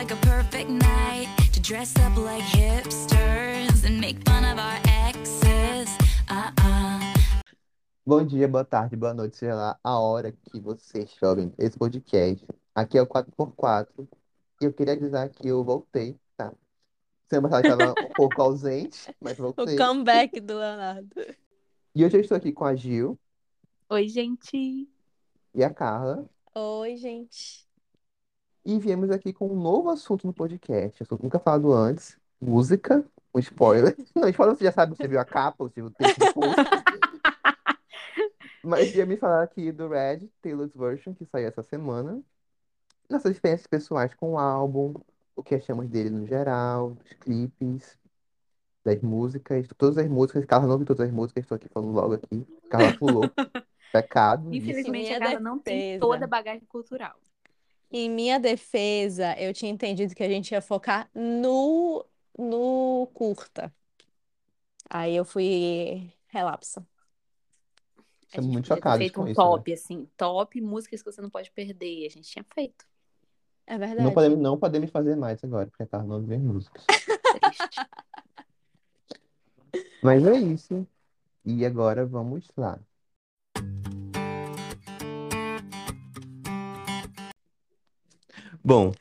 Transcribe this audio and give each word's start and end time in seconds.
like 0.00 0.12
a 0.14 0.16
perfect 0.24 0.70
night 0.70 1.28
to 1.52 1.60
dress 1.60 1.94
up 1.98 2.16
like 2.16 2.42
hipsters 2.42 3.84
and 3.84 4.00
make 4.00 4.16
fun 4.24 4.44
of 4.44 4.58
our 4.58 4.78
exes. 5.04 5.90
Uh-uh. 6.26 7.12
Bom 8.06 8.24
dia, 8.24 8.48
boa 8.48 8.64
tarde, 8.64 8.96
boa 8.96 9.12
noite, 9.12 9.36
seja 9.36 9.54
lá 9.54 9.78
a 9.84 10.00
hora 10.00 10.32
que 10.32 10.58
vocês 10.58 11.14
ouvem 11.22 11.52
esse 11.58 11.76
podcast. 11.78 12.46
Aqui 12.74 12.96
é 12.96 13.02
o 13.02 13.06
4x4 13.06 14.08
e 14.62 14.64
eu 14.64 14.72
queria 14.72 14.94
avisar 14.94 15.28
que 15.28 15.46
eu 15.46 15.62
voltei, 15.62 16.16
tá? 16.34 16.50
Semana 17.28 17.50
passada 17.60 17.68
estava 17.74 17.92
um 18.00 18.12
pouco 18.14 18.40
ausente, 18.40 19.14
mas 19.20 19.38
O 19.38 19.52
voltei. 19.52 19.76
comeback 19.76 20.40
do 20.40 20.56
Leonardo. 20.56 21.26
E 21.94 22.02
hoje 22.06 22.16
eu 22.16 22.20
estou 22.22 22.38
aqui 22.38 22.52
com 22.52 22.64
a 22.64 22.74
Gil 22.74 23.18
Oi, 23.90 24.08
gente. 24.08 24.88
e 25.54 25.62
a 25.62 25.68
Carla 25.68 26.24
Oi, 26.54 26.96
gente. 26.96 27.68
E 28.64 28.78
viemos 28.78 29.10
aqui 29.10 29.32
com 29.32 29.48
um 29.48 29.60
novo 29.60 29.90
assunto 29.90 30.26
no 30.26 30.32
podcast, 30.32 31.02
assunto 31.02 31.22
nunca 31.22 31.38
falado 31.38 31.72
antes, 31.72 32.18
música, 32.40 33.04
um 33.34 33.38
spoiler. 33.38 33.96
Não, 34.14 34.28
spoiler 34.28 34.56
você 34.56 34.64
já 34.64 34.72
sabe, 34.72 34.96
você 34.96 35.08
viu 35.08 35.20
a 35.20 35.24
capa, 35.24 35.64
você 35.64 35.80
viu 35.80 35.86
o 35.86 35.90
texto 35.90 36.18
do 36.18 36.32
post. 36.34 36.56
Mas 38.62 38.94
ia 38.94 39.06
me 39.06 39.16
falar 39.16 39.42
aqui 39.42 39.72
do 39.72 39.88
Red, 39.88 40.28
Taylor's 40.42 40.74
Version, 40.74 41.14
que 41.14 41.24
saiu 41.24 41.48
essa 41.48 41.62
semana. 41.62 42.22
Nossas 43.08 43.32
experiências 43.32 43.66
pessoais 43.66 44.14
com 44.14 44.32
o 44.32 44.38
álbum, 44.38 44.94
o 45.34 45.42
que 45.42 45.54
achamos 45.54 45.88
dele 45.88 46.10
no 46.10 46.26
geral, 46.26 46.90
dos 46.90 47.12
clipes, 47.14 47.98
das 48.84 49.00
músicas, 49.00 49.66
todas 49.78 49.96
as 49.98 50.08
músicas. 50.08 50.44
Carla 50.44 50.66
não 50.66 50.72
ouviu 50.72 50.86
todas 50.86 51.06
as 51.08 51.12
músicas, 51.12 51.44
estou 51.44 51.56
aqui 51.56 51.68
falando 51.68 51.92
logo 51.92 52.14
aqui. 52.14 52.46
Carla 52.68 52.96
pulou. 52.98 53.22
Pecado. 53.92 54.54
isso. 54.54 54.62
Infelizmente, 54.70 54.90
Minha 54.90 55.16
a 55.16 55.20
Carla 55.20 55.40
não 55.40 55.58
tem 55.58 55.98
toda 55.98 56.24
a 56.24 56.28
bagagem 56.28 56.64
cultural. 56.68 57.18
Em 57.90 58.08
minha 58.08 58.38
defesa, 58.38 59.34
eu 59.38 59.52
tinha 59.52 59.70
entendido 59.70 60.14
que 60.14 60.22
a 60.22 60.28
gente 60.28 60.52
ia 60.52 60.62
focar 60.62 61.10
no, 61.14 62.06
no 62.38 63.08
curta. 63.12 63.72
Aí 64.88 65.14
eu 65.16 65.24
fui 65.24 66.12
relapsa. 66.28 66.86
A 68.00 68.26
Estamos 68.26 68.46
gente 68.46 68.52
muito 68.52 68.68
podia 68.68 68.74
ter 68.76 68.76
chocados 68.78 68.98
feito 68.98 69.14
com 69.14 69.22
um 69.22 69.28
isso, 69.28 69.40
né? 69.40 69.46
top, 69.46 69.72
assim, 69.72 70.08
top 70.16 70.60
músicas 70.60 71.02
que 71.02 71.10
você 71.12 71.20
não 71.20 71.30
pode 71.30 71.50
perder. 71.50 72.06
A 72.06 72.10
gente 72.10 72.30
tinha 72.30 72.44
feito. 72.54 72.84
É 73.66 73.76
Não 73.76 73.86
verdade. 73.86 74.14
podemos, 74.14 74.38
não 74.38 74.58
podemos 74.58 74.90
fazer 74.90 75.16
mais 75.16 75.42
agora, 75.44 75.66
porque 75.66 75.82
a 75.82 75.86
Carla 75.86 76.18
não 76.18 76.34
as 76.34 76.42
músicas. 76.42 76.84
Triste. 77.40 77.80
Mas 80.02 80.24
é 80.24 80.36
isso. 80.38 80.86
E 81.44 81.64
agora 81.64 82.06
vamos 82.06 82.48
lá. 82.56 82.78
Bom, 88.62 88.92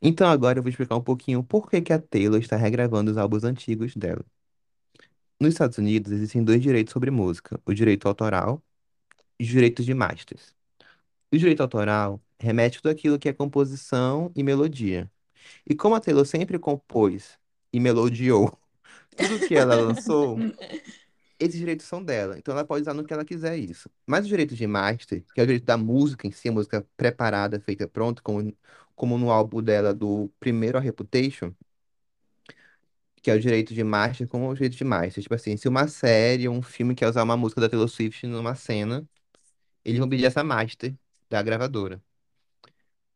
então 0.00 0.28
agora 0.28 0.58
eu 0.58 0.62
vou 0.62 0.70
explicar 0.70 0.96
um 0.96 1.02
pouquinho 1.02 1.42
por 1.44 1.68
que 1.68 1.80
que 1.80 1.92
a 1.92 1.98
Taylor 2.00 2.40
está 2.40 2.56
regravando 2.56 3.10
os 3.10 3.16
álbuns 3.16 3.44
antigos 3.44 3.96
dela. 3.96 4.24
Nos 5.40 5.54
Estados 5.54 5.78
Unidos 5.78 6.12
existem 6.12 6.42
dois 6.44 6.62
direitos 6.62 6.92
sobre 6.92 7.10
música, 7.10 7.60
o 7.66 7.74
direito 7.74 8.06
autoral 8.06 8.62
e 9.38 9.44
os 9.44 9.48
direitos 9.48 9.84
de 9.84 9.94
masters. 9.94 10.54
O 11.32 11.38
direito 11.38 11.62
autoral 11.62 12.20
remete 12.38 12.82
tudo 12.82 12.92
aquilo 12.92 13.18
que 13.18 13.28
é 13.28 13.32
composição 13.32 14.30
e 14.36 14.42
melodia. 14.42 15.10
E 15.68 15.74
como 15.74 15.94
a 15.94 16.00
Taylor 16.00 16.26
sempre 16.26 16.58
compôs 16.58 17.38
e 17.72 17.80
melodiou 17.80 18.56
tudo 19.16 19.48
que 19.48 19.54
ela 19.56 19.74
lançou, 19.74 20.38
esses 21.38 21.58
direitos 21.58 21.86
são 21.86 22.02
dela. 22.02 22.38
Então 22.38 22.52
ela 22.52 22.64
pode 22.64 22.82
usar 22.82 22.94
no 22.94 23.04
que 23.04 23.12
ela 23.12 23.24
quiser 23.24 23.56
isso. 23.58 23.90
Mas 24.06 24.22
os 24.22 24.28
direitos 24.28 24.56
de 24.56 24.66
master, 24.66 25.24
que 25.34 25.40
é 25.40 25.42
o 25.44 25.46
direito 25.46 25.64
da 25.64 25.76
música 25.76 26.26
em 26.26 26.30
si, 26.30 26.48
a 26.48 26.52
música 26.52 26.86
preparada, 26.96 27.60
feita 27.60 27.88
pronta, 27.88 28.22
como, 28.22 28.54
como 29.02 29.18
no 29.18 29.32
álbum 29.32 29.60
dela 29.60 29.92
do 29.92 30.30
primeiro 30.38 30.78
a 30.78 30.80
Reputation, 30.80 31.52
que 33.20 33.30
é 33.30 33.34
o 33.34 33.40
direito 33.40 33.74
de 33.74 33.82
master, 33.82 34.28
como 34.28 34.48
o 34.48 34.54
direito 34.54 34.76
de 34.76 34.84
master. 34.84 35.20
Tipo 35.24 35.34
assim, 35.34 35.56
se 35.56 35.66
uma 35.68 35.88
série 35.88 36.46
ou 36.48 36.54
um 36.54 36.62
filme 36.62 36.94
quer 36.94 37.08
usar 37.08 37.24
uma 37.24 37.36
música 37.36 37.60
da 37.60 37.68
Taylor 37.68 37.88
Swift 37.88 38.24
numa 38.28 38.54
cena, 38.54 39.04
eles 39.84 39.98
vão 39.98 40.08
pedir 40.08 40.26
essa 40.26 40.44
master 40.44 40.94
da 41.30 41.42
gravadora 41.42 42.00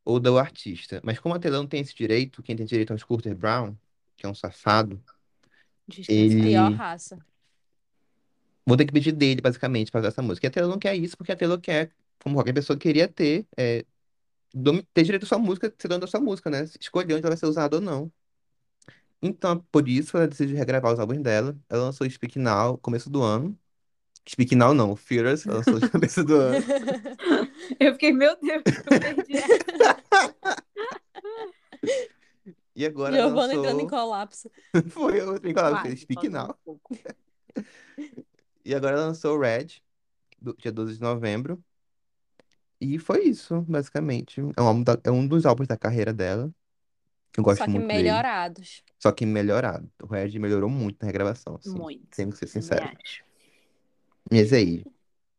ou 0.04 0.19
do 0.19 0.36
artista. 0.38 1.00
Mas 1.04 1.20
como 1.20 1.34
a 1.34 1.38
Taylor 1.38 1.60
não 1.60 1.69
tem 1.69 1.80
esse 1.80 1.94
direito, 1.94 2.42
quem 2.42 2.56
tem 2.56 2.66
direito 2.66 2.92
é 2.92 2.97
o 2.97 2.98
Scooter 2.98 3.36
Brown, 3.36 3.76
que 4.16 4.26
é 4.26 4.28
um 4.28 4.34
safado, 4.34 5.00
Dispensa. 5.88 6.12
ele 6.12 6.42
Pior 6.42 6.72
raça. 6.72 7.18
vou 8.66 8.76
ter 8.76 8.86
que 8.86 8.92
pedir 8.92 9.12
dele, 9.12 9.41
basicamente, 9.41 9.91
para 9.91 10.00
usar 10.00 10.08
essa 10.08 10.22
música. 10.22 10.47
E 10.47 10.48
a 10.48 10.50
Taylor 10.50 10.70
não 10.70 10.78
quer 10.78 10.97
isso, 10.97 11.16
porque 11.16 11.32
a 11.32 11.36
Taylor 11.36 11.60
quer, 11.60 11.92
como 12.22 12.34
qualquer 12.36 12.53
pessoa 12.53 12.78
queria 12.78 13.08
ter, 13.08 13.47
é, 13.56 13.84
ter 14.94 15.02
direito 15.02 15.24
à 15.24 15.26
sua 15.26 15.38
música, 15.38 15.72
ser 15.78 15.88
dono 15.88 16.00
da 16.00 16.06
sua 16.06 16.20
música, 16.20 16.50
né? 16.50 16.64
Escolher 16.80 17.14
onde 17.14 17.22
ela 17.22 17.30
vai 17.30 17.36
ser 17.36 17.46
usada 17.46 17.76
ou 17.76 17.82
não. 17.82 18.10
Então, 19.20 19.64
por 19.72 19.88
isso, 19.88 20.16
ela 20.16 20.28
decidiu 20.28 20.56
regravar 20.56 20.92
os 20.92 20.98
álbuns 20.98 21.20
dela. 21.22 21.56
Ela 21.68 21.84
lançou 21.84 22.08
Speak 22.08 22.38
Now, 22.38 22.78
começo 22.78 23.10
do 23.10 23.22
ano. 23.22 23.58
Speak 24.28 24.54
Now 24.56 24.74
não, 24.74 24.96
Fearless, 24.96 25.48
ela 25.48 25.58
lançou 25.58 25.78
no 25.78 25.90
começo 25.90 26.24
do 26.24 26.34
ano. 26.36 26.64
Eu 27.78 27.92
fiquei, 27.92 28.12
meu 28.12 28.36
Deus, 28.40 28.62
eu 28.66 28.84
perdi 28.84 29.36
essa. 29.36 30.56
E 32.74 32.84
agora 32.84 33.16
Giovanna 33.16 33.54
entrando 33.54 33.80
em 33.80 33.84
lançou... 33.84 33.88
colapso. 33.88 34.50
Foi 34.90 35.18
eu 35.18 35.40
que 35.40 35.54
falava, 35.54 35.80
Quase, 35.80 35.96
Speak 35.96 36.28
um 36.28 36.30
Now. 36.30 36.54
pouco. 36.64 36.96
E 38.64 38.74
agora 38.74 38.96
lançou 38.96 39.36
o 39.36 39.40
Red, 39.40 39.80
do, 40.42 40.52
dia 40.56 40.72
12 40.72 40.94
de 40.94 41.00
novembro. 41.00 41.62
E 42.81 42.98
foi 42.98 43.25
isso, 43.25 43.62
basicamente. 43.62 44.41
É 44.56 44.62
um, 44.62 44.66
álbum 44.66 44.82
da- 44.82 45.00
é 45.04 45.10
um 45.10 45.26
dos 45.26 45.47
álbuns 45.47 45.66
da 45.69 45.76
carreira 45.76 46.12
dela. 46.12 46.53
Eu 47.37 47.42
gosto 47.42 47.59
Só 47.59 47.64
que 47.64 47.70
muito 47.70 47.87
dele. 47.87 48.03
melhorados. 48.03 48.82
Só 48.98 49.12
que 49.12 49.26
melhorado. 49.26 49.91
O 50.03 50.06
Red 50.06 50.38
melhorou 50.38 50.70
muito 50.70 50.98
na 51.00 51.06
regravação, 51.06 51.56
assim. 51.56 51.78
Muito. 51.78 52.09
Temos 52.16 52.38
que 52.38 52.47
ser 52.47 52.60
Também 52.60 52.78
sinceros. 52.78 53.00
acho. 53.04 53.25
Mas 54.31 54.53
aí, 54.53 54.84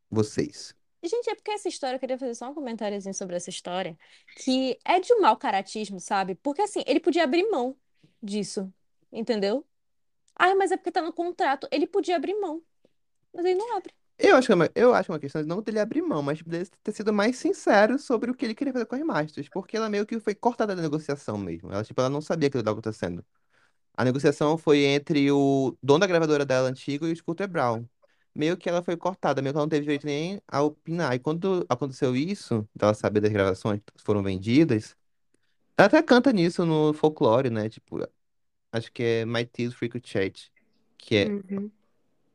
vocês. 0.09 0.75
Gente, 1.03 1.29
é 1.29 1.35
porque 1.35 1.51
essa 1.51 1.67
história, 1.69 1.95
eu 1.95 1.99
queria 1.99 2.17
fazer 2.17 2.35
só 2.35 2.49
um 2.49 2.53
comentáriozinho 2.53 3.13
sobre 3.13 3.35
essa 3.35 3.49
história, 3.49 3.97
que 4.35 4.77
é 4.83 4.99
de 4.99 5.13
um 5.13 5.21
mau 5.21 5.37
caratismo, 5.37 5.99
sabe? 5.99 6.35
Porque 6.35 6.61
assim, 6.61 6.83
ele 6.87 6.99
podia 6.99 7.23
abrir 7.23 7.49
mão 7.49 7.75
disso, 8.21 8.71
entendeu? 9.11 9.65
Ah, 10.35 10.55
mas 10.55 10.71
é 10.71 10.77
porque 10.77 10.91
tá 10.91 11.01
no 11.01 11.13
contrato. 11.13 11.67
Ele 11.71 11.87
podia 11.87 12.15
abrir 12.15 12.35
mão, 12.39 12.61
mas 13.33 13.45
ele 13.45 13.55
não 13.55 13.77
abre. 13.77 13.93
Eu 14.19 14.35
acho 14.35 14.47
que 14.47 14.51
é 14.51 14.55
uma, 14.55 14.69
eu 14.75 14.93
acho 14.95 15.11
uma 15.11 15.19
questão 15.19 15.41
de 15.41 15.47
não 15.47 15.61
dele 15.61 15.79
abrir 15.79 16.01
mão, 16.01 16.23
mas 16.23 16.41
dele 16.41 16.65
ter 16.83 16.91
sido 16.91 17.13
mais 17.13 17.37
sincero 17.37 17.99
sobre 17.99 18.31
o 18.31 18.33
que 18.35 18.45
ele 18.45 18.55
queria 18.55 18.73
fazer 18.73 18.85
com 18.85 18.95
as 18.95 19.01
masters. 19.03 19.47
Porque 19.49 19.77
ela 19.77 19.89
meio 19.89 20.05
que 20.07 20.19
foi 20.19 20.33
cortada 20.33 20.75
da 20.75 20.81
negociação 20.81 21.37
mesmo. 21.37 21.71
Ela, 21.71 21.83
tipo, 21.83 21.99
ela 22.01 22.09
não 22.09 22.21
sabia 22.21 22.49
que 22.49 22.57
estava 22.57 22.73
acontecendo. 22.79 23.23
A 23.95 24.05
negociação 24.05 24.57
foi 24.57 24.85
entre 24.85 25.31
o 25.31 25.77
dono 25.83 25.99
da 26.01 26.07
gravadora 26.07 26.45
dela 26.45 26.69
antigo 26.69 27.07
e 27.07 27.13
o 27.13 27.15
Scooter 27.15 27.47
Brown. 27.49 27.85
Meio 28.35 28.57
que 28.57 28.69
ela 28.69 28.83
foi 28.83 28.97
cortada, 28.97 29.41
meio 29.41 29.53
que 29.53 29.57
ela 29.57 29.65
não 29.65 29.69
teve 29.69 29.83
direito 29.83 30.05
nem 30.05 30.41
a 30.47 30.61
opinar. 30.63 31.15
E 31.15 31.19
quando 31.19 31.65
aconteceu 31.69 32.15
isso, 32.15 32.67
dela 32.75 32.93
saber 32.93 33.21
das 33.21 33.31
gravações 33.31 33.81
que 33.81 34.03
foram 34.03 34.23
vendidas, 34.23 34.95
ela 35.77 35.87
até 35.87 36.01
canta 36.03 36.31
nisso 36.33 36.65
no 36.65 36.93
folclore, 36.93 37.49
né? 37.49 37.69
Tipo, 37.69 37.99
acho 38.71 38.91
que 38.91 39.03
é 39.03 39.25
My 39.25 39.45
Tears 39.45 39.73
Freak 39.75 40.01
Chat, 40.07 40.51
que 40.97 41.15
é, 41.17 41.25
Uhum. 41.29 41.71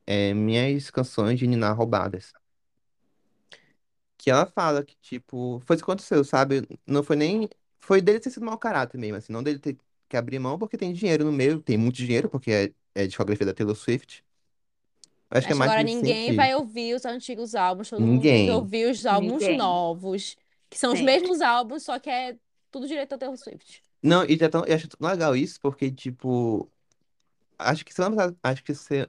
É 0.06 0.34
Minhas 0.34 0.90
Canções 0.90 1.38
de 1.38 1.46
Ninar 1.46 1.76
Roubadas. 1.76 2.32
Que 4.18 4.30
ela 4.30 4.46
fala 4.46 4.84
que, 4.84 4.96
tipo, 5.00 5.60
foi 5.66 5.76
isso 5.76 5.84
que 5.84 5.90
aconteceu, 5.90 6.24
sabe? 6.24 6.66
Não 6.86 7.02
foi 7.02 7.16
nem. 7.16 7.48
Foi 7.80 8.00
dele 8.00 8.20
ter 8.20 8.30
sido 8.30 8.46
mau 8.46 8.56
caráter 8.58 8.98
mesmo, 8.98 9.16
assim, 9.16 9.32
não 9.32 9.42
dele 9.42 9.58
ter 9.58 9.76
que 10.08 10.16
abrir 10.16 10.38
mão 10.38 10.58
porque 10.58 10.76
tem 10.78 10.92
dinheiro 10.92 11.24
no 11.24 11.32
meio, 11.32 11.60
tem 11.60 11.76
muito 11.76 11.96
dinheiro, 11.96 12.28
porque 12.30 12.50
é, 12.52 12.72
é 12.94 13.06
discografia 13.06 13.46
da 13.46 13.54
Taylor 13.54 13.74
Swift. 13.74 14.24
Acho 15.30 15.46
que 15.46 15.52
é 15.52 15.56
mais 15.56 15.72
agora 15.72 15.82
nesse 15.82 15.96
ninguém 15.96 16.14
sentido. 16.26 16.36
vai 16.36 16.54
ouvir 16.54 16.94
os 16.94 17.04
antigos 17.04 17.54
álbuns, 17.54 17.88
todo 17.90 18.06
mundo 18.06 18.12
Ninguém. 18.12 18.50
ouvir 18.50 18.90
os 18.90 19.04
álbuns 19.06 19.42
Ninguém. 19.42 19.56
novos, 19.56 20.36
que 20.68 20.78
são 20.78 20.92
os 20.92 21.00
mesmos 21.00 21.40
álbuns, 21.40 21.82
só 21.84 21.98
que 21.98 22.10
é 22.10 22.36
tudo 22.70 22.86
direito 22.86 23.10
da 23.10 23.18
Taylor 23.18 23.36
Swift. 23.36 23.82
Não, 24.02 24.24
e 24.24 24.36
já 24.36 24.48
tão, 24.48 24.64
eu 24.64 24.74
acho 24.74 24.88
tão 24.88 25.08
legal 25.08 25.34
isso, 25.36 25.60
porque, 25.60 25.90
tipo, 25.90 26.70
acho 27.58 27.84
que 27.84 27.94
semana 27.94 28.16
passada, 28.16 28.36
acho 28.42 28.64
que 28.64 28.74
se, 28.74 29.08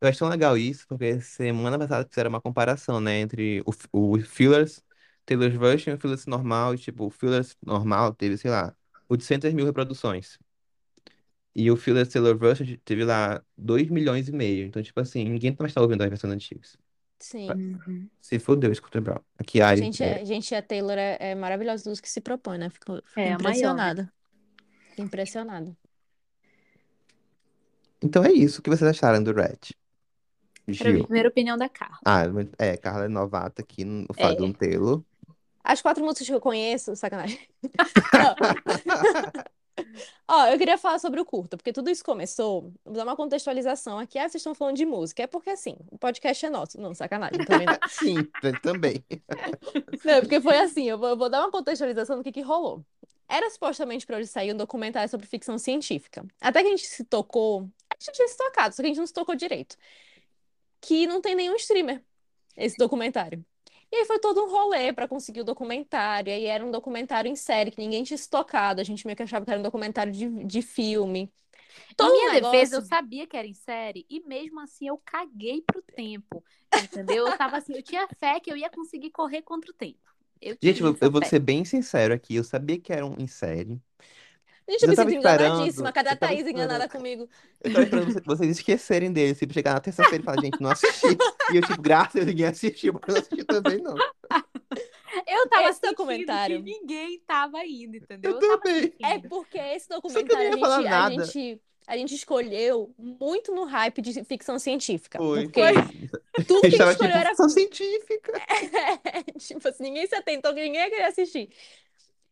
eu 0.00 0.08
acho 0.08 0.18
tão 0.18 0.28
legal 0.28 0.56
isso, 0.56 0.86
porque 0.88 1.20
semana 1.20 1.78
passada 1.78 2.08
fizeram 2.08 2.30
uma 2.30 2.40
comparação, 2.40 3.00
né, 3.00 3.20
entre 3.20 3.62
o, 3.92 4.14
o 4.14 4.20
Fearless, 4.20 4.82
Taylor's 5.26 5.54
Version 5.56 5.92
e 5.92 5.94
o 5.96 5.98
Fearless 6.00 6.28
normal, 6.28 6.74
e, 6.74 6.78
tipo, 6.78 7.06
o 7.06 7.10
Fearless 7.10 7.56
normal 7.64 8.14
teve, 8.14 8.36
sei 8.38 8.50
lá, 8.50 8.76
800 9.08 9.52
mil 9.52 9.66
reproduções. 9.66 10.38
E 11.54 11.70
o 11.70 11.76
Fearless 11.76 12.12
Taylor 12.12 12.36
Version 12.38 12.66
teve 12.84 13.04
lá 13.04 13.42
2 13.56 13.88
milhões 13.90 14.28
e 14.28 14.32
meio. 14.32 14.66
Então, 14.66 14.82
tipo 14.82 15.00
assim, 15.00 15.24
ninguém 15.24 15.56
mais 15.58 15.74
tá 15.74 15.80
ouvindo 15.80 16.02
as 16.02 16.08
versões 16.08 16.32
antigas. 16.32 16.76
Sim. 17.18 17.78
Se 18.20 18.38
fodeu, 18.38 18.72
Scooter 18.74 19.02
Brown. 19.02 19.20
Aqui, 19.38 19.60
Ari, 19.60 19.80
Gente, 19.82 20.02
é, 20.02 20.22
é, 20.22 20.24
gente, 20.24 20.54
a 20.54 20.62
Taylor 20.62 20.96
é, 20.98 21.16
é 21.20 21.34
maravilhosa 21.34 21.88
dos 21.90 22.00
que 22.00 22.08
se 22.08 22.20
propõe, 22.20 22.58
né? 22.58 22.70
Fico, 22.70 23.02
fico 23.04 23.20
É 23.20 23.32
a 23.32 23.38
maior. 23.38 23.40
impressionada. 23.40 24.12
Fico 24.90 25.02
impressionada. 25.02 25.76
Então 28.02 28.24
é 28.24 28.32
isso. 28.32 28.60
O 28.60 28.62
que 28.62 28.70
vocês 28.70 28.88
acharam 28.90 29.22
do 29.22 29.32
Red? 29.32 29.58
Gil. 30.72 31.04
primeiro 31.04 31.28
a 31.28 31.30
opinião 31.30 31.56
da 31.56 31.68
Carla. 31.68 31.98
Ah, 32.04 32.22
é, 32.58 32.76
Carla 32.76 33.04
é 33.04 33.08
novata 33.08 33.62
aqui 33.62 33.84
no 33.84 34.06
Fado 34.14 34.44
É. 34.46 34.52
Taylor. 34.52 35.02
As 35.62 35.82
quatro 35.82 36.02
músicas 36.04 36.26
que 36.26 36.34
eu 36.34 36.40
conheço, 36.40 36.96
sacanagem. 36.96 37.38
Não. 38.14 38.34
Ó, 40.26 40.46
eu 40.46 40.58
queria 40.58 40.76
falar 40.76 40.98
sobre 40.98 41.20
o 41.20 41.24
curta, 41.24 41.56
porque 41.56 41.72
tudo 41.72 41.88
isso 41.88 42.04
começou. 42.04 42.72
Vou 42.84 42.94
dar 42.94 43.04
uma 43.04 43.14
contextualização 43.16 43.98
aqui. 43.98 44.18
Ah, 44.18 44.22
vocês 44.22 44.36
estão 44.36 44.54
falando 44.54 44.76
de 44.76 44.84
música. 44.84 45.22
É 45.22 45.26
porque 45.26 45.50
assim, 45.50 45.76
o 45.90 45.96
podcast 45.98 46.44
é 46.44 46.50
nosso. 46.50 46.80
Não, 46.80 46.94
sacanagem, 46.94 47.44
também 47.44 47.66
não. 47.66 47.76
Sim, 47.88 48.24
t- 48.40 48.60
também. 48.60 49.04
Não, 50.04 50.20
porque 50.20 50.40
foi 50.40 50.58
assim, 50.58 50.88
eu 50.88 50.98
vou, 50.98 51.08
eu 51.10 51.16
vou 51.16 51.30
dar 51.30 51.40
uma 51.40 51.50
contextualização 51.50 52.16
do 52.18 52.24
que 52.24 52.32
que 52.32 52.40
rolou. 52.42 52.84
Era 53.28 53.48
supostamente 53.50 54.06
para 54.06 54.16
hoje 54.18 54.26
sair 54.26 54.52
um 54.52 54.56
documentário 54.56 55.08
sobre 55.08 55.26
ficção 55.26 55.58
científica. 55.58 56.24
Até 56.40 56.60
que 56.62 56.66
a 56.66 56.70
gente 56.70 56.86
se 56.86 57.04
tocou, 57.04 57.68
a 57.90 57.94
gente 58.02 58.14
tinha 58.16 58.26
se 58.28 58.36
tocado, 58.38 58.74
só 58.74 58.82
que 58.82 58.86
a 58.86 58.88
gente 58.88 58.98
não 58.98 59.06
se 59.06 59.12
tocou 59.12 59.34
direito. 59.34 59.76
Que 60.80 61.06
não 61.06 61.20
tem 61.20 61.34
nenhum 61.34 61.56
streamer, 61.56 62.04
esse 62.56 62.76
documentário. 62.76 63.44
E 63.90 63.96
aí 63.96 64.04
foi 64.06 64.18
todo 64.20 64.44
um 64.44 64.50
rolê 64.50 64.92
para 64.92 65.08
conseguir 65.08 65.40
o 65.40 65.44
documentário. 65.44 66.30
E 66.30 66.34
aí 66.34 66.44
era 66.46 66.64
um 66.64 66.70
documentário 66.70 67.30
em 67.30 67.36
série, 67.36 67.70
que 67.70 67.78
ninguém 67.80 68.04
tinha 68.04 68.18
se 68.18 68.28
tocado. 68.28 68.80
A 68.80 68.84
gente 68.84 69.06
meio 69.06 69.16
que 69.16 69.22
achava 69.22 69.44
que 69.44 69.50
era 69.50 69.60
um 69.60 69.62
documentário 69.62 70.12
de, 70.12 70.28
de 70.44 70.62
filme. 70.62 71.32
Todo 71.96 72.12
Em 72.12 72.12
minha 72.12 72.28
um 72.28 72.30
defesa, 72.30 72.76
eu 72.76 72.80
negócio. 72.80 72.82
sabia 72.82 73.26
que 73.26 73.36
era 73.36 73.46
em 73.46 73.54
série 73.54 74.06
e 74.08 74.20
mesmo 74.20 74.60
assim 74.60 74.88
eu 74.88 74.98
caguei 75.04 75.62
pro 75.62 75.82
tempo, 75.82 76.44
entendeu? 76.74 77.26
Eu 77.26 77.34
tava 77.34 77.56
assim, 77.56 77.74
eu 77.74 77.82
tinha 77.82 78.06
fé 78.18 78.38
que 78.40 78.50
eu 78.50 78.56
ia 78.56 78.70
conseguir 78.70 79.10
correr 79.10 79.42
contra 79.42 79.70
o 79.70 79.74
tempo. 79.74 79.98
Eu 80.40 80.56
Gente, 80.62 80.80
eu, 80.82 80.96
eu 81.00 81.10
vou 81.10 81.22
ser 81.22 81.38
bem 81.40 81.64
sincero 81.64 82.12
aqui. 82.14 82.34
Eu 82.34 82.44
sabia 82.44 82.80
que 82.80 82.92
eram 82.92 83.14
em 83.18 83.26
série. 83.26 83.80
Gente, 84.68 84.82
eu 84.82 84.86
Eu 84.86 84.88
me 84.90 84.96
sinto 84.96 85.08
esperando, 85.16 85.40
enganadíssima. 85.54 85.92
Cadê 85.92 86.10
a 86.10 86.12
eu 86.12 86.16
Thaís 86.16 86.46
enganada 86.46 86.88
comigo? 86.88 87.28
Eu 87.64 87.72
tava 87.72 87.84
esperando 87.84 88.24
vocês- 88.26 88.50
esquecerem 88.58 89.12
dele. 89.12 89.34
Tipo, 89.34 89.52
chegar 89.54 89.72
na 89.74 89.80
terça-feira 89.80 90.22
e 90.22 90.24
falar, 90.24 90.42
gente, 90.42 90.60
não 90.60 90.70
assisti. 90.70 91.06
E 91.52 91.56
eu, 91.56 91.62
tipo, 91.62 91.80
graças 91.80 92.10
a 92.10 92.18
Deus, 92.18 92.26
ninguém 92.26 92.46
assistiu, 92.46 92.92
eu 92.94 93.00
não 93.14 93.20
assisti 93.20 93.44
também, 93.44 93.78
não. 93.80 93.94
Eu 95.26 95.48
tava 95.48 95.68
Esse 95.70 95.80
documentário. 95.80 96.62
que 96.62 96.62
ninguém 96.62 97.18
tava 97.26 97.64
indo, 97.64 97.96
entendeu? 97.96 98.32
Eu 98.32 98.38
tava 98.38 98.58
também. 98.58 98.92
É 99.02 99.18
porque 99.18 99.58
esse 99.58 99.90
eu 99.90 99.96
documentário 99.96 100.48
a 100.48 100.52
gente, 100.52 100.86
a 100.86 101.10
gente, 101.24 101.62
a 101.86 101.96
gente 101.96 102.14
escolheu 102.14 102.94
muito 102.98 103.52
no 103.54 103.64
hype 103.64 104.00
de 104.02 104.22
ficção 104.24 104.58
científica. 104.58 105.18
Foi, 105.18 105.44
Porque 105.44 105.60
foi. 105.60 106.44
tudo 106.44 106.60
que 106.60 106.68
escolheu 106.68 106.92
tipo, 106.92 107.04
era. 107.04 107.28
ficção 107.30 107.48
científica. 107.48 108.32
tipo 109.38 109.68
assim, 109.68 109.82
ninguém 109.84 110.06
se 110.06 110.14
atentou 110.14 110.54
que 110.54 110.62
ninguém 110.62 110.82
ia 110.82 110.90
querer 110.90 111.04
assistir. 111.04 111.48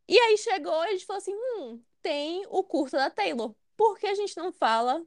E 0.09 0.19
aí 0.19 0.39
chegou 0.39 0.85
e 0.85 0.89
a 0.89 0.93
gente 0.93 1.07
falou 1.07 1.19
assim: 1.19 1.35
hum, 1.35 1.81
tem 2.07 2.47
o 2.49 2.63
curta 2.63 2.97
da 2.97 3.11
Taylor. 3.11 3.53
Por 3.77 3.99
que 3.99 4.07
a 4.07 4.15
gente 4.15 4.37
não 4.37 4.53
fala 4.53 5.03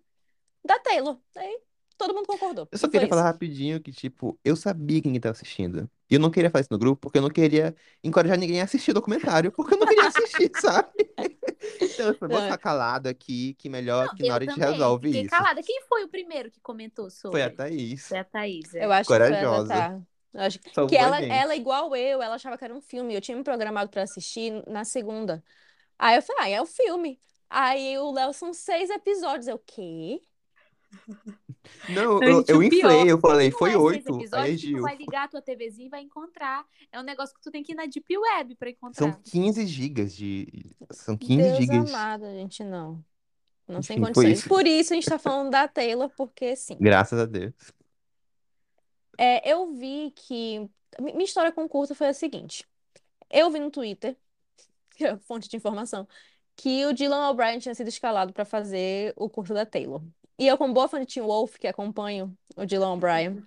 da 0.65 0.77
Taylor? 0.79 1.17
Aí 1.37 1.61
todo 1.97 2.13
mundo 2.13 2.27
concordou. 2.27 2.67
Eu 2.69 2.77
só 2.77 2.89
queria 2.89 3.07
falar 3.07 3.21
isso. 3.21 3.31
rapidinho 3.31 3.81
que, 3.81 3.93
tipo, 3.93 4.37
eu 4.43 4.53
sabia 4.57 5.01
que 5.01 5.07
ninguém 5.07 5.21
tava 5.21 5.31
assistindo. 5.31 5.89
E 6.09 6.15
eu 6.15 6.19
não 6.19 6.29
queria 6.29 6.49
fazer 6.49 6.63
isso 6.63 6.73
no 6.73 6.77
grupo 6.77 6.99
porque 6.99 7.17
eu 7.17 7.21
não 7.21 7.29
queria 7.29 7.73
encorajar 8.03 8.37
ninguém 8.37 8.59
a 8.59 8.65
assistir 8.65 8.91
o 8.91 8.95
documentário, 8.95 9.49
porque 9.49 9.75
eu 9.75 9.79
não 9.79 9.87
queria 9.87 10.07
assistir, 10.07 10.51
sabe? 10.59 11.09
Então, 11.81 12.07
eu 12.07 12.15
falei, 12.15 12.37
vou 12.37 12.45
ficar 12.45 12.57
calado 12.57 13.07
aqui, 13.07 13.53
que 13.53 13.69
melhor 13.69 14.07
Não, 14.07 14.15
que 14.15 14.27
na 14.27 14.33
hora 14.33 14.43
a 14.43 14.47
gente 14.47 14.59
também 14.59 14.71
resolve 14.73 15.07
fiquei 15.07 15.21
isso. 15.21 15.29
calada. 15.29 15.63
Quem 15.63 15.81
foi 15.87 16.03
o 16.03 16.09
primeiro 16.09 16.51
que 16.51 16.59
comentou 16.59 17.07
Foi 17.31 17.41
a 17.41 17.45
sobre? 17.45 17.55
Thaís. 17.55 18.07
Foi 18.07 18.17
a 18.17 18.23
Thaís, 18.25 18.73
é. 18.75 18.83
Eu 18.85 18.91
acho 18.91 19.09
que 19.09 19.15
foi 19.15 19.15
a 19.15 19.29
da 19.29 19.41
Corajosa. 19.41 20.07
Eu 20.33 20.41
acho 20.41 20.59
que 20.59 20.73
Salvou 20.73 20.97
ela, 20.97 21.21
ela, 21.21 21.55
igual 21.55 21.95
eu, 21.95 22.21
ela 22.21 22.35
achava 22.35 22.57
que 22.57 22.63
era 22.63 22.73
um 22.73 22.81
filme. 22.81 23.15
Eu 23.15 23.21
tinha 23.21 23.37
me 23.37 23.43
programado 23.43 23.89
pra 23.89 24.03
assistir 24.03 24.63
na 24.67 24.83
segunda. 24.83 25.43
Aí 25.99 26.15
eu 26.15 26.21
falei, 26.21 26.43
ah, 26.43 26.49
é 26.57 26.61
o 26.61 26.65
filme. 26.65 27.19
Aí 27.49 27.97
o 27.97 28.11
Léo 28.11 28.31
são 28.33 28.53
seis 28.53 28.89
episódios. 28.89 29.47
Eu, 29.47 29.55
o 29.57 29.59
quê? 29.59 30.21
Não, 31.89 32.19
Não, 32.19 32.23
eu, 32.23 32.43
eu 32.47 32.63
inflei, 32.63 33.11
eu 33.11 33.19
falei, 33.19 33.51
Não 33.51 33.57
foi 33.57 33.73
é 33.73 33.77
oito. 33.77 34.19
Aí 34.33 34.55
tu 34.55 34.61
Gil. 34.61 34.81
vai 34.81 34.95
ligar 34.95 35.25
a 35.25 35.27
tua 35.27 35.41
TVzinha 35.41 35.87
e 35.87 35.89
vai 35.89 36.01
encontrar. 36.01 36.65
É 36.91 36.99
um 36.99 37.03
negócio 37.03 37.35
que 37.35 37.41
tu 37.41 37.51
tem 37.51 37.61
que 37.61 37.73
ir 37.73 37.75
na 37.75 37.85
Deep 37.85 38.17
Web 38.17 38.55
pra 38.55 38.69
São 38.69 39.07
encontrar. 39.09 39.19
15 39.23 39.67
gigas 39.67 40.15
de. 40.15 40.47
São 40.91 41.15
15 41.17 41.41
Deus 41.43 41.57
gigas. 41.57 41.89
amado, 41.93 42.25
gente, 42.25 42.63
não. 42.63 43.03
Não 43.67 43.81
tem 43.81 43.97
Enfim, 43.97 44.13
foi 44.13 44.13
condições. 44.13 44.39
isso. 44.39 44.49
Por 44.49 44.65
isso 44.65 44.93
a 44.93 44.95
gente 44.95 45.07
tá 45.09 45.19
falando 45.19 45.51
da 45.51 45.67
Taylor, 45.67 46.09
porque 46.17 46.55
sim. 46.55 46.75
Graças 46.79 47.19
a 47.19 47.25
Deus. 47.25 47.53
É, 49.17 49.51
eu 49.51 49.71
vi 49.73 50.11
que. 50.15 50.59
mi- 50.99 51.13
Minha 51.13 51.23
história 51.25 51.51
com 51.51 51.65
o 51.65 51.69
curta 51.69 51.93
foi 51.93 52.07
a 52.07 52.13
seguinte. 52.13 52.65
Eu 53.29 53.51
vi 53.51 53.59
no 53.59 53.69
Twitter, 53.69 54.17
que 54.99 55.05
é 55.05 55.17
fonte 55.17 55.47
de 55.47 55.55
informação, 55.55 56.05
que 56.57 56.85
o 56.85 56.93
Dylan 56.93 57.29
O'Brien 57.29 57.57
tinha 57.57 57.73
sido 57.73 57.87
escalado 57.87 58.33
pra 58.33 58.43
fazer 58.43 59.13
o 59.15 59.29
curta 59.29 59.53
da 59.53 59.65
Taylor. 59.65 60.03
E 60.37 60.45
eu, 60.45 60.57
como 60.57 60.73
boa 60.73 60.87
fã 60.87 60.99
de 60.99 61.05
Teen 61.05 61.25
Wolf, 61.25 61.57
que 61.57 61.67
acompanho 61.67 62.37
o 62.55 62.65
Dylan 62.65 62.93
O'Brien, 62.93 63.41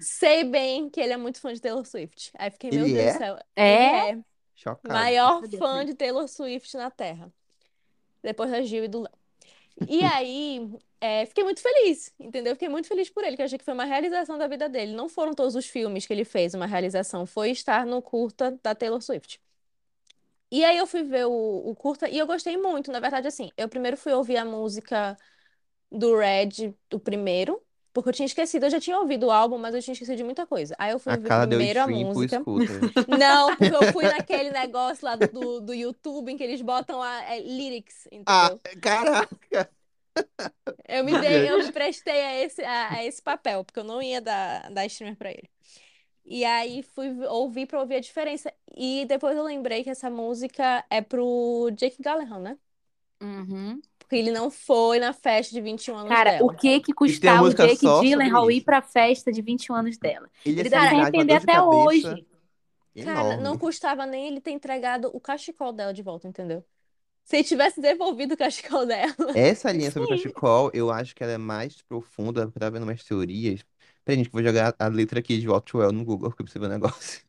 sei 0.00 0.44
bem 0.44 0.90
que 0.90 1.00
ele 1.00 1.14
é 1.14 1.16
muito 1.16 1.40
fã 1.40 1.52
de 1.52 1.60
Taylor 1.60 1.84
Swift. 1.86 2.30
Aí 2.38 2.50
fiquei, 2.50 2.70
meu 2.70 2.84
Ele 2.84 2.94
Deus 2.94 3.04
do 3.04 3.08
é? 3.08 3.18
céu. 3.18 3.38
É? 3.56 4.08
Ele 4.10 4.20
é. 4.20 4.24
Chocado. 4.54 4.94
Maior 4.94 5.42
fã 5.58 5.84
de 5.86 5.94
Taylor 5.94 6.28
Swift 6.28 6.76
na 6.76 6.90
Terra. 6.90 7.32
Depois 8.22 8.50
da 8.50 8.60
Gil 8.60 8.84
e 8.84 8.88
do 8.88 9.00
Léo. 9.00 9.20
E 9.88 10.04
aí, 10.04 10.70
é, 11.00 11.24
fiquei 11.24 11.42
muito 11.42 11.62
feliz, 11.62 12.12
entendeu? 12.18 12.54
Fiquei 12.54 12.68
muito 12.68 12.86
feliz 12.88 13.08
por 13.08 13.24
ele, 13.24 13.36
que 13.36 13.42
eu 13.42 13.46
achei 13.46 13.58
que 13.58 13.64
foi 13.64 13.72
uma 13.72 13.86
realização 13.86 14.36
da 14.36 14.46
vida 14.46 14.68
dele. 14.68 14.92
Não 14.92 15.08
foram 15.08 15.32
todos 15.32 15.54
os 15.54 15.66
filmes 15.66 16.06
que 16.06 16.12
ele 16.12 16.24
fez 16.24 16.52
uma 16.52 16.66
realização, 16.66 17.24
foi 17.24 17.50
estar 17.50 17.86
no 17.86 18.02
curta 18.02 18.58
da 18.62 18.74
Taylor 18.74 19.00
Swift. 19.00 19.40
E 20.50 20.64
aí 20.64 20.76
eu 20.78 20.86
fui 20.86 21.02
ver 21.04 21.26
o, 21.26 21.32
o 21.70 21.74
curta 21.76 22.08
e 22.08 22.18
eu 22.18 22.26
gostei 22.26 22.56
muito. 22.56 22.90
Na 22.90 23.00
verdade, 23.00 23.28
assim, 23.28 23.50
eu 23.56 23.68
primeiro 23.68 23.96
fui 23.96 24.12
ouvir 24.12 24.36
a 24.36 24.44
música 24.44 25.16
do 25.90 26.16
Red, 26.18 26.74
do 26.90 27.00
primeiro, 27.00 27.62
porque 27.92 28.10
eu 28.10 28.14
tinha 28.14 28.26
esquecido, 28.26 28.66
eu 28.66 28.70
já 28.70 28.80
tinha 28.80 28.98
ouvido 28.98 29.26
o 29.28 29.30
álbum, 29.32 29.58
mas 29.58 29.74
eu 29.74 29.82
tinha 29.82 29.92
esquecido 29.94 30.16
de 30.18 30.24
muita 30.24 30.46
coisa. 30.46 30.74
Aí 30.78 30.92
eu 30.92 30.98
fui 30.98 31.12
A 31.12 31.16
ouvir 31.16 31.32
primeiro 31.32 31.80
a 31.80 31.88
música. 31.88 32.46
escuta. 32.46 32.72
Não, 33.06 33.56
porque 33.56 33.74
eu 33.74 33.86
fui 33.86 34.08
naquele 34.08 34.50
negócio 34.50 35.04
lá 35.06 35.16
do, 35.16 35.60
do 35.60 35.74
YouTube 35.74 36.32
em 36.32 36.36
que 36.36 36.44
eles 36.44 36.62
botam 36.62 37.02
a 37.02 37.22
é, 37.24 37.40
lyrics, 37.40 38.08
Ah, 38.26 38.50
entendeu? 38.50 38.60
caraca! 38.80 39.70
Eu 40.88 41.04
me 41.04 41.14
dei, 41.14 41.48
eu 41.48 41.58
me 41.60 41.70
prestei 41.70 42.20
a 42.22 42.34
esse, 42.44 42.62
a, 42.64 42.92
a 42.94 43.04
esse 43.04 43.22
papel, 43.22 43.64
porque 43.64 43.78
eu 43.80 43.84
não 43.84 44.02
ia 44.02 44.20
dar, 44.20 44.70
dar 44.72 44.86
streamer 44.86 45.16
pra 45.16 45.30
ele. 45.30 45.48
E 46.30 46.44
aí 46.44 46.84
fui 46.84 47.08
ouvir 47.26 47.66
pra 47.66 47.80
ouvir 47.80 47.96
a 47.96 48.00
diferença. 48.00 48.52
E 48.76 49.04
depois 49.06 49.36
eu 49.36 49.42
lembrei 49.42 49.82
que 49.82 49.90
essa 49.90 50.08
música 50.08 50.84
é 50.88 51.02
pro 51.02 51.68
Jake 51.72 52.00
Gyllenhaal, 52.00 52.40
né? 52.40 52.56
Uhum. 53.20 53.82
Porque 53.98 54.14
ele 54.14 54.30
não 54.30 54.48
foi 54.48 55.00
na 55.00 55.12
festa 55.12 55.52
de 55.52 55.60
21 55.60 55.96
anos 55.96 56.08
Cara, 56.08 56.30
dela. 56.32 56.44
o 56.44 56.56
que 56.56 56.78
que 56.80 56.92
custava 56.94 57.48
o 57.48 57.52
Jake 57.52 57.84
Gyllenhaal 57.84 58.48
ir 58.48 58.60
pra 58.60 58.80
festa 58.80 59.32
de 59.32 59.42
21 59.42 59.74
anos 59.74 59.98
dela? 59.98 60.30
Ele 60.44 60.60
Ele 60.60 60.68
de 60.68 60.74
uma 60.76 60.84
arrepender 60.84 61.34
até 61.34 61.54
cabeça 61.54 61.64
hoje. 61.64 62.26
Cara, 63.00 63.36
não 63.36 63.56
enorme. 63.56 63.58
custava 63.58 64.06
nem 64.06 64.28
ele 64.28 64.40
ter 64.40 64.52
entregado 64.52 65.10
o 65.12 65.20
cachecol 65.20 65.72
dela 65.72 65.92
de 65.92 66.02
volta, 66.02 66.28
entendeu? 66.28 66.64
Se 67.24 67.36
ele 67.36 67.44
tivesse 67.44 67.80
devolvido 67.80 68.34
o 68.34 68.36
cachecol 68.36 68.86
dela. 68.86 69.14
Essa 69.32 69.70
linha 69.72 69.90
sobre 69.90 70.06
o 70.06 70.08
cachecol, 70.08 70.70
eu 70.74 70.90
acho 70.90 71.14
que 71.14 71.22
ela 71.22 71.32
é 71.32 71.38
mais 71.38 71.82
profunda. 71.82 72.42
Eu 72.42 72.52
tava 72.52 72.72
vendo 72.72 72.82
umas 72.84 73.04
teorias. 73.04 73.64
Peraí, 74.10 74.16
gente, 74.18 74.30
que 74.30 74.36
eu 74.36 74.42
vou 74.42 74.48
jogar 74.48 74.74
a 74.78 74.88
letra 74.88 75.20
aqui 75.20 75.38
de 75.38 75.48
Well 75.48 75.92
no 75.92 76.04
Google, 76.04 76.30
porque 76.30 76.42
eu 76.42 76.44
preciso 76.44 76.60
ver 76.60 76.66
um 76.66 76.70
negócio. 76.70 77.20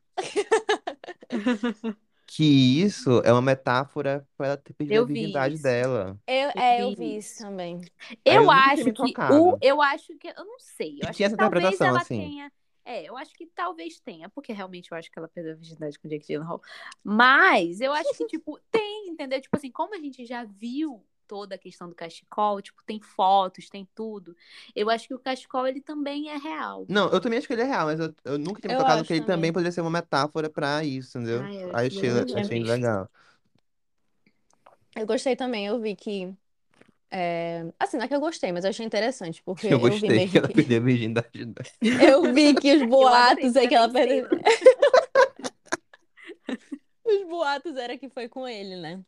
Que 2.25 2.81
isso 2.81 3.21
é 3.25 3.31
uma 3.31 3.41
metáfora 3.41 4.27
pra 4.37 4.47
ela 4.47 4.57
ter 4.57 4.73
perdido 4.73 4.99
a 4.99 5.03
Eu 5.03 5.07
vi 5.07 5.13
virgindade 5.13 5.51
isso. 5.51 5.63
dela. 5.63 6.17
Eu, 6.27 6.49
é, 6.55 6.81
eu 6.83 6.93
vi 6.93 7.17
isso 7.17 7.37
também. 7.37 7.81
Eu 8.25 8.49
Eu 8.49 8.49
acho 8.51 8.93
que 8.93 9.19
o, 9.27 9.57
eu 9.61 9.81
acho 9.81 10.15
que, 10.17 10.27
eu 10.29 10.45
não 10.45 10.59
sei, 10.59 11.01
E 11.01 11.05
eu 11.05 11.07
acho 11.07 11.17
tinha 11.17 11.27
que 11.27 11.27
essa 11.27 11.35
talvez 11.35 11.81
ela 11.81 11.99
assim. 11.99 12.05
tenha, 12.05 12.51
é, 12.85 13.03
eu 13.09 13.17
acho 13.17 13.33
que 13.33 13.47
talvez 13.47 13.99
tenha, 13.99 14.29
porque 14.29 14.53
realmente 14.53 14.91
eu 14.91 14.97
acho 14.97 15.11
que 15.11 15.19
ela 15.19 15.27
perdeu 15.27 15.53
a 15.53 15.55
virgindade 15.55 15.99
com 15.99 16.07
o 16.07 16.11
Jake 16.11 16.25
Gyllenhaal, 16.27 16.61
mas 17.03 17.81
eu 17.81 17.91
acho 17.93 18.15
que, 18.15 18.25
tipo, 18.25 18.59
tem, 18.71 19.09
entendeu? 19.09 19.41
Tipo 19.41 19.57
assim, 19.57 19.71
como 19.71 19.95
a 19.95 19.99
gente 19.99 20.25
já 20.25 20.45
viu 20.45 21.05
toda 21.31 21.55
a 21.55 21.57
questão 21.57 21.87
do 21.87 21.95
cachecol, 21.95 22.61
tipo, 22.61 22.83
tem 22.85 22.99
fotos, 22.99 23.69
tem 23.69 23.87
tudo, 23.95 24.35
eu 24.75 24.89
acho 24.89 25.07
que 25.07 25.13
o 25.13 25.19
cachecol, 25.19 25.65
ele 25.65 25.79
também 25.79 26.29
é 26.29 26.35
real. 26.35 26.85
Não, 26.89 27.09
eu 27.09 27.21
também 27.21 27.39
acho 27.39 27.47
que 27.47 27.53
ele 27.53 27.61
é 27.61 27.65
real, 27.65 27.85
mas 27.85 28.01
eu, 28.01 28.13
eu 28.25 28.37
nunca 28.37 28.59
tinha 28.59 28.69
me 28.69 28.75
Eu 28.75 28.83
tocado 28.83 29.05
que 29.05 29.13
ele 29.13 29.21
também. 29.21 29.35
também 29.37 29.53
poderia 29.53 29.71
ser 29.71 29.79
uma 29.79 29.89
metáfora 29.89 30.49
pra 30.49 30.83
isso, 30.83 31.17
entendeu? 31.17 31.41
Ai, 31.41 31.55
eu, 31.55 31.67
Aí 31.73 31.85
eu 31.85 32.25
achei, 32.27 32.37
achei 32.37 32.59
legal. 32.65 33.09
Eu 34.93 35.05
gostei 35.07 35.37
também, 35.37 35.67
eu 35.67 35.79
vi 35.79 35.95
que. 35.95 36.33
é, 37.09 37.65
Assim, 37.79 37.95
não 37.97 38.03
é 38.03 38.07
que 38.09 38.15
eu 38.15 38.19
gostei, 38.19 38.51
mas 38.51 38.65
eu 38.65 38.71
achei 38.71 38.85
interessante, 38.85 39.41
porque 39.43 39.67
Eu 39.67 39.71
eu 39.71 39.79
vi 39.79 39.89
gostei 39.89 40.09
que 40.09 40.15
mesmo 40.15 40.37
ela 40.39 40.47
que. 40.49 40.53
perdeu 40.53 40.77
a 40.77 40.83
virgindade 40.83 41.45
dela. 41.45 41.69
Eu 42.11 42.33
vi 42.33 42.53
que 42.55 42.75
os 42.75 42.83
boatos 42.89 43.55
é 43.55 43.67
que 43.67 43.75
ela 43.75 43.89
perdeu. 43.89 44.27
Os 47.03 47.23
boatos 47.27 47.75
era 47.75 47.97
que 47.97 48.09
foi 48.09 48.29
com 48.29 48.47
ele, 48.47 48.75
né? 48.75 49.03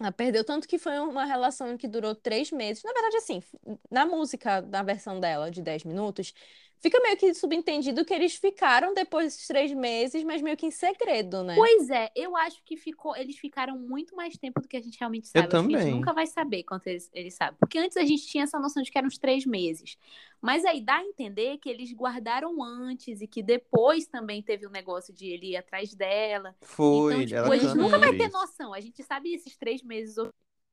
Ela 0.00 0.10
perdeu, 0.12 0.42
tanto 0.44 0.66
que 0.66 0.78
foi 0.78 0.98
uma 0.98 1.26
relação 1.26 1.76
que 1.76 1.86
durou 1.86 2.14
três 2.14 2.50
meses. 2.50 2.82
Na 2.82 2.92
verdade, 2.92 3.16
assim, 3.18 3.42
na 3.90 4.06
música, 4.06 4.62
na 4.62 4.82
versão 4.82 5.20
dela 5.20 5.50
de 5.50 5.60
10 5.62 5.84
minutos, 5.84 6.32
Fica 6.80 6.98
meio 7.00 7.16
que 7.16 7.34
subentendido 7.34 8.04
que 8.06 8.14
eles 8.14 8.36
ficaram 8.36 8.94
depois 8.94 9.26
desses 9.26 9.46
três 9.46 9.70
meses, 9.72 10.24
mas 10.24 10.40
meio 10.40 10.56
que 10.56 10.64
em 10.64 10.70
segredo, 10.70 11.42
né? 11.44 11.54
Pois 11.54 11.90
é, 11.90 12.10
eu 12.16 12.34
acho 12.34 12.62
que 12.64 12.74
ficou, 12.74 13.14
eles 13.14 13.36
ficaram 13.36 13.78
muito 13.78 14.16
mais 14.16 14.36
tempo 14.38 14.62
do 14.62 14.66
que 14.66 14.78
a 14.78 14.80
gente 14.80 14.98
realmente 14.98 15.26
Eu 15.34 15.42
sabe. 15.42 15.44
Acho 15.44 15.50
que 15.50 15.56
a 15.56 15.60
gente 15.60 15.78
também. 15.78 15.94
nunca 15.94 16.14
vai 16.14 16.26
saber 16.26 16.62
quanto 16.62 16.86
eles, 16.86 17.10
eles 17.12 17.34
sabem. 17.34 17.56
Porque 17.60 17.78
antes 17.78 17.98
a 17.98 18.04
gente 18.04 18.26
tinha 18.26 18.44
essa 18.44 18.58
noção 18.58 18.82
de 18.82 18.90
que 18.90 18.96
eram 18.96 19.08
uns 19.08 19.18
três 19.18 19.44
meses. 19.44 19.98
Mas 20.40 20.64
aí 20.64 20.80
dá 20.80 20.96
a 20.96 21.04
entender 21.04 21.58
que 21.58 21.68
eles 21.68 21.92
guardaram 21.92 22.62
antes 22.62 23.20
e 23.20 23.26
que 23.26 23.42
depois 23.42 24.06
também 24.06 24.42
teve 24.42 24.66
o 24.66 24.70
negócio 24.70 25.12
de 25.12 25.26
ele 25.26 25.50
ir 25.50 25.56
atrás 25.56 25.94
dela. 25.94 26.56
Foi, 26.62 27.12
então, 27.12 27.26
tipo, 27.26 27.36
ela 27.36 27.54
a 27.54 27.58
gente 27.58 27.76
nunca 27.76 27.98
vai 27.98 28.16
ter 28.16 28.30
noção. 28.30 28.72
A 28.72 28.80
gente 28.80 29.02
sabe 29.02 29.34
esses 29.34 29.54
três 29.54 29.82
meses 29.82 30.16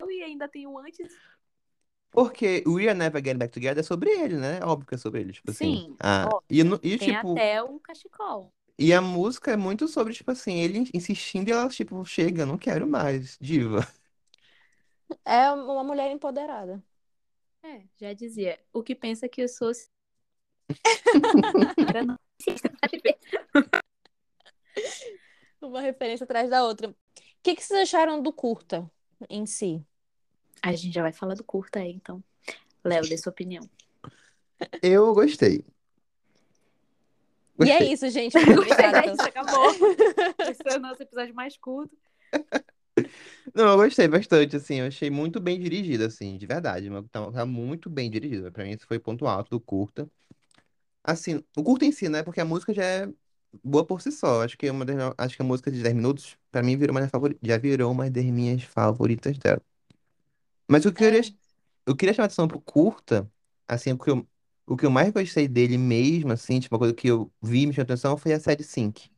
e 0.09 0.23
ainda 0.23 0.47
tem 0.47 0.65
o 0.67 0.77
antes. 0.77 1.11
Porque 2.11 2.63
We 2.65 2.87
Are 2.89 2.97
Never 2.97 3.23
Getting 3.23 3.37
Back 3.37 3.53
Together 3.53 3.79
é 3.79 3.83
sobre 3.83 4.09
ele, 4.09 4.37
né? 4.37 4.59
Óbvio 4.63 4.87
que 4.87 4.95
é 4.95 4.97
sobre 4.97 5.21
ele, 5.21 5.33
tipo 5.33 5.51
assim. 5.51 5.75
Sim, 5.85 5.95
Ah, 5.99 6.25
óbvio. 6.25 6.41
e, 6.49 6.63
no- 6.63 6.79
e, 6.83 6.97
Tem 6.97 7.15
tipo, 7.15 7.33
até 7.33 7.61
o 7.61 7.79
cachecol. 7.79 8.51
e 8.79 8.93
a 8.93 9.01
música 9.01 9.51
é 9.51 9.57
muito 9.57 9.87
sobre, 9.87 10.13
tipo 10.13 10.31
assim, 10.31 10.59
ele 10.59 10.89
insistindo 10.93 11.49
e 11.49 11.51
ela, 11.51 11.67
tipo, 11.69 12.03
chega, 12.05 12.45
não 12.45 12.57
quero 12.57 12.87
mais, 12.87 13.37
diva. 13.39 13.87
É 15.25 15.51
uma 15.51 15.83
mulher 15.83 16.11
empoderada. 16.11 16.83
É, 17.63 17.83
já 17.97 18.13
dizia. 18.13 18.59
O 18.73 18.81
que 18.83 18.95
pensa 18.95 19.27
que 19.29 19.41
eu 19.41 19.47
sou. 19.47 19.71
Uma 25.61 25.81
referência 25.81 26.23
atrás 26.23 26.49
da 26.49 26.63
outra. 26.63 26.89
O 26.89 26.95
que 27.43 27.55
que 27.55 27.63
vocês 27.63 27.81
acharam 27.81 28.21
do 28.21 28.31
curta 28.33 28.89
em 29.29 29.45
si? 29.45 29.83
A 30.61 30.73
gente 30.73 30.93
já 30.93 31.01
vai 31.01 31.11
falar 31.13 31.35
do 31.35 31.43
curta 31.43 31.79
aí, 31.79 31.91
então. 31.91 32.23
Léo, 32.83 33.07
dê 33.07 33.17
sua 33.17 33.31
opinião. 33.31 33.67
Eu 34.81 35.13
gostei. 35.13 35.63
E 37.59 37.71
é 37.71 37.79
Gostei. 37.79 37.93
isso, 37.93 38.09
gente. 38.09 38.37
Obrigada. 38.37 39.01
É 39.07 39.13
isso, 39.13 39.21
acabou. 39.21 39.71
Esse 40.49 40.61
é 40.65 40.77
o 40.77 40.79
nosso 40.79 41.01
episódio 41.01 41.33
mais 41.33 41.57
curto. 41.57 41.95
Não, 43.53 43.69
eu 43.69 43.77
gostei 43.77 44.07
bastante, 44.07 44.55
assim, 44.55 44.75
eu 44.79 44.87
achei 44.87 45.09
muito 45.09 45.39
bem 45.39 45.59
dirigido, 45.59 46.03
assim, 46.05 46.37
de 46.37 46.45
verdade, 46.45 46.89
mas 46.89 47.05
tá, 47.11 47.31
tá 47.31 47.45
muito 47.45 47.89
bem 47.89 48.09
dirigido, 48.09 48.51
pra 48.51 48.63
mim 48.63 48.71
esse 48.71 48.85
foi 48.85 48.97
o 48.97 49.01
ponto 49.01 49.25
alto 49.27 49.49
do 49.51 49.59
curta. 49.59 50.09
Assim, 51.03 51.43
o 51.55 51.63
curta 51.63 51.85
em 51.85 51.91
si, 51.91 52.09
né, 52.09 52.23
porque 52.23 52.41
a 52.41 52.45
música 52.45 52.73
já 52.73 52.83
é 52.83 53.09
boa 53.63 53.85
por 53.85 54.01
si 54.01 54.11
só, 54.11 54.43
acho 54.43 54.57
que 54.57 54.67
é 54.67 54.71
uma 54.71 54.83
das, 54.83 55.13
acho 55.17 55.35
que 55.35 55.41
a 55.41 55.45
música 55.45 55.71
de 55.71 55.81
10 55.81 55.95
minutos, 55.95 56.37
pra 56.51 56.61
mim, 56.63 56.75
virou 56.75 56.93
uma 56.93 57.01
das 57.01 57.09
favori- 57.11 57.37
já 57.41 57.57
virou 57.57 57.91
uma 57.91 58.09
das 58.09 58.25
minhas 58.25 58.63
favoritas 58.63 59.37
dela. 59.37 59.61
Mas 60.69 60.85
o 60.85 60.91
que 60.93 61.03
eu 61.03 61.11
É. 61.11 61.11
queria, 61.11 61.35
eu 61.85 61.95
queria 61.95 62.13
chamar 62.13 62.25
atenção 62.27 62.47
pro 62.47 62.61
curta, 62.61 63.29
assim, 63.67 63.93
o 63.93 63.97
que 63.97 64.09
eu, 64.11 64.27
o 64.65 64.75
que 64.77 64.85
eu 64.85 64.91
mais 64.91 65.11
gostei 65.11 65.47
dele 65.47 65.77
mesmo, 65.77 66.31
assim, 66.33 66.59
tipo, 66.59 66.75
uma 66.75 66.79
coisa 66.79 66.93
que 66.93 67.07
eu 67.07 67.31
vi 67.41 67.63
e 67.63 67.67
me 67.67 67.73
chamou 67.73 67.85
atenção 67.85 68.17
foi 68.17 68.33
a 68.33 68.39
Sad 68.39 68.63
Sync. 68.63 69.09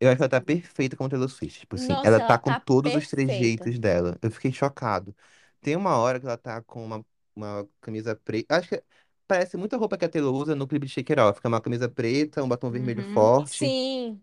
Eu 0.00 0.08
acho 0.10 0.16
que 0.18 0.22
ela 0.22 0.30
tá 0.30 0.40
perfeita 0.40 0.96
como 0.96 1.08
Taylor 1.08 1.28
Swift. 1.28 1.60
Tipo 1.60 1.76
assim, 1.76 1.98
Nossa, 1.98 2.02
ela 2.02 2.20
ela 2.20 2.36
tá 2.36 2.38
com 2.38 2.54
tá 2.54 2.60
todos 2.64 2.94
os 2.94 3.06
perfeita. 3.06 3.06
trejeitos 3.08 3.78
dela. 3.78 4.18
Eu 4.22 4.30
fiquei 4.30 4.52
chocado. 4.52 5.14
Tem 5.60 5.76
uma 5.76 5.96
hora 5.96 6.18
que 6.20 6.26
ela 6.26 6.36
tá 6.38 6.60
com 6.62 6.84
uma, 6.84 7.04
uma 7.36 7.68
camisa 7.80 8.16
preta. 8.16 8.56
Acho 8.58 8.68
que 8.70 8.82
parece 9.26 9.56
muita 9.56 9.76
roupa 9.76 9.96
que 9.96 10.04
a 10.04 10.08
Taylor 10.08 10.34
usa 10.34 10.54
no 10.56 10.66
clipe 10.66 10.86
de 10.86 10.92
Shake 10.92 11.12
It 11.12 11.20
Off. 11.20 11.40
Que 11.40 11.46
é 11.46 11.48
uma 11.48 11.60
camisa 11.60 11.88
preta, 11.88 12.42
um 12.42 12.48
batom 12.48 12.70
vermelho 12.70 13.02
Uhum. 13.02 13.04
forte. 13.04 13.76
Sim. 13.76 14.22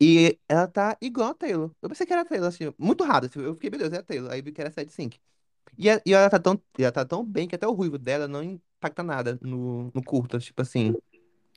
E 0.00 0.38
ela 0.48 0.66
tá 0.68 0.96
igual 1.00 1.30
a 1.30 1.34
Taylor. 1.34 1.70
Eu 1.80 1.88
pensei 1.88 2.06
que 2.06 2.12
era 2.12 2.22
a 2.22 2.24
Taylor, 2.24 2.48
assim, 2.48 2.72
muito 2.78 3.02
rápido. 3.04 3.30
assim, 3.30 3.40
Eu 3.46 3.54
fiquei, 3.54 3.70
meu 3.70 3.78
Deus, 3.78 3.92
é 3.92 3.98
a 3.98 4.02
Taylor. 4.02 4.30
Aí 4.32 4.42
vi 4.42 4.52
que 4.52 4.60
era 4.60 4.70
7.5. 4.70 5.18
E, 5.78 5.90
a- 5.90 6.00
e 6.06 6.12
ela 6.14 6.30
tá 6.30 6.38
tão, 6.38 6.60
e 6.78 6.82
ela 6.84 6.92
tá 6.92 7.04
tão 7.04 7.24
bem 7.24 7.48
que 7.48 7.54
até 7.56 7.66
o 7.66 7.72
ruivo 7.72 7.98
dela 7.98 8.28
não 8.28 8.42
impacta 8.42 9.02
nada 9.02 9.38
no, 9.42 9.90
no 9.94 10.02
curta. 10.02 10.38
Tipo 10.38 10.62
assim, 10.62 10.96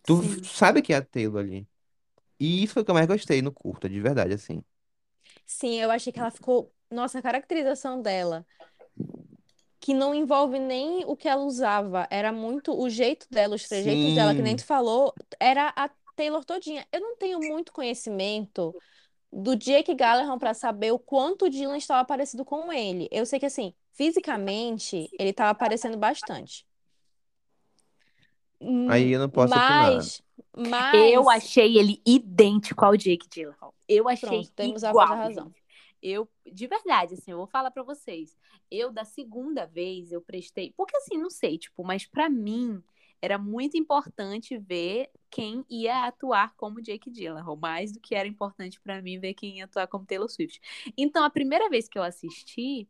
tu 0.06 0.22
Sim. 0.22 0.46
sabe 0.46 0.82
que 0.82 0.94
é 0.94 0.98
a 0.98 1.04
Taylor 1.06 1.42
ali. 1.44 1.68
E 2.40 2.64
isso 2.64 2.74
foi 2.76 2.84
o 2.84 2.86
que 2.86 2.92
eu 2.92 2.96
mais 2.96 3.08
gostei 3.08 3.42
no 3.42 3.52
curta, 3.54 3.90
de 3.90 4.02
verdade, 4.02 4.34
assim. 4.36 4.64
Sim, 5.46 5.76
eu 5.80 5.92
achei 5.92 6.12
que 6.14 6.20
ela 6.20 6.32
ficou. 6.32 6.74
Nossa, 6.92 7.20
a 7.20 7.22
caracterização 7.22 8.02
dela, 8.02 8.46
que 9.80 9.94
não 9.94 10.14
envolve 10.14 10.60
nem 10.60 11.06
o 11.06 11.16
que 11.16 11.28
ela 11.28 11.44
usava, 11.44 12.08
era 12.12 12.32
muito 12.32 12.78
o 12.78 12.90
jeito 12.90 13.28
dela, 13.30 13.56
os 13.56 13.68
trejeitos 13.68 14.14
dela, 14.14 14.36
que 14.36 14.42
nem 14.42 14.56
Sim. 14.56 14.58
tu 14.58 14.66
falou, 14.66 15.18
era 15.40 15.74
a 15.76 15.90
Taylor 16.16 16.44
todinha. 16.44 16.86
Eu 16.92 17.00
não 17.02 17.16
tenho 17.18 17.40
muito 17.40 17.72
conhecimento 17.72 18.76
do 19.32 19.56
Jake 19.56 19.96
Gyllenhaal 19.96 20.40
para 20.40 20.54
saber 20.54 20.92
o 20.94 21.00
quanto 21.00 21.46
o 21.46 21.50
Dylan 21.50 21.78
estava 21.78 22.06
parecido 22.06 22.46
com 22.46 22.72
ele. 22.74 23.08
Eu 23.12 23.26
sei 23.26 23.40
que, 23.40 23.48
assim, 23.48 23.74
fisicamente, 24.00 25.10
ele 25.20 25.32
estava 25.32 25.54
parecendo 25.54 25.98
bastante. 25.98 26.66
Aí 28.90 29.12
eu 29.12 29.20
não 29.20 29.30
posso 29.30 29.54
opinar. 29.54 29.94
Mas, 29.94 30.24
mas... 30.56 31.12
Eu 31.12 31.30
achei 31.30 31.78
ele 31.78 32.02
idêntico 32.06 32.86
ao 32.86 32.96
Jake 32.96 33.28
Gyllenhaal. 33.30 33.76
Eu 33.90 34.08
achei 34.08 34.30
Pronto, 34.30 34.52
temos 34.54 34.86
a 34.86 34.92
igual, 34.92 35.06
coisa 35.06 35.22
razão. 35.22 35.54
Eu, 36.02 36.30
de 36.50 36.66
verdade, 36.66 37.16
assim, 37.16 37.32
eu 37.32 37.38
vou 37.40 37.48
falar 37.48 37.72
pra 37.72 37.84
vocês. 37.84 38.38
Eu, 38.72 38.90
da 38.90 39.04
segunda 39.04 39.66
vez, 39.66 40.14
eu 40.14 40.22
prestei... 40.22 40.74
Porque, 40.78 40.96
assim, 40.96 41.18
não 41.18 41.30
sei, 41.30 41.58
tipo, 41.58 41.84
mas 41.84 42.06
pra 42.06 42.30
mim, 42.30 42.82
era 43.22 43.38
muito 43.38 43.76
importante 43.76 44.58
ver 44.58 45.10
quem 45.30 45.66
ia 45.70 46.06
atuar 46.06 46.56
como 46.56 46.82
Jake 46.82 47.12
Gyllenhaal. 47.12 47.58
Mais 47.58 47.92
do 47.92 48.00
que 48.00 48.16
era 48.16 48.30
importante 48.30 48.80
pra 48.80 49.02
mim 49.02 49.20
ver 49.20 49.34
quem 49.34 49.58
ia 49.58 49.66
atuar 49.66 49.88
como 49.88 50.06
Taylor 50.06 50.30
Swift. 50.30 50.62
Então, 50.98 51.22
a 51.22 51.30
primeira 51.30 51.70
vez 51.70 51.90
que 51.90 52.00
eu 52.00 52.04
assisti, 52.04 52.88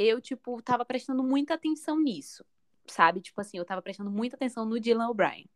eu, 0.00 0.20
tipo, 0.20 0.62
tava 0.62 0.84
prestando 0.84 1.22
muita 1.22 1.54
atenção 1.54 2.00
nisso. 2.00 2.44
Sabe? 2.86 3.20
Tipo 3.20 3.40
assim, 3.40 3.58
eu 3.58 3.64
tava 3.64 3.82
prestando 3.82 4.10
muita 4.10 4.36
atenção 4.36 4.64
no 4.64 4.80
Dylan 4.80 5.08
O'Brien. 5.08 5.48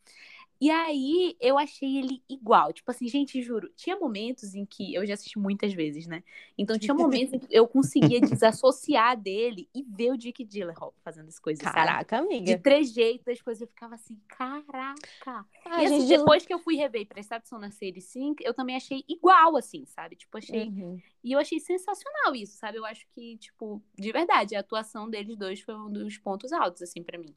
E 0.61 0.71
aí 0.71 1.37
eu 1.41 1.59
achei 1.59 1.99
ele 1.99 2.23
igual. 2.29 2.73
Tipo 2.73 2.91
assim, 2.91 3.07
gente, 3.09 3.43
juro, 3.43 3.69
tinha 3.77 3.97
momentos 3.97 4.55
em 4.55 4.65
que 4.65 4.95
eu 4.95 5.05
já 5.07 5.15
assisti 5.15 5.39
muitas 5.39 5.73
vezes, 5.75 6.07
né? 6.07 6.23
Então 6.57 6.79
tinha 6.79 6.95
momentos 6.95 7.35
em 7.35 7.39
que 7.39 7.47
eu 7.51 7.67
conseguia 7.67 8.21
desassociar 8.21 9.21
dele 9.21 9.69
e 9.75 9.83
ver 9.83 10.13
o 10.13 10.17
Jake 10.17 10.45
Gyllenhaal 10.45 10.95
fazendo 11.03 11.29
as 11.29 11.39
coisas, 11.39 11.63
sabe? 11.63 11.75
Caraca, 11.75 12.17
De 12.19 12.23
amiga. 12.25 12.59
trejeito 12.59 13.25
das 13.25 13.41
coisas, 13.43 13.61
eu 13.61 13.69
ficava 13.69 13.95
assim, 13.95 14.19
caraca. 14.29 15.47
Ai, 15.67 15.83
e 15.83 15.87
assim, 15.87 16.01
gente, 16.07 16.19
depois 16.19 16.45
que 16.47 16.53
eu 16.55 16.59
fui 16.59 16.77
rever 16.77 17.07
prestar 17.07 17.37
atenção 17.37 17.59
na 17.59 17.71
série 17.71 18.01
5, 18.01 18.43
eu 18.43 18.55
também 18.55 18.77
achei 18.77 19.05
igual, 19.09 19.57
assim, 19.57 19.85
sabe? 19.87 20.17
Tipo, 20.17 20.39
achei 20.39 20.69
Uhum. 20.69 21.01
e 21.23 21.33
eu 21.33 21.39
achei 21.39 21.59
sensacional 21.59 22.35
isso, 22.35 22.57
sabe? 22.59 22.79
Eu 22.79 22.85
acho 22.85 23.07
que, 23.15 23.37
tipo, 23.39 23.83
de 23.99 24.13
verdade, 24.13 24.55
a 24.55 24.61
atuação 24.61 25.09
deles 25.09 25.37
dois 25.37 25.61
foi 25.61 25.75
um 25.75 25.91
dos 25.91 26.19
pontos 26.19 26.53
altos, 26.53 26.83
assim, 26.83 27.03
pra 27.03 27.19
mim. 27.19 27.35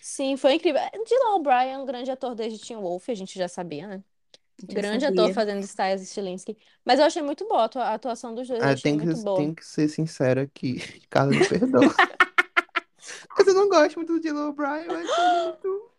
Sim, 0.00 0.36
foi 0.36 0.54
incrível. 0.54 0.80
Dylan 1.06 1.34
O'Brien 1.36 1.72
é 1.74 1.78
um 1.78 1.86
grande 1.86 2.10
ator 2.10 2.34
desde 2.34 2.60
Teen 2.60 2.78
Wolf, 2.80 3.08
a 3.08 3.14
gente 3.14 3.38
já 3.38 3.48
sabia, 3.48 3.86
né? 3.86 4.02
Já 4.68 4.74
Grande 4.74 5.04
sabia. 5.04 5.22
ator 5.22 5.34
fazendo 5.34 5.60
Styles 5.64 6.02
e 6.02 6.06
Stilinski. 6.06 6.58
Mas 6.84 6.98
eu 7.00 7.06
achei 7.06 7.22
muito 7.22 7.46
boa 7.48 7.62
a 7.62 7.64
atua- 7.64 7.84
a 7.84 7.94
atuação 7.94 8.34
dos 8.34 8.46
dois, 8.46 8.62
Ah, 8.62 8.74
tem 8.76 8.98
que, 8.98 9.06
muito 9.06 9.22
boa. 9.22 9.36
tem 9.36 9.54
que 9.54 9.64
ser 9.64 9.88
sincero 9.88 10.40
aqui. 10.40 10.78
Carla, 11.08 11.32
me 11.32 11.46
perdoa. 11.48 11.94
Mas 13.36 13.46
eu 13.46 13.54
não 13.54 13.68
gosto 13.68 13.96
muito 13.96 14.12
do 14.12 14.20
Dylan 14.20 14.48
O'Brien, 14.48 14.84
eu 14.84 14.96
acho 14.96 15.46
muito... 15.46 15.91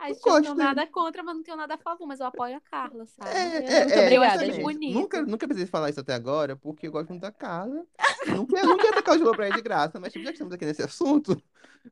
A 0.00 0.08
gente 0.08 0.26
Eu 0.26 0.32
não 0.32 0.40
dele. 0.40 0.54
nada 0.56 0.86
contra, 0.86 1.22
mas 1.22 1.36
não 1.36 1.42
tenho 1.42 1.56
nada 1.58 1.74
a 1.74 1.78
favor, 1.78 2.06
mas 2.06 2.20
eu 2.20 2.26
apoio 2.26 2.56
a 2.56 2.60
Carla, 2.60 3.04
sabe? 3.04 3.30
É, 3.30 3.60
Muito 3.60 3.70
é, 3.70 3.98
é, 3.98 4.02
obrigada, 4.04 4.46
gente. 4.46 4.62
Bonito. 4.62 4.94
Nunca, 4.94 5.22
nunca 5.22 5.46
precisei 5.46 5.66
falar 5.66 5.90
isso 5.90 6.00
até 6.00 6.14
agora, 6.14 6.56
porque 6.56 6.86
eu 6.86 6.92
gosto 6.92 7.10
muito 7.10 7.20
da 7.20 7.30
Carla. 7.30 7.84
Quero, 8.24 8.66
não 8.66 8.76
quero 8.78 8.92
atacar 8.92 9.14
o 9.14 9.18
Dylan 9.18 9.30
O'Brien 9.30 9.52
de 9.52 9.60
graça, 9.60 10.00
mas 10.00 10.12
tipo, 10.12 10.24
já 10.24 10.30
que 10.30 10.36
estamos 10.36 10.54
aqui 10.54 10.64
nesse 10.64 10.82
assunto, 10.82 11.40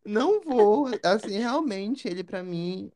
não 0.05 0.41
vou. 0.41 0.89
Assim, 1.05 1.39
realmente, 1.39 2.09
ele 2.09 2.25
pra 2.25 2.43
mim 2.43 2.91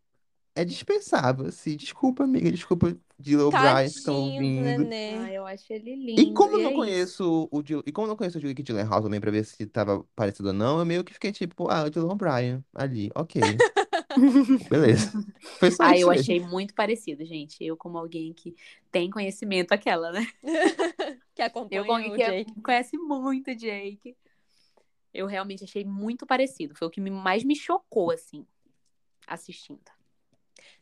é 0.54 0.64
dispensável. 0.64 1.47
Assim, 1.47 1.76
desculpa, 1.76 2.25
amiga, 2.25 2.50
desculpa, 2.50 2.97
Dylan 3.19 3.49
O'Brien, 3.49 3.90
que 3.90 3.99
estão 3.99 4.14
ouvindo. 4.14 4.62
nenê. 4.62 5.14
Ah, 5.19 5.33
eu 5.33 5.47
acho 5.47 5.73
ele 5.73 5.95
lindo. 5.95 6.21
E 6.21 6.33
como 6.33 6.57
eu 6.57 6.61
e 6.61 6.62
não 6.64 6.71
é 6.71 6.75
conheço 6.75 7.49
o 7.50 7.62
Dylan, 7.62 7.83
e 7.87 7.92
como 7.92 8.07
eu 8.07 8.09
não 8.11 8.16
conheço 8.16 8.38
o 8.38 8.40
Jake 8.40 8.62
Gyllenhaal 8.62 9.02
também 9.02 9.21
pra 9.21 9.31
ver 9.31 9.45
se 9.45 9.64
tava 9.66 10.04
parecido 10.16 10.49
ou 10.49 10.54
não, 10.54 10.78
eu 10.78 10.87
meio 10.87 11.04
que 11.04 11.12
fiquei 11.14 11.33
tipo, 11.33 11.71
ah, 11.71 11.85
o 11.85 11.90
Dylan 11.90 12.12
O'Brien 12.12 12.64
ali, 12.75 13.11
ok, 13.14 13.40
beleza. 14.71 15.12
Foi 15.59 15.71
só 15.71 15.85
Ah, 15.85 15.92
isso 15.95 16.04
eu 16.04 16.09
mesmo. 16.09 16.21
achei 16.23 16.40
muito 16.40 16.75
parecido, 16.75 17.25
gente. 17.25 17.62
Eu, 17.64 17.76
como 17.76 17.99
alguém 17.99 18.33
que 18.33 18.54
tem 18.90 19.11
conhecimento, 19.11 19.73
aquela, 19.73 20.12
né? 20.12 20.26
Que 21.35 21.42
acompanha 21.42 22.09
Eu, 22.09 22.12
o 22.12 22.14
que 22.14 22.23
é- 22.23 22.45
Jake. 22.45 22.61
conhece 22.61 22.97
muito 22.99 23.50
o 23.50 23.54
Jake. 23.54 24.16
Eu 25.14 25.26
realmente 25.26 25.64
achei 25.64 25.85
muito 25.85 26.26
parecido. 26.26 26.75
Foi 26.75 26.88
o 26.88 26.90
que 26.90 27.00
mais 27.00 27.45
me 27.45 27.54
chocou, 27.57 28.11
assim, 28.11 28.47
assistindo. 29.26 29.81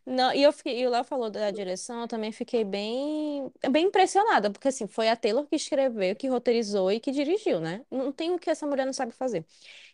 Não, 0.04 0.32
e 0.32 0.42
eu 0.42 0.52
fiquei, 0.52 0.80
e 0.80 0.86
o 0.86 0.90
Léo 0.90 1.04
falou 1.04 1.30
da 1.30 1.50
direção, 1.50 2.00
eu 2.02 2.08
também 2.08 2.32
fiquei 2.32 2.64
bem, 2.64 3.50
bem 3.70 3.86
impressionada, 3.86 4.50
porque 4.50 4.66
assim, 4.68 4.86
foi 4.88 5.08
a 5.08 5.14
Taylor 5.14 5.46
que 5.46 5.54
escreveu, 5.54 6.16
que 6.16 6.26
roteirizou 6.26 6.90
e 6.90 6.98
que 6.98 7.12
dirigiu, 7.12 7.60
né? 7.60 7.84
Não 7.90 8.10
tem 8.10 8.32
o 8.32 8.38
que 8.38 8.50
essa 8.50 8.66
mulher 8.66 8.86
não 8.86 8.92
sabe 8.92 9.12
fazer. 9.12 9.44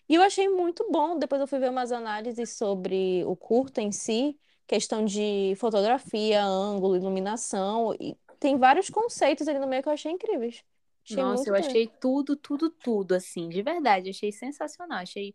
E 0.08 0.14
eu 0.14 0.22
achei 0.22 0.48
muito 0.48 0.86
bom, 0.90 1.18
depois 1.18 1.40
eu 1.40 1.46
fui 1.46 1.58
ver 1.58 1.70
umas 1.70 1.90
análises 1.90 2.50
sobre 2.56 3.25
o 3.25 3.34
curta 3.34 3.82
em 3.82 3.90
si, 3.90 4.38
questão 4.66 5.04
de 5.04 5.54
fotografia, 5.56 6.44
ângulo, 6.44 6.96
iluminação, 6.96 7.94
e 7.98 8.16
tem 8.38 8.56
vários 8.56 8.88
conceitos 8.88 9.48
ali 9.48 9.58
no 9.58 9.66
meio 9.66 9.82
que 9.82 9.88
eu 9.88 9.92
achei 9.92 10.12
incríveis. 10.12 10.62
Achei 11.04 11.22
Nossa, 11.22 11.36
muito 11.36 11.48
eu 11.48 11.52
bem. 11.54 11.66
achei 11.66 11.86
tudo, 12.00 12.36
tudo, 12.36 12.68
tudo, 12.68 13.14
assim, 13.14 13.48
de 13.48 13.62
verdade. 13.62 14.10
Achei 14.10 14.32
sensacional. 14.32 14.98
Achei. 14.98 15.34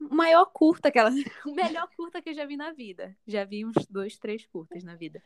o 0.00 0.14
maior 0.14 0.46
curta 0.46 0.90
que 0.90 0.98
ela. 0.98 1.10
O 1.46 1.54
melhor 1.54 1.88
curta 1.94 2.22
que 2.22 2.30
eu 2.30 2.34
já 2.34 2.46
vi 2.46 2.56
na 2.56 2.72
vida. 2.72 3.14
Já 3.26 3.44
vi 3.44 3.66
uns 3.66 3.74
dois, 3.88 4.16
três 4.18 4.46
curtas 4.46 4.82
na 4.82 4.96
vida. 4.96 5.22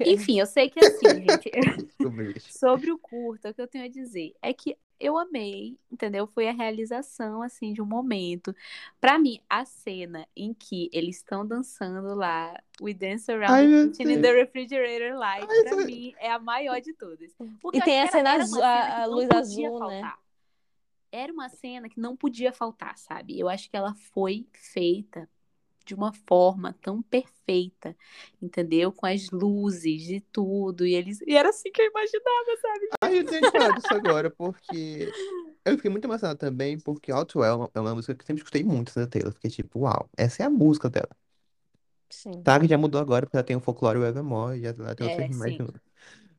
Enfim, 0.34 0.40
eu 0.40 0.46
sei 0.46 0.70
que 0.70 0.84
assim, 0.84 1.08
gente, 1.08 1.50
Sobre 2.52 2.90
o 2.90 2.98
curta, 2.98 3.50
o 3.50 3.54
que 3.54 3.60
eu 3.62 3.68
tenho 3.68 3.84
a 3.84 3.88
dizer 3.88 4.34
é 4.42 4.52
que 4.52 4.76
eu 4.98 5.16
amei, 5.16 5.78
entendeu? 5.90 6.26
Foi 6.26 6.46
a 6.46 6.52
realização, 6.52 7.40
assim, 7.42 7.72
de 7.72 7.80
um 7.80 7.86
momento. 7.86 8.54
Pra 9.00 9.18
mim, 9.18 9.40
a 9.48 9.64
cena 9.64 10.26
em 10.36 10.52
que 10.52 10.90
eles 10.92 11.16
estão 11.16 11.46
dançando 11.46 12.14
lá, 12.14 12.54
We 12.82 12.92
Dance 12.92 13.30
Around 13.32 13.50
Ai, 13.52 13.62
the 13.62 13.68
meu 13.68 13.86
Kitchen 13.90 14.12
in 14.12 14.20
the 14.20 14.32
Refrigerator 14.32 15.16
Light, 15.18 15.46
Ai, 15.48 15.62
pra 15.62 15.76
isso- 15.76 15.86
mim, 15.86 16.14
é 16.18 16.30
a 16.30 16.38
maior 16.38 16.78
de 16.82 16.92
todas. 16.92 17.32
Porque 17.62 17.78
E 17.78 17.82
tem 17.82 18.02
a 18.02 18.08
cena 18.08 18.34
azul- 18.34 18.60
cena 18.60 19.02
a- 19.02 19.06
luz 19.06 19.30
azul, 19.30 19.62
né? 19.88 20.00
faltar. 20.02 20.18
Era 21.12 21.32
uma 21.32 21.48
cena 21.48 21.88
que 21.88 21.98
não 21.98 22.14
podia 22.14 22.52
faltar, 22.52 22.96
sabe? 22.98 23.38
Eu 23.40 23.48
acho 23.48 23.70
que 23.70 23.76
ela 23.76 23.94
foi 24.12 24.46
feita 24.52 25.26
de 25.90 25.94
uma 25.96 26.12
forma 26.12 26.72
tão 26.80 27.02
perfeita, 27.02 27.96
entendeu? 28.40 28.92
Com 28.92 29.06
as 29.06 29.28
luzes 29.30 30.08
e 30.08 30.20
tudo. 30.32 30.86
E 30.86 30.94
eles. 30.94 31.20
E 31.22 31.36
era 31.36 31.48
assim 31.48 31.70
que 31.72 31.82
eu 31.82 31.86
imaginava, 31.86 32.56
sabe? 32.62 32.88
Ai, 33.02 33.18
eu 33.18 33.24
tenho 33.26 33.44
que 33.44 33.50
falar 33.50 33.72
disso 33.72 33.92
agora, 33.92 34.30
porque 34.30 35.10
eu 35.64 35.74
fiquei 35.76 35.90
muito 35.90 36.04
emocionado 36.04 36.38
também, 36.38 36.78
porque 36.78 37.10
Outwell 37.10 37.44
é 37.44 37.54
uma- 37.56 37.70
é 37.74 37.80
uma 37.80 37.94
música 37.96 38.14
que 38.14 38.22
eu 38.22 38.26
sempre 38.26 38.42
escutei 38.42 38.62
muito 38.62 38.94
da 38.94 39.04
Taylor. 39.06 39.32
Fiquei 39.32 39.50
tipo, 39.50 39.80
uau, 39.80 40.08
essa 40.16 40.44
é 40.44 40.46
a 40.46 40.50
música 40.50 40.88
dela. 40.88 41.08
Sim. 42.08 42.40
Tá, 42.44 42.60
que 42.60 42.68
já 42.68 42.78
mudou 42.78 43.00
agora, 43.00 43.26
porque 43.26 43.36
ela 43.36 43.44
tem 43.44 43.56
o 43.56 43.60
Folklore 43.60 43.98
e 43.98 44.02
o 44.02 44.06
Evermore, 44.06 44.60
e 44.60 44.66
ela 44.66 44.94
tem 44.94 45.08
É, 45.08 45.28
mais 45.28 45.52
de 45.54 45.58
novo. 45.58 45.80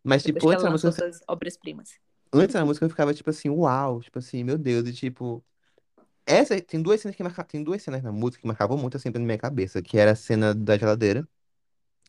Mas, 0.02 0.24
Depois 0.24 0.44
tipo, 0.44 0.50
antes 0.50 0.64
da 0.64 0.72
música, 0.72 1.24
obras-primas. 1.28 2.00
antes 2.34 2.54
da 2.54 2.66
música 2.66 2.86
eu 2.86 2.90
ficava, 2.90 3.14
tipo 3.14 3.30
assim, 3.30 3.50
uau, 3.50 4.02
tipo 4.02 4.18
assim, 4.20 4.44
meu 4.44 4.58
Deus, 4.58 4.88
e 4.88 4.94
tipo. 4.94 5.44
Essa, 6.26 6.62
tem 6.62 6.82
duas 6.82 7.02
cenas 7.02 7.16
que 7.16 7.24
marca, 7.24 7.44
tem 7.44 7.64
duas 7.64 7.82
cenas 7.82 8.04
na 8.04 8.12
música 8.12 8.42
que 8.42 8.48
marcavam 8.48 8.78
muito 8.78 8.98
assim 8.98 9.10
na 9.10 9.20
minha 9.20 9.38
cabeça, 9.38 9.82
que 9.82 9.98
era 9.98 10.12
a 10.12 10.16
cena 10.16 10.54
da 10.56 10.78
geladeira 10.78 11.28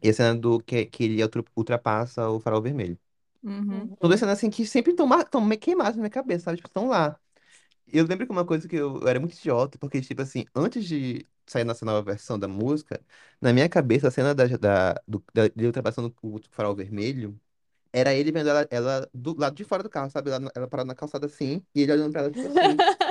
e 0.02 0.10
a 0.10 0.14
cena 0.14 0.34
do 0.38 0.60
que, 0.62 0.86
que 0.86 1.04
ele 1.04 1.22
ultra- 1.22 1.44
ultrapassa 1.56 2.28
o 2.30 2.40
farol 2.40 2.62
vermelho. 2.62 2.98
Uhum. 3.42 3.96
São 4.00 4.08
duas 4.08 4.20
cenas 4.20 4.38
assim 4.38 4.50
que 4.50 4.66
sempre 4.66 4.92
estão 4.92 5.08
tão 5.24 5.40
meio 5.40 5.60
queimadas 5.60 5.96
na 5.96 6.02
minha 6.02 6.10
cabeça, 6.10 6.44
sabe? 6.46 6.56
Tipo, 6.58 6.68
estão 6.68 6.88
lá. 6.88 7.18
Eu 7.86 8.06
lembro 8.06 8.26
que 8.26 8.32
uma 8.32 8.46
coisa 8.46 8.68
que 8.68 8.76
eu, 8.76 9.00
eu 9.02 9.08
era 9.08 9.20
muito 9.20 9.34
idiota, 9.38 9.78
porque, 9.78 10.00
tipo 10.00 10.22
assim, 10.22 10.46
antes 10.54 10.84
de 10.86 11.26
sair 11.46 11.64
nessa 11.64 11.84
nova 11.86 12.02
versão 12.02 12.38
da 12.38 12.48
música, 12.48 13.04
na 13.40 13.52
minha 13.52 13.68
cabeça, 13.68 14.08
a 14.08 14.10
cena 14.12 14.34
da, 14.34 14.46
da, 14.46 14.94
do, 15.08 15.24
da, 15.34 15.48
de 15.48 15.66
ultrapassando 15.66 16.14
o 16.22 16.40
farol 16.50 16.74
vermelho 16.76 17.40
era 17.92 18.14
ele 18.14 18.32
vendo 18.32 18.48
ela, 18.50 18.68
ela 18.70 19.10
do 19.14 19.34
lado 19.38 19.56
de 19.56 19.64
fora 19.64 19.82
do 19.82 19.90
carro, 19.90 20.10
sabe? 20.10 20.30
Ela, 20.30 20.50
ela 20.54 20.68
parada 20.68 20.88
na 20.88 20.94
calçada 20.96 21.26
assim, 21.26 21.64
e 21.74 21.82
ele 21.82 21.92
olhando 21.92 22.12
pra 22.12 22.22
ela, 22.22 22.32
tipo 22.32 22.46
assim. 22.48 22.84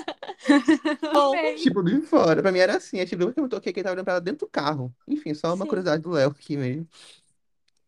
Bom. 1.12 1.42
Tipo, 1.56 1.84
de 1.84 2.02
fora. 2.02 2.42
Pra 2.42 2.52
mim 2.52 2.60
era 2.60 2.78
assim. 2.78 2.98
A 3.00 3.02
gente 3.06 3.16
lembra 3.16 3.34
que 3.34 3.40
eu 3.40 3.50
toquei 3.50 3.74
que 3.74 3.80
ele 3.80 3.84
tava 3.84 3.94
olhando 3.96 4.06
pra 4.06 4.14
ela 4.14 4.22
dentro 4.22 4.46
do 4.48 4.52
carro. 4.52 4.94
Enfim, 5.08 5.34
só 5.34 5.54
uma 5.54 5.66
Sim. 5.66 5.68
curiosidade 5.68 6.02
do 6.04 6.12
Léo 6.12 6.30
aqui 6.32 6.58
mesmo. 6.58 6.88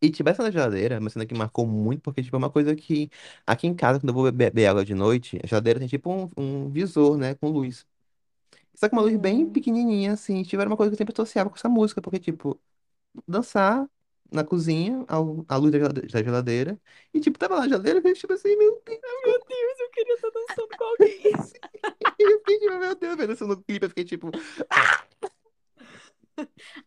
E, 0.02 0.12
tipo, 0.12 0.30
essa 0.30 0.44
na 0.44 0.52
geladeira, 0.52 0.96
é 0.96 1.00
uma 1.00 1.10
cena 1.10 1.26
que 1.26 1.34
marcou 1.34 1.66
muito, 1.66 2.02
porque, 2.02 2.22
tipo, 2.22 2.36
é 2.36 2.40
uma 2.40 2.50
coisa 2.52 2.76
que 2.76 3.10
aqui 3.48 3.68
em 3.68 3.74
casa, 3.74 4.00
quando 4.02 4.10
eu 4.10 4.14
vou 4.14 4.24
beber, 4.26 4.52
beber 4.52 4.68
água 4.68 4.84
de 4.84 4.94
noite, 4.94 5.40
a 5.42 5.48
geladeira 5.48 5.80
tem, 5.80 5.88
tipo, 5.88 6.12
um, 6.12 6.30
um 6.38 6.70
visor, 6.70 7.18
né, 7.18 7.36
com 7.36 7.48
luz. 7.50 7.88
Só 8.76 8.90
que 8.90 8.96
uma 8.96 9.02
luz 9.04 9.18
bem 9.18 9.46
Hum. 9.46 9.50
pequenininha, 9.50 10.14
assim. 10.14 10.44
Tipo, 10.44 10.62
era 10.62 10.70
uma 10.70 10.78
coisa 10.78 10.92
que 10.92 10.96
eu 10.96 10.98
sempre 11.00 11.14
associava 11.14 11.50
com 11.50 11.56
essa 11.58 11.70
música, 11.70 12.02
porque, 12.02 12.20
tipo, 12.20 12.60
dançar 13.28 13.88
na 14.34 14.44
cozinha, 14.44 15.06
ao, 15.08 15.46
à 15.48 15.58
luz 15.58 15.72
da 15.72 15.80
gelade- 15.80 16.02
da 16.08 16.24
geladeira, 16.24 16.80
e, 17.14 17.20
tipo, 17.20 17.38
tava 17.40 17.56
lá 17.56 17.64
a 17.64 17.68
geladeira, 17.68 18.02
e 18.04 18.10
eu, 18.10 18.14
tipo 18.16 18.34
assim, 18.34 18.56
meu 18.58 18.82
Deus, 18.86 19.02
Meu 19.24 19.40
Deus, 19.48 19.80
eu 19.80 19.90
queria 19.92 20.14
estar 20.16 20.30
dançando 20.30 20.76
com 20.76 20.84
alguém. 20.84 21.34
eu 22.20 22.40
fiquei, 22.40 22.60
tipo, 22.60 22.80
meu 22.80 22.96
Deus, 22.96 23.18
vendo 23.18 23.34
isso 23.34 23.48
no 23.48 23.62
clipe, 23.64 23.86
eu 23.86 23.90
fiquei, 23.90 24.04
tipo, 24.06 24.32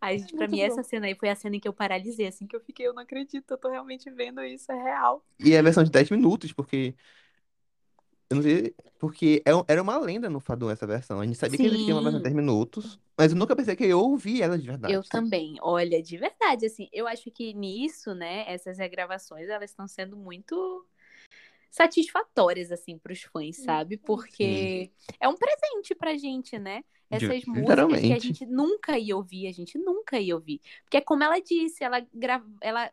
Ai, 0.00 0.18
gente, 0.18 0.34
pra 0.34 0.48
Muito 0.48 0.48
mim, 0.48 0.60
bom. 0.60 0.60
essa 0.60 0.82
cena 0.82 1.06
aí 1.06 1.14
foi 1.14 1.28
a 1.28 1.36
cena 1.36 1.56
em 1.56 1.60
que 1.60 1.68
eu 1.68 1.72
paralisei, 1.72 2.26
assim, 2.26 2.46
que 2.46 2.56
eu 2.56 2.60
fiquei, 2.60 2.86
eu 2.86 2.94
não 2.94 3.02
acredito, 3.02 3.50
eu 3.50 3.58
tô 3.58 3.68
realmente 3.68 4.10
vendo 4.10 4.42
isso, 4.44 4.70
é 4.72 4.82
real. 4.82 5.24
E 5.38 5.52
é 5.54 5.58
a 5.58 5.62
versão 5.62 5.84
de 5.84 5.90
10 5.90 6.10
minutos, 6.10 6.52
porque. 6.52 6.94
Eu 8.30 8.36
não 8.36 8.42
sei. 8.42 8.74
Porque 8.98 9.42
é 9.44 9.50
era 9.68 9.82
uma 9.82 9.98
lenda 9.98 10.28
no 10.30 10.40
Fadum 10.40 10.70
essa 10.70 10.86
versão. 10.86 11.20
A 11.20 11.24
gente 11.24 11.36
sabia 11.36 11.58
que 11.58 11.66
existia 11.66 11.94
uma 11.94 12.02
versão 12.02 12.20
de 12.20 12.28
Sim. 12.28 12.34
10 12.34 12.34
minutos, 12.34 12.98
mas 13.16 13.32
eu 13.32 13.38
nunca 13.38 13.54
pensei 13.54 13.76
que 13.76 13.84
eu 13.84 14.00
ouvi 14.00 14.42
ela 14.42 14.58
de 14.58 14.66
verdade. 14.66 14.94
Eu 14.94 15.02
também, 15.02 15.56
olha, 15.60 16.02
de 16.02 16.16
verdade, 16.16 16.66
assim, 16.66 16.88
eu 16.92 17.06
acho 17.06 17.30
que 17.30 17.52
nisso, 17.52 18.14
né, 18.14 18.44
essas 18.46 18.78
regravações, 18.78 19.48
elas 19.48 19.70
estão 19.70 19.86
sendo 19.86 20.16
muito 20.16 20.86
satisfatórias, 21.70 22.72
assim, 22.72 22.96
pros 22.96 23.22
fãs, 23.22 23.56
sabe? 23.56 23.98
Porque 23.98 24.90
é 25.20 25.28
um 25.28 25.36
presente 25.36 25.94
pra 25.94 26.16
gente, 26.16 26.58
né? 26.58 26.82
Essas 27.10 27.44
músicas 27.44 28.00
que 28.00 28.12
a 28.12 28.18
gente 28.18 28.46
nunca 28.46 28.98
ia 28.98 29.16
ouvir, 29.16 29.46
a 29.46 29.52
gente 29.52 29.78
nunca 29.78 30.18
ia 30.18 30.34
ouvir. 30.34 30.60
Porque, 30.82 31.00
como 31.02 31.22
ela 31.22 31.38
disse, 31.38 31.84
ela, 31.84 32.04
gra... 32.12 32.42
ela 32.60 32.90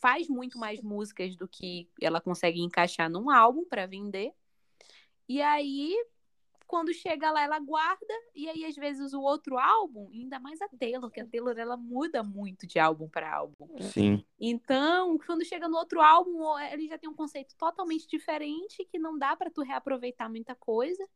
faz 0.00 0.28
muito 0.28 0.58
mais 0.58 0.82
músicas 0.82 1.34
do 1.34 1.48
que 1.48 1.88
ela 2.00 2.20
consegue 2.20 2.60
encaixar 2.60 3.10
num 3.10 3.30
álbum 3.30 3.64
pra 3.64 3.86
vender. 3.86 4.32
E 5.30 5.40
aí, 5.40 5.94
quando 6.66 6.92
chega 6.92 7.30
lá, 7.30 7.44
ela 7.44 7.60
guarda, 7.60 8.14
e 8.34 8.48
aí, 8.48 8.64
às 8.64 8.74
vezes, 8.74 9.12
o 9.12 9.20
outro 9.20 9.56
álbum, 9.56 10.10
ainda 10.12 10.40
mais 10.40 10.60
a 10.60 10.66
Taylor, 10.66 11.08
que 11.08 11.20
a 11.20 11.24
Taylor 11.24 11.56
ela 11.56 11.76
muda 11.76 12.20
muito 12.20 12.66
de 12.66 12.80
álbum 12.80 13.08
pra 13.08 13.32
álbum. 13.32 13.68
Sim. 13.78 14.24
Então, 14.40 15.16
quando 15.24 15.44
chega 15.44 15.68
no 15.68 15.76
outro 15.76 16.00
álbum, 16.00 16.58
ele 16.72 16.88
já 16.88 16.98
tem 16.98 17.08
um 17.08 17.14
conceito 17.14 17.54
totalmente 17.56 18.08
diferente, 18.08 18.84
que 18.90 18.98
não 18.98 19.16
dá 19.16 19.36
pra 19.36 19.52
tu 19.52 19.62
reaproveitar 19.62 20.28
muita 20.28 20.56
coisa. 20.56 21.08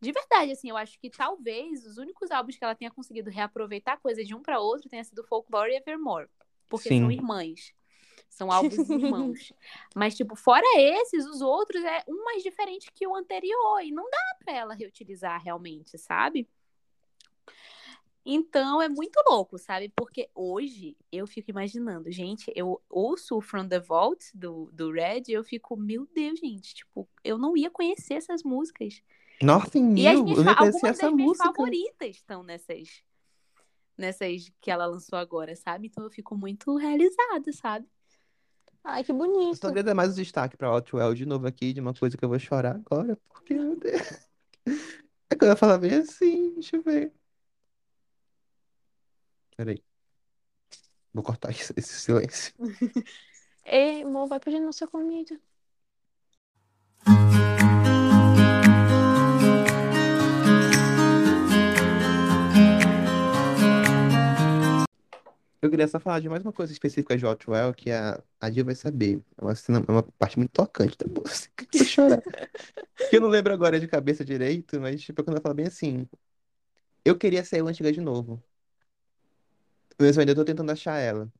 De 0.00 0.10
verdade, 0.10 0.52
assim, 0.52 0.70
eu 0.70 0.76
acho 0.78 0.98
que 0.98 1.10
talvez 1.10 1.84
os 1.84 1.98
únicos 1.98 2.30
álbuns 2.30 2.56
que 2.56 2.64
ela 2.64 2.74
tenha 2.74 2.90
conseguido 2.90 3.28
reaproveitar 3.28 4.00
coisa 4.00 4.24
de 4.24 4.34
um 4.34 4.40
pra 4.40 4.58
outro 4.58 4.88
tenha 4.88 5.04
sido 5.04 5.22
Folklore 5.22 5.70
e 5.70 5.76
Evermore. 5.76 6.30
Porque 6.66 6.88
são 6.88 7.10
Sim. 7.10 7.16
irmãs. 7.16 7.74
São 8.34 8.50
álbuns 8.50 8.90
irmãos. 8.90 9.52
Mas, 9.94 10.16
tipo, 10.16 10.34
fora 10.34 10.66
esses, 10.76 11.24
os 11.24 11.40
outros 11.40 11.82
é 11.84 12.02
um 12.08 12.24
mais 12.24 12.42
diferente 12.42 12.90
que 12.92 13.06
o 13.06 13.14
anterior. 13.14 13.80
E 13.80 13.92
não 13.92 14.10
dá 14.10 14.36
pra 14.44 14.52
ela 14.52 14.74
reutilizar 14.74 15.40
realmente, 15.40 15.96
sabe? 15.96 16.48
Então 18.26 18.82
é 18.82 18.88
muito 18.88 19.22
louco, 19.28 19.56
sabe? 19.56 19.92
Porque 19.94 20.28
hoje 20.34 20.96
eu 21.12 21.26
fico 21.28 21.50
imaginando, 21.50 22.10
gente, 22.10 22.50
eu 22.56 22.82
ouço 22.90 23.36
o 23.36 23.40
From 23.40 23.68
the 23.68 23.78
Vault 23.78 24.24
do, 24.34 24.68
do 24.72 24.90
Red 24.90 25.24
e 25.28 25.32
eu 25.32 25.44
fico, 25.44 25.76
meu 25.76 26.08
Deus, 26.12 26.40
gente, 26.40 26.74
tipo, 26.74 27.06
eu 27.22 27.38
não 27.38 27.56
ia 27.56 27.70
conhecer 27.70 28.14
essas 28.14 28.42
músicas. 28.42 29.00
Nothing 29.42 29.94
E 29.94 30.08
as 30.08 30.14
New, 30.14 30.24
minhas, 30.24 30.38
eu 30.38 30.48
algumas 30.48 30.84
essa 30.84 31.02
das 31.06 31.14
minhas 31.14 31.28
música. 31.28 31.44
favoritas 31.44 32.16
estão 32.16 32.42
nessas, 32.42 33.04
nessas 33.96 34.50
que 34.60 34.70
ela 34.70 34.86
lançou 34.86 35.18
agora, 35.18 35.54
sabe? 35.54 35.86
Então 35.88 36.02
eu 36.02 36.10
fico 36.10 36.34
muito 36.34 36.74
realizada, 36.76 37.52
sabe? 37.52 37.86
Ai, 38.84 39.02
que 39.02 39.10
Eu 39.12 39.16
bonito. 39.16 39.56
só 39.56 39.68
queria 39.68 39.82
dar 39.82 39.94
mais 39.94 40.12
o 40.12 40.14
destaque 40.14 40.56
pra 40.58 40.68
Outwell 40.68 41.14
de 41.14 41.24
novo 41.24 41.46
aqui, 41.46 41.72
de 41.72 41.80
uma 41.80 41.94
coisa 41.94 42.16
que 42.18 42.24
eu 42.24 42.28
vou 42.28 42.38
chorar 42.38 42.76
agora, 42.76 43.16
porque, 43.28 43.54
meu 43.54 43.76
Deus. 43.76 44.00
É 45.30 45.36
quando 45.36 45.52
eu 45.52 45.56
falar 45.56 45.78
bem 45.78 45.94
assim, 45.94 46.52
deixa 46.52 46.76
eu 46.76 46.82
ver. 46.82 47.10
Peraí. 49.56 49.82
Vou 51.14 51.24
cortar 51.24 51.50
esse 51.50 51.72
esse 51.76 51.94
silêncio. 51.94 52.54
Ei, 53.64 54.02
amor, 54.02 54.28
vai 54.28 54.38
pedir 54.38 54.60
nossa 54.60 54.86
comida. 54.86 55.40
Eu 65.64 65.70
queria 65.70 65.88
só 65.88 65.98
falar 65.98 66.20
de 66.20 66.28
mais 66.28 66.42
uma 66.42 66.52
coisa 66.52 66.70
específica 66.74 67.16
de 67.16 67.24
Outwell, 67.24 67.72
que 67.72 67.90
a, 67.90 68.22
a 68.38 68.50
Jill 68.50 68.66
vai 68.66 68.74
saber. 68.74 69.22
É 69.38 69.42
uma, 69.42 69.54
cena- 69.54 69.82
é 69.88 69.90
uma 69.90 70.02
parte 70.02 70.36
muito 70.38 70.50
tocante 70.50 70.94
da 70.98 71.06
música. 71.06 71.66
vou 71.72 71.80
chorar. 71.86 72.22
Que 73.08 73.16
eu 73.16 73.20
não 73.22 73.28
lembro 73.30 73.50
agora 73.54 73.80
de 73.80 73.88
cabeça 73.88 74.22
direito, 74.22 74.78
mas 74.78 75.00
tipo, 75.00 75.24
quando 75.24 75.36
ela 75.36 75.40
fala 75.42 75.54
bem 75.54 75.66
assim. 75.66 76.06
Eu 77.02 77.16
queria 77.16 77.42
ser 77.42 77.60
eu 77.60 77.66
antiga 77.66 77.90
de 77.90 78.02
novo. 78.02 78.42
Mas 79.98 80.16
eu 80.16 80.20
ainda 80.20 80.34
tô 80.34 80.44
tentando 80.44 80.70
achar 80.70 80.98
ela. 80.98 81.32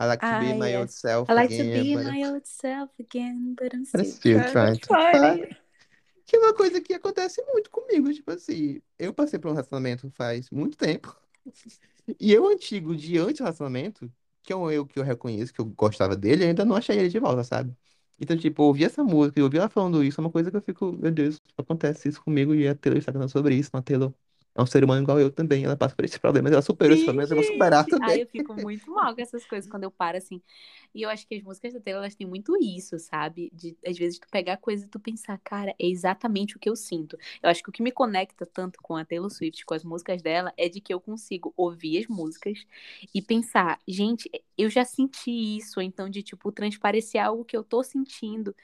I 0.00 0.06
like 0.06 0.24
to 0.24 0.30
be 0.40 0.46
Ah, 0.50 0.54
my 0.54 0.76
old 0.76 0.88
yes. 0.88 0.98
self 0.98 1.30
I 1.30 1.34
like 1.34 1.56
to 1.56 1.62
again, 1.62 1.84
be 1.84 1.96
but 1.96 2.04
my 2.04 2.24
old 2.26 2.46
self 2.48 2.90
again, 2.98 3.54
but 3.54 3.72
I'm 3.72 3.84
I'm 3.94 4.04
still 4.04 4.04
still 4.04 4.42
trying 4.50 4.78
to 4.78 4.88
find. 4.88 5.56
Que 6.26 6.34
é 6.36 6.40
uma 6.40 6.52
coisa 6.52 6.80
que 6.80 6.92
acontece 6.94 7.40
muito 7.52 7.70
comigo, 7.70 8.12
tipo 8.12 8.32
assim, 8.32 8.82
eu 8.98 9.14
passei 9.14 9.38
por 9.38 9.48
um 9.50 9.52
relacionamento 9.52 10.10
faz 10.10 10.50
muito 10.50 10.76
tempo. 10.76 11.16
E 12.20 12.32
eu, 12.32 12.46
antigo, 12.48 12.94
de 12.96 13.18
antes 13.18 13.38
do 13.38 13.44
relacionamento, 13.44 14.12
que 14.42 14.52
é 14.52 14.56
um 14.56 14.70
eu 14.70 14.86
que 14.86 14.98
eu 14.98 15.02
reconheço, 15.04 15.52
que 15.52 15.60
eu 15.60 15.64
gostava 15.66 16.16
dele, 16.16 16.44
eu 16.44 16.48
ainda 16.48 16.64
não 16.64 16.76
achei 16.76 16.96
ele 16.98 17.08
de 17.08 17.18
volta, 17.18 17.42
sabe? 17.44 17.76
Então, 18.18 18.36
tipo, 18.36 18.62
ouvir 18.62 18.84
essa 18.84 19.02
música 19.04 19.38
e 19.40 19.42
ouvir 19.42 19.58
ela 19.58 19.68
falando 19.68 20.02
isso 20.02 20.20
é 20.20 20.24
uma 20.24 20.30
coisa 20.30 20.50
que 20.50 20.56
eu 20.56 20.62
fico, 20.62 20.92
meu 20.92 21.10
Deus, 21.10 21.40
acontece 21.56 22.08
isso 22.08 22.22
comigo 22.22 22.54
e 22.54 22.66
a 22.68 22.74
Taylor 22.74 22.98
está 22.98 23.12
cantando 23.12 23.30
sobre 23.30 23.54
isso, 23.56 23.70
uma 23.74 23.82
Taylor 23.82 24.14
É 24.56 24.62
um 24.62 24.66
ser 24.66 24.82
humano 24.82 25.02
igual 25.02 25.20
eu 25.20 25.30
também. 25.30 25.64
Ela 25.64 25.76
passa 25.76 25.94
por 25.94 26.04
esses 26.04 26.16
problemas, 26.16 26.50
ela 26.50 26.62
superou 26.62 26.94
esses 26.94 27.04
problemas, 27.04 27.30
eu 27.30 27.36
vou 27.36 27.44
superar 27.44 27.84
gente. 27.84 27.94
Ai, 27.94 27.98
também. 28.00 28.20
eu 28.20 28.26
fico 28.26 28.54
muito 28.62 28.90
mal 28.90 29.14
com 29.14 29.20
essas 29.20 29.44
coisas 29.44 29.70
quando 29.70 29.82
eu 29.82 29.90
paro 29.90 30.16
assim. 30.16 30.40
E 30.94 31.02
eu 31.02 31.10
acho 31.10 31.26
que 31.26 31.34
as 31.34 31.42
músicas 31.42 31.74
da 31.74 31.80
Taylor, 31.80 32.02
elas 32.02 32.14
têm 32.14 32.26
muito 32.26 32.56
isso, 32.56 32.98
sabe? 32.98 33.52
De, 33.52 33.76
às 33.86 33.98
vezes, 33.98 34.18
tu 34.18 34.26
pegar 34.30 34.56
coisa 34.56 34.86
e 34.86 34.88
tu 34.88 34.98
pensar, 34.98 35.38
cara, 35.44 35.74
é 35.78 35.86
exatamente 35.86 36.56
o 36.56 36.58
que 36.58 36.70
eu 36.70 36.74
sinto. 36.74 37.18
Eu 37.42 37.50
acho 37.50 37.62
que 37.62 37.68
o 37.68 37.72
que 37.72 37.82
me 37.82 37.92
conecta 37.92 38.46
tanto 38.46 38.80
com 38.80 38.96
a 38.96 39.04
Taylor 39.04 39.28
Swift, 39.28 39.66
com 39.66 39.74
as 39.74 39.84
músicas 39.84 40.22
dela, 40.22 40.54
é 40.56 40.70
de 40.70 40.80
que 40.80 40.94
eu 40.94 41.00
consigo 41.00 41.52
ouvir 41.54 41.98
as 41.98 42.06
músicas 42.06 42.66
e 43.14 43.20
pensar, 43.20 43.78
gente, 43.86 44.30
eu 44.56 44.70
já 44.70 44.86
senti 44.86 45.58
isso. 45.58 45.82
Então, 45.82 46.08
de, 46.08 46.22
tipo, 46.22 46.50
transparecer 46.50 47.22
algo 47.22 47.44
que 47.44 47.56
eu 47.56 47.62
tô 47.62 47.82
sentindo. 47.82 48.54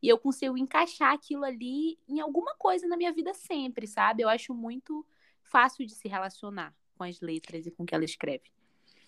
E 0.00 0.08
eu 0.08 0.16
consigo 0.16 0.56
encaixar 0.56 1.12
aquilo 1.12 1.44
ali 1.44 1.98
em 2.08 2.20
alguma 2.20 2.54
coisa 2.54 2.86
na 2.86 2.96
minha 2.96 3.12
vida 3.12 3.34
sempre, 3.34 3.88
sabe? 3.88 4.22
Eu 4.22 4.28
acho 4.28 4.54
muito 4.54 5.04
fácil 5.50 5.86
de 5.86 5.94
se 5.94 6.08
relacionar 6.08 6.74
com 6.96 7.04
as 7.04 7.20
letras 7.20 7.66
e 7.66 7.70
com 7.70 7.82
o 7.82 7.86
que 7.86 7.94
ela 7.94 8.04
escreve. 8.04 8.44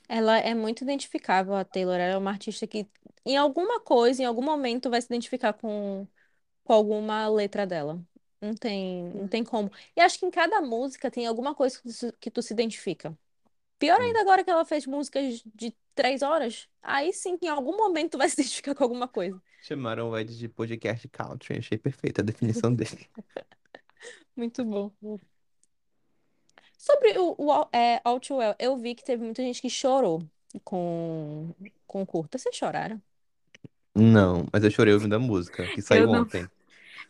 Ela 0.09 0.39
é 0.39 0.55
muito 0.55 0.83
identificável, 0.83 1.55
a 1.55 1.65
Taylor. 1.65 1.95
Ela 1.95 2.15
é 2.15 2.19
uma 2.19 2.31
artista 2.31 2.67
que, 2.67 2.87
em 3.25 3.37
alguma 3.37 3.81
coisa, 3.81 4.23
em 4.23 4.27
algum 4.27 4.43
momento, 4.43 4.91
vai 4.91 5.01
se 5.01 5.07
identificar 5.07 5.53
com, 5.55 6.07
com 6.65 6.73
alguma 6.73 7.29
letra 7.29 7.67
dela. 7.67 8.01
Não 8.41 8.55
tem, 8.55 9.05
não 9.15 9.29
tem 9.29 9.45
como. 9.45 9.71
E 9.97 10.01
acho 10.01 10.19
que 10.19 10.27
em 10.27 10.31
cada 10.31 10.61
música 10.61 11.11
tem 11.11 11.27
alguma 11.27 11.55
coisa 11.55 11.77
que 11.77 11.83
tu, 11.85 11.93
se- 11.93 12.13
que 12.21 12.31
tu 12.31 12.43
se 12.43 12.53
identifica. 12.53 13.17
Pior 13.79 14.01
ainda 14.01 14.21
agora 14.21 14.45
que 14.45 14.51
ela 14.51 14.65
fez 14.65 14.87
músicas 14.87 15.43
de 15.55 15.75
três 15.95 16.23
horas. 16.23 16.69
Aí 16.83 17.13
sim, 17.13 17.37
que 17.39 17.47
em 17.47 17.49
algum 17.49 17.77
momento 17.77 18.13
tu 18.13 18.19
vai 18.19 18.29
se 18.29 18.41
identificar 18.41 18.75
com 18.75 18.85
alguma 18.85 19.09
coisa. 19.09 19.41
Chamaram 19.63 20.11
o 20.11 20.19
Ed 20.19 20.37
de 20.37 20.49
podcast 20.49 21.09
country, 21.09 21.59
achei 21.59 21.79
perfeita 21.79 22.21
a 22.21 22.25
definição 22.25 22.75
dele. 22.75 23.09
Muito 24.37 24.65
bom. 24.65 24.93
Sobre 26.83 27.17
o, 27.17 27.37
o 27.39 27.69
é, 27.73 28.01
All 28.03 28.19
Too 28.19 28.39
Well, 28.39 28.57
eu 28.59 28.77
vi 28.77 28.97
que 28.97 29.05
teve 29.05 29.23
muita 29.23 29.41
gente 29.41 29.63
que 29.63 29.71
chorou 29.71 30.21
com, 30.65 31.55
com 31.87 32.03
o 32.03 32.07
curta. 32.07 32.37
Vocês 32.37 32.57
choraram? 32.57 33.01
Não, 33.95 34.49
mas 34.53 34.65
eu 34.65 34.71
chorei 34.71 34.93
ouvindo 34.93 35.15
a 35.15 35.19
música, 35.21 35.65
que 35.69 35.79
Eu 35.79 35.85
saiu 35.85 36.07
não. 36.09 36.23
ontem. 36.23 36.45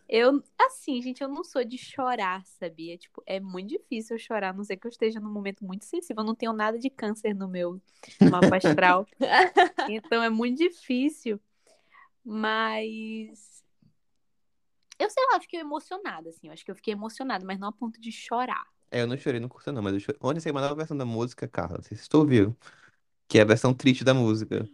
Eu, 0.06 0.44
assim, 0.60 1.00
gente, 1.00 1.22
eu 1.22 1.28
não 1.28 1.42
sou 1.42 1.64
de 1.64 1.78
chorar, 1.78 2.44
sabia? 2.44 2.98
Tipo, 2.98 3.22
é 3.24 3.40
muito 3.40 3.70
difícil 3.70 4.16
eu 4.16 4.20
chorar, 4.20 4.50
a 4.50 4.52
não 4.52 4.62
ser 4.62 4.76
que 4.76 4.86
eu 4.86 4.90
esteja 4.90 5.18
num 5.18 5.32
momento 5.32 5.64
muito 5.64 5.86
sensível. 5.86 6.20
Eu 6.20 6.26
não 6.26 6.34
tenho 6.34 6.52
nada 6.52 6.78
de 6.78 6.90
câncer 6.90 7.34
no 7.34 7.48
meu 7.48 7.80
mapa 8.30 8.56
astral. 8.58 9.06
Então 9.88 10.22
é 10.22 10.28
muito 10.28 10.58
difícil. 10.58 11.40
Mas. 12.22 13.64
Eu 14.98 15.08
sei 15.08 15.24
lá, 15.30 15.36
eu 15.36 15.40
fiquei 15.40 15.60
emocionada, 15.60 16.28
assim. 16.28 16.48
Eu 16.48 16.52
acho 16.52 16.62
que 16.62 16.70
eu 16.70 16.76
fiquei 16.76 16.92
emocionada, 16.92 17.42
mas 17.46 17.58
não 17.58 17.68
a 17.68 17.72
ponto 17.72 17.98
de 17.98 18.12
chorar. 18.12 18.71
É, 18.92 19.02
eu 19.02 19.08
não 19.08 19.16
chorei 19.18 19.40
no 19.40 19.48
curso, 19.48 19.72
não, 19.72 19.82
mas 19.82 19.94
eu 19.94 20.00
chorei. 20.00 20.20
Ontem 20.22 20.40
saiu 20.40 20.54
uma 20.54 20.62
nova 20.62 20.74
versão 20.76 20.96
da 20.96 21.04
música, 21.06 21.48
Carla, 21.48 21.78
não 21.78 21.84
sei 21.84 21.96
se 21.98 22.08
tu 22.08 22.18
ouviu, 22.18 22.56
que 23.28 23.38
é 23.38 23.42
a 23.42 23.46
versão 23.46 23.74
triste 23.74 24.04
da 24.04 24.14
música. 24.14 24.68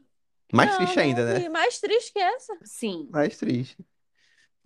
Mais 0.52 0.76
Não, 0.76 0.76
triste 0.76 1.00
não 1.00 1.00
ainda, 1.00 1.40
né? 1.40 1.46
vi. 1.46 1.48
Mais 1.48 1.80
triste 1.80 2.12
que 2.12 2.18
essa. 2.18 2.58
Sim. 2.64 3.08
Mais 3.12 3.36
triste. 3.38 3.76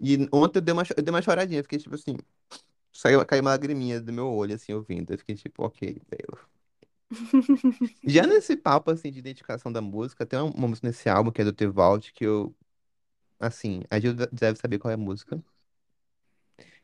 E 0.01 0.29
ontem 0.33 0.59
eu 0.61 0.63
dei 0.63 0.73
uma, 0.75 0.85
cho- 0.85 0.95
eu 0.97 1.03
dei 1.05 1.13
uma 1.15 1.23
choradinha, 1.23 1.61
eu 1.61 1.65
fiquei 1.65 1.79
tipo 1.79 1.95
assim, 1.95 2.17
saiu, 2.93 3.25
caiu 3.27 3.43
uma 3.43 3.51
lagriminha 3.53 4.01
do 4.01 4.13
meu 4.13 4.29
olho, 4.33 4.55
assim, 4.57 4.73
ouvindo. 4.75 5.13
Eu 5.13 5.19
fiquei 5.19 5.37
tipo, 5.37 5.65
ok, 5.65 6.01
Taylor. 6.11 6.49
Já 8.05 8.27
nesse 8.27 8.57
papo, 8.57 8.91
assim, 8.91 9.11
de 9.13 9.19
identificação 9.19 9.73
da 9.73 9.81
música, 9.81 10.27
tem 10.27 10.39
uma, 10.39 10.51
uma 10.53 10.69
música 10.69 10.87
nesse 10.89 11.09
álbum, 11.09 11.31
que 11.31 11.41
é 11.43 11.45
do 11.45 11.53
The 11.53 11.67
Vault, 11.69 12.13
que 12.13 12.25
eu, 12.25 12.55
assim, 13.41 13.83
a 13.91 14.01
Gil 14.01 14.15
deve 14.33 14.59
saber 14.61 14.79
qual 14.81 14.91
é 14.93 14.95
a 14.95 14.99
música, 14.99 15.43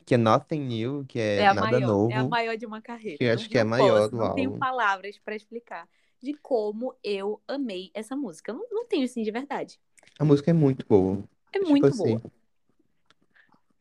que 0.09 0.15
é 0.15 0.19
Nothing 0.19 0.61
New, 0.61 1.05
que 1.07 1.19
É 1.19 1.37
é 1.41 1.53
Nada 1.53 1.61
maior, 1.67 1.83
é 1.83 1.85
a 1.85 1.87
Novo, 1.87 2.31
maior 2.31 2.57
de 2.57 2.65
uma 2.67 2.81
carreira. 2.81 3.19
que 3.19 3.25
eu 3.25 3.29
Não, 3.29 3.35
acho 3.35 3.49
que 3.51 3.59
é 3.59 3.61
a 3.61 3.65
não 3.65 3.71
maior 3.71 3.99
posso, 4.01 4.11
do 4.11 4.17
não 4.23 4.35
tenho 4.35 4.51
álbum. 4.51 4.59
palavras 4.59 5.19
pra 5.19 5.37
explicar 5.37 5.87
de 6.21 6.35
como 6.35 6.95
eu 7.05 7.41
amei 7.47 7.91
essa 7.95 8.17
música. 8.17 8.51
Eu 8.53 8.57
não, 8.57 8.67
não 8.71 8.87
tenho 8.87 9.05
assim 9.05 9.23
de 9.23 9.31
verdade. 9.31 9.79
A 10.19 10.25
música 10.25 10.51
é 10.51 10.55
muito 10.55 10.87
boa. 10.89 11.23
É 11.53 11.59
Tipo 11.59 11.71
muito 11.71 11.87
assim, 11.87 12.17
boa. 12.17 12.23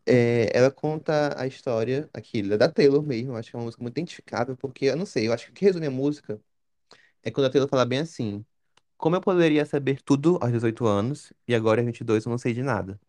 é, 0.05 0.49
ela 0.57 0.71
conta 0.71 1.33
a 1.39 1.47
história, 1.47 2.09
é 2.13 2.57
da 2.57 2.69
Taylor 2.69 3.01
mesmo, 3.03 3.35
acho 3.35 3.49
que 3.51 3.55
é 3.55 3.59
uma 3.59 3.65
música 3.65 3.81
muito 3.83 3.93
identificável, 3.97 4.55
porque, 4.57 4.85
eu 4.85 4.95
não 4.95 5.05
sei, 5.05 5.27
eu 5.27 5.33
acho 5.33 5.45
que 5.45 5.51
o 5.51 5.53
que 5.53 5.65
resume 5.65 5.87
a 5.87 5.91
música 5.91 6.39
é 7.23 7.31
quando 7.31 7.47
a 7.47 7.49
Taylor 7.51 7.69
fala 7.69 7.85
bem 7.85 7.99
assim, 7.99 8.45
como 8.97 9.15
eu 9.15 9.21
poderia 9.21 9.65
saber 9.65 10.01
tudo 10.03 10.37
aos 10.41 10.51
18 10.51 10.85
anos, 10.87 11.33
e 11.47 11.55
agora 11.55 11.81
aos 11.81 11.85
22 11.87 12.25
eu 12.25 12.31
não 12.31 12.37
sei 12.37 12.53
de 12.53 12.63
nada. 12.63 12.99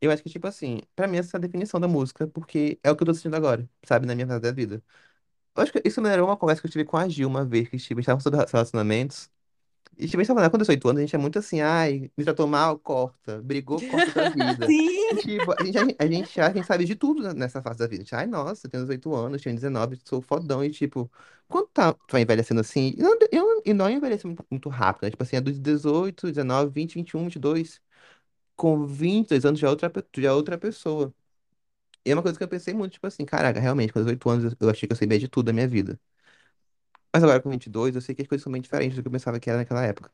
Eu 0.00 0.10
acho 0.10 0.22
que, 0.22 0.30
tipo 0.30 0.46
assim, 0.46 0.80
pra 0.94 1.08
mim 1.08 1.18
essa 1.18 1.36
é 1.36 1.38
a 1.38 1.40
definição 1.40 1.80
da 1.80 1.88
música, 1.88 2.26
porque 2.28 2.78
é 2.82 2.90
o 2.90 2.96
que 2.96 3.02
eu 3.02 3.06
tô 3.06 3.14
sentindo 3.14 3.36
agora, 3.36 3.68
sabe, 3.84 4.06
na 4.06 4.14
minha 4.14 4.26
fase 4.26 4.40
da 4.40 4.52
vida. 4.52 4.82
Eu 5.56 5.62
acho 5.62 5.72
que 5.72 5.82
isso 5.84 6.00
me 6.02 6.08
lembrou 6.08 6.28
uma 6.28 6.36
conversa 6.36 6.62
que 6.62 6.68
eu 6.68 6.72
tive 6.72 6.84
com 6.84 6.96
a 6.96 7.08
Gil 7.08 7.28
uma 7.28 7.44
vez, 7.44 7.68
que 7.68 7.78
tipo, 7.78 7.94
a 8.00 8.02
gente 8.02 8.06
tava 8.06 8.20
sobre 8.20 8.40
relacionamentos, 8.52 9.30
e 9.98 10.06
tipo, 10.06 10.18
a 10.18 10.22
gente 10.22 10.28
tava 10.28 10.40
falando, 10.40 10.52
com 10.52 10.58
18 10.58 10.88
anos, 10.88 10.98
a 11.00 11.02
gente 11.02 11.14
é 11.16 11.18
muito 11.18 11.38
assim, 11.40 11.60
ai, 11.60 12.10
me 12.16 12.24
tratou 12.24 12.46
mal, 12.46 12.78
corta, 12.78 13.42
brigou, 13.42 13.82
corta 13.82 14.12
da 14.12 14.28
vida. 14.30 14.66
Sim! 14.66 15.10
E, 15.10 15.16
tipo, 15.16 15.52
a 15.52 15.64
gente, 15.64 15.96
a 15.98 16.06
gente 16.06 16.40
acha 16.40 16.50
a 16.52 16.54
gente 16.54 16.66
sabe 16.66 16.84
de 16.84 16.94
tudo 16.94 17.34
nessa 17.34 17.60
fase 17.62 17.78
da 17.80 17.86
vida. 17.88 18.02
A 18.02 18.04
gente, 18.04 18.14
ai, 18.14 18.26
nossa, 18.26 18.66
eu 18.66 18.70
tenho 18.70 18.84
18 18.84 19.14
anos, 19.14 19.42
tenho 19.42 19.56
19, 19.56 19.98
sou 20.04 20.22
fodão. 20.22 20.64
E, 20.64 20.70
tipo, 20.70 21.10
quando 21.48 21.66
tá, 21.68 21.92
tu 21.92 22.12
vai 22.12 22.22
envelhecendo 22.22 22.60
assim, 22.60 22.94
e 22.96 23.02
não, 23.02 23.16
eu, 23.32 23.62
e 23.64 23.74
não 23.74 23.90
envelhece 23.90 24.26
muito, 24.26 24.44
muito 24.50 24.68
rápido, 24.68 25.04
né? 25.04 25.10
Tipo 25.10 25.22
assim, 25.24 25.36
é 25.36 25.40
dos 25.40 25.58
18, 25.58 26.28
19, 26.28 26.70
20, 26.72 26.94
21, 26.94 27.24
22. 27.24 27.80
Com 28.58 28.86
22 28.86 29.46
anos 29.46 29.60
já 29.60 29.68
é 29.68 29.70
outra, 29.70 29.92
já 30.18 30.28
é 30.30 30.32
outra 30.32 30.58
pessoa. 30.58 31.14
E 32.04 32.10
é 32.12 32.14
uma 32.14 32.22
coisa 32.22 32.38
que 32.38 32.44
eu 32.44 32.48
pensei 32.48 32.74
muito, 32.74 32.92
tipo 32.94 33.06
assim, 33.06 33.24
caraca, 33.26 33.60
realmente, 33.60 33.92
com 33.92 34.00
18 34.00 34.30
anos 34.30 34.54
eu 34.60 34.70
achei 34.70 34.88
que 34.88 34.92
eu 34.94 34.96
sabia 34.98 35.18
de 35.20 35.28
tudo 35.28 35.46
da 35.48 35.54
minha 35.54 35.68
vida. 35.68 36.00
Mas 37.12 37.22
agora 37.22 37.40
com 37.42 37.50
22, 37.50 37.94
eu 37.94 38.00
sei 38.02 38.14
que 38.14 38.22
as 38.22 38.28
coisas 38.28 38.42
são 38.44 38.52
bem 38.52 38.60
diferentes 38.62 38.96
do 38.96 39.02
que 39.02 39.08
eu 39.08 39.12
pensava 39.12 39.40
que 39.40 39.48
era 39.50 39.58
naquela 39.58 39.84
época. 39.84 40.12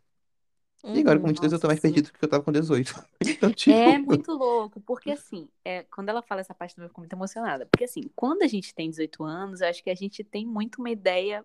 E 0.94 1.00
agora 1.00 1.20
com 1.20 1.26
Uhum. 1.26 1.28
22 1.28 1.52
eu 1.52 1.60
tô 1.60 1.66
Nossa, 1.66 1.68
mais 1.68 1.80
sim. 1.80 1.80
perdido 1.80 2.08
do 2.12 2.14
que 2.18 2.24
eu 2.24 2.28
tava 2.30 2.42
com 2.44 2.52
18. 2.52 2.94
Então, 3.22 3.52
tipo, 3.52 3.82
É 3.86 3.98
muito 3.98 4.32
louco, 4.32 4.80
porque 4.82 5.10
assim, 5.10 5.48
é, 5.64 5.82
quando 5.84 6.08
ela 6.08 6.22
fala 6.22 6.40
essa 6.40 6.54
parte, 6.54 6.78
eu 6.78 6.88
fico 6.88 7.00
muito 7.00 7.12
emocionada. 7.14 7.66
Porque 7.66 7.84
assim, 7.84 8.02
quando 8.14 8.42
a 8.42 8.46
gente 8.46 8.74
tem 8.74 8.90
18 8.90 9.24
anos, 9.24 9.60
eu 9.60 9.68
acho 9.68 9.82
que 9.82 9.90
a 9.90 9.94
gente 9.94 10.22
tem 10.24 10.46
muito 10.46 10.78
uma 10.80 10.90
ideia. 10.90 11.44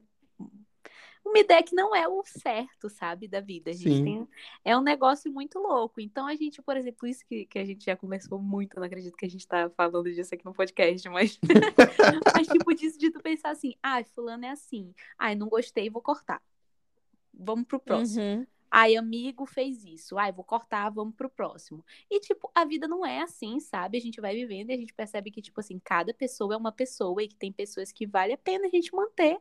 Uma 1.29 1.39
ideia 1.39 1.61
que 1.61 1.75
não 1.75 1.95
é 1.95 2.07
o 2.07 2.23
certo, 2.25 2.89
sabe, 2.89 3.27
da 3.27 3.39
vida. 3.39 3.69
A 3.69 3.73
gente 3.73 3.97
sim. 3.97 4.03
tem. 4.03 4.27
É 4.65 4.75
um 4.75 4.81
negócio 4.81 5.31
muito 5.31 5.59
louco. 5.59 6.01
Então, 6.01 6.25
a 6.25 6.35
gente, 6.35 6.59
por 6.59 6.75
exemplo, 6.75 7.07
isso 7.07 7.23
que, 7.25 7.45
que 7.45 7.59
a 7.59 7.65
gente 7.65 7.85
já 7.85 7.95
conversou 7.95 8.39
muito, 8.39 8.77
não 8.77 8.83
acredito 8.83 9.15
que 9.15 9.25
a 9.25 9.29
gente 9.29 9.47
tá 9.47 9.69
falando 9.69 10.11
disso 10.11 10.33
aqui 10.33 10.43
no 10.43 10.53
podcast, 10.53 11.07
mas. 11.09 11.39
mas, 12.35 12.47
tipo, 12.47 12.73
disso 12.73 12.97
de 12.97 13.11
tu 13.11 13.21
pensar 13.21 13.51
assim, 13.51 13.75
ah, 13.83 14.03
fulano 14.15 14.45
é 14.45 14.49
assim. 14.49 14.91
Ai, 15.19 15.35
não 15.35 15.47
gostei, 15.47 15.87
vou 15.87 16.01
cortar. 16.01 16.41
Vamos 17.31 17.65
pro 17.65 17.79
próximo. 17.79 18.23
Uhum. 18.23 18.47
Ai, 18.71 18.95
amigo 18.95 19.45
fez 19.45 19.83
isso. 19.83 20.17
Ai, 20.17 20.31
vou 20.31 20.43
cortar, 20.43 20.89
vamos 20.89 21.15
pro 21.15 21.29
próximo. 21.29 21.83
E, 22.09 22.19
tipo, 22.19 22.51
a 22.53 22.65
vida 22.65 22.87
não 22.87 23.05
é 23.05 23.21
assim, 23.21 23.59
sabe? 23.59 23.97
A 23.97 24.01
gente 24.01 24.19
vai 24.19 24.35
vivendo 24.35 24.69
e 24.69 24.73
a 24.73 24.77
gente 24.77 24.93
percebe 24.93 25.31
que, 25.31 25.41
tipo 25.41 25.59
assim, 25.59 25.79
cada 25.83 26.13
pessoa 26.13 26.53
é 26.53 26.57
uma 26.57 26.71
pessoa 26.71 27.21
e 27.23 27.27
que 27.27 27.35
tem 27.35 27.51
pessoas 27.51 27.91
que 27.91 28.05
vale 28.05 28.33
a 28.33 28.37
pena 28.37 28.67
a 28.67 28.69
gente 28.69 28.93
manter, 28.93 29.39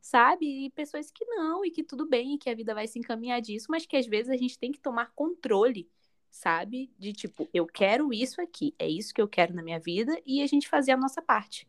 sabe? 0.00 0.66
E 0.66 0.70
pessoas 0.70 1.10
que 1.10 1.24
não, 1.26 1.64
e 1.64 1.70
que 1.70 1.82
tudo 1.84 2.06
bem, 2.08 2.34
e 2.34 2.38
que 2.38 2.50
a 2.50 2.54
vida 2.54 2.74
vai 2.74 2.86
se 2.88 2.98
encaminhar 2.98 3.40
disso, 3.40 3.66
mas 3.70 3.86
que 3.86 3.96
às 3.96 4.06
vezes 4.06 4.30
a 4.30 4.36
gente 4.36 4.58
tem 4.58 4.72
que 4.72 4.80
tomar 4.80 5.12
controle, 5.14 5.90
sabe? 6.30 6.92
De, 6.98 7.12
tipo, 7.12 7.48
eu 7.52 7.66
quero 7.66 8.12
isso 8.12 8.40
aqui, 8.40 8.74
é 8.78 8.88
isso 8.88 9.12
que 9.14 9.20
eu 9.22 9.28
quero 9.28 9.54
na 9.54 9.62
minha 9.62 9.80
vida 9.80 10.20
e 10.26 10.42
a 10.42 10.46
gente 10.46 10.68
fazer 10.68 10.92
a 10.92 10.96
nossa 10.96 11.22
parte. 11.22 11.66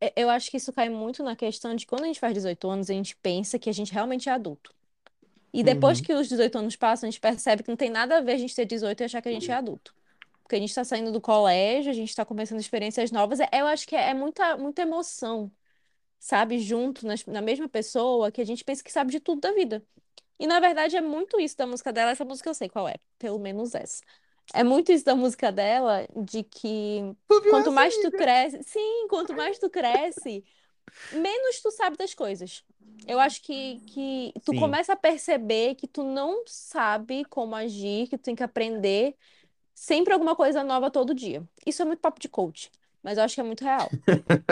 É, 0.00 0.12
Eu 0.16 0.30
acho 0.30 0.50
que 0.50 0.56
isso 0.56 0.72
cai 0.72 0.88
muito 0.88 1.22
na 1.22 1.36
questão 1.36 1.74
de 1.74 1.86
quando 1.86 2.04
a 2.04 2.06
gente 2.06 2.20
faz 2.20 2.34
18 2.34 2.68
anos, 2.68 2.90
a 2.90 2.94
gente 2.94 3.16
pensa 3.16 3.58
que 3.58 3.70
a 3.70 3.72
gente 3.72 3.92
realmente 3.92 4.28
é 4.28 4.32
adulto. 4.32 4.74
E 5.52 5.64
depois 5.64 6.00
Uhum. 6.00 6.02
que 6.02 6.14
os 6.14 6.28
18 6.28 6.58
anos 6.58 6.76
passam, 6.76 7.08
a 7.08 7.10
gente 7.10 7.20
percebe 7.20 7.62
que 7.64 7.70
não 7.70 7.76
tem 7.76 7.90
nada 7.90 8.18
a 8.18 8.22
ver 8.22 8.34
a 8.34 8.38
gente 8.38 8.54
ter 8.56 8.66
18 8.66 9.02
e 9.02 9.04
achar 9.04 9.22
que 9.22 9.28
a 9.30 9.32
gente 9.32 9.50
é 9.50 9.54
adulto. 9.54 9.94
Porque 10.42 10.56
a 10.56 10.60
gente 10.60 10.70
está 10.70 10.84
saindo 10.84 11.12
do 11.12 11.20
colégio, 11.20 11.90
a 11.90 11.94
gente 11.94 12.10
está 12.10 12.24
começando 12.26 12.60
experiências 12.60 13.10
novas. 13.12 13.40
É- 13.40 13.48
Eu 13.54 13.66
acho 13.68 13.86
que 13.88 13.96
é, 13.96 14.10
é 14.10 14.14
muita, 14.14 14.56
muita 14.58 14.82
emoção, 14.82 15.52
sabe? 16.18 16.58
Junto 16.60 17.06
nas- 17.06 17.24
na 17.26 17.42
mesma 17.42 17.68
pessoa, 17.68 18.30
que 18.32 18.40
a 18.40 18.44
gente 18.44 18.64
pensa 18.64 18.82
que 18.84 18.92
sabe 18.92 19.10
de 19.12 19.20
tudo 19.20 19.40
da 19.40 19.52
vida. 19.52 19.84
E 20.38 20.46
na 20.46 20.60
verdade 20.60 20.96
é 20.96 21.00
muito 21.00 21.40
isso 21.40 21.56
da 21.56 21.66
música 21.66 21.92
dela. 21.92 22.12
Essa 22.12 22.24
música 22.24 22.50
eu 22.50 22.54
sei 22.54 22.68
qual 22.68 22.88
é, 22.88 22.96
pelo 23.18 23.38
menos 23.38 23.74
essa. 23.74 24.02
É 24.54 24.64
muito 24.64 24.92
isso 24.92 25.04
da 25.04 25.14
música 25.16 25.52
dela, 25.52 26.06
de 26.16 26.42
que 26.44 27.00
quanto 27.46 27.72
mais 27.72 27.98
tu 27.98 28.12
amiga? 28.12 28.12
cresce, 28.12 28.62
sim, 28.64 29.06
quanto 29.08 29.34
mais 29.34 29.58
tu 29.58 29.70
cresce, 29.70 30.44
menos 31.10 31.60
tu 31.60 31.70
sabe 31.70 31.96
das 31.96 32.14
coisas. 32.14 32.64
Eu 33.06 33.20
acho 33.20 33.42
que, 33.42 33.80
que 33.86 34.32
tu 34.44 34.52
Sim. 34.52 34.54
começa 34.54 34.92
a 34.94 34.96
perceber 34.96 35.76
que 35.76 35.86
tu 35.86 36.02
não 36.04 36.42
sabe 36.46 37.24
como 37.26 37.54
agir, 37.54 38.08
que 38.08 38.18
tu 38.18 38.22
tem 38.24 38.34
que 38.36 38.42
aprender 38.42 39.16
sempre 39.74 40.12
alguma 40.14 40.36
coisa 40.36 40.64
nova 40.64 40.90
todo 40.90 41.14
dia. 41.14 41.48
Isso 41.66 41.82
é 41.82 41.84
muito 41.84 42.00
papo 42.00 42.20
de 42.20 42.28
coach, 42.28 42.70
mas 43.02 43.18
eu 43.18 43.24
acho 43.24 43.34
que 43.36 43.40
é 43.40 43.44
muito 43.44 43.64
real. 43.64 43.96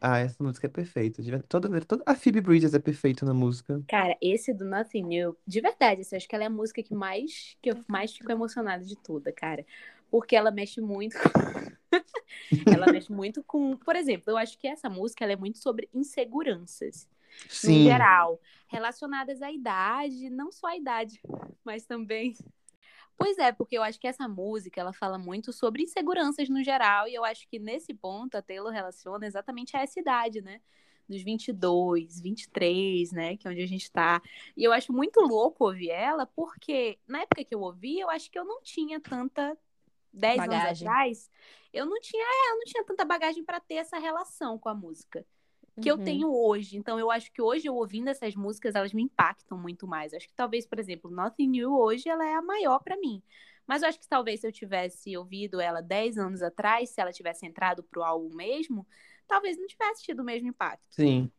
Ah, 0.00 0.18
essa 0.18 0.42
música 0.42 0.66
é 0.66 0.70
perfeita. 0.70 1.22
de. 1.22 1.38
Toda, 1.44 1.80
toda... 1.82 2.02
A 2.06 2.14
Phoebe 2.14 2.40
Bridgers 2.40 2.74
é 2.74 2.78
perfeita 2.78 3.24
na 3.24 3.34
música. 3.34 3.82
Cara, 3.88 4.16
esse 4.20 4.52
do 4.52 4.64
Nothing 4.64 5.04
New, 5.04 5.36
de 5.46 5.60
verdade, 5.60 6.02
assim, 6.02 6.16
acho 6.16 6.28
que 6.28 6.34
ela 6.34 6.44
é 6.44 6.48
a 6.48 6.50
música 6.50 6.82
que 6.82 6.94
mais 6.94 7.56
que 7.60 7.70
eu 7.70 7.76
mais 7.88 8.12
fico 8.12 8.30
emocionada 8.30 8.84
de 8.84 8.96
toda, 8.96 9.32
cara. 9.32 9.64
Porque 10.10 10.36
ela 10.36 10.50
mexe 10.50 10.80
muito. 10.80 11.16
ela 12.66 12.92
mexe 12.92 13.10
muito 13.10 13.42
com, 13.42 13.76
por 13.76 13.96
exemplo, 13.96 14.30
eu 14.30 14.36
acho 14.36 14.58
que 14.58 14.68
essa 14.68 14.88
música 14.88 15.24
ela 15.24 15.32
é 15.32 15.36
muito 15.36 15.58
sobre 15.58 15.88
inseguranças 15.92 17.08
no 17.44 17.50
Sim. 17.50 17.84
geral, 17.84 18.40
relacionadas 18.68 19.42
à 19.42 19.50
idade, 19.50 20.30
não 20.30 20.50
só 20.50 20.68
à 20.68 20.76
idade, 20.76 21.20
mas 21.64 21.84
também. 21.84 22.34
Pois 23.16 23.38
é, 23.38 23.50
porque 23.50 23.76
eu 23.76 23.82
acho 23.82 23.98
que 23.98 24.06
essa 24.06 24.28
música 24.28 24.80
ela 24.80 24.92
fala 24.92 25.18
muito 25.18 25.52
sobre 25.52 25.82
inseguranças 25.82 26.48
no 26.48 26.62
geral, 26.62 27.08
e 27.08 27.14
eu 27.14 27.24
acho 27.24 27.48
que 27.48 27.58
nesse 27.58 27.94
ponto 27.94 28.36
a 28.36 28.42
Taylor 28.42 28.70
relaciona 28.70 29.26
exatamente 29.26 29.76
a 29.76 29.80
essa 29.80 29.98
idade, 29.98 30.42
né? 30.42 30.60
Dos 31.08 31.22
22, 31.22 32.20
23, 32.20 33.12
né? 33.12 33.36
Que 33.36 33.48
é 33.48 33.50
onde 33.50 33.62
a 33.62 33.66
gente 33.66 33.90
tá. 33.90 34.20
E 34.56 34.64
eu 34.64 34.72
acho 34.72 34.92
muito 34.92 35.20
louco 35.20 35.64
ouvir 35.64 35.90
ela, 35.90 36.26
porque 36.26 36.98
na 37.06 37.20
época 37.22 37.44
que 37.44 37.54
eu 37.54 37.60
ouvi, 37.60 38.00
eu 38.00 38.10
acho 38.10 38.30
que 38.30 38.38
eu 38.38 38.44
não 38.44 38.60
tinha 38.62 39.00
tanta. 39.00 39.56
10 40.12 40.38
anos 40.38 40.56
Bagagem. 40.56 40.88
atrás, 40.88 41.30
eu 41.74 41.84
não 41.84 42.00
tinha, 42.00 42.22
é, 42.24 42.52
eu 42.52 42.56
não 42.56 42.64
tinha 42.64 42.82
tanta 42.84 43.04
bagagem 43.04 43.44
para 43.44 43.60
ter 43.60 43.74
essa 43.74 43.98
relação 43.98 44.58
com 44.58 44.70
a 44.70 44.74
música 44.74 45.26
que 45.80 45.90
eu 45.90 45.96
Uhum. 45.96 46.04
tenho 46.04 46.32
hoje. 46.32 46.76
Então, 46.76 46.98
eu 46.98 47.10
acho 47.10 47.30
que 47.32 47.42
hoje, 47.42 47.66
eu 47.68 47.74
ouvindo 47.76 48.08
essas 48.08 48.34
músicas, 48.34 48.74
elas 48.74 48.92
me 48.92 49.02
impactam 49.02 49.58
muito 49.58 49.86
mais. 49.86 50.14
Acho 50.14 50.26
que 50.28 50.34
talvez, 50.34 50.66
por 50.66 50.78
exemplo, 50.78 51.10
Nothing 51.10 51.48
New 51.48 51.72
hoje, 51.76 52.08
ela 52.08 52.26
é 52.26 52.34
a 52.34 52.42
maior 52.42 52.80
pra 52.80 52.96
mim. 52.96 53.22
Mas 53.66 53.82
eu 53.82 53.88
acho 53.88 53.98
que 54.00 54.08
talvez 54.08 54.40
se 54.40 54.46
eu 54.46 54.52
tivesse 54.52 55.16
ouvido 55.16 55.60
ela 55.60 55.80
10 55.80 56.16
anos 56.18 56.42
atrás, 56.42 56.90
se 56.90 57.00
ela 57.00 57.12
tivesse 57.12 57.44
entrado 57.46 57.82
pro 57.82 58.02
álbum 58.04 58.34
mesmo, 58.34 58.86
talvez 59.26 59.58
não 59.58 59.66
tivesse 59.66 60.02
tido 60.04 60.20
o 60.20 60.24
mesmo 60.24 60.48
impacto. 60.48 60.86
Sim. 60.90 61.30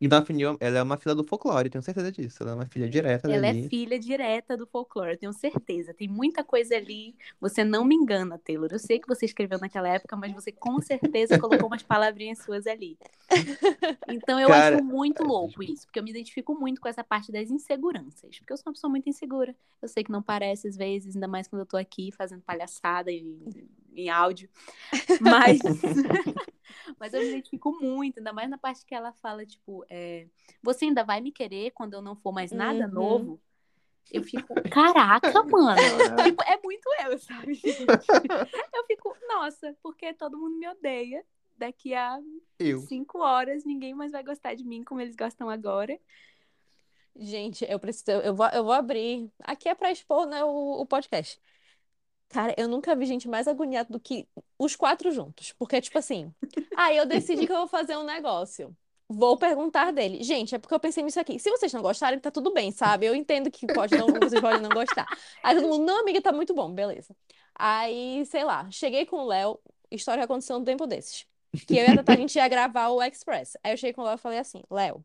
E 0.00 0.06
na 0.08 0.18
opinião, 0.18 0.56
ela 0.60 0.78
é 0.78 0.82
uma 0.82 0.96
filha 0.96 1.14
do 1.14 1.24
folclore, 1.24 1.68
tenho 1.70 1.82
certeza 1.82 2.12
disso. 2.12 2.42
Ela 2.42 2.52
é 2.52 2.54
uma 2.54 2.66
filha 2.66 2.88
direta 2.88 3.28
Ela 3.28 3.48
é 3.48 3.54
dali. 3.54 3.68
filha 3.68 3.98
direta 3.98 4.56
do 4.56 4.66
folclore, 4.66 5.12
eu 5.12 5.18
tenho 5.18 5.32
certeza. 5.32 5.92
Tem 5.94 6.06
muita 6.08 6.44
coisa 6.44 6.76
ali. 6.76 7.16
Você 7.40 7.64
não 7.64 7.84
me 7.84 7.94
engana, 7.96 8.38
Taylor. 8.38 8.68
Eu 8.72 8.78
sei 8.78 9.00
que 9.00 9.08
você 9.08 9.26
escreveu 9.26 9.58
naquela 9.58 9.88
época, 9.88 10.16
mas 10.16 10.32
você 10.32 10.52
com 10.52 10.80
certeza 10.80 11.36
colocou 11.38 11.66
umas 11.68 11.82
palavrinhas 11.82 12.38
suas 12.38 12.66
ali. 12.66 12.96
Então 14.08 14.40
eu 14.40 14.48
Cara, 14.48 14.76
acho 14.76 14.84
muito 14.84 15.22
louco 15.22 15.62
isso, 15.62 15.86
porque 15.86 15.98
eu 15.98 16.02
me 16.02 16.10
identifico 16.10 16.54
muito 16.58 16.80
com 16.80 16.88
essa 16.88 17.04
parte 17.04 17.30
das 17.30 17.50
inseguranças. 17.50 18.38
Porque 18.38 18.52
eu 18.52 18.56
sou 18.56 18.64
uma 18.68 18.72
pessoa 18.72 18.90
muito 18.90 19.08
insegura. 19.08 19.54
Eu 19.82 19.88
sei 19.88 20.02
que 20.02 20.10
não 20.10 20.22
parece 20.22 20.68
às 20.68 20.76
vezes, 20.76 21.14
ainda 21.14 21.28
mais 21.28 21.46
quando 21.48 21.60
eu 21.60 21.66
tô 21.66 21.76
aqui 21.76 22.10
fazendo 22.12 22.42
palhaçada 22.42 23.10
em, 23.12 23.38
em 23.94 24.08
áudio. 24.08 24.48
Mas, 25.20 25.60
mas 26.98 27.14
eu 27.14 27.20
me 27.20 27.28
identifico 27.28 27.72
muito, 27.80 28.18
ainda 28.18 28.32
mais 28.32 28.48
na 28.48 28.58
parte 28.58 28.84
que 28.84 28.94
ela 28.94 29.12
fala, 29.12 29.44
tipo, 29.46 29.84
é, 29.88 30.26
você 30.62 30.84
ainda 30.86 31.04
vai 31.04 31.20
me 31.20 31.32
querer 31.32 31.70
quando 31.72 31.94
eu 31.94 32.02
não 32.02 32.14
for 32.16 32.32
mais 32.32 32.52
nada 32.52 32.86
Uhum. 32.86 32.92
novo? 32.92 33.40
Eu 34.10 34.22
fico, 34.22 34.54
caraca, 34.70 35.30
mano. 35.44 36.22
Tipo, 36.24 36.42
é 36.42 36.58
muito 36.64 36.88
eu, 37.04 37.18
sabe, 37.18 37.54
gente? 37.54 37.76
Eu 38.74 38.84
fico, 38.86 39.14
nossa, 39.28 39.76
porque 39.82 40.14
todo 40.14 40.38
mundo 40.38 40.56
me 40.56 40.66
odeia. 40.68 41.22
Daqui 41.58 41.92
a 41.92 42.18
Eu. 42.58 42.78
cinco 42.82 43.18
horas, 43.18 43.64
ninguém 43.64 43.92
mais 43.92 44.12
vai 44.12 44.22
gostar 44.22 44.54
de 44.54 44.64
mim 44.64 44.82
como 44.84 45.00
eles 45.00 45.16
gostam 45.16 45.50
agora. 45.50 45.98
Gente, 47.16 47.66
eu 47.68 47.78
preciso, 47.80 48.12
eu 48.12 48.32
vou, 48.34 48.46
eu 48.46 48.62
vou 48.62 48.72
abrir. 48.72 49.28
Aqui 49.40 49.68
é 49.68 49.74
pra 49.74 49.90
expor, 49.90 50.24
né, 50.26 50.42
o, 50.44 50.80
o 50.80 50.86
podcast. 50.86 51.38
Cara, 52.28 52.54
eu 52.58 52.68
nunca 52.68 52.94
vi 52.94 53.06
gente 53.06 53.26
mais 53.26 53.48
agoniada 53.48 53.88
do 53.90 53.98
que 53.98 54.28
os 54.58 54.76
quatro 54.76 55.10
juntos. 55.10 55.52
Porque, 55.58 55.80
tipo 55.80 55.98
assim, 55.98 56.32
ah, 56.76 56.92
eu 56.92 57.06
decidi 57.06 57.46
que 57.46 57.52
eu 57.52 57.58
vou 57.58 57.68
fazer 57.68 57.96
um 57.96 58.04
negócio. 58.04 58.76
Vou 59.08 59.38
perguntar 59.38 59.90
dele. 59.90 60.22
Gente, 60.22 60.54
é 60.54 60.58
porque 60.58 60.74
eu 60.74 60.80
pensei 60.80 61.02
nisso 61.02 61.18
aqui. 61.18 61.38
Se 61.38 61.50
vocês 61.50 61.72
não 61.72 61.80
gostarem, 61.80 62.18
tá 62.18 62.30
tudo 62.30 62.52
bem, 62.52 62.70
sabe? 62.70 63.06
Eu 63.06 63.14
entendo 63.14 63.50
que 63.50 63.66
pode 63.66 63.96
não, 63.96 64.06
vocês 64.06 64.40
podem 64.40 64.60
não 64.60 64.68
gostar. 64.68 65.06
Aí 65.42 65.56
todo 65.56 65.66
mundo, 65.66 65.86
não, 65.86 66.00
amiga, 66.00 66.20
tá 66.20 66.30
muito 66.30 66.52
bom, 66.52 66.70
beleza. 66.70 67.16
Aí, 67.54 68.24
sei 68.26 68.44
lá, 68.44 68.70
cheguei 68.70 69.06
com 69.06 69.16
o 69.16 69.26
Léo, 69.26 69.58
história 69.90 70.20
que 70.20 70.24
aconteceu 70.26 70.56
um 70.56 70.64
tempo 70.64 70.86
desses. 70.86 71.26
Que 71.66 71.78
eu 71.78 71.84
e 71.84 71.86
a 71.86 71.96
Tata, 71.96 72.12
a 72.12 72.16
gente 72.16 72.36
ia 72.36 72.46
gravar 72.46 72.88
o 72.88 73.02
Express. 73.02 73.56
Aí 73.64 73.72
eu 73.72 73.78
cheguei 73.78 73.94
com 73.94 74.02
o 74.02 74.04
Léo 74.04 74.16
e 74.16 74.18
falei 74.18 74.38
assim, 74.38 74.62
Léo, 74.70 75.02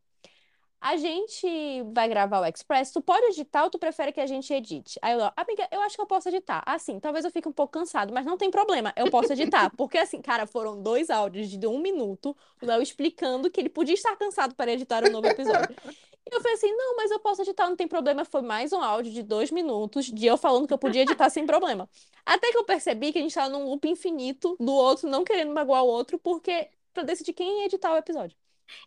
a 0.84 0.98
gente 0.98 1.48
vai 1.94 2.10
gravar 2.10 2.42
o 2.42 2.46
Express, 2.46 2.92
tu 2.92 3.02
pode 3.02 3.26
editar 3.28 3.64
ou 3.64 3.70
tu 3.70 3.80
prefere 3.80 4.12
que 4.12 4.20
a 4.20 4.26
gente 4.26 4.54
edite? 4.54 5.00
Aí 5.02 5.14
eu, 5.14 5.32
amiga, 5.38 5.66
eu 5.72 5.80
acho 5.82 5.96
que 5.96 6.02
eu 6.02 6.06
posso 6.06 6.28
editar. 6.28 6.62
Assim, 6.66 7.00
talvez 7.00 7.24
eu 7.24 7.32
fique 7.32 7.48
um 7.48 7.54
pouco 7.54 7.72
cansado, 7.72 8.14
mas 8.14 8.26
não 8.26 8.38
tem 8.38 8.52
problema, 8.52 8.92
eu 8.98 9.10
posso 9.10 9.32
editar. 9.32 9.72
Porque 9.78 9.98
assim, 9.98 10.22
cara, 10.22 10.46
foram 10.46 10.84
dois 10.84 11.10
áudios 11.10 11.48
de 11.48 11.66
um 11.66 11.80
minuto, 11.80 12.36
o 12.62 12.66
Léo 12.66 12.82
explicando 12.82 13.50
que 13.50 13.62
ele 13.62 13.70
podia 13.70 13.94
estar 13.94 14.14
cansado 14.18 14.56
para 14.56 14.74
editar 14.74 15.06
um 15.06 15.10
novo 15.10 15.26
episódio. 15.26 15.74
E 16.30 16.36
eu 16.36 16.42
falei 16.42 16.58
assim, 16.58 16.72
não, 16.74 16.98
mas 16.98 17.12
eu 17.12 17.20
posso 17.20 17.42
editar, 17.44 17.70
não 17.70 17.78
tem 17.78 17.88
problema. 17.88 18.26
Foi 18.26 18.42
mais 18.42 18.74
um 18.74 18.82
áudio 18.82 19.14
de 19.14 19.24
dois 19.24 19.52
minutos 19.52 20.08
de 20.08 20.26
eu 20.26 20.36
falando 20.36 20.68
que 20.68 20.74
eu 20.74 20.78
podia 20.78 21.04
editar 21.04 21.30
sem 21.30 21.46
problema. 21.46 21.88
Até 22.26 22.52
que 22.52 22.58
eu 22.58 22.66
percebi 22.66 23.14
que 23.14 23.20
a 23.20 23.22
gente 23.22 23.34
tava 23.34 23.48
num 23.48 23.70
loop 23.70 23.88
infinito 23.88 24.58
do 24.60 24.74
outro 24.74 25.08
não 25.08 25.24
querendo 25.24 25.54
magoar 25.54 25.84
o 25.84 25.88
outro, 25.88 26.20
porque 26.20 26.68
pra 26.94 27.04
decidir 27.04 27.32
quem 27.32 27.62
ia 27.62 27.66
editar 27.68 27.94
o 27.94 27.98
episódio. 27.98 28.38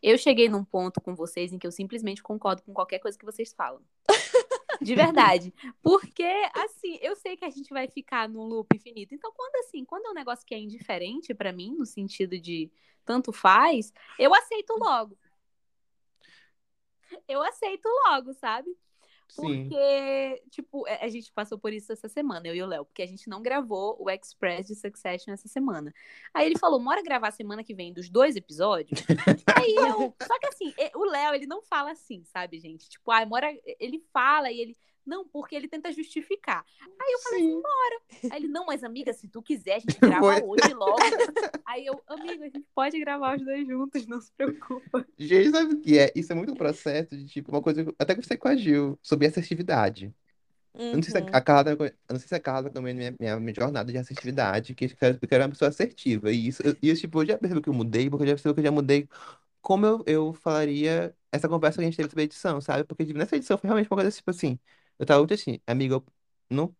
Eu 0.02 0.18
cheguei 0.18 0.48
num 0.48 0.64
ponto 0.64 1.00
com 1.00 1.14
vocês 1.14 1.52
em 1.52 1.58
que 1.58 1.66
eu 1.66 1.72
simplesmente 1.72 2.22
concordo 2.22 2.62
com 2.62 2.72
qualquer 2.72 2.98
coisa 2.98 3.18
que 3.18 3.24
vocês 3.24 3.52
falam. 3.52 3.82
De 4.80 4.94
verdade. 4.94 5.52
Porque, 5.82 6.30
assim, 6.54 6.98
eu 7.00 7.16
sei 7.16 7.36
que 7.36 7.44
a 7.44 7.50
gente 7.50 7.70
vai 7.70 7.88
ficar 7.88 8.28
num 8.28 8.44
loop 8.44 8.76
infinito. 8.76 9.14
Então, 9.14 9.32
quando 9.32 9.56
assim, 9.56 9.84
quando 9.84 10.06
é 10.06 10.10
um 10.10 10.14
negócio 10.14 10.44
que 10.46 10.54
é 10.54 10.58
indiferente 10.58 11.34
pra 11.34 11.52
mim, 11.52 11.74
no 11.76 11.86
sentido 11.86 12.38
de 12.38 12.70
tanto 13.04 13.32
faz, 13.32 13.92
eu 14.18 14.34
aceito 14.34 14.74
logo. 14.78 15.16
Eu 17.28 17.42
aceito 17.42 17.88
logo, 18.06 18.32
sabe? 18.34 18.76
Sim. 19.28 19.68
Porque, 19.68 20.42
tipo, 20.50 20.86
a 20.86 21.06
a 21.06 21.08
gente 21.08 21.32
passou 21.32 21.58
por 21.58 21.72
isso 21.72 21.92
essa 21.92 22.08
semana, 22.08 22.46
eu 22.46 22.54
e 22.54 22.62
o 22.62 22.66
Léo, 22.66 22.84
porque 22.84 23.02
a 23.02 23.06
gente 23.06 23.28
não 23.28 23.40
gravou 23.40 23.96
o 23.98 24.10
Express 24.10 24.66
de 24.66 24.74
Succession 24.74 25.32
essa 25.32 25.48
semana. 25.48 25.94
Aí 26.34 26.46
ele 26.46 26.58
falou, 26.58 26.82
bora 26.82 27.02
gravar 27.02 27.30
semana 27.30 27.64
que 27.64 27.74
vem 27.74 27.92
dos 27.92 28.10
dois 28.10 28.36
episódios? 28.36 29.00
Aí 29.56 29.74
eu. 29.74 30.14
Só 30.22 30.38
que 30.38 30.46
assim, 30.48 30.74
o 30.94 31.04
Léo, 31.04 31.34
ele 31.34 31.46
não 31.46 31.62
fala 31.62 31.92
assim, 31.92 32.24
sabe, 32.24 32.58
gente? 32.58 32.88
Tipo, 32.88 33.10
ah, 33.10 33.24
bora. 33.24 33.48
Ele 33.78 34.04
fala 34.12 34.50
e 34.50 34.60
ele. 34.60 34.76
Não, 35.06 35.26
porque 35.28 35.54
ele 35.54 35.68
tenta 35.68 35.92
justificar. 35.92 36.64
Aí 37.00 37.12
eu 37.12 37.20
falei 37.20 37.40
assim, 37.40 37.60
bora. 37.62 38.00
Aí 38.30 38.42
ele, 38.42 38.48
não, 38.48 38.66
mas 38.66 38.82
amiga, 38.82 39.12
se 39.12 39.28
tu 39.28 39.42
quiser, 39.42 39.76
a 39.76 39.78
gente 39.78 39.98
grava 40.00 40.20
Foi. 40.20 40.42
hoje 40.42 40.72
logo. 40.74 41.06
Aí 41.64 41.86
eu, 41.86 42.02
amigo, 42.08 42.42
a 42.44 42.48
gente 42.48 42.66
pode 42.74 42.98
gravar 43.00 43.36
os 43.36 43.44
dois 43.44 43.66
juntos, 43.66 44.06
não 44.06 44.20
se 44.20 44.32
preocupa. 44.32 45.06
Gente, 45.18 45.50
sabe 45.50 45.74
o 45.74 45.80
que 45.80 45.98
é? 45.98 46.12
Isso 46.14 46.32
é 46.32 46.34
muito 46.34 46.52
um 46.52 46.56
processo 46.56 47.16
de, 47.16 47.26
tipo, 47.26 47.50
uma 47.50 47.62
coisa 47.62 47.82
que 47.82 47.90
eu 47.90 47.94
até 47.98 48.14
com 48.36 48.48
a 48.48 48.56
Gil, 48.56 48.98
sobre 49.02 49.26
assertividade. 49.26 50.14
Eu 50.92 50.98
não 50.98 51.02
sei 51.02 51.12
se 51.12 51.18
Uhum. 51.18 51.26
a 51.32 51.40
Carla, 51.40 51.76
não 52.10 52.18
sei 52.18 52.28
se 52.28 52.34
a 52.34 52.40
Carla 52.40 52.70
também 52.70 52.94
minha, 52.94 53.14
minha, 53.18 53.40
minha 53.40 53.54
jornada 53.54 53.90
de 53.92 53.98
assertividade, 53.98 54.74
que 54.74 54.86
eu 54.86 55.28
quero 55.28 55.44
uma 55.44 55.50
pessoa 55.50 55.68
assertiva. 55.70 56.30
E 56.32 56.48
isso, 56.48 56.62
eu- 56.62 56.76
isso, 56.82 57.02
tipo, 57.02 57.22
eu 57.22 57.26
já 57.26 57.38
percebi 57.38 57.60
que 57.62 57.68
eu 57.68 57.74
mudei, 57.74 58.08
porque 58.10 58.24
eu 58.24 58.28
já 58.28 58.34
percebi 58.34 58.54
que 58.54 58.60
eu 58.60 58.64
já 58.64 58.70
mudei 58.72 59.08
como 59.62 59.86
eu, 59.86 60.04
eu 60.06 60.32
falaria 60.34 61.14
essa 61.32 61.48
conversa 61.48 61.78
que 61.78 61.82
a 61.82 61.84
gente 61.86 61.96
teve 61.96 62.08
sobre 62.10 62.22
a 62.22 62.24
edição, 62.26 62.60
sabe? 62.60 62.84
Porque 62.84 63.04
tipo, 63.06 63.18
nessa 63.18 63.36
edição 63.36 63.58
foi 63.58 63.68
realmente 63.68 63.88
uma 63.90 63.96
coisa 63.96 64.10
tipo 64.16 64.30
assim, 64.30 64.58
eu 64.98 65.06
tava 65.06 65.20
muito 65.20 65.34
assim, 65.34 65.60
amiga, 65.66 65.94
eu 65.96 66.06
não, 66.50 66.74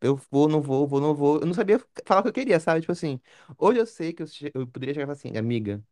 eu 0.00 0.16
vou, 0.30 0.48
não 0.48 0.62
vou, 0.62 0.86
vou, 0.88 1.00
não 1.00 1.14
vou. 1.14 1.40
Eu 1.40 1.46
não 1.46 1.54
sabia 1.54 1.80
falar 2.06 2.20
o 2.20 2.24
que 2.24 2.30
eu 2.30 2.32
queria, 2.34 2.60
sabe? 2.60 2.80
Tipo 2.82 2.92
assim, 2.92 3.20
hoje 3.58 3.80
eu 3.80 3.86
sei 3.86 4.12
que 4.12 4.22
eu, 4.22 4.26
che- 4.26 4.50
eu 4.54 4.66
poderia 4.68 4.94
chegar 4.94 5.04
e 5.04 5.06
falar 5.08 5.14
assim, 5.18 5.36
amiga, 5.38 5.82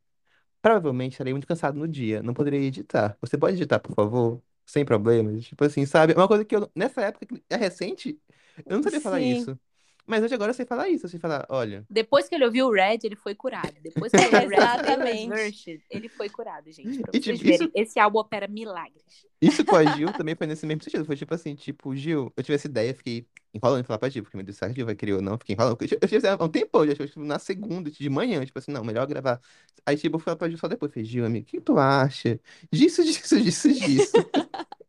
provavelmente 0.62 1.12
estarei 1.12 1.32
muito 1.32 1.46
cansado 1.46 1.78
no 1.78 1.88
dia, 1.88 2.22
não 2.22 2.34
poderia 2.34 2.60
editar. 2.60 3.16
Você 3.20 3.38
pode 3.38 3.56
editar, 3.56 3.80
por 3.80 3.94
favor? 3.94 4.42
Sem 4.66 4.84
problemas? 4.84 5.44
Tipo 5.46 5.64
assim, 5.64 5.86
sabe? 5.86 6.12
É 6.14 6.16
uma 6.16 6.28
coisa 6.28 6.44
que 6.44 6.56
eu, 6.56 6.70
nessa 6.74 7.02
época, 7.02 7.26
que 7.26 7.42
é 7.50 7.56
recente, 7.56 8.20
eu 8.68 8.76
não 8.76 8.82
sabia 8.82 9.00
falar 9.00 9.20
Sim. 9.20 9.22
isso. 9.22 9.58
Mas 10.06 10.22
hoje 10.22 10.34
agora 10.34 10.50
eu 10.50 10.54
sei 10.54 10.64
falar 10.66 10.88
isso, 10.88 11.06
eu 11.06 11.10
sei 11.10 11.18
falar, 11.18 11.46
olha, 11.48 11.84
Depois 11.90 12.28
que 12.28 12.34
ele 12.34 12.44
ouviu 12.44 12.66
o 12.68 12.72
Red, 12.72 12.98
ele 13.02 13.16
foi 13.16 13.34
curado. 13.34 13.74
Depois 13.82 14.12
que 14.12 14.18
ele 14.22 14.26
ouviu 14.26 14.46
o 14.46 14.50
Red 14.50 14.56
Taylor's 14.56 15.10
Exatamente. 15.10 15.28
Version, 15.28 15.76
ele 15.90 16.08
foi 16.08 16.28
curado, 16.28 16.70
gente. 16.70 17.00
Pra 17.00 17.12
E, 17.12 17.20
vocês 17.20 17.38
tipo, 17.38 17.50
verem, 17.50 17.66
isso- 17.66 17.72
esse 17.74 17.98
álbum 17.98 18.18
opera 18.18 18.46
milagres. 18.48 19.02
Isso 19.40 19.64
com 19.64 19.76
a 19.76 19.84
Gil 19.96 20.12
também 20.12 20.34
foi 20.34 20.46
nesse 20.46 20.66
mesmo 20.66 20.82
sentido. 20.82 21.04
Foi 21.04 21.16
tipo 21.16 21.34
assim, 21.34 21.54
tipo, 21.54 21.94
Gil, 21.94 22.32
eu 22.36 22.42
tive 22.42 22.54
essa 22.54 22.66
ideia, 22.66 22.94
fiquei 22.94 23.26
enrolando 23.52 23.80
em 23.80 23.84
falar 23.84 23.98
pra 23.98 24.08
Gil, 24.08 24.22
porque 24.22 24.36
meu 24.36 24.44
Deus, 24.44 24.56
será 24.56 24.68
que 24.68 24.72
a 24.72 24.76
Gil 24.76 24.86
vai 24.86 24.94
querer 24.96 25.14
ou 25.14 25.22
não? 25.22 25.38
Fiquei 25.38 25.54
enrolando. 25.54 25.76
Eu 25.80 25.86
tive 25.88 25.98
eu 26.02 26.08
tive 26.08 26.16
essa 26.26 26.34
há 26.40 26.44
um 26.44 26.48
tempo, 26.48 26.86
já 26.86 26.94
tipo, 26.94 27.20
na 27.24 27.38
segunda, 27.38 27.90
de 27.90 28.08
manhã, 28.08 28.44
tipo 28.44 28.58
assim, 28.58 28.70
não, 28.72 28.84
melhor 28.84 29.06
gravar. 29.06 29.40
Aí, 29.84 29.96
tipo, 29.96 30.16
eu 30.16 30.20
fui 30.20 30.24
falar 30.24 30.36
pra 30.36 30.48
Gil 30.48 30.58
só 30.58 30.68
depois, 30.68 30.92
falei, 30.92 31.04
Gil, 31.04 31.24
amigo, 31.26 31.44
o 31.46 31.48
que 31.50 31.60
tu 31.60 31.78
acha? 31.78 32.40
Disso, 32.72 33.04
disso, 33.04 33.40
disso, 33.42 33.72
disso. 33.72 34.12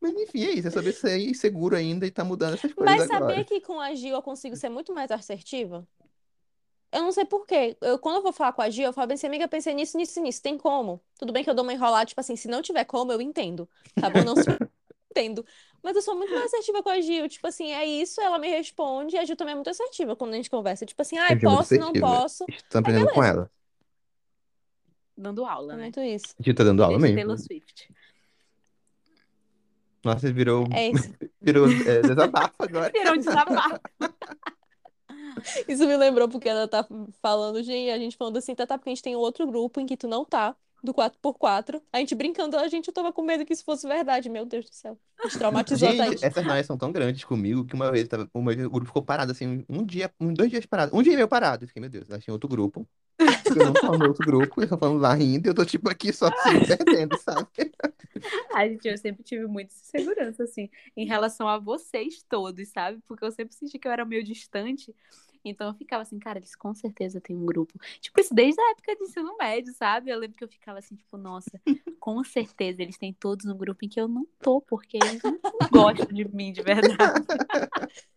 Mas 0.00 0.14
enfim, 0.14 0.44
é 0.44 0.50
isso, 0.50 0.68
é 0.68 0.70
saber 0.70 0.92
ser 0.92 1.18
inseguro 1.18 1.76
ainda 1.76 2.06
e 2.06 2.10
tá 2.10 2.24
mudando 2.24 2.54
essas 2.54 2.72
coisas 2.72 2.96
Mas 2.96 3.10
agora. 3.10 3.30
sabia 3.34 3.44
que 3.44 3.60
com 3.60 3.80
a 3.80 3.94
Gil 3.94 4.14
eu 4.14 4.22
consigo 4.22 4.56
ser 4.56 4.68
muito 4.68 4.92
mais 4.92 5.10
assertiva? 5.10 5.86
Eu 6.92 7.02
não 7.02 7.12
sei 7.12 7.24
por 7.24 7.46
quê. 7.46 7.76
Eu, 7.80 7.98
quando 7.98 8.16
eu 8.16 8.22
vou 8.22 8.32
falar 8.32 8.52
com 8.52 8.62
a 8.62 8.70
Gil, 8.70 8.86
eu 8.86 8.92
falo 8.92 9.06
bem 9.08 9.14
assim, 9.16 9.26
amiga, 9.26 9.46
pensei 9.48 9.74
nisso, 9.74 9.96
nisso, 9.96 10.20
nisso. 10.20 10.40
Tem 10.42 10.56
como? 10.56 11.00
Tudo 11.18 11.32
bem 11.32 11.44
que 11.44 11.50
eu 11.50 11.54
dou 11.54 11.62
uma 11.64 11.72
enrolada, 11.72 12.06
tipo 12.06 12.20
assim, 12.20 12.36
se 12.36 12.48
não 12.48 12.62
tiver 12.62 12.84
como, 12.84 13.12
eu 13.12 13.20
entendo. 13.20 13.68
Tá 14.00 14.08
bom? 14.08 14.22
Não 14.24 14.34
se 14.36 14.42
entendo. 15.10 15.44
Mas 15.82 15.94
eu 15.96 16.02
sou 16.02 16.16
muito 16.16 16.32
mais 16.32 16.46
assertiva 16.46 16.82
com 16.82 16.88
a 16.88 17.00
Gil. 17.00 17.28
Tipo 17.28 17.46
assim, 17.48 17.72
é 17.72 17.84
isso, 17.84 18.20
ela 18.20 18.38
me 18.38 18.48
responde. 18.48 19.14
E 19.16 19.18
a 19.18 19.24
Gil 19.24 19.36
também 19.36 19.52
é 19.52 19.56
muito 19.56 19.68
assertiva 19.70 20.16
quando 20.16 20.32
a 20.32 20.36
gente 20.36 20.48
conversa. 20.50 20.86
Tipo 20.86 21.02
assim, 21.02 21.18
A 21.18 21.26
é 21.26 21.30
muito 21.30 21.42
posso, 21.42 21.74
não 21.74 21.82
assertiva. 21.88 22.06
posso. 22.06 22.44
Estou 22.48 22.78
aprendendo 22.80 23.08
com 23.10 23.20
beleza. 23.20 23.32
ela. 23.40 23.50
Dando 25.16 25.44
aula, 25.46 25.72
É 25.74 25.76
né? 25.76 25.82
muito 25.84 26.00
isso. 26.00 26.34
Gil 26.40 26.54
tá 26.54 26.64
dando 26.64 26.82
aula 26.84 26.98
Desde 26.98 27.14
mesmo. 27.14 27.28
Taylor 27.28 27.38
Swift. 27.38 27.90
Nossa, 30.06 30.32
virou, 30.32 30.68
É 30.72 30.90
isso. 30.90 31.12
virou 31.42 31.66
é, 31.68 32.00
desabafo 32.00 32.54
agora. 32.60 32.92
Virou 32.92 33.14
um 33.14 33.18
desabafo. 33.18 33.80
Isso 35.68 35.86
me 35.86 35.96
lembrou 35.96 36.28
porque 36.28 36.48
ela 36.48 36.66
tá 36.66 36.86
falando, 37.20 37.62
gente, 37.62 37.90
a 37.90 37.98
gente 37.98 38.16
falando 38.16 38.38
assim, 38.38 38.54
tá, 38.54 38.66
tá, 38.66 38.78
porque 38.78 38.88
a 38.88 38.94
gente 38.94 39.02
tem 39.02 39.16
outro 39.16 39.46
grupo 39.46 39.80
em 39.80 39.86
que 39.86 39.96
tu 39.96 40.08
não 40.08 40.24
tá, 40.24 40.56
do 40.82 40.94
4x4. 40.94 41.80
A 41.92 41.98
gente 41.98 42.14
brincando, 42.14 42.56
a 42.56 42.68
gente, 42.68 42.88
eu 42.88 42.94
tava 42.94 43.12
com 43.12 43.22
medo 43.22 43.44
que 43.44 43.52
isso 43.52 43.64
fosse 43.64 43.86
verdade. 43.86 44.28
Meu 44.28 44.44
Deus 44.44 44.68
do 44.68 44.74
céu. 44.74 44.98
A 45.18 45.28
gente 45.28 45.38
traumatizou 45.38 45.88
a 45.88 45.92
Gente, 45.92 46.24
essas 46.24 46.44
malhas 46.44 46.66
são 46.66 46.76
tão 46.76 46.92
grandes 46.92 47.24
comigo 47.24 47.64
que 47.64 47.74
uma 47.74 47.90
vez 47.90 48.06
tava, 48.06 48.28
uma 48.34 48.54
vez 48.54 48.66
o 48.66 48.70
grupo 48.70 48.86
ficou 48.86 49.02
parado 49.02 49.32
assim, 49.32 49.64
um 49.68 49.84
dia, 49.84 50.10
um, 50.20 50.32
dois 50.32 50.50
dias 50.50 50.66
parado. 50.66 50.96
Um 50.96 51.02
dia 51.02 51.12
e 51.12 51.16
meio 51.16 51.28
parado. 51.28 51.64
Eu 51.64 51.68
fiquei, 51.68 51.80
meu 51.80 51.90
Deus, 51.90 52.08
elas 52.08 52.22
tinham 52.22 52.34
outro 52.34 52.48
grupo. 52.48 52.86
Eu 53.18 53.66
não 53.66 53.72
tô 53.72 53.96
no 53.96 54.08
outro 54.08 54.26
grupo, 54.26 54.60
eles 54.60 54.64
estão 54.64 54.78
falando 54.78 55.00
lá 55.00 55.14
rindo, 55.14 55.46
e 55.46 55.50
eu 55.50 55.54
tô 55.54 55.64
tipo 55.64 55.88
aqui 55.88 56.12
só 56.12 56.26
se 56.26 56.66
perdendo, 56.66 57.16
sabe? 57.18 57.46
Ai, 58.52 58.70
gente, 58.70 58.88
eu 58.88 58.98
sempre 58.98 59.22
tive 59.22 59.46
muita 59.46 59.72
segurança, 59.74 60.44
assim, 60.44 60.68
em 60.96 61.06
relação 61.06 61.48
a 61.48 61.58
vocês 61.58 62.22
todos, 62.28 62.68
sabe? 62.68 62.98
Porque 63.06 63.24
eu 63.24 63.30
sempre 63.30 63.54
senti 63.54 63.78
que 63.78 63.88
eu 63.88 63.92
era 63.92 64.04
meio 64.04 64.22
distante. 64.22 64.94
Então 65.48 65.68
eu 65.68 65.74
ficava 65.74 66.02
assim, 66.02 66.18
cara, 66.18 66.38
eles 66.38 66.54
com 66.54 66.74
certeza 66.74 67.20
têm 67.20 67.36
um 67.36 67.46
grupo. 67.46 67.78
Tipo, 68.00 68.20
isso 68.20 68.34
desde 68.34 68.60
a 68.60 68.70
época 68.70 68.96
de 68.96 69.04
ensino 69.04 69.36
médio, 69.36 69.72
sabe? 69.74 70.10
Eu 70.10 70.18
lembro 70.18 70.36
que 70.36 70.44
eu 70.44 70.48
ficava 70.48 70.78
assim, 70.78 70.94
tipo, 70.94 71.16
nossa, 71.16 71.60
com 72.00 72.22
certeza 72.24 72.82
eles 72.82 72.98
têm 72.98 73.12
todos 73.12 73.46
um 73.46 73.56
grupo 73.56 73.84
em 73.84 73.88
que 73.88 74.00
eu 74.00 74.08
não 74.08 74.26
tô, 74.40 74.60
porque 74.60 74.96
eles 74.96 75.22
não 75.22 75.38
gostam 75.70 76.06
de 76.06 76.24
mim 76.28 76.52
de 76.52 76.62
verdade. 76.62 76.96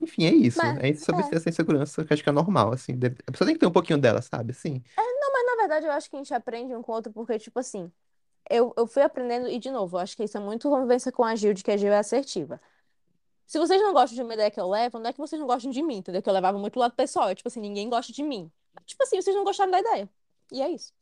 Enfim, 0.00 0.26
é 0.26 0.34
isso. 0.34 0.58
Mas, 0.58 0.78
É 0.78 0.90
isso 0.90 1.04
sobre 1.04 1.22
é. 1.24 1.36
essa 1.36 1.48
insegurança 1.48 2.04
que 2.04 2.12
eu 2.12 2.14
acho 2.14 2.22
que 2.22 2.28
é 2.28 2.32
normal, 2.32 2.72
assim. 2.72 2.92
A 3.26 3.32
pessoa 3.32 3.46
tem 3.46 3.54
que 3.54 3.60
ter 3.60 3.66
um 3.66 3.72
pouquinho 3.72 3.98
dela, 3.98 4.20
sabe? 4.20 4.50
Assim. 4.50 4.82
Não, 4.96 5.32
mas 5.32 5.46
na 5.46 5.56
verdade 5.56 5.86
eu 5.86 5.92
acho 5.92 6.10
que 6.10 6.16
a 6.16 6.18
gente 6.18 6.34
aprende 6.34 6.74
um 6.74 6.82
com 6.82 6.92
o 6.92 6.94
outro, 6.94 7.12
porque, 7.12 7.38
tipo 7.38 7.58
assim, 7.58 7.90
eu, 8.50 8.74
eu 8.76 8.86
fui 8.86 9.02
aprendendo, 9.02 9.48
e 9.48 9.58
de 9.58 9.70
novo, 9.70 9.96
eu 9.96 10.00
acho 10.00 10.16
que 10.16 10.24
isso 10.24 10.36
é 10.36 10.40
muito 10.40 10.68
convivência 10.68 11.10
com 11.10 11.24
a 11.24 11.34
Gil, 11.34 11.54
de 11.54 11.64
que 11.64 11.70
a 11.70 11.76
Gil 11.76 11.92
é 11.92 11.98
assertiva. 11.98 12.60
Se 13.46 13.58
vocês 13.58 13.80
não 13.80 13.92
gostam 13.92 14.16
de 14.16 14.22
uma 14.22 14.34
ideia 14.34 14.50
que 14.50 14.60
eu 14.60 14.68
levo, 14.68 14.98
não 14.98 15.10
é 15.10 15.12
que 15.12 15.18
vocês 15.18 15.38
não 15.38 15.46
gostam 15.46 15.70
de 15.70 15.82
mim, 15.82 15.96
entendeu? 15.98 16.22
Que 16.22 16.28
eu 16.28 16.32
levava 16.32 16.58
muito 16.58 16.72
pro 16.72 16.80
lado 16.80 16.94
pessoal. 16.94 17.28
É 17.28 17.34
tipo 17.34 17.48
assim, 17.48 17.60
ninguém 17.60 17.88
gosta 17.88 18.12
de 18.12 18.22
mim. 18.22 18.50
Tipo 18.86 19.02
assim, 19.02 19.20
vocês 19.20 19.36
não 19.36 19.44
gostaram 19.44 19.70
da 19.70 19.80
ideia. 19.80 20.08
E 20.52 20.62
é 20.62 20.68
isso. 20.70 20.92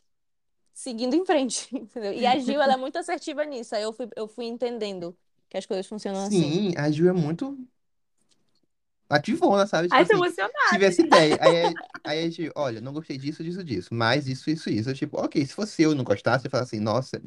Seguindo 0.75 1.15
em 1.15 1.25
frente, 1.25 1.69
entendeu? 1.77 2.13
E 2.13 2.27
a 2.27 2.39
Gil, 2.39 2.61
ela 2.61 2.75
é 2.75 2.77
muito 2.77 2.97
assertiva 2.99 3.45
nisso. 3.45 3.75
Aí 3.75 3.83
eu 3.83 3.93
fui, 3.93 4.09
eu 4.17 4.29
fui 4.29 4.47
entendendo 4.47 5.17
que 5.49 5.57
as 5.57 5.67
coisas 5.67 5.87
funcionam 5.87 6.25
assim. 6.25 6.41
Sim, 6.43 6.75
a 6.77 6.91
Ju 6.91 7.09
é 7.09 7.13
muito 7.13 7.59
ativona, 9.09 9.67
sabe? 9.67 9.89
Tipo 9.89 9.97
Ai, 9.97 10.07
tô 10.07 10.13
assim, 10.15 10.23
emocionada. 10.25 10.55
tive 10.71 10.85
essa 10.87 11.03
ideia. 11.03 11.39
Aí, 11.41 11.67
a- 11.67 11.73
aí 12.05 12.19
a 12.21 12.23
gente, 12.31 12.51
olha, 12.57 12.81
não 12.81 12.93
gostei 12.93 13.19
disso, 13.19 13.45
disso, 13.45 13.63
disso, 13.63 13.95
mas 13.95 14.27
isso, 14.27 14.51
isso, 14.51 14.71
isso. 14.71 14.91
Eu, 14.91 14.95
tipo, 14.95 15.19
ok, 15.21 15.45
se 15.45 15.53
fosse 15.55 15.83
eu 15.83 15.93
e 15.93 15.95
não 15.95 16.05
gostasse, 16.05 16.47
eu 16.47 16.51
falasse 16.51 16.77
assim, 16.77 16.83
nossa, 16.85 17.21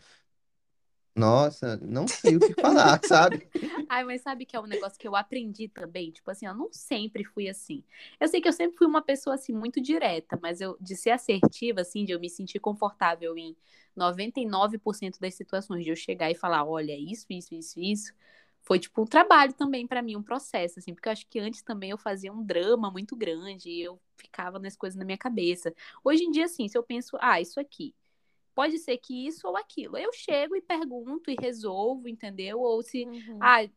nossa, 1.16 1.78
não 1.78 2.08
sei 2.08 2.36
o 2.36 2.40
que 2.40 2.54
falar, 2.62 3.00
sabe? 3.06 3.48
Ai, 3.90 4.04
mas 4.04 4.22
sabe 4.22 4.46
que 4.46 4.56
é 4.56 4.60
um 4.60 4.66
negócio 4.68 5.00
que 5.00 5.08
eu 5.08 5.16
aprendi 5.16 5.70
também? 5.70 6.12
Tipo 6.12 6.30
assim, 6.30 6.46
eu 6.46 6.54
não 6.54 6.68
sempre 6.74 7.24
fui 7.24 7.48
assim. 7.48 7.84
Eu 8.20 8.28
sei 8.28 8.42
que 8.42 8.48
eu 8.48 8.54
sempre 8.54 8.78
fui 8.78 8.86
uma 8.86 9.02
pessoa 9.02 9.36
assim 9.36 9.54
muito 9.54 9.80
direta, 9.80 10.38
mas 10.42 10.60
eu 10.60 10.78
de 10.80 10.96
ser 10.96 11.12
assertiva 11.12 11.82
assim, 11.82 12.04
de 12.04 12.12
eu 12.12 12.20
me 12.20 12.30
sentir 12.30 12.60
confortável 12.60 13.38
em 13.38 13.56
99% 13.96 15.18
das 15.20 15.36
situações 15.36 15.86
de 15.86 15.90
eu 15.90 15.96
chegar 15.96 16.30
e 16.30 16.36
falar, 16.36 16.66
olha, 16.66 16.98
isso, 16.98 17.26
isso, 17.30 17.56
isso, 17.56 17.80
isso, 17.80 18.14
foi 18.62 18.78
tipo 18.78 19.02
um 19.02 19.06
trabalho 19.06 19.54
também 19.54 19.88
pra 19.88 20.02
mim, 20.02 20.18
um 20.18 20.24
processo 20.24 20.80
assim, 20.80 20.94
porque 20.94 21.08
eu 21.08 21.14
acho 21.14 21.28
que 21.28 21.40
antes 21.40 21.62
também 21.62 21.92
eu 21.92 21.98
fazia 21.98 22.34
um 22.34 22.44
drama 22.44 22.92
muito 22.92 23.16
grande 23.16 23.70
e 23.70 23.82
eu 23.82 24.02
ficava 24.18 24.60
nas 24.60 24.76
coisas 24.76 24.98
na 24.98 25.06
minha 25.06 25.18
cabeça. 25.18 25.74
Hoje 26.04 26.24
em 26.24 26.32
dia 26.32 26.46
assim, 26.46 26.68
se 26.68 26.78
eu 26.78 26.84
penso, 26.84 27.18
ah, 27.22 27.40
isso 27.40 27.60
aqui 27.60 27.94
Pode 28.56 28.80
ser 28.80 28.98
que 28.98 29.28
isso 29.28 29.46
ou 29.48 29.58
aquilo. 29.58 29.98
Eu 29.98 30.14
chego 30.14 30.56
e 30.56 30.62
pergunto 30.62 31.30
e 31.30 31.36
resolvo, 31.40 32.08
entendeu? 32.08 32.62
Ou 32.62 32.82
se 32.82 33.06
Uhum. 33.06 33.38
ah, 33.42 33.68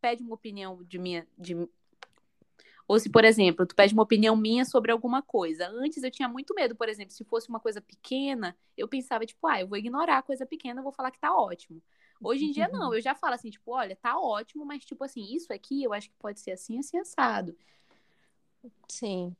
pede 0.00 0.22
uma 0.22 0.34
opinião 0.34 0.82
de 0.82 0.98
minha. 0.98 1.26
De... 1.38 1.54
Ou 2.88 2.98
se, 2.98 3.08
por 3.08 3.24
exemplo, 3.24 3.64
tu 3.64 3.74
pede 3.74 3.94
uma 3.94 4.02
opinião 4.02 4.36
minha 4.36 4.64
sobre 4.64 4.90
alguma 4.90 5.22
coisa. 5.22 5.68
Antes 5.68 6.02
eu 6.02 6.10
tinha 6.10 6.28
muito 6.28 6.54
medo, 6.54 6.74
por 6.74 6.88
exemplo, 6.88 7.12
se 7.12 7.24
fosse 7.24 7.48
uma 7.48 7.60
coisa 7.60 7.80
pequena, 7.80 8.56
eu 8.76 8.88
pensava, 8.88 9.24
tipo, 9.24 9.46
ah, 9.46 9.60
eu 9.60 9.68
vou 9.68 9.78
ignorar 9.78 10.18
a 10.18 10.22
coisa 10.22 10.44
pequena, 10.44 10.80
eu 10.80 10.84
vou 10.84 10.92
falar 10.92 11.12
que 11.12 11.18
tá 11.20 11.34
ótimo. 11.34 11.80
Hoje 12.20 12.46
em 12.46 12.50
dia, 12.50 12.68
não, 12.68 12.94
eu 12.94 13.00
já 13.00 13.14
falo 13.14 13.34
assim, 13.34 13.50
tipo, 13.50 13.72
olha, 13.72 13.94
tá 13.94 14.18
ótimo, 14.18 14.64
mas, 14.64 14.84
tipo 14.84 15.04
assim, 15.04 15.34
isso 15.34 15.52
aqui 15.52 15.82
eu 15.84 15.92
acho 15.92 16.08
que 16.08 16.16
pode 16.18 16.40
ser 16.40 16.52
assim, 16.52 16.78
assim, 16.78 16.98
assado. 16.98 17.56
Sim. 18.88 19.36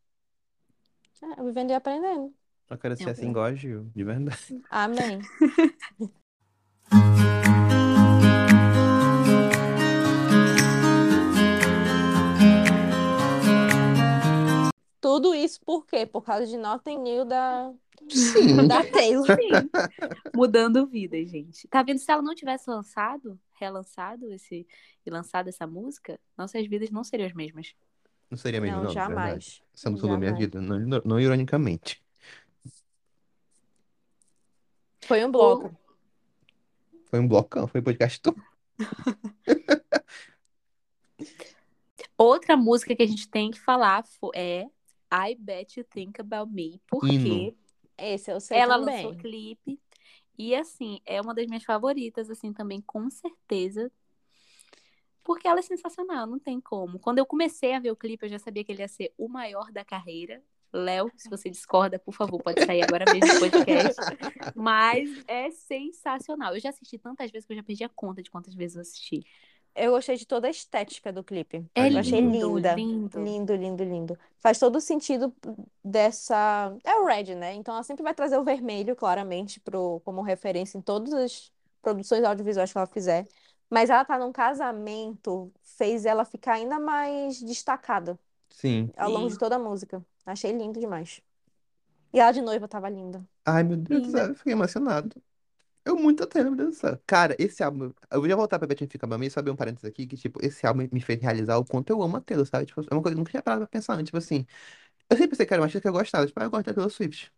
É, 1.22 1.42
vivendo 1.42 1.70
e 1.70 1.74
aprendendo. 1.74 2.34
Eu 2.68 2.78
quero 2.78 2.96
ser 2.96 3.10
assim 3.10 3.30
igual 3.30 3.44
a 3.44 3.54
Gil, 3.54 3.90
de 3.94 4.02
verdade. 4.04 4.62
Amém. 4.70 5.20
Tudo 15.00 15.34
isso 15.34 15.60
por 15.64 15.86
quê? 15.86 16.04
Por 16.04 16.22
causa 16.22 16.46
de 16.46 16.56
Notting 16.56 17.04
Hill 17.06 17.24
da, 17.24 17.72
Sim. 18.08 18.66
da 18.66 18.82
Taylor. 18.84 19.26
Sim. 19.26 19.68
Mudando 20.34 20.86
vida, 20.86 21.16
gente. 21.24 21.68
Tá 21.68 21.82
vendo? 21.82 21.98
Se 21.98 22.10
ela 22.10 22.22
não 22.22 22.34
tivesse 22.34 22.68
lançado, 22.68 23.38
relançado 23.54 24.32
esse 24.32 24.66
e 25.04 25.10
lançado 25.10 25.48
essa 25.48 25.66
música, 25.66 26.18
nossas 26.36 26.66
vidas 26.66 26.90
não 26.90 27.04
seriam 27.04 27.26
as 27.28 27.34
mesmas. 27.34 27.74
Não 28.28 28.36
seria 28.36 28.60
mesmo, 28.60 28.78
Não, 28.78 28.84
não, 28.84 28.92
verdade. 28.92 29.08
jamais. 29.14 29.62
Essa 29.72 29.88
música 29.90 30.08
mudou 30.08 30.18
minha 30.18 30.34
vida, 30.34 30.60
não, 30.60 31.00
não 31.04 31.20
ironicamente. 31.20 32.02
Foi 35.06 35.24
um 35.24 35.30
bloco. 35.30 35.74
Foi 37.06 37.20
um 37.20 37.28
blocão, 37.28 37.68
foi 37.68 37.80
um 37.80 37.84
podcast 37.84 38.20
todo. 38.20 38.42
Outra 42.18 42.56
música 42.56 42.96
que 42.96 43.02
a 43.02 43.06
gente 43.06 43.28
tem 43.28 43.50
que 43.50 43.60
falar 43.60 44.04
é 44.34 44.66
I 45.12 45.36
Bet 45.38 45.78
You 45.78 45.86
Think 45.88 46.20
About 46.20 46.52
Me, 46.52 46.80
porque 46.88 47.12
Hino. 47.12 47.56
Esse 47.96 48.30
eu 48.30 48.40
sei 48.40 48.58
ela 48.58 48.78
também. 48.78 49.06
lançou 49.06 49.16
clipe 49.18 49.80
e 50.38 50.54
assim, 50.54 51.00
é 51.06 51.20
uma 51.20 51.32
das 51.34 51.46
minhas 51.46 51.64
favoritas 51.64 52.28
assim 52.28 52.52
também, 52.52 52.80
com 52.80 53.08
certeza. 53.10 53.90
Porque 55.22 55.48
ela 55.48 55.60
é 55.60 55.62
sensacional, 55.62 56.26
não 56.26 56.38
tem 56.38 56.60
como. 56.60 56.98
Quando 56.98 57.18
eu 57.18 57.26
comecei 57.26 57.72
a 57.74 57.80
ver 57.80 57.90
o 57.90 57.96
clipe, 57.96 58.26
eu 58.26 58.30
já 58.30 58.38
sabia 58.38 58.62
que 58.64 58.72
ele 58.72 58.82
ia 58.82 58.88
ser 58.88 59.12
o 59.16 59.28
maior 59.28 59.72
da 59.72 59.84
carreira. 59.84 60.42
Léo, 60.76 61.10
se 61.16 61.28
você 61.28 61.48
discorda, 61.48 61.98
por 61.98 62.12
favor, 62.12 62.42
pode 62.42 62.64
sair 62.64 62.82
agora 62.82 63.04
mesmo 63.12 63.34
do 63.34 63.40
podcast. 63.40 64.00
Mas 64.54 65.10
é 65.26 65.50
sensacional. 65.50 66.54
Eu 66.54 66.60
já 66.60 66.68
assisti 66.68 66.98
tantas 66.98 67.30
vezes 67.30 67.46
que 67.46 67.52
eu 67.52 67.56
já 67.56 67.62
perdi 67.62 67.84
a 67.84 67.88
conta 67.88 68.22
de 68.22 68.30
quantas 68.30 68.54
vezes 68.54 68.76
eu 68.76 68.82
assisti. 68.82 69.24
Eu 69.74 69.92
gostei 69.92 70.16
de 70.16 70.26
toda 70.26 70.46
a 70.46 70.50
estética 70.50 71.12
do 71.12 71.22
clipe. 71.22 71.64
É 71.74 71.88
Eu 71.88 71.98
achei 71.98 72.20
lindo, 72.20 72.56
linda. 72.56 72.74
lindo. 72.74 73.20
Lindo, 73.22 73.54
lindo, 73.54 73.84
lindo. 73.84 74.18
Faz 74.40 74.58
todo 74.58 74.80
sentido 74.80 75.34
dessa. 75.84 76.74
É 76.82 76.94
o 76.96 77.04
Red, 77.04 77.34
né? 77.34 77.54
Então 77.54 77.74
ela 77.74 77.82
sempre 77.82 78.02
vai 78.02 78.14
trazer 78.14 78.38
o 78.38 78.44
vermelho, 78.44 78.96
claramente, 78.96 79.60
pro... 79.60 80.00
como 80.02 80.22
referência 80.22 80.78
em 80.78 80.80
todas 80.80 81.12
as 81.12 81.52
produções 81.82 82.24
audiovisuais 82.24 82.72
que 82.72 82.78
ela 82.78 82.86
fizer. 82.86 83.26
Mas 83.68 83.90
ela 83.90 84.04
tá 84.04 84.18
num 84.18 84.32
casamento, 84.32 85.52
fez 85.62 86.06
ela 86.06 86.24
ficar 86.24 86.54
ainda 86.54 86.78
mais 86.80 87.42
destacada 87.42 88.18
Sim. 88.48 88.90
ao 88.96 89.10
longo 89.10 89.28
Sim. 89.28 89.34
de 89.34 89.38
toda 89.38 89.56
a 89.56 89.58
música. 89.58 90.02
Achei 90.26 90.52
lindo 90.52 90.78
demais. 90.80 91.22
E 92.12 92.20
ela 92.20 92.32
de 92.32 92.42
noiva 92.42 92.68
tava 92.68 92.88
linda. 92.88 93.26
Ai, 93.44 93.62
meu 93.62 93.76
Deus 93.76 94.02
do 94.02 94.06
Linda. 94.06 94.18
céu, 94.18 94.28
eu 94.28 94.34
fiquei 94.34 94.52
emocionado. 94.52 95.22
Eu 95.84 95.96
muito 95.96 96.24
até, 96.24 96.42
meu 96.44 96.56
Deus 96.56 96.70
do 96.76 96.80
céu. 96.80 97.00
Cara, 97.06 97.36
esse 97.38 97.62
álbum, 97.62 97.92
eu 98.10 98.20
vou 98.20 98.28
já 98.28 98.36
voltar 98.36 98.58
pra 98.58 98.68
Betty 98.68 98.86
Fica 98.88 99.06
Bambi 99.06 99.26
e 99.26 99.30
só 99.30 99.40
abrir 99.40 99.52
um 99.52 99.56
parênteses 99.56 99.84
aqui, 99.84 100.06
que, 100.06 100.16
tipo, 100.16 100.44
esse 100.44 100.66
álbum 100.66 100.88
me 100.92 101.00
fez 101.00 101.20
realizar 101.22 101.58
o 101.58 101.64
quanto 101.64 101.90
eu 101.90 102.02
amo 102.02 102.16
a 102.16 102.20
Taylor, 102.20 102.46
sabe? 102.46 102.66
Tipo, 102.66 102.80
é 102.82 102.94
uma 102.94 103.02
coisa 103.02 103.14
que 103.14 103.18
eu 103.18 103.18
nunca 103.20 103.30
tinha 103.30 103.42
parado 103.42 103.62
pra 103.62 103.68
pensar 103.68 103.94
antes, 103.94 104.06
tipo 104.06 104.18
assim, 104.18 104.46
eu 105.10 105.16
sempre 105.16 105.30
pensei 105.32 105.46
que 105.46 105.54
era 105.54 105.62
uma 105.62 105.66
artista 105.66 105.82
que 105.82 105.88
eu 105.88 105.92
gostava, 105.92 106.26
tipo, 106.26 106.40
ah, 106.40 106.44
eu 106.44 106.50
gosto 106.50 106.66
da 106.66 106.74
Taylor 106.74 106.90
Swift. 106.90 107.32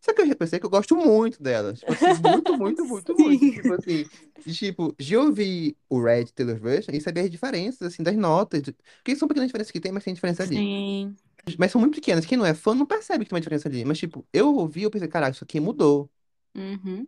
Só 0.00 0.12
que 0.12 0.20
eu 0.22 0.26
já 0.26 0.34
pensei 0.34 0.58
que 0.58 0.66
eu 0.66 0.70
gosto 0.70 0.96
muito 0.96 1.42
dela, 1.42 1.72
tipo 1.74 1.92
assim, 1.92 2.12
muito, 2.14 2.56
muito, 2.56 2.84
muito, 2.84 3.14
muito, 3.18 3.46
Sim. 3.46 3.52
tipo 3.52 3.72
assim, 3.72 4.04
de, 4.44 4.54
tipo, 4.54 4.94
de 4.98 5.16
ouvir 5.16 5.76
o 5.88 6.02
Red 6.02 6.26
Taylor 6.26 6.58
Version 6.58 6.94
e 6.94 7.00
saber 7.00 7.20
as 7.22 7.30
diferenças, 7.30 7.82
assim, 7.92 8.02
das 8.02 8.16
notas, 8.16 8.62
porque 8.96 9.14
são 9.16 9.28
pequenas 9.28 9.48
diferenças 9.48 9.70
que 9.70 9.80
tem, 9.80 9.92
mas 9.92 10.04
tem 10.04 10.14
diferença 10.14 10.42
ali. 10.42 10.56
Sim. 10.56 11.16
Mas 11.58 11.72
são 11.72 11.80
muito 11.80 11.94
pequenas, 11.96 12.24
quem 12.24 12.38
não 12.38 12.46
é 12.46 12.54
fã 12.54 12.74
não 12.74 12.86
percebe 12.86 13.24
que 13.24 13.30
tem 13.30 13.36
uma 13.36 13.40
diferença 13.40 13.68
ali, 13.68 13.84
mas, 13.84 13.98
tipo, 13.98 14.24
eu 14.32 14.54
ouvi, 14.54 14.82
eu 14.84 14.90
pensei, 14.90 15.08
caralho, 15.08 15.32
isso 15.32 15.44
aqui 15.44 15.58
mudou. 15.58 16.08
Uhum. 16.54 17.06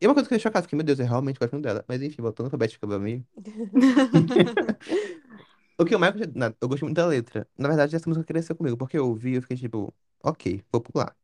E 0.00 0.06
uma 0.06 0.14
coisa 0.14 0.28
que 0.28 0.34
eu 0.34 0.38
fiquei 0.38 0.50
chocado, 0.50 0.64
porque, 0.64 0.76
meu 0.76 0.84
Deus, 0.84 0.98
eu 0.98 1.06
realmente 1.06 1.38
gosto 1.38 1.52
muito 1.52 1.64
dela. 1.64 1.84
Mas 1.86 2.02
enfim, 2.02 2.20
voltando 2.22 2.48
pra 2.48 2.58
Betty 2.58 2.74
Fica-Bambi. 2.74 3.24
O 5.78 5.84
que 5.84 5.96
gostei, 5.96 6.26
na- 6.34 6.52
eu 6.60 6.68
gostei 6.68 6.86
muito 6.86 6.96
da 6.96 7.06
letra. 7.06 7.46
Na 7.56 7.68
verdade, 7.68 7.94
essa 7.96 8.08
música 8.08 8.24
cresceu 8.26 8.54
comigo, 8.56 8.76
porque 8.76 8.98
eu 8.98 9.06
ouvi 9.08 9.30
e 9.30 9.34
eu 9.36 9.42
fiquei 9.42 9.56
tipo, 9.56 9.92
ok, 10.22 10.62
vou 10.72 10.80
pular. 10.80 11.16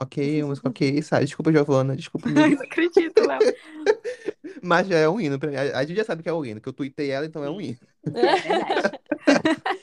Ok, 0.00 0.42
música 0.44 0.68
ok, 0.68 0.80
sai. 1.02 1.24
Desculpa, 1.24 1.52
Giovana, 1.52 1.96
desculpa, 1.96 2.28
não 2.28 2.44
acredito, 2.44 3.20
Léo. 3.26 3.40
Mas 4.62 4.86
já 4.88 4.96
é 4.98 5.08
um 5.08 5.20
hino 5.20 5.38
pra 5.38 5.50
mim. 5.50 5.56
A 5.56 5.78
a 5.78 5.84
gente 5.84 5.96
já 5.96 6.04
sabe 6.04 6.22
que 6.22 6.28
é 6.28 6.32
um 6.32 6.44
hino, 6.44 6.60
que 6.60 6.68
eu 6.68 6.72
tuitei 6.72 7.10
ela, 7.10 7.26
então 7.26 7.44
é 7.44 7.50
um 7.50 7.60
hino. 7.60 7.78
É 8.06 8.10
verdade. 8.10 8.98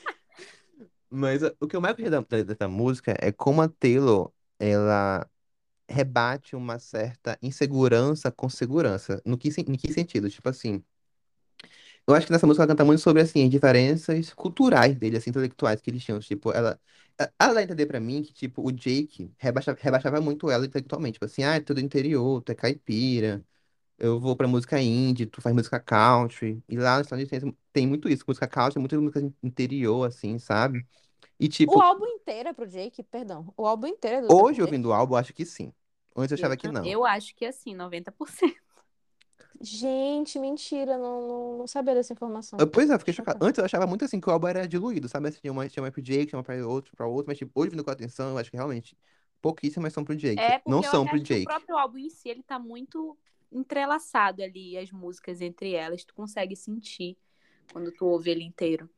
Mas 1.10 1.42
o 1.60 1.66
que 1.66 1.74
eu 1.76 1.80
mais 1.80 1.96
gostei 1.96 2.44
dessa 2.44 2.68
música 2.68 3.14
é 3.20 3.32
como 3.32 3.62
a 3.62 3.68
Taylor, 3.68 4.32
ela 4.58 5.28
rebate 5.88 6.56
uma 6.56 6.78
certa 6.78 7.38
insegurança 7.42 8.32
com 8.32 8.48
segurança. 8.48 9.22
No 9.26 9.38
que, 9.38 9.48
em 9.50 9.76
que 9.76 9.92
sentido? 9.92 10.30
Tipo 10.30 10.48
assim, 10.50 10.84
Eu 12.06 12.14
acho 12.14 12.26
que 12.26 12.32
nessa 12.32 12.46
música 12.46 12.62
ela 12.62 12.68
canta 12.68 12.84
muito 12.84 13.00
sobre, 13.00 13.22
assim, 13.22 13.44
as 13.44 13.50
diferenças 13.50 14.32
culturais 14.34 14.94
dele, 14.96 15.16
assim, 15.18 15.30
intelectuais 15.30 15.80
que 15.80 15.90
eles 15.90 16.02
tinham. 16.04 16.18
Tipo, 16.20 16.52
ela... 16.52 16.80
Ela 17.38 17.54
dá 17.54 17.60
a 17.60 17.62
entender 17.64 17.86
pra 17.86 17.98
mim 18.00 18.22
que, 18.22 18.32
tipo, 18.32 18.62
o 18.66 18.70
Jake 18.72 19.32
rebaixava, 19.38 19.76
rebaixava 19.80 20.20
muito 20.20 20.48
ela 20.50 20.64
intelectualmente. 20.64 21.14
Tipo 21.14 21.24
assim, 21.24 21.42
ah, 21.42 21.56
é 21.56 21.60
do 21.60 21.80
interior, 21.80 22.40
tu 22.42 22.52
é 22.52 22.54
caipira, 22.54 23.44
eu 23.98 24.20
vou 24.20 24.36
pra 24.36 24.48
música 24.48 24.80
indie, 24.80 25.26
tu 25.26 25.40
faz 25.40 25.54
música 25.54 25.80
country. 25.80 26.62
E 26.68 26.76
lá 26.78 26.98
nos 26.98 27.06
Estados 27.06 27.24
Unidos 27.24 27.30
tem, 27.44 27.58
tem 27.72 27.86
muito 27.86 28.08
isso, 28.08 28.24
música 28.26 28.46
country, 28.48 28.78
muita 28.78 29.00
música 29.00 29.20
interior, 29.42 30.06
assim, 30.06 30.38
sabe? 30.38 30.86
E, 31.40 31.48
O 31.66 31.80
tipo, 31.80 31.80
álbum 31.80 32.06
inteiro 32.06 32.48
é 32.48 32.52
pro 32.52 32.66
Jake, 32.66 33.02
perdão. 33.02 33.52
O 33.56 33.66
álbum 33.66 33.86
inteiro 33.86 34.16
é 34.18 34.20
do, 34.22 34.26
é 34.28 34.34
pro 34.34 34.44
hoje 34.44 34.60
Jake. 34.60 34.62
ouvindo 34.62 34.88
o 34.88 34.92
álbum, 34.92 35.14
eu 35.14 35.18
acho 35.18 35.32
que 35.34 35.44
sim. 35.44 35.72
Antes 36.16 36.32
eu 36.32 36.34
achava 36.36 36.56
que 36.56 36.68
não. 36.68 36.82
eu 36.84 37.04
acho 37.04 37.34
que 37.34 37.44
assim, 37.44 37.74
90%. 37.74 38.56
Gente, 39.60 40.38
mentira, 40.38 40.96
não, 40.96 41.26
não, 41.28 41.58
não 41.58 41.66
sabia 41.66 41.94
dessa 41.94 42.12
informação. 42.12 42.58
Eu, 42.58 42.70
pois 42.70 42.88
é, 42.90 42.94
eu 42.94 42.98
fiquei 42.98 43.12
chocado. 43.14 43.38
Chocada. 43.38 43.46
Antes 43.48 43.58
eu 43.58 43.64
achava 43.64 43.86
muito 43.86 44.04
assim 44.04 44.20
que 44.20 44.28
o 44.28 44.32
álbum 44.32 44.46
era 44.48 44.66
diluído, 44.68 45.08
sabe? 45.08 45.28
Assim, 45.28 45.40
tinha 45.40 45.52
uma, 45.52 45.68
tinha 45.68 45.82
uma 45.82 45.90
pro 45.90 46.00
Jake, 46.02 46.26
tinha 46.26 46.38
uma 46.38 46.44
pra 46.44 46.54
outro, 46.66 46.96
pra 46.96 47.06
outro, 47.06 47.26
mas 47.28 47.38
tipo, 47.38 47.50
hoje 47.54 47.70
vindo 47.70 47.84
com 47.84 47.90
atenção, 47.90 48.30
eu 48.30 48.38
acho 48.38 48.50
que 48.50 48.56
realmente 48.56 48.96
pouquíssimas 49.40 49.92
são 49.92 50.04
pro 50.04 50.16
Jake. 50.16 50.40
É, 50.40 50.58
Não 50.66 50.80
porque 50.80 50.86
eu 50.86 50.90
são 50.90 51.06
pro 51.06 51.16
acho 51.16 51.24
que 51.26 51.34
o 51.34 51.38
Jake. 51.38 51.44
próprio 51.44 51.76
álbum 51.76 51.98
em 51.98 52.10
si, 52.10 52.28
ele 52.28 52.42
tá 52.42 52.58
muito 52.58 53.16
entrelaçado 53.52 54.42
ali, 54.42 54.76
as 54.76 54.90
músicas 54.90 55.40
entre 55.40 55.74
elas. 55.74 56.04
Tu 56.04 56.14
consegue 56.14 56.54
sentir 56.56 57.16
quando 57.72 57.92
tu 57.92 58.06
ouve 58.06 58.30
ele 58.30 58.44
inteiro. 58.44 58.88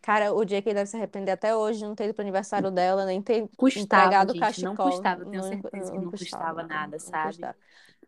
Cara, 0.00 0.32
o 0.32 0.44
Jake 0.44 0.72
deve 0.72 0.86
se 0.86 0.96
arrepender 0.96 1.32
até 1.32 1.54
hoje 1.54 1.84
não 1.84 1.94
ter 1.94 2.04
ido 2.04 2.14
pro 2.14 2.22
aniversário 2.22 2.70
dela, 2.70 3.04
nem 3.04 3.20
ter 3.20 3.48
Custava, 3.56 3.80
entregado 3.80 4.30
o 4.30 4.34
gente, 4.34 4.62
não 4.62 4.74
cachecol. 4.74 4.90
custava. 4.90 5.24
Tenho 5.24 5.42
Não, 5.42 5.48
certeza 5.48 5.92
que 5.92 5.98
não 5.98 6.10
custava 6.10 6.62
nada, 6.62 6.96
não 6.96 7.04
sabe? 7.04 7.32
custava. 7.32 7.56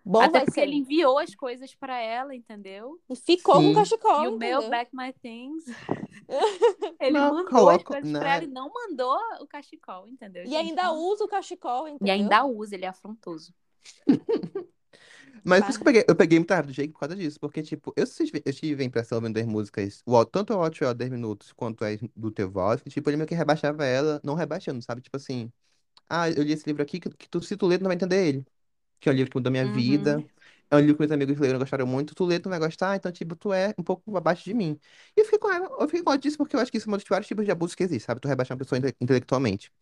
Bom 0.05 0.23
Até 0.23 0.41
porque 0.41 0.61
ser. 0.61 0.63
ele 0.63 0.77
enviou 0.77 1.19
as 1.19 1.35
coisas 1.35 1.75
pra 1.75 1.99
ela, 1.99 2.35
entendeu? 2.35 2.99
E 3.11 3.17
ficou 3.17 3.55
com 3.57 3.61
o 3.61 3.65
Sim. 3.65 3.75
cachecol, 3.75 4.25
E 4.25 4.29
o 4.29 4.39
meu? 4.39 4.71
Back 4.71 4.95
My 4.95 5.13
Things, 5.13 5.65
ele 7.01 7.13
Não, 7.13 7.31
mandou 7.31 7.45
as 7.45 7.51
coloca, 7.51 7.85
coisas 7.85 8.11
né? 8.13 8.19
pra 8.19 8.35
ela 8.37 8.45
e 8.45 8.47
não 8.47 8.73
mandou 8.73 9.19
o 9.41 9.47
cachecol, 9.47 10.09
entendeu, 10.09 10.45
E 10.47 10.49
gente? 10.49 10.57
ainda 10.57 10.85
Não- 10.85 10.99
usa 11.05 11.25
o 11.25 11.29
cachecol, 11.29 11.87
E 11.87 11.93
entendeu? 11.93 12.15
ainda 12.15 12.45
usa, 12.47 12.75
ele 12.75 12.85
é 12.85 12.89
afrontoso. 12.89 13.53
Mas 15.45 15.65
por 15.65 15.71
isso 15.71 15.79
que 15.79 15.83
eu 15.83 15.87
peguei, 15.87 16.05
eu 16.09 16.17
peguei 16.17 16.39
do 16.39 16.73
Jake 16.73 16.93
por 16.93 17.01
causa 17.01 17.17
disso. 17.17 17.39
Porque, 17.41 17.63
tipo, 17.63 17.93
eu, 17.97 18.07
tive- 18.07 18.43
eu 18.45 18.53
tive 18.53 18.83
a 18.83 18.87
impressão 18.87 19.21
vendo 19.21 19.39
as 19.39 19.47
músicas, 19.47 20.03
o, 20.07 20.25
tanto 20.25 20.55
o 20.55 20.59
Well 20.61 20.95
10 20.95 21.11
minutos 21.11 21.53
quanto 21.53 21.85
as 21.85 21.99
do 22.17 22.31
The 22.31 22.45
Voice, 22.47 22.83
que, 22.85 22.91
tipo, 22.91 23.09
ele 23.11 23.17
meio 23.17 23.29
que 23.29 23.35
rebaixava 23.35 23.85
ela, 23.85 24.21
não 24.25 24.35
rebaixando, 24.35 24.83
sabe? 24.83 25.01
Tipo 25.03 25.17
assim, 25.17 25.51
ah, 26.09 26.31
eu 26.31 26.43
li 26.43 26.53
esse 26.53 26.67
livro 26.67 26.83
aqui 26.83 27.01
que, 27.01 27.11
que 27.11 27.29
tu, 27.29 27.43
se 27.43 27.57
tu 27.57 27.67
ler, 27.67 27.79
tu 27.79 27.83
não 27.83 27.89
vai 27.89 27.97
entender 27.97 28.27
ele. 28.27 28.47
Que 29.01 29.09
é 29.09 29.13
um 29.13 29.15
livro 29.15 29.31
que 29.33 29.39
mudou 29.39 29.51
minha 29.53 29.67
Uhum. 29.67 29.71
vida. 29.71 30.25
É 30.71 30.77
um 30.77 30.81
livro 30.81 30.95
que 30.97 31.01
meus 31.01 31.13
amigos 31.13 31.39
leram 31.39 31.59
gostaram 31.59 31.87
muito. 31.87 32.15
Tu 32.15 32.25
lê, 32.27 32.39
tu 32.39 32.45
não 32.49 32.59
vai 32.59 32.69
gostar, 32.69 32.97
então, 32.97 33.11
tipo, 33.13 33.35
tu 33.37 33.53
é 33.53 33.75
um 33.79 33.83
pouco 33.83 34.17
abaixo 34.17 34.45
de 34.45 34.55
mim. 34.55 34.79
E 35.17 35.21
eu 35.21 35.25
fiquei 35.25 35.39
com 35.39 35.49
raiva, 35.49 35.67
eu 35.81 35.87
fiquei 35.89 36.03
com 36.03 36.11
ódio 36.13 36.23
disso 36.23 36.39
porque 36.39 36.57
eu 36.57 36.61
acho 36.61 36.71
que 36.71 36.79
isso 36.79 36.89
é 36.91 36.95
um 36.95 36.97
dos 36.97 37.05
vários 37.09 37.27
tipos 37.29 37.45
de 37.45 37.51
abuso 37.51 37.77
que 37.77 37.83
existe, 37.85 38.07
sabe? 38.07 38.21
Tu 38.21 38.29
rebaixar 38.29 38.57
uma 38.57 38.59
pessoa 38.65 38.79
inte- 38.79 38.97
intelectualmente. 39.01 39.73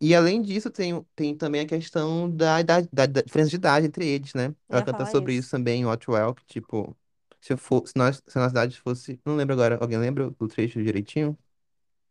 E 0.00 0.14
além 0.14 0.40
disso, 0.42 0.70
tem, 0.70 1.02
tem 1.16 1.36
também 1.36 1.60
a 1.62 1.66
questão 1.66 2.30
da, 2.30 2.60
idade- 2.60 2.88
da, 2.92 3.06
da 3.06 3.20
diferença 3.20 3.50
de 3.50 3.56
idade 3.56 3.86
entre 3.86 4.06
eles, 4.06 4.32
né? 4.34 4.54
Ela 4.68 4.80
ia 4.82 4.86
canta 4.86 5.04
falar 5.04 5.06
sobre 5.06 5.34
isso. 5.34 5.36
isso 5.36 5.50
também 5.50 5.80
em 5.82 5.86
Otwell, 5.86 6.34
que, 6.34 6.44
tipo, 6.46 6.96
se 7.40 7.52
eu 7.52 7.58
for, 7.58 7.86
se 7.86 7.96
nós, 7.96 8.22
se 8.26 8.38
a 8.38 8.42
nossa 8.42 8.52
idade 8.52 8.80
fosse. 8.80 9.20
Não 9.24 9.34
lembro 9.36 9.54
agora, 9.54 9.76
alguém 9.80 9.98
lembra 9.98 10.30
do 10.30 10.48
trecho 10.48 10.82
direitinho? 10.82 11.36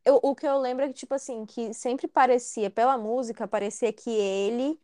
Eu- 0.06 0.20
o 0.24 0.36
que 0.36 0.48
eu 0.48 0.58
lembro 0.60 0.86
é 0.86 0.88
que, 0.88 0.94
tipo 0.94 1.14
assim, 1.14 1.46
que 1.46 1.74
sempre 1.74 2.08
parecia, 2.08 2.70
pela 2.72 2.98
música, 2.98 3.48
parecia 3.48 3.92
que 3.92 4.10
ele 4.10 4.80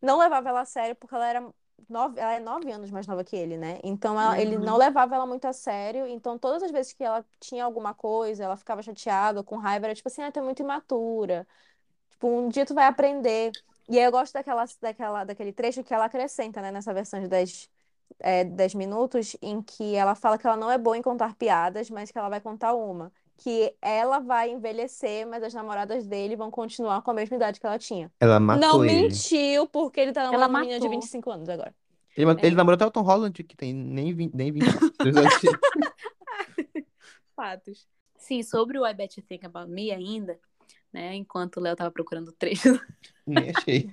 não 0.00 0.18
levava 0.18 0.48
ela 0.48 0.60
a 0.62 0.64
sério 0.64 0.94
porque 0.96 1.14
ela 1.14 1.26
era 1.28 1.54
nove, 1.88 2.20
ela 2.20 2.34
é 2.34 2.40
nove 2.40 2.70
anos 2.70 2.90
mais 2.90 3.06
nova 3.06 3.24
que 3.24 3.34
ele, 3.36 3.56
né? 3.56 3.80
Então 3.82 4.20
ela- 4.20 4.40
ele 4.40 4.56
não 4.56 4.76
Uhum. 4.76 4.78
levava 4.78 5.14
ela 5.16 5.26
muito 5.26 5.46
a 5.46 5.52
sério. 5.52 6.06
Então 6.06 6.38
todas 6.38 6.62
as 6.62 6.70
vezes 6.70 6.92
que 6.92 7.02
ela 7.04 7.24
tinha 7.40 7.64
alguma 7.64 7.92
coisa, 7.94 8.44
ela 8.44 8.56
ficava 8.56 8.80
chateada 8.82 9.42
com 9.42 9.56
raiva, 9.56 9.86
era 9.86 9.94
tipo 9.94 10.08
assim, 10.08 10.22
ah, 10.22 10.30
tu 10.32 10.38
é 10.38 10.42
muito 10.42 10.60
imatura. 10.62 11.46
Tipo, 12.18 12.28
um 12.36 12.48
dia 12.48 12.66
tu 12.66 12.74
vai 12.74 12.84
aprender. 12.86 13.52
E 13.88 13.96
aí 13.96 14.04
eu 14.04 14.10
gosto 14.10 14.32
daquela, 14.32 14.64
daquela, 14.82 15.22
daquele 15.24 15.52
trecho 15.52 15.84
que 15.84 15.94
ela 15.94 16.06
acrescenta, 16.06 16.60
né, 16.60 16.72
nessa 16.72 16.92
versão 16.92 17.20
de 17.20 17.28
10, 17.28 17.70
é, 18.18 18.42
10 18.44 18.74
minutos, 18.74 19.36
em 19.40 19.62
que 19.62 19.94
ela 19.94 20.16
fala 20.16 20.36
que 20.36 20.44
ela 20.44 20.56
não 20.56 20.68
é 20.68 20.76
boa 20.76 20.98
em 20.98 21.02
contar 21.02 21.36
piadas, 21.36 21.88
mas 21.88 22.10
que 22.10 22.18
ela 22.18 22.28
vai 22.28 22.40
contar 22.40 22.74
uma. 22.74 23.12
Que 23.36 23.72
ela 23.80 24.18
vai 24.18 24.50
envelhecer, 24.50 25.24
mas 25.28 25.44
as 25.44 25.54
namoradas 25.54 26.04
dele 26.08 26.34
vão 26.34 26.50
continuar 26.50 27.02
com 27.02 27.12
a 27.12 27.14
mesma 27.14 27.36
idade 27.36 27.60
que 27.60 27.66
ela 27.66 27.78
tinha. 27.78 28.10
Ela 28.18 28.40
Não 28.40 28.46
matou 28.58 28.84
ele. 28.84 29.02
mentiu, 29.02 29.68
porque 29.68 30.00
ele 30.00 30.12
tá 30.12 30.22
Ela 30.22 30.32
namorando 30.32 30.50
uma 30.50 30.60
menina 30.60 30.80
de 30.80 30.86
matou. 30.88 31.00
25 31.00 31.30
anos 31.30 31.48
agora. 31.48 31.72
Ele, 32.16 32.26
ma- 32.26 32.32
ele 32.42 32.46
É. 32.54 32.56
namorou 32.56 32.74
até 32.74 32.84
o 32.84 32.90
Tom 32.90 33.02
Holland, 33.02 33.44
que 33.44 33.56
tem 33.56 33.72
nem 33.72 34.12
20, 34.12 34.34
nem 34.34 34.50
20 34.50 34.64
anos. 34.66 34.90
Fatos. 37.36 37.86
Sim, 38.16 38.42
sobre 38.42 38.76
o 38.76 38.84
I 38.86 38.92
Bet 38.92 39.20
You 39.20 39.24
Think 39.24 39.46
About 39.46 39.70
Me 39.70 39.92
ainda, 39.92 40.36
né? 40.92 41.14
Enquanto 41.14 41.58
o 41.58 41.60
Léo 41.60 41.76
tava 41.76 41.90
procurando 41.90 42.28
o 42.28 42.32
trecho. 42.32 42.80
Nem 43.26 43.50
achei. 43.54 43.90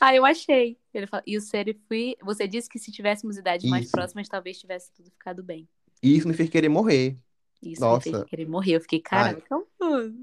Ah, 0.00 0.14
eu 0.14 0.24
achei. 0.24 0.76
Ele 0.92 1.06
fala, 1.06 1.22
you 1.26 1.40
said 1.40 1.68
if 1.68 1.78
we... 1.90 2.16
Você 2.22 2.48
disse 2.48 2.68
que 2.68 2.78
se 2.78 2.90
tivéssemos 2.90 3.36
idades 3.36 3.68
mais 3.70 3.90
próximas, 3.90 4.28
talvez 4.28 4.58
tivesse 4.58 4.92
tudo 4.92 5.10
ficado 5.10 5.42
bem. 5.42 5.68
E 6.02 6.16
isso 6.16 6.26
me 6.26 6.34
fez 6.34 6.50
querer 6.50 6.68
morrer. 6.68 7.16
Isso 7.62 7.84
me 7.84 8.00
fez 8.00 8.12
Nossa. 8.14 8.24
querer 8.26 8.48
morrer. 8.48 8.76
Eu 8.76 8.80
fiquei, 8.80 9.00
caraca. 9.00 9.62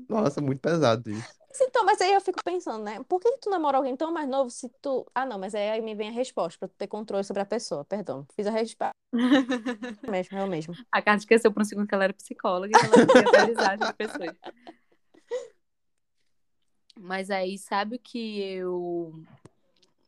Nossa, 0.10 0.42
muito 0.42 0.60
pesado 0.60 1.10
isso. 1.10 1.34
Mas 1.54 1.62
Então, 1.62 1.86
mas 1.86 2.02
aí 2.02 2.14
eu 2.14 2.22
fico 2.22 2.40
pensando, 2.44 2.84
né? 2.84 3.04
Por 3.08 3.20
que 3.20 3.38
tu 3.38 3.50
namora 3.50 3.78
alguém 3.78 3.96
tão 3.96 4.12
mais 4.12 4.28
novo 4.28 4.50
se 4.50 4.70
tu. 4.82 5.06
Ah, 5.14 5.26
não, 5.26 5.38
mas 5.38 5.54
aí 5.54 5.82
me 5.82 5.94
vem 5.94 6.10
a 6.10 6.12
resposta, 6.12 6.58
pra 6.58 6.68
tu 6.68 6.76
ter 6.76 6.88
controle 6.88 7.24
sobre 7.24 7.44
a 7.44 7.46
pessoa. 7.46 7.86
Perdão. 7.86 8.26
Fiz 8.36 8.48
a 8.48 8.52
resposta 8.52 8.96
mesmo, 10.10 10.38
eu 10.38 10.48
mesmo. 10.48 10.74
A 10.92 11.02
Carla 11.02 11.20
esqueceu 11.20 11.52
por 11.52 11.62
um 11.62 11.66
segundo 11.66 11.88
que 11.88 11.94
ela 11.94 12.06
era 12.06 12.14
psicóloga 12.14 12.72
e 12.76 12.86
ela 12.86 13.28
atualizar 13.28 13.78
as 13.80 13.92
pessoas. 13.92 14.36
Mas 17.00 17.30
aí, 17.30 17.58
sabe 17.58 17.96
o 17.96 18.00
que 18.00 18.42
eu 18.42 19.24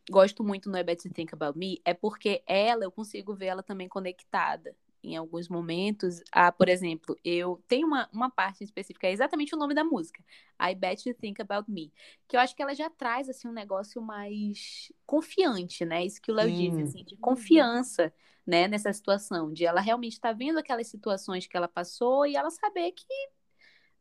gosto 0.10 0.44
muito 0.44 0.70
no 0.70 0.78
I 0.78 0.84
Bet 0.84 1.08
You 1.08 1.14
Think 1.14 1.34
About 1.34 1.58
Me? 1.58 1.82
É 1.84 1.94
porque 1.94 2.44
ela, 2.46 2.84
eu 2.84 2.92
consigo 2.92 3.34
ver 3.34 3.48
ela 3.48 3.64
também 3.64 3.88
conectada 3.88 4.76
em 5.04 5.16
alguns 5.16 5.48
momentos. 5.48 6.22
Ah, 6.32 6.52
por 6.52 6.68
exemplo, 6.68 7.18
eu 7.24 7.62
tenho 7.68 7.88
uma, 7.88 8.10
uma 8.12 8.30
parte 8.30 8.64
específica, 8.64 9.08
é 9.08 9.12
exatamente 9.12 9.54
o 9.54 9.58
nome 9.58 9.74
da 9.74 9.84
música. 9.84 10.24
I 10.60 10.74
Bet 10.74 11.08
You 11.08 11.16
Think 11.16 11.42
About 11.42 11.70
Me. 11.70 11.92
Que 12.28 12.36
eu 12.36 12.40
acho 12.40 12.56
que 12.56 12.62
ela 12.62 12.74
já 12.74 12.90
traz, 12.90 13.30
assim, 13.30 13.48
um 13.48 13.54
negócio 13.54 14.02
mais 14.02 14.92
confiante, 15.06 15.86
né? 15.86 16.04
Isso 16.06 16.22
que 16.22 16.32
o 16.32 16.36
Léo 16.36 16.52
disse, 16.52 16.82
assim, 16.82 17.04
de 17.04 17.16
confiança, 17.18 18.12
né? 18.46 18.68
Nessa 18.68 18.92
situação, 18.92 19.52
de 19.54 19.66
ela 19.66 19.82
realmente 19.82 20.14
estar 20.14 20.34
vendo 20.34 20.58
aquelas 20.58 20.88
situações 20.88 21.46
que 21.46 21.56
ela 21.56 21.68
passou 21.68 22.26
e 22.26 22.36
ela 22.36 22.50
saber 22.50 22.92
que 22.92 23.06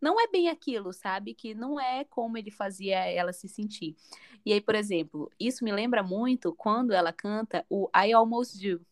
não 0.00 0.20
é 0.20 0.26
bem 0.28 0.48
aquilo, 0.48 0.92
sabe? 0.92 1.34
Que 1.34 1.54
não 1.54 1.80
é 1.80 2.04
como 2.04 2.36
ele 2.36 2.50
fazia 2.50 2.98
ela 3.06 3.32
se 3.32 3.48
sentir. 3.48 3.96
E 4.44 4.52
aí, 4.52 4.60
por 4.60 4.74
exemplo, 4.74 5.30
isso 5.40 5.64
me 5.64 5.72
lembra 5.72 6.02
muito 6.02 6.52
quando 6.54 6.92
ela 6.92 7.12
canta 7.12 7.64
o 7.68 7.88
I 7.96 8.12
Almost 8.12 8.58
Do. 8.60 8.84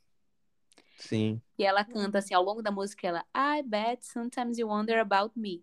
Sim. 0.96 1.40
E 1.58 1.64
ela 1.64 1.84
canta 1.84 2.18
assim, 2.18 2.34
ao 2.34 2.42
longo 2.42 2.62
da 2.62 2.70
música, 2.70 3.06
ela 3.06 3.24
I 3.36 3.62
bet 3.62 4.04
sometimes 4.06 4.58
you 4.58 4.68
wonder 4.68 4.98
about 4.98 5.38
me. 5.38 5.62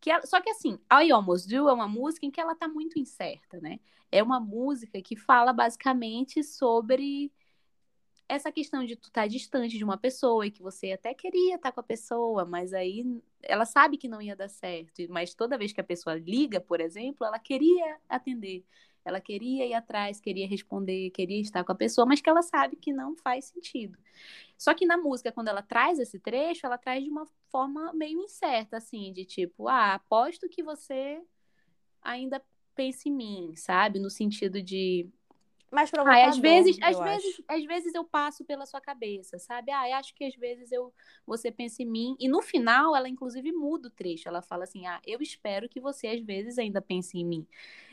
Que 0.00 0.10
ela- 0.10 0.26
só 0.26 0.40
que 0.40 0.50
assim, 0.50 0.78
I 0.92 1.10
Almost 1.10 1.48
Do 1.48 1.68
é 1.68 1.72
uma 1.72 1.88
música 1.88 2.26
em 2.26 2.30
que 2.30 2.40
ela 2.40 2.54
tá 2.54 2.66
muito 2.68 2.98
incerta, 2.98 3.60
né? 3.60 3.78
É 4.10 4.22
uma 4.22 4.40
música 4.40 5.00
que 5.00 5.16
fala 5.16 5.52
basicamente 5.52 6.42
sobre 6.42 7.32
essa 8.28 8.50
questão 8.50 8.84
de 8.84 8.96
tu 8.96 9.08
estar 9.08 9.26
distante 9.28 9.78
de 9.78 9.84
uma 9.84 9.96
pessoa 9.96 10.46
e 10.46 10.50
que 10.50 10.62
você 10.62 10.92
até 10.92 11.14
queria 11.14 11.56
estar 11.56 11.72
com 11.72 11.80
a 11.80 11.82
pessoa, 11.82 12.44
mas 12.44 12.72
aí 12.72 13.04
ela 13.42 13.64
sabe 13.64 13.96
que 13.96 14.08
não 14.08 14.20
ia 14.20 14.34
dar 14.34 14.48
certo. 14.48 15.02
Mas 15.08 15.34
toda 15.34 15.58
vez 15.58 15.72
que 15.72 15.80
a 15.80 15.84
pessoa 15.84 16.16
liga, 16.16 16.60
por 16.60 16.80
exemplo, 16.80 17.26
ela 17.26 17.38
queria 17.38 17.98
atender. 18.08 18.64
Ela 19.04 19.20
queria 19.20 19.64
ir 19.64 19.74
atrás, 19.74 20.20
queria 20.20 20.48
responder, 20.48 21.10
queria 21.10 21.40
estar 21.40 21.62
com 21.62 21.70
a 21.70 21.76
pessoa, 21.76 22.04
mas 22.04 22.20
que 22.20 22.28
ela 22.28 22.42
sabe 22.42 22.74
que 22.74 22.92
não 22.92 23.16
faz 23.16 23.44
sentido. 23.44 23.96
Só 24.58 24.74
que 24.74 24.84
na 24.84 24.96
música, 24.96 25.30
quando 25.30 25.46
ela 25.46 25.62
traz 25.62 26.00
esse 26.00 26.18
trecho, 26.18 26.66
ela 26.66 26.76
traz 26.76 27.04
de 27.04 27.10
uma 27.10 27.26
forma 27.48 27.92
meio 27.92 28.20
incerta, 28.20 28.78
assim, 28.78 29.12
de 29.12 29.24
tipo, 29.24 29.68
ah, 29.68 29.94
aposto 29.94 30.48
que 30.48 30.62
você 30.62 31.22
ainda 32.02 32.42
pensa 32.74 33.08
em 33.08 33.12
mim, 33.12 33.54
sabe? 33.54 34.00
No 34.00 34.10
sentido 34.10 34.60
de 34.60 35.08
Mais 35.70 35.90
Ai, 36.04 36.24
às 36.24 36.38
provocador, 36.38 36.38
vezes, 36.38 36.76
às 36.82 36.98
eu 36.98 37.00
vezes, 37.00 37.34
acho. 37.34 37.42
às 37.48 37.64
vezes 37.64 37.92
eu 37.94 38.04
passo 38.04 38.44
pela 38.44 38.64
sua 38.64 38.80
cabeça, 38.80 39.38
sabe? 39.40 39.72
Ah, 39.72 39.98
acho 39.98 40.14
que 40.14 40.24
às 40.24 40.34
vezes 40.36 40.70
eu 40.70 40.94
você 41.26 41.50
pensa 41.50 41.82
em 41.82 41.86
mim. 41.86 42.16
E 42.20 42.28
no 42.28 42.40
final, 42.42 42.94
ela 42.94 43.08
inclusive 43.08 43.50
muda 43.52 43.88
o 43.88 43.90
trecho. 43.90 44.28
Ela 44.28 44.40
fala 44.40 44.62
assim: 44.64 44.86
"Ah, 44.86 45.00
eu 45.04 45.20
espero 45.20 45.68
que 45.68 45.80
você 45.80 46.06
às 46.08 46.20
vezes 46.20 46.58
ainda 46.58 46.80
pense 46.80 47.18
em 47.18 47.24
mim". 47.24 47.46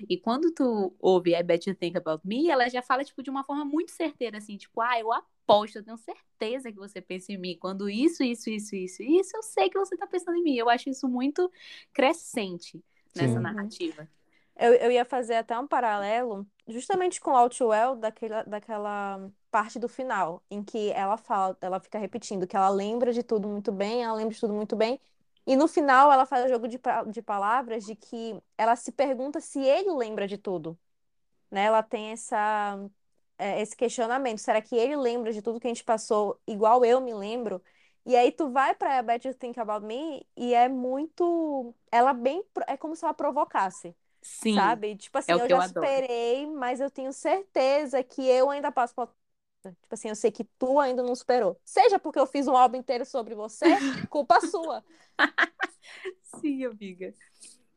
E 0.07 0.17
quando 0.17 0.51
tu 0.51 0.95
ouve 0.99 1.33
I 1.35 1.41
Bet 1.43 1.67
You 1.69 1.75
Think 1.75 1.97
About 1.97 2.27
Me, 2.27 2.49
ela 2.49 2.69
já 2.69 2.81
fala 2.83 3.03
tipo 3.03 3.23
de 3.23 3.29
uma 3.31 3.43
forma 3.43 3.65
muito 3.65 3.91
certeira 3.91 4.37
assim, 4.37 4.57
tipo: 4.57 4.79
"Ah, 4.81 4.99
eu 4.99 5.11
aposto, 5.11 5.77
eu 5.77 5.83
tenho 5.83 5.97
certeza 5.97 6.71
que 6.71 6.77
você 6.77 7.01
pensa 7.01 7.31
em 7.31 7.37
mim. 7.37 7.57
Quando 7.59 7.89
isso, 7.89 8.23
isso, 8.23 8.49
isso, 8.49 8.75
isso, 8.75 9.01
isso, 9.03 9.35
eu 9.37 9.41
sei 9.43 9.69
que 9.69 9.79
você 9.79 9.97
tá 9.97 10.05
pensando 10.07 10.37
em 10.37 10.43
mim". 10.43 10.55
Eu 10.57 10.69
acho 10.69 10.89
isso 10.89 11.07
muito 11.07 11.51
crescente 11.93 12.83
nessa 13.15 13.39
Sim. 13.39 13.41
narrativa. 13.41 14.07
Eu, 14.55 14.73
eu 14.75 14.91
ia 14.91 15.05
fazer 15.05 15.35
até 15.35 15.57
um 15.59 15.67
paralelo, 15.67 16.47
justamente 16.67 17.19
com 17.21 17.35
Outwell, 17.35 17.95
daquela, 17.95 18.43
daquela 18.43 19.29
parte 19.51 19.77
do 19.79 19.87
final, 19.89 20.43
em 20.49 20.63
que 20.63 20.91
ela 20.91 21.17
fala, 21.17 21.57
ela 21.61 21.79
fica 21.79 21.97
repetindo 21.99 22.47
que 22.47 22.55
ela 22.55 22.69
lembra 22.69 23.11
de 23.13 23.23
tudo 23.23 23.47
muito 23.47 23.71
bem, 23.71 24.03
ela 24.03 24.13
lembra 24.15 24.33
de 24.33 24.39
tudo 24.39 24.53
muito 24.53 24.75
bem, 24.75 24.99
e 25.45 25.55
no 25.55 25.67
final 25.67 26.11
ela 26.11 26.25
faz 26.25 26.45
o 26.45 26.49
jogo 26.49 26.67
de, 26.67 26.79
de 27.11 27.21
palavras 27.21 27.85
de 27.85 27.95
que 27.95 28.41
ela 28.57 28.75
se 28.75 28.91
pergunta 28.91 29.41
se 29.41 29.59
ele 29.59 29.91
lembra 29.91 30.27
de 30.27 30.37
tudo, 30.37 30.77
né? 31.51 31.65
Ela 31.65 31.83
tem 31.83 32.11
essa, 32.11 32.79
é, 33.37 33.61
esse 33.61 33.75
questionamento, 33.75 34.39
será 34.39 34.61
que 34.61 34.75
ele 34.75 34.95
lembra 34.95 35.33
de 35.33 35.41
tudo 35.41 35.59
que 35.59 35.67
a 35.67 35.69
gente 35.69 35.83
passou 35.83 36.39
igual 36.47 36.85
eu 36.85 37.01
me 37.01 37.13
lembro? 37.13 37.61
E 38.05 38.15
aí 38.15 38.31
tu 38.31 38.51
vai 38.51 38.75
pra 38.75 38.99
I 38.99 39.03
Bet 39.03 39.27
You 39.27 39.33
Think 39.33 39.59
About 39.59 39.85
Me 39.85 40.27
e 40.35 40.53
é 40.53 40.67
muito, 40.69 41.73
ela 41.91 42.13
bem, 42.13 42.43
é 42.67 42.75
como 42.77 42.95
se 42.95 43.05
ela 43.05 43.13
provocasse. 43.13 43.95
Sim, 44.23 44.55
Sabe? 44.55 44.95
Tipo 44.95 45.17
assim, 45.17 45.31
é 45.31 45.35
o 45.35 45.39
eu 45.39 45.49
já 45.49 45.63
adoro. 45.63 45.85
superei, 45.87 46.45
mas 46.47 46.79
eu 46.79 46.89
tenho 46.89 47.11
certeza 47.13 48.03
que 48.03 48.21
eu 48.27 48.49
ainda 48.49 48.71
passo 48.71 48.93
por... 48.95 49.07
Tipo 49.63 49.93
assim, 49.93 50.09
eu 50.09 50.15
sei 50.15 50.31
que 50.31 50.43
tu 50.57 50.79
ainda 50.79 51.01
não 51.03 51.15
superou. 51.15 51.59
Seja 51.63 51.97
porque 51.99 52.19
eu 52.19 52.27
fiz 52.27 52.47
um 52.47 52.55
álbum 52.57 52.77
inteiro 52.77 53.05
sobre 53.05 53.33
você, 53.35 53.65
culpa 54.09 54.41
sua. 54.41 54.83
Sim, 56.41 56.65
amiga. 56.65 57.13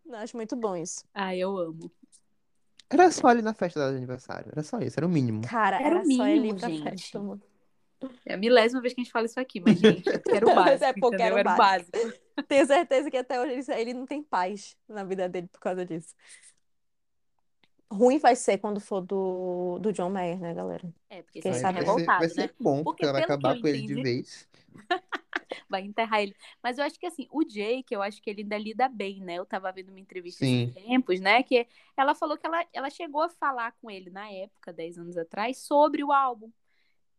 Eu 0.05 0.14
acho 0.16 0.36
muito 0.36 0.57
bom 0.57 0.76
isso. 0.76 1.05
Ai, 1.14 1.38
eu 1.38 1.57
amo. 1.59 1.90
Era 2.88 3.11
só 3.11 3.28
ali 3.28 3.42
na 3.42 3.55
festa 3.55 3.90
de 3.90 3.97
aniversário. 3.97 4.49
Era 4.53 4.62
só 4.62 4.78
isso, 4.78 4.99
era 4.99 5.07
o 5.07 5.11
mínimo. 5.11 5.42
Cara, 5.42 5.76
Era 5.78 5.94
o 5.97 5.99
era 5.99 6.05
só 6.05 6.26
ele 6.26 6.49
ir 6.49 6.49
mínimo, 6.49 6.59
pra 6.59 6.68
gente. 6.68 7.12
festa, 7.12 7.20
mano. 7.20 7.42
É 8.24 8.34
a 8.34 8.36
milésima 8.36 8.80
vez 8.80 8.92
que 8.94 9.01
a 9.01 9.05
gente 9.05 9.12
fala 9.12 9.26
isso 9.26 9.40
aqui, 9.40 9.61
mas, 9.61 9.78
gente, 9.78 10.09
era 10.34 10.47
o 10.47 10.55
Mas 10.55 10.55
básico, 10.55 10.84
é 10.84 10.92
porque 10.92 11.16
o 11.16 11.22
Era 11.22 11.34
o 11.36 11.44
básico. 11.44 11.99
Tenho 12.49 12.66
certeza 12.66 13.11
que 13.11 13.16
até 13.16 13.41
hoje 13.41 13.53
ele, 13.72 13.80
ele 13.80 13.95
não 13.95 14.07
tem 14.07 14.22
paz 14.22 14.76
na 14.89 15.05
vida 15.05 15.28
dele 15.28 15.49
por 15.49 15.61
causa 15.61 15.84
disso. 15.84 16.14
Ruim 17.91 18.18
vai 18.18 18.34
ser 18.34 18.59
quando 18.59 18.80
for 18.80 19.01
do, 19.01 19.78
do 19.78 19.93
John 19.93 20.11
Mayer, 20.11 20.41
né, 20.41 20.53
galera? 20.53 20.93
É, 21.09 21.22
porque 21.22 21.41
Quem 21.41 21.53
você 21.53 21.59
Aí 21.59 21.62
tá 21.62 21.68
sabe 21.68 21.84
vai 21.84 21.84
ser, 21.87 22.07
vai 22.07 22.28
revoltado, 22.28 22.28
ser 22.28 22.49
né? 22.49 22.51
bom, 22.61 22.82
Porque 22.82 22.84
porque 22.84 23.05
ela 23.05 23.12
vai 23.12 23.22
acabar 23.22 23.61
com 23.61 23.68
ele 23.68 23.78
de 23.78 23.95
entendi, 23.95 24.03
vez. 24.03 24.49
vai 25.68 25.82
enterrar 25.82 26.22
ele. 26.22 26.34
Mas 26.62 26.78
eu 26.78 26.84
acho 26.84 26.99
que 26.99 27.07
assim, 27.07 27.28
o 27.30 27.45
Jake, 27.45 27.95
eu 27.95 28.03
acho 28.03 28.20
que 28.20 28.28
ele 28.30 28.43
ainda 28.43 28.59
lida 28.59 28.89
bem, 28.89 29.20
né? 29.20 29.34
Eu 29.34 29.47
tava 29.47 29.70
vendo 29.72 29.91
uma 29.91 30.01
entrevista 30.01 30.45
Sim. 30.45 30.72
tempos, 30.74 31.20
né? 31.20 31.43
Que 31.43 31.66
ela 31.97 32.14
falou 32.14 32.37
que 32.37 32.47
ela, 32.47 32.64
ela 32.72 32.91
chegou 32.91 33.22
a 33.22 33.28
falar 33.28 33.72
com 33.80 33.91
ele 33.91 34.11
na 34.11 34.28
época, 34.30 34.72
10 34.72 34.99
anos 34.99 35.16
atrás, 35.16 35.59
sobre 35.59 36.03
o 36.03 36.12
álbum. 36.12 36.51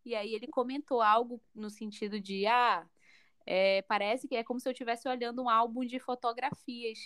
E 0.05 0.15
aí 0.15 0.33
ele 0.33 0.47
comentou 0.47 1.01
algo 1.01 1.41
no 1.53 1.69
sentido 1.69 2.19
de, 2.19 2.45
ah, 2.47 2.85
é, 3.47 3.81
parece 3.83 4.27
que 4.27 4.35
é 4.35 4.43
como 4.43 4.59
se 4.59 4.69
eu 4.69 4.73
estivesse 4.73 5.07
olhando 5.09 5.43
um 5.43 5.49
álbum 5.49 5.85
de 5.85 5.99
fotografias. 5.99 6.99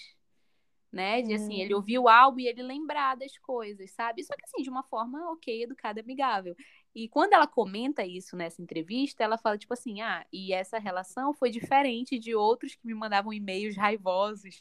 Né? 0.92 1.22
De 1.22 1.34
assim, 1.34 1.62
ele 1.62 1.74
Hum. 1.74 1.78
ouvir 1.78 2.00
o 2.00 2.10
álbum 2.10 2.42
e 2.42 2.48
ele 2.48 2.62
lembrar 2.62 3.16
das 3.16 3.38
coisas, 3.38 3.92
sabe? 3.92 4.24
Só 4.26 4.36
que 4.36 4.44
assim, 4.44 4.62
de 4.62 4.70
uma 4.70 4.84
forma 4.84 5.32
ok, 5.32 5.64
educada, 5.64 6.02
amigável. 6.02 6.54
E 6.94 7.08
quando 7.08 7.32
ela 7.34 7.48
comenta 7.48 8.06
isso 8.06 8.36
nessa 8.36 8.62
entrevista, 8.62 9.24
ela 9.24 9.38
fala 9.38 9.58
tipo 9.58 9.74
assim: 9.74 10.02
ah, 10.02 10.26
e 10.34 10.52
essa 10.54 10.78
relação 10.80 11.34
foi 11.34 11.50
diferente 11.50 12.20
de 12.20 12.36
outros 12.36 12.76
que 12.76 12.86
me 12.86 12.94
mandavam 12.94 13.32
e-mails 13.32 13.78
raivosos. 13.78 14.60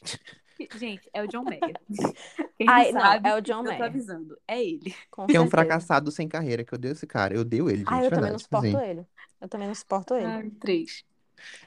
Gente, 0.75 1.09
é 1.13 1.21
o 1.21 1.27
John 1.27 1.43
Mayer. 1.43 1.77
Quem 2.57 2.67
não 2.67 2.73
Ai, 2.73 2.91
não, 2.93 3.01
sabe, 3.01 3.29
é 3.29 3.35
o 3.35 3.41
John 3.41 3.59
eu 3.59 3.63
tô 3.63 3.69
Mayer. 3.69 3.83
avisando. 3.83 4.37
É 4.47 4.63
ele. 4.63 4.95
Com 5.09 5.27
Que 5.27 5.35
é 5.35 5.41
um 5.41 5.47
fracassado 5.49 6.11
sem 6.11 6.29
carreira, 6.29 6.63
que 6.63 6.73
eu 6.73 6.77
odeio 6.77 6.91
esse 6.93 7.07
cara. 7.07 7.33
Eu 7.33 7.41
odeio 7.41 7.69
ele, 7.69 7.79
gente, 7.79 7.89
Ah, 7.91 8.03
eu 8.03 8.09
também 8.09 8.31
não 8.31 8.39
verdade. 8.39 8.43
Tipo 8.43 8.57
suporto 8.57 8.77
assim. 8.77 8.89
ele. 8.89 9.07
Eu 9.41 9.49
também 9.49 9.67
não 9.67 9.75
suporto 9.75 10.15
ele. 10.15 10.25
Ai, 10.25 10.49
três. 10.51 11.03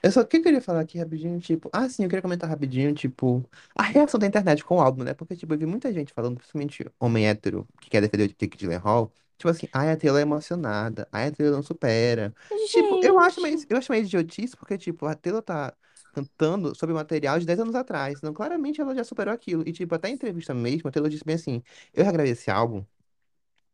Eu 0.03 0.11
só 0.13 0.25
que 0.25 0.37
eu 0.37 0.43
queria 0.43 0.61
falar 0.61 0.81
aqui 0.81 0.99
rapidinho, 0.99 1.39
tipo, 1.41 1.71
ah, 1.73 1.89
sim, 1.89 2.03
eu 2.05 2.09
queria 2.09 2.23
comentar 2.23 2.49
rapidinho, 2.49 2.95
tipo, 2.95 3.45
a 3.75 3.83
reação 3.83 4.19
da 4.21 4.27
internet 4.27 4.65
com 4.65 4.77
o 4.77 4.81
álbum, 4.81 5.05
né? 5.05 5.15
Porque, 5.15 5.37
tipo, 5.37 5.53
eu 5.55 5.59
vi 5.59 5.67
muita 5.67 5.93
gente 5.93 6.13
falando, 6.13 6.37
principalmente 6.37 6.87
homem 6.99 7.27
hétero, 7.29 7.67
que 7.81 7.91
quer 7.91 8.01
defender 8.01 8.25
o 8.25 8.29
Jake 8.29 8.57
Gyllenhaal, 8.57 9.13
tipo 9.39 9.49
assim, 9.49 9.69
ai, 9.73 9.91
a 9.91 9.97
Taylor 9.97 10.19
é 10.19 10.23
emocionada, 10.23 11.09
ai, 11.13 11.29
a 11.29 11.33
Taylor 11.33 11.55
não 11.57 11.63
supera. 11.63 12.35
Tipo, 12.71 13.05
eu 13.05 13.19
acho 13.19 13.41
meio, 13.43 13.59
eu 13.69 13.77
acho 13.77 13.91
meio 13.93 14.05
idiotice, 14.05 14.57
porque, 14.57 14.79
tipo, 14.79 15.07
a 15.07 15.15
Taylor 15.15 15.43
tá 15.43 15.75
cantando 16.13 16.75
sobre 16.77 16.95
material 16.95 17.39
de 17.41 17.47
10 17.47 17.59
anos 17.59 17.75
atrás, 17.75 18.19
então 18.19 18.33
claramente 18.33 18.81
ela 18.81 18.95
já 18.95 19.03
superou 19.05 19.35
aquilo. 19.35 19.65
E, 19.67 19.73
tipo, 19.73 19.95
até 19.95 20.09
em 20.09 20.13
entrevista 20.15 20.55
mesmo, 20.55 20.89
a 20.89 20.93
Taylor 20.93 21.11
disse 21.11 21.25
bem 21.25 21.35
assim, 21.35 21.63
eu 21.93 22.05
já 22.05 22.13
gravei 22.13 22.33
esse 22.33 22.51
álbum 22.51 22.85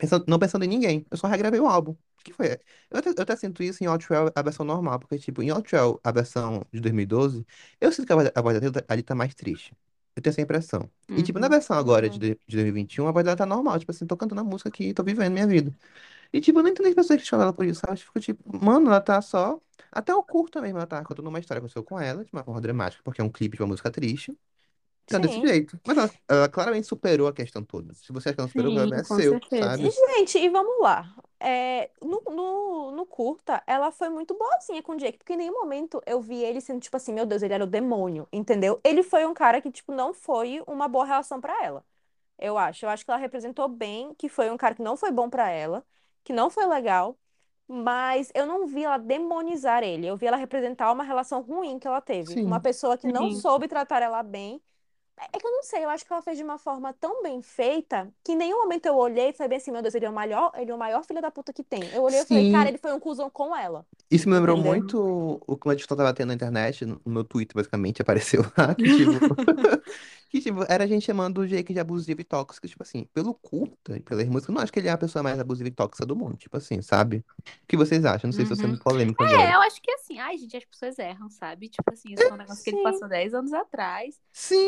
pensando- 0.00 0.24
não 0.28 0.38
pensando 0.38 0.64
em 0.64 0.68
ninguém. 0.68 1.06
Eu 1.10 1.16
só 1.16 1.26
regravei 1.28 1.60
o 1.60 1.66
álbum. 1.66 1.92
O 1.92 2.24
que 2.24 2.32
foi? 2.32 2.58
Eu 2.90 2.98
até, 2.98 3.10
eu 3.10 3.14
até 3.22 3.36
sinto 3.36 3.62
isso 3.62 3.82
em 3.84 3.86
Outwell, 3.86 4.30
a 4.34 4.42
versão 4.42 4.64
normal, 4.66 4.98
porque, 5.00 5.18
tipo, 5.18 5.42
em 5.42 5.50
Outwell, 5.50 6.00
a 6.04 6.12
versão 6.12 6.64
de 6.72 6.80
2012, 6.80 7.46
eu 7.80 7.92
sinto 7.92 8.06
que 8.06 8.12
a 8.12 8.16
voz, 8.16 8.30
a 8.34 8.42
voz 8.42 8.54
da 8.56 8.60
Taylor 8.60 8.84
ali 8.88 9.02
tá 9.02 9.14
mais 9.14 9.34
triste. 9.34 9.74
Eu 10.16 10.22
tenho 10.22 10.32
essa 10.32 10.40
impressão. 10.42 10.90
E, 11.16 11.22
tipo, 11.22 11.38
na 11.38 11.46
Uhum. 11.46 11.50
versão 11.50 11.76
agora 11.78 12.08
de, 12.10 12.16
uhum. 12.16 12.18
de 12.18 12.40
de 12.46 12.56
2021, 12.56 13.08
a 13.08 13.12
voz 13.12 13.24
dela 13.24 13.36
tá 13.36 13.46
normal. 13.46 13.78
Tipo 13.78 13.90
assim, 13.92 14.06
tô 14.06 14.16
cantando 14.16 14.40
a 14.40 14.44
música 14.44 14.68
aqui, 14.68 14.92
tô 14.94 15.02
vivendo 15.04 15.32
minha 15.32 15.46
vida. 15.46 15.74
E, 16.32 16.40
tipo, 16.40 16.58
eu 16.58 16.62
não 16.62 16.70
entendo 16.70 16.88
as 16.88 16.94
pessoas 16.94 17.18
questionando 17.18 17.44
ela 17.48 17.52
por 17.52 17.66
isso, 17.66 17.80
sabe? 17.80 17.94
Eu 17.94 17.98
fico, 18.06 18.20
tipo, 18.20 18.58
mano, 18.64 18.88
ela 18.88 19.00
tá 19.00 19.20
só. 19.22 19.60
Até 19.92 20.14
o 20.14 20.22
curto 20.22 20.60
mesmo, 20.62 20.78
ela 20.78 20.86
tá 20.86 21.02
contando 21.04 21.28
uma 21.28 21.38
história 21.40 21.60
que 21.60 21.64
aconteceu 21.66 21.84
com 21.84 21.98
ela, 22.00 22.24
de 22.24 22.32
uma 22.32 22.44
forma 22.44 22.60
dramática, 22.60 23.02
porque 23.04 23.20
é 23.20 23.24
um 23.24 23.30
clipe 23.30 23.56
de 23.56 23.62
uma 23.62 23.68
música 23.68 23.90
triste. 23.90 24.36
Então, 25.18 25.20
desse 25.20 25.40
jeito. 25.40 25.80
Mas 25.86 25.96
ela, 25.98 26.10
ela 26.28 26.48
claramente 26.48 26.86
superou 26.86 27.28
a 27.28 27.32
questão 27.32 27.64
toda. 27.64 27.94
Se 27.94 28.12
você 28.12 28.28
acha 28.28 28.34
que 28.36 28.40
ela 28.40 28.48
superou, 28.48 28.70
o 28.72 28.74
Sim, 28.74 28.74
problema 28.74 29.00
é 29.00 29.04
com 29.04 29.20
seu, 29.20 29.40
certeza. 29.40 29.78
sabe? 29.78 29.88
E, 29.88 29.90
gente, 30.18 30.38
e 30.38 30.48
vamos 30.48 30.80
lá. 30.80 31.14
É, 31.38 31.90
no, 32.02 32.20
no, 32.30 32.90
no 32.90 33.06
curta, 33.06 33.62
ela 33.66 33.90
foi 33.92 34.08
muito 34.10 34.34
boazinha 34.36 34.82
com 34.82 34.92
o 34.92 34.96
Jake, 34.96 35.18
porque 35.18 35.32
em 35.34 35.36
nenhum 35.36 35.54
momento 35.54 36.02
eu 36.04 36.20
vi 36.20 36.42
ele 36.42 36.60
sendo 36.60 36.80
tipo 36.80 36.96
assim, 36.96 37.12
meu 37.14 37.24
Deus, 37.24 37.42
ele 37.42 37.54
era 37.54 37.64
o 37.64 37.66
demônio, 37.66 38.28
entendeu? 38.32 38.80
Ele 38.84 39.02
foi 39.02 39.24
um 39.24 39.32
cara 39.32 39.60
que, 39.60 39.70
tipo, 39.70 39.92
não 39.92 40.12
foi 40.12 40.62
uma 40.66 40.88
boa 40.88 41.04
relação 41.04 41.40
pra 41.40 41.62
ela. 41.64 41.84
Eu 42.38 42.58
acho. 42.58 42.84
Eu 42.86 42.90
acho 42.90 43.04
que 43.04 43.10
ela 43.10 43.20
representou 43.20 43.68
bem 43.68 44.14
que 44.16 44.28
foi 44.28 44.50
um 44.50 44.56
cara 44.56 44.74
que 44.74 44.82
não 44.82 44.96
foi 44.96 45.12
bom 45.12 45.30
pra 45.30 45.50
ela, 45.50 45.84
que 46.24 46.32
não 46.32 46.50
foi 46.50 46.66
legal, 46.66 47.18
mas 47.68 48.30
eu 48.34 48.46
não 48.46 48.66
vi 48.66 48.84
ela 48.84 48.98
demonizar 48.98 49.82
ele. 49.84 50.06
Eu 50.06 50.16
vi 50.16 50.26
ela 50.26 50.36
representar 50.36 50.92
uma 50.92 51.04
relação 51.04 51.40
ruim 51.42 51.78
que 51.78 51.86
ela 51.88 52.00
teve. 52.00 52.40
Uma 52.44 52.60
Sim. 52.60 52.60
pessoa 52.60 52.98
que 52.98 53.06
não 53.08 53.30
Sim. 53.30 53.40
soube 53.40 53.68
tratar 53.68 54.02
ela 54.02 54.22
bem. 54.22 54.62
É 55.32 55.38
que 55.38 55.46
eu 55.46 55.50
não 55.50 55.62
sei, 55.62 55.84
eu 55.84 55.90
acho 55.90 56.04
que 56.06 56.12
ela 56.12 56.22
fez 56.22 56.38
de 56.38 56.44
uma 56.44 56.56
forma 56.58 56.92
tão 56.94 57.22
bem 57.22 57.42
feita 57.42 58.08
que 58.24 58.32
em 58.32 58.36
nenhum 58.36 58.62
momento 58.62 58.86
eu 58.86 58.96
olhei 58.96 59.28
e 59.28 59.32
falei 59.32 59.58
assim, 59.58 59.70
meu 59.70 59.82
Deus, 59.82 59.94
ele 59.94 60.06
é 60.06 60.10
o 60.10 60.12
maior, 60.12 60.50
ele 60.56 60.70
é 60.70 60.74
o 60.74 60.78
maior 60.78 61.04
filho 61.04 61.20
da 61.20 61.30
puta 61.30 61.52
que 61.52 61.62
tem. 61.62 61.82
Eu 61.92 62.02
olhei 62.02 62.20
e 62.20 62.24
falei, 62.24 62.50
cara, 62.50 62.68
ele 62.68 62.78
foi 62.78 62.92
um 62.92 63.00
cuzão 63.00 63.28
com 63.28 63.54
ela. 63.54 63.84
Isso 64.10 64.28
me 64.28 64.34
lembrou 64.34 64.56
Entendeu? 64.56 64.72
muito 64.72 65.42
o 65.46 65.56
que 65.56 65.66
uma 65.68 65.76
discussão 65.76 65.96
tava 65.96 66.14
tendo 66.14 66.28
na 66.28 66.34
internet, 66.34 66.84
no 66.86 67.00
no 67.04 67.12
meu 67.12 67.24
Twitter, 67.24 67.54
basicamente, 67.54 68.02
apareceu 68.02 68.42
lá, 68.56 68.74
que 68.74 68.82
tipo, 68.84 69.12
que 70.30 70.40
tipo, 70.40 70.64
era 70.68 70.84
a 70.84 70.88
gente 70.88 71.04
chamando 71.06 71.38
o 71.40 71.48
Jake 71.48 71.74
de 71.74 71.80
abusivo 71.80 72.20
e 72.22 72.24
tóxico, 72.24 72.68
tipo 72.68 72.82
assim, 72.84 73.04
pelo 73.14 73.34
curta 73.34 73.96
e 73.98 74.00
pelas 74.02 74.26
músicas, 74.28 74.50
eu 74.50 74.54
não 74.56 74.62
acho 74.62 74.72
que 74.72 74.80
ele 74.80 74.88
é 74.88 74.92
a 74.92 74.98
pessoa 74.98 75.22
mais 75.24 75.38
abusiva 75.40 75.68
e 75.68 75.72
tóxica 75.72 76.06
do 76.06 76.16
mundo, 76.16 76.36
tipo 76.38 76.56
assim, 76.56 76.82
sabe? 76.82 77.18
O 77.64 77.68
que 77.68 77.76
vocês 77.76 78.04
acham? 78.04 78.28
Não 78.28 78.32
sei 78.34 78.46
se 78.46 78.52
eu 78.52 78.56
tô 78.56 78.60
Uhum. 78.60 78.68
sendo 78.68 78.78
polêmico 78.78 79.22
É, 79.22 79.24
agora. 79.24 79.54
eu 79.54 79.60
acho 79.62 79.82
que 79.82 79.90
assim, 79.92 80.18
ai, 80.20 80.36
gente, 80.38 80.56
as 80.56 80.64
pessoas 80.64 80.98
erram, 80.98 81.28
sabe? 81.28 81.68
Tipo 81.68 81.92
assim, 81.92 82.12
isso 82.12 82.26
foi 82.26 82.36
um 82.36 82.38
negócio 82.38 82.62
que 82.62 82.70
ele 82.70 82.76
Sim, 82.76 82.78
passou 82.78 83.08
10 83.08 83.34
anos 83.34 83.52
atrás. 83.52 84.20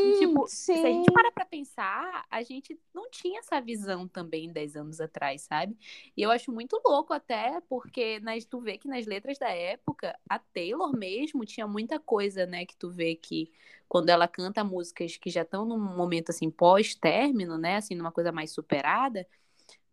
E, 0.03 0.11
Sim, 0.11 0.13
tipo, 0.13 0.51
se 0.81 0.85
a 0.87 0.91
gente 0.91 1.11
sim. 1.11 1.13
parar 1.13 1.31
pra 1.31 1.45
pensar, 1.45 2.27
a 2.29 2.43
gente 2.43 2.77
não 2.93 3.09
tinha 3.09 3.39
essa 3.39 3.61
visão 3.61 4.09
também 4.09 4.53
10 4.53 4.75
anos 4.75 5.01
atrás, 5.01 5.43
sabe? 5.43 5.77
E 6.17 6.23
eu 6.23 6.31
acho 6.33 6.51
muito 6.53 6.81
louco 6.85 7.13
até, 7.13 7.61
porque 7.69 8.19
nas, 8.21 8.45
tu 8.45 8.61
vê 8.61 8.77
que 8.79 8.89
nas 8.89 9.07
letras 9.07 9.39
da 9.39 9.49
época, 9.51 10.19
a 10.29 10.39
Taylor 10.41 10.93
mesmo 10.97 11.45
tinha 11.45 11.67
muita 11.69 12.01
coisa, 12.01 12.45
né? 12.47 12.67
Que 12.67 12.77
tu 12.77 12.91
vê 12.91 13.15
que 13.15 13.49
quando 13.93 14.09
ela 14.09 14.27
canta 14.27 14.65
músicas 14.65 15.19
que 15.19 15.29
já 15.31 15.43
estão 15.43 15.67
num 15.67 15.79
momento 15.79 16.31
assim, 16.31 16.51
pós-término, 16.51 17.59
né? 17.59 17.77
Assim, 17.77 17.95
numa 17.95 18.11
coisa 18.11 18.33
mais 18.33 18.51
superada, 18.51 19.27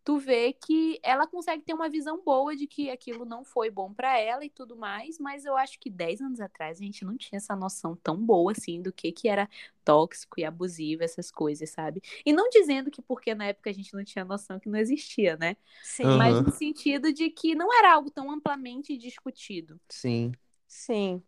tu 0.06 0.18
vê 0.20 0.54
que 0.54 1.00
ela 1.04 1.28
consegue 1.28 1.64
ter 1.64 1.74
uma 1.74 1.90
visão 1.90 2.24
boa 2.24 2.56
de 2.56 2.68
que 2.68 2.90
aquilo 2.90 3.26
não 3.26 3.44
foi 3.44 3.70
bom 3.70 3.94
pra 3.94 4.18
ela 4.20 4.46
e 4.46 4.50
tudo 4.50 4.78
mais, 4.78 5.20
mas 5.20 5.46
eu 5.46 5.58
acho 5.58 5.80
que 5.80 5.90
10 5.90 6.22
anos 6.22 6.40
atrás 6.40 6.80
a 6.80 6.84
gente 6.86 7.06
não 7.06 7.18
tinha 7.18 7.38
essa 7.38 7.56
noção 7.56 7.96
tão 7.98 8.18
boa 8.18 8.54
assim 8.54 8.82
do 8.82 8.94
que 8.94 9.12
que 9.12 9.28
era 9.30 9.50
tóxico 9.86 10.40
e 10.40 10.46
abusivo, 10.46 11.04
essas 11.04 11.32
coisas, 11.32 11.70
sabe? 11.72 12.02
E 12.26 12.34
não 12.34 12.50
dizendo 12.50 12.92
que 12.92 13.02
porque 13.02 13.36
na 13.36 13.48
época 13.48 13.70
a 13.70 13.74
gente 13.74 13.94
não 13.94 14.04
tinha 14.06 14.26
noção 14.26 14.60
que 14.60 14.70
não 14.70 14.80
existia, 14.80 15.38
né? 15.38 15.58
Sim, 15.82 16.08
Mas 16.14 16.40
aham, 16.40 16.46
no 16.46 16.52
sentido 16.52 17.14
de 17.14 17.30
que 17.30 17.56
não 17.56 17.74
era 17.78 17.94
algo 17.94 18.10
tão 18.12 18.32
amplamente 18.32 18.98
discutido. 18.98 19.80
sim. 19.90 20.38
sim. 20.68 21.24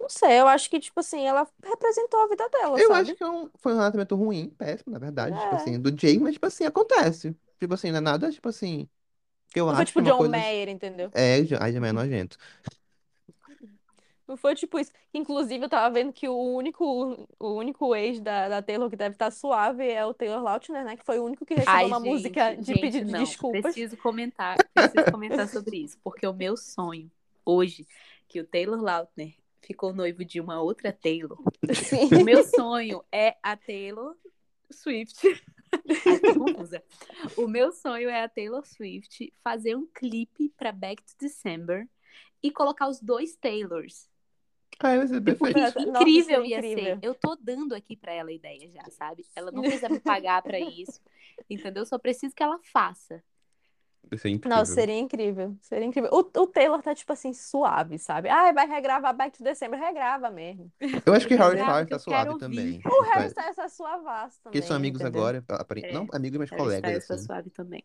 Não 0.00 0.08
sei, 0.08 0.40
eu 0.40 0.46
acho 0.48 0.70
que, 0.70 0.78
tipo 0.78 1.00
assim, 1.00 1.26
ela 1.26 1.46
representou 1.62 2.20
a 2.20 2.28
vida 2.28 2.48
dela, 2.48 2.78
Eu 2.78 2.92
acho 2.94 3.04
sabe? 3.04 3.16
que 3.16 3.22
é 3.24 3.28
um- 3.28 3.50
foi 3.58 3.72
um 3.72 3.76
relacionamento 3.76 4.14
ruim, 4.16 4.48
péssimo, 4.50 4.92
na 4.92 4.98
verdade, 4.98 5.38
tipo 5.40 5.54
É. 5.54 5.56
assim, 5.56 5.80
do 5.80 5.90
Jake, 5.90 6.18
mas, 6.20 6.34
tipo 6.34 6.46
assim, 6.46 6.64
acontece. 6.64 7.36
Tipo 7.58 7.74
assim, 7.74 7.90
não 7.90 7.98
é 7.98 8.00
nada, 8.00 8.30
tipo 8.30 8.48
assim, 8.48 8.88
que 9.50 9.60
eu 9.60 9.66
Não 9.66 9.74
foi 9.74 9.84
acho 9.84 9.92
que 9.92 9.98
tipo 9.98 10.00
é 10.00 10.02
uma 10.02 10.12
John 10.12 10.18
coisa... 10.18 10.32
Mayer, 10.32 10.68
entendeu? 10.68 11.10
É, 11.14 11.44
já- 11.44 11.58
ai, 11.60 11.72
já 11.72 11.86
é 11.86 11.92
nojento. 11.92 12.38
Não 14.26 14.36
foi 14.36 14.54
tipo 14.54 14.78
isso. 14.78 14.92
Inclusive, 15.14 15.64
eu 15.64 15.68
tava 15.70 15.92
vendo 15.92 16.12
que 16.12 16.28
o 16.28 16.36
único, 16.36 16.84
o 17.40 17.48
único 17.54 17.94
ex 17.96 18.20
da, 18.20 18.48
da 18.48 18.62
Taylor 18.62 18.90
que 18.90 18.96
deve 18.96 19.14
estar 19.14 19.30
suave 19.30 19.88
é 19.90 20.04
o 20.04 20.12
Taylor 20.12 20.42
Lautner, 20.42 20.84
né? 20.84 20.96
Que 20.98 21.04
foi 21.04 21.18
o 21.18 21.24
único 21.24 21.46
que 21.46 21.54
recebeu 21.54 21.72
Ai, 21.72 21.86
uma 21.86 21.98
música 21.98 22.50
gente, 22.50 22.60
de 22.60 22.66
gente, 22.66 22.80
pedido 22.80 23.06
de 23.06 23.12
não. 23.12 23.24
desculpas. 23.24 23.62
Preciso 23.62 23.96
comentar, 23.96 24.56
preciso 24.74 25.10
comentar 25.10 25.48
sobre 25.48 25.78
isso, 25.78 25.98
porque 26.04 26.26
o 26.26 26.34
meu 26.34 26.56
sonho 26.58 27.10
hoje 27.44 27.86
que 28.28 28.38
o 28.38 28.46
Taylor 28.46 28.78
Lautner 28.82 29.34
ficou 29.68 29.92
noivo 29.92 30.24
de 30.24 30.40
uma 30.40 30.60
outra 30.60 30.92
Taylor. 30.92 31.38
Sim. 31.74 32.08
O 32.20 32.24
meu 32.24 32.42
sonho 32.42 33.04
é 33.12 33.36
a 33.42 33.54
Taylor 33.56 34.16
Swift. 34.72 35.20
O 37.36 37.46
meu 37.46 37.70
sonho 37.72 38.08
é 38.08 38.24
a 38.24 38.28
Taylor 38.28 38.64
Swift 38.66 39.30
fazer 39.44 39.76
um 39.76 39.86
clipe 39.86 40.48
pra 40.56 40.72
Back 40.72 41.02
to 41.02 41.12
December 41.20 41.86
e 42.42 42.50
colocar 42.50 42.88
os 42.88 43.00
dois 43.02 43.36
Taylors. 43.36 44.08
Ai, 44.80 44.96
vai 44.96 45.06
ser 45.06 45.22
Tipo, 45.22 45.24
perfeito. 45.36 45.58
Nossa, 45.60 45.80
nossa, 45.80 46.00
incrível 46.00 46.44
ia 46.44 46.60
ser. 46.62 46.70
incrível. 46.72 46.98
Eu 47.02 47.14
tô 47.14 47.36
dando 47.36 47.74
aqui 47.74 47.96
pra 47.96 48.14
ela 48.14 48.30
a 48.30 48.32
ideia 48.32 48.70
já, 48.70 48.82
sabe? 48.90 49.26
Ela 49.36 49.50
não 49.50 49.60
precisa 49.60 49.90
me 49.90 50.00
pagar 50.00 50.40
pra 50.40 50.58
isso. 50.58 51.00
Entendeu? 51.50 51.84
Só 51.84 51.98
preciso 51.98 52.34
que 52.34 52.42
ela 52.42 52.58
faça. 52.72 53.22
Vai 54.10 54.18
ser 54.18 54.30
incrível. 54.30 54.56
Nossa, 54.58 54.72
seria 54.72 54.98
incrível. 54.98 55.54
Seria 55.60 55.84
incrível. 55.84 56.10
O, 56.12 56.18
o 56.40 56.46
Taylor 56.46 56.80
tá, 56.82 56.94
tipo 56.94 57.12
assim, 57.12 57.32
suave, 57.34 57.98
sabe? 57.98 58.28
Ai, 58.30 58.52
vai 58.54 58.66
regravar 58.66 59.14
Back 59.14 59.36
to 59.36 59.44
December. 59.44 59.78
Regrava 59.78 60.30
mesmo. 60.30 60.72
Eu 61.04 61.12
acho 61.12 61.26
que 61.28 61.34
Harry 61.34 61.56
Grava 61.56 61.82
Styles 61.82 61.84
que 61.84 61.90
tá 61.90 61.98
quero 61.98 62.30
suave 62.32 62.38
também. 62.38 62.80
O 62.86 63.02
Harry 63.02 63.26
Styles 63.26 63.56
tá 63.56 63.68
suavaço 63.68 64.40
Porque 64.42 64.58
eles 64.58 64.66
são 64.66 64.76
também, 64.76 64.88
amigos 64.90 65.00
entendeu? 65.02 65.20
agora, 65.20 65.44
apare- 65.48 65.84
É. 65.84 65.92
não 65.92 66.06
amigos, 66.12 66.38
mas 66.38 66.50
Harry 66.50 66.62
colegas, 66.62 66.90
Styles 67.02 67.06
tá 67.06 67.14
assim. 67.14 67.24
suave 67.26 67.50
também. 67.50 67.84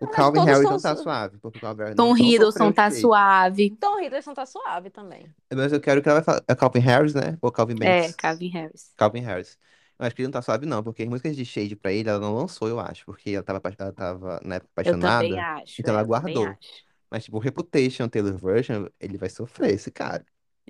O 0.00 0.06
Mas 0.06 0.14
Calvin 0.14 0.38
todos 0.38 0.52
Harris 0.52 0.70
não 0.70 0.78
são 0.78 0.90
tá 0.92 0.96
su- 0.96 1.02
suave, 1.02 1.38
porque 1.38 1.58
o 1.58 1.60
Calvin 1.60 1.94
Tom 1.96 2.14
não, 2.14 2.14
não 2.14 2.16
Hiddleston 2.16 2.72
tá 2.72 2.82
shade. 2.88 3.00
suave. 3.00 3.70
Tom 3.80 4.00
Hiddleston 4.00 4.34
tá 4.34 4.46
suave 4.46 4.90
também. 4.90 5.26
Mas 5.52 5.72
eu 5.72 5.80
quero 5.80 6.00
que 6.02 6.08
ela 6.08 6.22
faça. 6.22 6.44
É 6.48 6.54
Calvin 6.54 6.78
Harris, 6.80 7.14
né? 7.14 7.36
Ou 7.42 7.50
Calvin 7.50 7.74
É, 7.82 8.02
Banks? 8.02 8.14
Calvin 8.16 8.48
Harris. 8.48 8.92
Calvin 8.96 9.20
Harris. 9.22 9.58
Eu 9.98 10.06
acho 10.06 10.14
que 10.16 10.22
ele 10.22 10.28
não 10.28 10.32
tá 10.32 10.42
suave, 10.42 10.66
não, 10.66 10.82
porque 10.82 11.02
as 11.02 11.08
músicas 11.08 11.36
de 11.36 11.44
Shade 11.44 11.74
pra 11.76 11.92
ele, 11.92 12.08
ela 12.08 12.20
não 12.20 12.34
lançou, 12.34 12.68
eu 12.68 12.78
acho, 12.80 13.04
porque 13.04 13.30
ela 13.30 13.42
tava, 13.42 13.60
ela 13.78 13.92
tava 13.92 14.40
na 14.44 14.56
época 14.56 14.70
Eu 14.82 14.96
também 14.96 15.38
apaixonada. 15.38 15.38
acho. 15.38 15.80
então 15.80 15.92
ela 15.94 16.02
é, 16.02 16.04
eu 16.04 16.08
também 16.08 16.34
guardou. 16.34 16.44
acho. 16.44 16.84
Mas, 17.10 17.24
tipo, 17.24 17.36
o 17.38 17.40
Reputation 17.40 18.08
Taylor 18.08 18.36
Version, 18.38 18.86
ele 19.00 19.18
vai 19.18 19.28
sofrer, 19.30 19.74
esse 19.74 19.90
cara. 19.90 20.24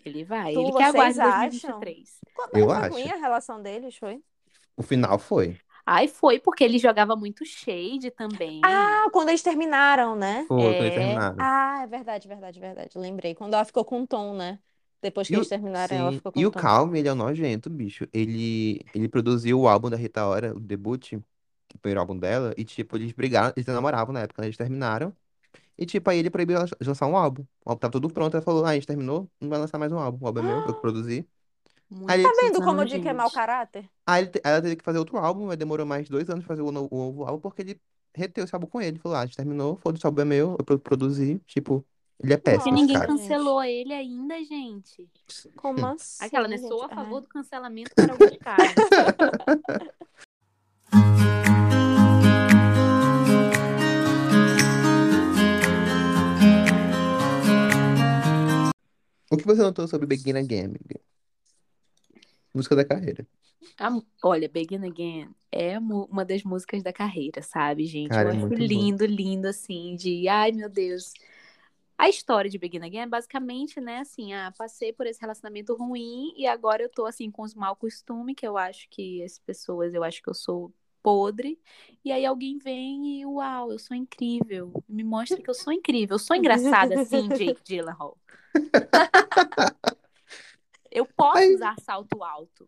Ele 0.05 0.25
vai. 0.25 0.53
Tu, 0.55 0.61
Ele 0.61 0.73
que 0.73 0.83
aguarde 0.83 1.15
vocês 1.15 1.19
acham? 1.19 1.81
2023. 1.81 2.21
Mas 2.53 2.61
Eu 2.61 2.71
foi 2.71 2.83
acho. 2.83 2.91
ruim 2.91 3.11
a 3.11 3.17
relação 3.17 3.63
deles, 3.63 3.97
foi? 3.97 4.23
O 4.77 4.83
final 4.83 5.19
foi. 5.19 5.59
Ai, 5.87 6.07
foi 6.09 6.39
porque 6.39 6.63
ele 6.65 6.79
jogava 6.79 7.17
muito 7.17 7.45
shade 7.47 8.11
também. 8.11 8.61
Ah, 8.63 9.09
quando 9.13 9.31
eles 9.31 9.43
terminaram, 9.43 10.15
né? 10.17 10.47
Foi, 10.47 10.75
quando 10.75 10.85
eles 10.87 10.95
É. 10.95 10.95
terminaram. 10.95 11.37
Ah, 11.39 11.81
é 11.85 11.87
verdade, 11.87 12.29
verdade, 12.29 12.61
verdade. 12.61 12.99
Lembrei. 12.99 13.35
Quando 13.35 13.55
ela 13.55 13.65
ficou 13.65 13.85
com 13.85 14.03
o 14.03 14.07
Tom, 14.07 14.35
né? 14.37 14.59
Depois 15.03 15.29
que 15.29 15.35
E 15.35 15.37
o, 15.37 15.43
eles 15.43 15.49
terminaram, 15.49 15.97
ela 15.97 16.13
sim, 16.13 16.19
ficou 16.19 16.33
com 16.33 16.41
e 16.41 16.47
o 16.47 16.47
o 16.47 16.53
Tom. 16.55 16.65
Calvin, 16.65 16.99
ele 16.99 17.09
é 17.09 17.13
um 17.13 17.17
nojento, 17.17 17.69
bicho. 17.71 18.07
Ele, 18.13 18.81
ele 18.95 19.09
produziu 19.09 19.61
o 19.61 19.69
álbum 19.69 19.91
da 19.91 19.97
Rita 19.97 20.25
Ora, 20.27 20.55
o 20.57 20.61
debut, 20.61 21.13
o 21.15 21.79
primeiro 21.81 22.01
álbum 22.01 22.19
dela, 22.19 22.55
e, 22.57 22.65
tipo, 22.65 22.97
eles 22.97 23.13
brigaram, 23.13 23.53
eles 23.57 23.67
namoravam 23.67 24.13
na 24.13 24.21
época, 24.23 24.43
né? 24.43 24.49
Eles 24.49 24.57
terminaram. 24.57 25.15
E, 25.79 25.87
tipo, 25.87 26.11
aí 26.11 26.19
ele 26.19 26.31
proibiu 26.31 26.57
ela 26.59 26.67
de 26.67 26.89
lançar 26.89 27.07
um 27.09 27.17
álbum. 27.17 27.45
O 27.65 27.71
álbum 27.71 27.81
tava 27.81 27.93
tudo 27.93 28.11
pronto, 28.13 28.35
ela 28.37 28.45
falou, 28.45 28.65
ah, 28.67 28.71
a 28.71 28.75
gente 28.75 28.87
terminou, 28.87 29.31
não 29.41 29.49
vai 29.51 29.59
lançar 29.61 29.79
mais 29.79 29.93
um 29.93 29.99
álbum. 29.99 30.25
O 30.25 30.29
álbum 30.29 30.41
é 30.41 30.43
meu, 30.43 30.63
eu 30.67 30.75
que 30.75 30.81
produzi. 30.81 31.29
Muito 31.91 32.19
Aí, 32.19 32.23
Tá 32.23 32.33
vendo 32.41 32.63
como 32.63 32.81
Suzano, 32.81 32.83
o 32.83 32.87
Dick 32.87 33.07
é 33.09 33.13
mau 33.13 33.31
gente. 33.31 33.39
caráter? 33.39 33.91
aí 34.07 34.23
ele 34.25 34.31
te- 34.31 34.41
ela 34.45 34.63
teve 34.63 34.77
que 34.77 34.85
fazer 34.85 34.99
outro 34.99 35.19
álbum, 35.19 35.47
mas 35.47 35.57
demorou 35.59 35.87
mais 35.87 36.09
dois 36.09 36.29
anos 36.31 36.45
pra 36.45 36.55
fazer 36.57 36.63
o 36.63 36.73
novo, 36.73 36.89
o 36.93 36.99
novo 36.99 37.25
álbum, 37.27 37.41
porque 37.41 37.63
ele 37.63 37.81
reteu 38.15 38.45
esse 38.45 38.55
álbum 38.55 38.67
com 38.69 38.81
ele. 38.81 38.99
Falou, 38.99 39.17
ah, 39.19 39.23
a 39.23 39.27
gente 39.27 39.37
terminou, 39.37 39.77
foda-se, 39.79 40.05
o 40.05 40.09
álbum 40.09 40.23
é 40.23 40.25
meu, 40.25 40.57
eu 40.59 40.65
pro- 40.65 40.79
produzi. 40.81 41.39
Tipo, 41.47 41.87
ele 42.21 42.33
é 42.33 42.37
Porque 42.37 42.51
péssimo, 42.51 42.75
esse 42.75 42.81
ninguém 42.83 42.97
cara. 42.97 43.07
Cancelou 43.07 43.63
ele 43.63 43.93
ainda, 43.93 44.43
gente. 44.45 45.09
Como 45.57 45.87
assim, 45.87 46.25
Aquela, 46.27 46.49
né? 46.49 46.57
gente? 46.57 46.69
Sou 46.69 46.83
a 46.83 46.89
favor 46.89 47.17
Ai. 47.17 47.21
do 47.23 47.29
cancelamento 47.29 47.91
para 47.95 48.13
alguns 48.13 48.37
casos. 48.39 48.75
O 59.31 59.37
que 59.37 59.45
você 59.45 59.61
notou 59.63 59.87
sobre 59.87 60.07
Begin 60.07 60.37
Again, 60.39 60.65
amiga? 60.67 61.01
Música 62.55 62.75
da 62.75 62.85
carreira. 62.85 63.27
A- 63.79 64.01
olha, 64.25 64.49
Begin 64.49 64.87
Again 64.87 65.29
é 65.53 65.79
uma 65.79 66.25
das 66.25 66.43
músicas 66.43 66.83
da 66.83 66.93
carreira, 66.93 67.43
sabe, 67.43 67.85
gente? 67.85 68.09
Cara, 68.09 68.31
Eu 68.31 68.33
é 68.33 68.37
acho 68.37 68.41
muito 68.47 68.59
bom. 68.59 68.65
lindo, 68.65 69.05
lindo, 69.07 69.47
assim, 69.49 69.95
de 69.97 70.27
ai 70.29 70.53
meu 70.53 70.69
Deus. 70.69 71.13
A 71.99 72.09
história 72.09 72.49
de 72.49 72.57
Begin 72.59 72.79
Again 72.85 73.01
é 73.01 73.07
basicamente, 73.07 73.81
né, 73.81 73.99
assim, 73.99 74.33
ah, 74.33 74.55
passei 74.57 74.93
por 74.93 75.05
esse 75.05 75.21
relacionamento 75.21 75.75
ruim 75.75 76.33
e 76.37 76.47
agora 76.47 76.81
eu 76.83 76.89
tô, 76.89 77.05
assim, 77.07 77.29
com 77.29 77.43
os 77.43 77.55
mau 77.55 77.75
costume, 77.75 78.37
que 78.37 78.47
eu 78.47 78.57
acho 78.57 78.89
que 78.89 79.21
as 79.25 79.41
pessoas, 79.41 79.93
eu 79.93 80.05
acho 80.05 80.23
que 80.23 80.31
eu 80.31 80.35
sou 80.35 80.73
podre, 81.03 81.59
e 82.05 82.13
aí 82.13 82.25
alguém 82.25 82.57
vem 82.59 83.21
e, 83.21 83.27
uau, 83.27 83.73
eu 83.73 83.79
sou 83.81 83.97
incrível, 83.97 84.73
me 84.89 85.03
mostra 85.03 85.43
que 85.43 85.51
eu 85.51 85.55
sou 85.55 85.73
incrível, 85.73 86.15
eu 86.15 86.19
sou 86.21 86.37
engraçada, 86.37 87.01
assim, 87.01 87.29
Jake 87.35 87.63
Gyllenhaal. 87.65 88.17
Eu 90.91 91.05
posso 91.05 91.53
usar 91.55 91.79
salto 91.81 92.25
alto. 92.25 92.67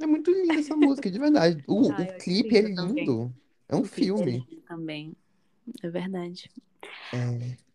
É 0.00 0.06
muito 0.06 0.30
linda 0.30 0.54
essa 0.54 0.76
música, 0.76 1.10
de 1.10 1.18
verdade. 1.18 1.62
O, 1.66 1.90
Ah, 1.92 2.02
o 2.02 2.18
clipe 2.18 2.56
é 2.56 2.60
linda 2.62 2.82
também. 2.82 3.04
lindo. 3.04 3.34
É 3.68 3.74
um 3.74 3.80
O 3.80 3.84
é 3.84 3.88
filme. 3.88 4.46
lindo 4.48 4.62
também. 4.62 5.16
É 5.82 5.90
verdade. 5.90 6.48
É. 7.12 7.71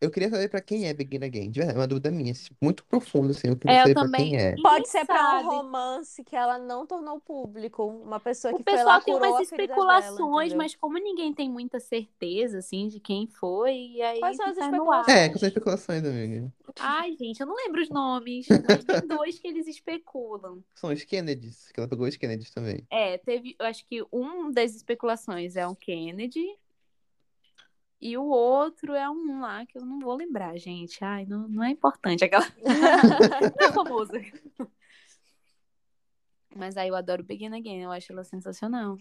Eu 0.00 0.10
queria 0.10 0.30
saber 0.30 0.48
pra 0.48 0.60
quem 0.60 0.86
é 0.86 0.94
Begin 0.94 1.24
Again. 1.24 1.50
De 1.50 1.58
verdade, 1.58 1.76
é 1.78 1.80
uma 1.80 1.86
dúvida 1.88 2.10
minha. 2.10 2.32
assim, 2.32 2.50
Muito 2.62 2.84
profunda, 2.84 3.32
assim. 3.32 3.48
Eu 3.48 3.56
queria 3.56 3.76
É, 3.78 3.78
eu 3.78 3.82
saber 3.82 3.94
pra 3.94 4.02
também. 4.04 4.30
quem 4.30 4.36
é. 4.40 4.54
Pode 4.62 4.88
ser 4.88 5.04
pra 5.04 5.16
um 5.16 5.42
sabe. 5.42 5.44
romance 5.44 6.22
que 6.24 6.36
ela 6.36 6.58
não 6.58 6.86
tornou 6.86 7.20
público. 7.20 7.84
Uma 7.84 8.20
pessoa 8.20 8.54
O 8.54 8.58
que 8.58 8.62
foi 8.62 8.72
lá, 8.84 9.00
pessoal 9.00 9.00
tem 9.02 9.14
curou 9.14 9.30
umas 9.32 9.46
a 9.46 9.50
ferida 9.50 9.74
dela, 9.74 9.98
especulações, 9.98 10.46
entendeu? 10.48 10.58
mas 10.58 10.74
como 10.76 10.98
ninguém 10.98 11.34
tem 11.34 11.50
muita 11.50 11.80
certeza, 11.80 12.58
assim, 12.58 12.86
de 12.88 13.00
quem 13.00 13.26
foi, 13.26 13.74
e 13.74 14.02
aí 14.02 14.20
Quais 14.20 14.36
são 14.36 14.46
as 14.46 14.54
fica 14.54 14.70
no 14.70 14.92
ar. 14.92 15.08
É, 15.08 15.28
com 15.28 15.34
essas 15.36 15.48
especulações, 15.48 16.04
amiga. 16.04 16.52
Ai, 16.78 17.16
gente, 17.16 17.40
eu 17.40 17.46
não 17.46 17.56
lembro 17.56 17.82
os 17.82 17.88
nomes, 17.90 18.46
mas 18.68 18.84
tem 18.84 19.06
dois 19.06 19.38
que 19.38 19.48
eles 19.48 19.66
especulam. 19.66 20.62
São 20.76 20.92
os 20.92 21.02
Kennedys, 21.04 21.72
que 21.72 21.80
ela 21.80 21.88
pegou 21.88 22.06
os 22.06 22.16
Kennedys 22.16 22.50
também. 22.52 22.86
É, 22.90 23.18
teve, 23.18 23.56
eu 23.58 23.66
acho 23.66 23.84
que 23.86 24.04
um 24.12 24.50
das 24.52 24.74
especulações 24.76 25.56
é 25.56 25.66
um 25.66 25.74
Kennedy, 25.74 26.46
e 28.00 28.16
o 28.16 28.24
outro 28.24 28.94
é 28.94 29.10
um 29.10 29.40
lá 29.40 29.66
que 29.66 29.76
eu 29.76 29.84
não 29.84 29.98
vou 29.98 30.14
lembrar, 30.14 30.56
gente. 30.56 31.02
Ai, 31.02 31.26
não, 31.26 31.48
não 31.48 31.64
é 31.64 31.70
importante 31.70 32.24
aquela. 32.24 32.46
Não 32.64 33.68
é 33.68 33.72
famoso. 33.72 34.12
Mas 36.54 36.76
aí 36.76 36.88
eu 36.88 36.96
adoro 36.96 37.24
Begin 37.24 37.54
Again, 37.54 37.82
eu 37.82 37.90
acho 37.90 38.12
ela 38.12 38.24
sensacional. 38.24 38.96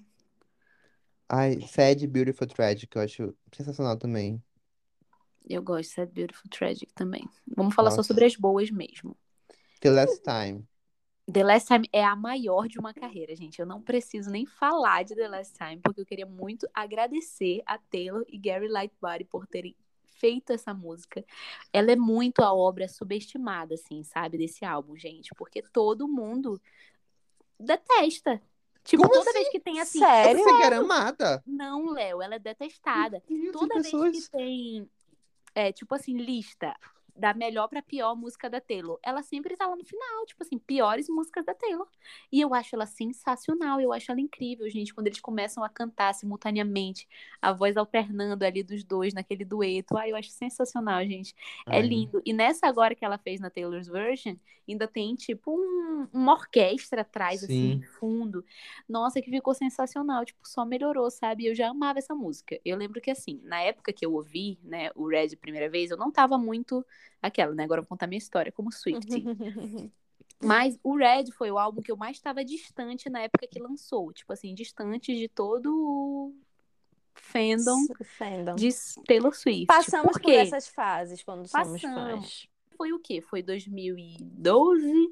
Ai, 1.30 1.60
Sad, 1.62 2.08
Beautiful, 2.08 2.48
Tragic, 2.48 2.96
eu 2.96 3.02
acho 3.02 3.36
sensacional 3.54 3.98
também. 3.98 4.42
Eu 5.50 5.62
gosto 5.62 5.90
de 5.90 5.96
Sad 5.96 6.12
Beautiful 6.12 6.50
Tragic 6.50 6.94
também. 6.94 7.28
Vamos 7.56 7.76
falar 7.76 7.92
só 7.92 7.98
Nossa. 7.98 8.08
sobre 8.08 8.26
as 8.26 8.36
boas 8.36 8.70
mesmo. 8.72 9.16
The 9.80 9.92
Last 9.92 10.22
Time. 10.24 10.68
The 11.30 11.44
Last 11.44 11.68
Time 11.68 11.90
é 11.92 12.04
a 12.06 12.16
maior 12.16 12.68
de 12.68 12.80
uma 12.80 12.94
carreira, 12.94 13.36
gente. 13.36 13.60
Eu 13.60 13.66
não 13.66 13.82
preciso 13.82 14.30
nem 14.32 14.46
falar 14.46 15.04
de 15.04 15.14
The 15.14 15.28
Last 15.28 15.58
Time, 15.58 15.78
porque 15.84 16.00
eu 16.02 16.06
queria 16.06 16.26
muito 16.26 16.68
agradecer 16.74 17.62
a 17.66 17.78
Taylor 17.78 18.24
e 18.30 18.38
Gary 18.38 18.70
Lightbody 18.70 19.26
por 19.26 19.46
terem 19.46 19.76
feito 20.06 20.54
essa 20.54 20.74
música. 20.74 21.24
Ela 21.74 21.92
é 21.92 21.96
muito 21.98 22.42
a 22.42 22.54
obra 22.54 22.88
subestimada, 22.88 23.76
assim, 23.76 24.04
sabe, 24.04 24.38
desse 24.38 24.64
álbum, 24.64 24.96
gente, 24.96 25.30
porque 25.36 25.62
todo 25.62 26.08
mundo 26.08 26.62
detesta. 27.60 28.42
Tipo, 28.84 29.04
Como 29.04 29.14
toda 29.16 29.30
assim? 29.30 29.40
vez 29.40 29.50
que 29.50 29.60
tem 29.60 29.82
assim, 29.82 30.00
Sério? 30.00 30.42
Você 30.42 30.58
que 30.58 30.64
era 30.64 30.78
amada. 30.78 31.44
não, 31.46 31.92
Léo, 31.92 32.22
ela 32.22 32.36
é 32.36 32.40
detestada. 32.40 33.22
Deus, 33.28 33.52
Toda 33.52 33.74
vez 33.76 33.86
pessoas. 33.92 34.26
que 34.30 34.32
tem, 34.32 34.90
é, 35.54 35.74
tipo 35.74 35.94
assim, 35.94 36.16
lista 36.18 36.74
da 37.18 37.34
melhor 37.34 37.68
pra 37.68 37.82
pior 37.82 38.16
música 38.16 38.50
da 38.50 38.62
Taylor, 38.62 39.00
ela 39.04 39.24
sempre 39.24 39.56
tá 39.58 39.66
lá 39.68 39.76
no 39.76 39.84
final, 39.84 40.26
tipo 40.26 40.44
assim, 40.44 40.58
piores 40.60 41.10
músicas 41.10 41.46
da 41.46 41.54
Taylor. 41.54 41.88
E 42.32 42.40
eu 42.42 42.54
acho 42.54 42.76
ela 42.76 42.86
sensacional, 42.86 43.82
eu 43.82 43.92
acho 43.92 44.12
ela 44.12 44.22
incrível, 44.22 44.70
gente, 44.70 44.94
quando 44.94 45.08
eles 45.08 45.20
começam 45.20 45.64
a 45.64 45.70
cantar 45.70 46.14
simultaneamente, 46.14 47.08
a 47.42 47.52
voz 47.52 47.76
alternando 47.78 48.46
ali 48.46 48.64
dos 48.64 48.84
dois 48.84 49.14
naquele 49.14 49.44
dueto. 49.44 49.98
Ah, 49.98 50.08
eu 50.08 50.16
acho 50.16 50.30
sensacional, 50.30 51.04
gente. 51.06 51.34
É 51.70 51.80
Ai, 51.80 51.82
lindo. 51.82 52.22
E 52.26 52.34
nessa 52.34 52.68
agora 52.68 52.96
que 52.96 53.04
ela 53.06 53.18
fez 53.18 53.40
na 53.40 53.50
Taylor's 53.50 53.88
Version, 53.88 54.36
ainda 54.68 54.88
tem 54.88 55.16
tipo 55.16 55.52
um- 55.58 56.08
uma 56.14 56.34
orquestra 56.34 57.02
atrás, 57.02 57.44
assim, 57.44 57.80
Sim. 57.80 57.82
fundo. 58.00 58.44
Nossa, 58.88 59.22
que 59.22 59.30
ficou 59.30 59.54
sensacional. 59.54 60.26
Tipo, 60.26 60.48
só 60.48 60.66
melhorou, 60.66 61.10
sabe? 61.10 61.46
Eu 61.46 61.56
já 61.56 61.70
amava 61.70 62.00
essa 62.00 62.14
música. 62.16 62.60
Eu 62.66 62.78
lembro 62.78 63.02
que, 63.02 63.10
assim, 63.12 63.40
na 63.44 63.62
época 63.62 63.94
que 63.94 64.06
eu 64.06 64.14
ouvi, 64.14 64.60
né, 64.64 64.90
o 64.96 65.08
Red 65.08 65.30
a 65.34 65.38
primeira 65.38 65.70
vez, 65.70 65.92
eu 65.92 65.98
não 65.98 66.12
tava 66.12 66.38
muito 66.38 66.86
aquela, 67.22 67.54
né? 67.54 67.64
Agora 67.64 67.80
eu 67.80 67.84
vou 67.84 67.90
contar 67.90 68.08
minha 68.08 68.18
história 68.18 68.52
como 68.52 68.72
Swiftie. 68.72 69.24
Mas 70.44 70.78
o 70.84 70.96
Red 70.96 71.32
foi 71.32 71.50
o 71.50 71.58
álbum 71.58 71.82
que 71.82 71.92
eu 71.92 71.98
mais 71.98 72.18
estava 72.18 72.46
distante 72.46 73.10
na 73.10 73.22
época 73.22 73.48
que 73.48 73.60
lançou. 73.60 74.14
Tipo 74.14 74.34
assim, 74.34 74.54
distante 74.54 75.16
de 75.16 75.28
todo 75.28 75.74
o 75.74 76.36
fandom 77.16 77.88
Fandom. 78.18 78.56
de 78.56 78.70
Taylor 79.06 79.36
Swift. 79.36 79.66
Passamos 79.66 80.14
Por 80.14 80.22
por 80.22 80.34
essas 80.34 80.68
fases 80.68 81.24
quando 81.24 81.48
somos 81.48 81.82
Passamos. 81.82 81.82
fãs. 81.82 82.48
Foi 82.78 82.94
o 82.94 83.00
quê? 83.00 83.22
Foi 83.22 83.42
2012, 83.42 85.12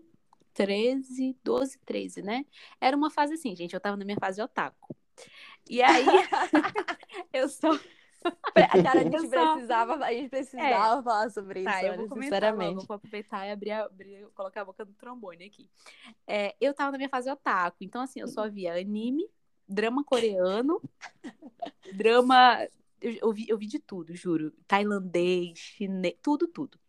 13, 0.53 1.35
12, 1.43 1.79
13, 1.83 2.21
né? 2.21 2.45
Era 2.79 2.95
uma 2.95 3.09
fase 3.09 3.33
assim, 3.33 3.55
gente. 3.55 3.73
Eu 3.73 3.79
tava 3.79 3.97
na 3.97 4.05
minha 4.05 4.19
fase 4.19 4.37
de 4.37 4.43
otaku. 4.43 4.95
E 5.67 5.81
aí, 5.81 6.05
eu 7.33 7.49
sou. 8.31 8.37
Cara, 8.83 8.99
a 9.01 9.03
gente 9.03 9.27
precisava, 9.27 10.05
a 10.05 10.13
gente 10.13 10.29
precisava 10.29 11.03
falar 11.03 11.29
sobre 11.29 11.59
isso, 11.59 11.69
Tá, 11.69 11.83
eu 11.83 11.95
vou 11.95 12.07
comentar 12.07 12.41
logo, 12.55 12.59
sinceramente. 12.59 12.87
vou 12.87 12.95
aproveitar 12.95 13.45
e 13.47 13.51
abrir, 13.51 13.71
a- 13.71 13.85
abrir- 13.85 14.27
colocar 14.33 14.61
a 14.61 14.65
boca 14.65 14.85
do 14.85 14.93
trombone 14.93 15.45
aqui. 15.45 15.69
É, 16.27 16.55
eu 16.59 16.73
tava 16.73 16.91
na 16.91 16.97
minha 16.97 17.09
fase 17.09 17.29
otaku, 17.29 17.77
então 17.81 18.01
assim, 18.01 18.21
eu 18.21 18.27
só 18.27 18.49
via 18.49 18.73
anime, 18.79 19.29
drama 19.67 20.03
coreano, 20.03 20.81
drama. 21.93 22.67
Eu, 23.01 23.11
eu 23.21 23.33
vi, 23.33 23.45
eu 23.49 23.57
vi 23.57 23.67
de 23.67 23.79
tudo, 23.79 24.15
juro. 24.15 24.51
Tailandês, 24.67 25.57
chinês, 25.59 26.15
tudo, 26.21 26.47
tudo. 26.47 26.79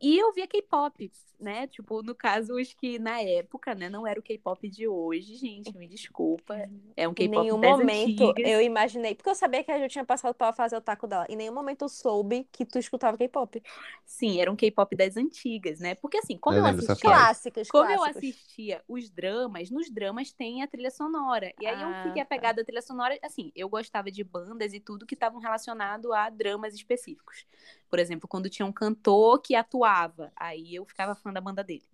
E 0.00 0.16
eu 0.18 0.32
via 0.32 0.46
K-pop, 0.46 1.10
né? 1.40 1.66
Tipo, 1.66 2.02
no 2.02 2.14
caso, 2.14 2.54
os 2.54 2.72
que 2.74 2.98
na 2.98 3.20
época, 3.20 3.74
né, 3.74 3.88
não 3.88 4.06
era 4.06 4.20
o 4.20 4.22
K-pop 4.22 4.68
de 4.68 4.86
hoje, 4.86 5.34
gente, 5.36 5.76
me 5.76 5.88
desculpa. 5.88 6.54
É 6.96 7.08
um 7.08 7.14
Em 7.16 7.28
K-pop 7.28 7.28
nenhum 7.28 7.58
das 7.58 7.78
momento 7.78 7.80
antigas. 7.80 8.44
eu 8.44 8.60
imaginei, 8.60 9.14
porque 9.14 9.28
eu 9.30 9.34
sabia 9.34 9.64
que 9.64 9.70
a 9.72 9.78
gente 9.78 9.90
tinha 9.92 10.04
passado 10.04 10.34
pela 10.34 10.52
fase 10.52 10.76
otaku 10.76 11.06
dela. 11.06 11.26
Em 11.28 11.36
nenhum 11.36 11.54
momento 11.54 11.82
eu 11.84 11.88
soube 11.88 12.48
que 12.52 12.64
tu 12.64 12.78
escutava 12.78 13.16
K-pop. 13.18 13.60
Sim, 14.04 14.40
era 14.40 14.50
um 14.50 14.56
K-pop 14.56 14.94
das 14.96 15.16
antigas, 15.16 15.80
né? 15.80 15.94
Porque 15.96 16.16
assim, 16.18 16.36
como 16.38 16.56
Eu 16.56 16.64
eu, 16.64 16.66
assistia. 16.66 16.96
Clássicos, 17.00 17.68
Como 17.68 17.90
eu 17.90 18.02
assistia 18.04 18.82
os 18.88 19.10
dramas, 19.10 19.70
nos 19.70 19.90
dramas 19.90 20.32
tem 20.32 20.62
a 20.62 20.66
trilha 20.68 20.90
sonora. 20.90 21.52
E 21.60 21.66
aí 21.66 21.74
Ah, 21.76 21.82
eu 21.82 21.94
fiquei 21.94 22.22
tá. 22.22 22.22
apegada 22.22 22.62
à 22.62 22.64
trilha 22.64 22.82
sonora. 22.82 23.18
Assim, 23.22 23.52
eu 23.54 23.68
gostava 23.68 24.10
de 24.10 24.24
bandas 24.24 24.72
e 24.72 24.80
tudo 24.80 25.06
que 25.06 25.14
estavam 25.14 25.40
relacionado 25.40 26.12
a 26.12 26.30
dramas 26.30 26.74
específicos. 26.74 27.46
Por 27.88 27.98
exemplo, 27.98 28.28
quando 28.28 28.50
tinha 28.50 28.66
um 28.66 28.72
cantor 28.72 29.40
que 29.40 29.54
atuava, 29.54 30.32
aí 30.36 30.74
eu 30.74 30.84
ficava 30.84 31.14
fã 31.14 31.32
da 31.32 31.40
banda 31.40 31.64
dele. 31.64 31.88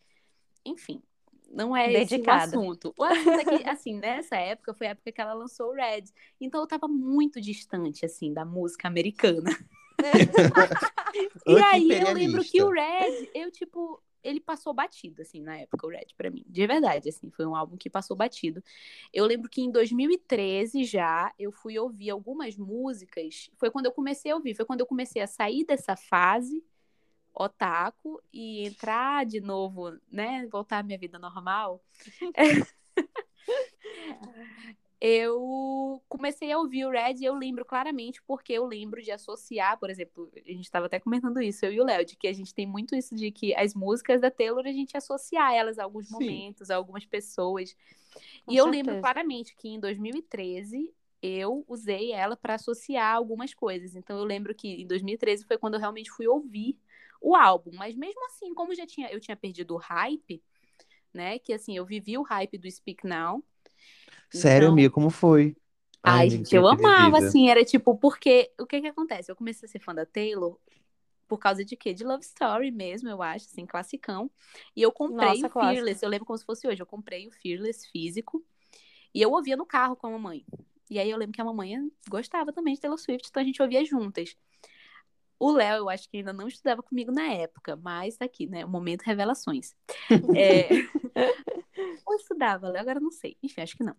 Enfim, 0.64 1.02
não 1.50 1.76
é 1.76 1.92
esse 1.92 2.14
o 2.14 2.18
Dedicada. 2.18 2.44
assunto. 2.44 2.94
O 2.98 3.04
assunto 3.04 3.40
é 3.40 3.44
que, 3.44 3.64
assim, 3.68 3.98
nessa 3.98 4.36
época 4.36 4.74
foi 4.74 4.88
a 4.88 4.90
época 4.90 5.12
que 5.12 5.20
ela 5.20 5.34
lançou 5.34 5.70
o 5.70 5.74
Red. 5.74 6.04
Então 6.40 6.60
eu 6.60 6.66
tava 6.66 6.88
muito 6.88 7.40
distante, 7.40 8.04
assim, 8.04 8.32
da 8.32 8.44
música 8.44 8.88
americana. 8.88 9.50
E 11.46 11.62
aí 11.62 11.88
eu 11.92 12.12
lembro 12.12 12.42
que 12.42 12.60
o 12.60 12.70
Red, 12.70 13.30
eu, 13.32 13.50
tipo, 13.52 14.02
ele 14.24 14.40
passou 14.40 14.72
batido, 14.72 15.22
assim, 15.22 15.40
na 15.40 15.58
época, 15.58 15.86
o 15.86 15.90
Red, 15.90 16.06
pra 16.16 16.30
mim. 16.30 16.44
De 16.48 16.66
verdade, 16.66 17.08
assim, 17.10 17.30
foi 17.30 17.46
um 17.46 17.54
álbum 17.54 17.76
que 17.76 17.90
passou 17.90 18.16
batido. 18.16 18.62
Eu 19.12 19.26
lembro 19.26 19.48
que 19.48 19.60
em 19.60 19.70
2013 19.70 20.84
já, 20.84 21.32
eu 21.38 21.52
fui 21.52 21.78
ouvir 21.78 22.10
algumas 22.10 22.56
músicas. 22.56 23.50
Foi 23.56 23.70
quando 23.70 23.86
eu 23.86 23.92
comecei 23.92 24.32
a 24.32 24.36
ouvir, 24.36 24.54
foi 24.54 24.64
quando 24.64 24.80
eu 24.80 24.86
comecei 24.86 25.22
a 25.22 25.26
sair 25.26 25.64
dessa 25.64 25.94
fase 25.96 26.64
otaku 27.34 28.22
e 28.32 28.64
entrar 28.64 29.26
de 29.26 29.40
novo, 29.40 29.98
né, 30.10 30.46
voltar 30.46 30.78
à 30.78 30.82
minha 30.82 30.98
vida 30.98 31.18
normal. 31.18 31.84
eu 35.06 36.02
comecei 36.08 36.50
a 36.50 36.58
ouvir 36.58 36.86
o 36.86 36.90
Red 36.90 37.16
e 37.20 37.26
eu 37.26 37.34
lembro 37.34 37.62
claramente 37.62 38.22
porque 38.22 38.54
eu 38.54 38.64
lembro 38.64 39.02
de 39.02 39.10
associar, 39.10 39.78
por 39.78 39.90
exemplo, 39.90 40.32
a 40.34 40.50
gente 40.50 40.64
estava 40.64 40.86
até 40.86 40.98
comentando 40.98 41.42
isso, 41.42 41.66
eu 41.66 41.72
e 41.74 41.80
o 41.82 41.84
Léo, 41.84 42.06
de 42.06 42.16
que 42.16 42.26
a 42.26 42.32
gente 42.32 42.54
tem 42.54 42.66
muito 42.66 42.96
isso 42.96 43.14
de 43.14 43.30
que 43.30 43.54
as 43.54 43.74
músicas 43.74 44.22
da 44.22 44.30
Taylor 44.30 44.66
a 44.66 44.72
gente 44.72 44.96
associar 44.96 45.52
elas 45.52 45.78
a 45.78 45.84
alguns 45.84 46.08
Sim. 46.08 46.14
momentos, 46.14 46.70
a 46.70 46.76
algumas 46.76 47.04
pessoas. 47.04 47.76
Com 48.46 48.52
e 48.52 48.56
eu 48.56 48.64
lembro 48.64 48.94
certeza. 48.94 49.00
claramente 49.02 49.54
que 49.54 49.68
em 49.68 49.78
2013 49.78 50.90
eu 51.20 51.66
usei 51.68 52.12
ela 52.12 52.34
para 52.34 52.54
associar 52.54 53.14
algumas 53.14 53.52
coisas. 53.52 53.94
Então 53.94 54.16
eu 54.18 54.24
lembro 54.24 54.54
que 54.54 54.68
em 54.68 54.86
2013 54.86 55.44
foi 55.44 55.58
quando 55.58 55.74
eu 55.74 55.80
realmente 55.80 56.10
fui 56.10 56.26
ouvir 56.26 56.78
o 57.20 57.36
álbum, 57.36 57.72
mas 57.74 57.94
mesmo 57.94 58.24
assim, 58.24 58.54
como 58.54 58.74
já 58.74 58.86
tinha 58.86 59.10
eu 59.10 59.20
tinha 59.20 59.36
perdido 59.36 59.74
o 59.74 59.78
hype, 59.78 60.42
né, 61.12 61.38
que 61.38 61.52
assim, 61.52 61.76
eu 61.76 61.84
vivi 61.84 62.16
o 62.16 62.22
hype 62.22 62.56
do 62.56 62.70
Speak 62.70 63.06
Now. 63.06 63.44
Sério, 64.30 64.66
Então- 64.66 64.72
amiga, 64.72 64.90
como 64.90 65.10
foi? 65.10 65.56
Ai, 66.02 66.26
amiga, 66.26 66.36
gente, 66.36 66.54
eu 66.54 66.66
amava, 66.68 67.18
assim, 67.18 67.48
era 67.48 67.64
tipo, 67.64 67.96
porque 67.96 68.52
o 68.60 68.66
que 68.66 68.80
que 68.80 68.86
acontece? 68.88 69.30
Eu 69.32 69.36
comecei 69.36 69.66
a 69.66 69.70
ser 69.70 69.78
fã 69.78 69.94
da 69.94 70.04
Taylor 70.04 70.58
por 71.26 71.38
causa 71.38 71.64
de 71.64 71.76
quê? 71.76 71.94
De 71.94 72.04
Love 72.04 72.22
Story 72.24 72.70
mesmo, 72.70 73.08
eu 73.08 73.22
acho, 73.22 73.46
assim, 73.46 73.64
classicão. 73.64 74.30
E 74.76 74.82
eu 74.82 74.92
comprei 74.92 75.28
Nossa, 75.28 75.46
o 75.46 75.50
clássico. 75.50 75.74
Fearless, 75.74 76.04
eu 76.04 76.10
lembro 76.10 76.26
como 76.26 76.38
se 76.38 76.44
fosse 76.44 76.68
hoje, 76.68 76.82
eu 76.82 76.86
comprei 76.86 77.26
o 77.26 77.30
Fearless 77.32 77.88
físico 77.90 78.44
e 79.14 79.22
eu 79.22 79.32
ouvia 79.32 79.56
no 79.56 79.64
carro 79.64 79.96
com 79.96 80.06
a 80.06 80.10
mamãe. 80.10 80.44
E 80.90 80.98
aí 80.98 81.08
eu 81.10 81.16
lembro 81.16 81.32
que 81.32 81.40
a 81.40 81.44
mamãe 81.44 81.90
gostava 82.08 82.52
também 82.52 82.74
de 82.74 82.80
Taylor 82.80 82.98
Swift, 82.98 83.28
então 83.30 83.42
a 83.42 83.46
gente 83.46 83.62
ouvia 83.62 83.82
juntas. 83.84 84.36
O 85.38 85.50
Léo, 85.52 85.76
eu 85.78 85.88
acho 85.90 86.08
que 86.08 86.18
ainda 86.18 86.32
não 86.32 86.46
estudava 86.48 86.82
comigo 86.82 87.10
na 87.12 87.26
época, 87.32 87.76
mas 87.76 88.16
tá 88.16 88.24
aqui, 88.24 88.46
né? 88.46 88.64
O 88.64 88.68
momento 88.68 89.02
revelações. 89.02 89.74
É... 90.36 90.68
Ou 92.06 92.14
estudava, 92.16 92.68
Léo, 92.68 92.80
agora 92.82 93.00
não 93.00 93.10
sei. 93.10 93.36
Enfim, 93.42 93.60
acho 93.60 93.76
que 93.76 93.82
não. 93.84 93.96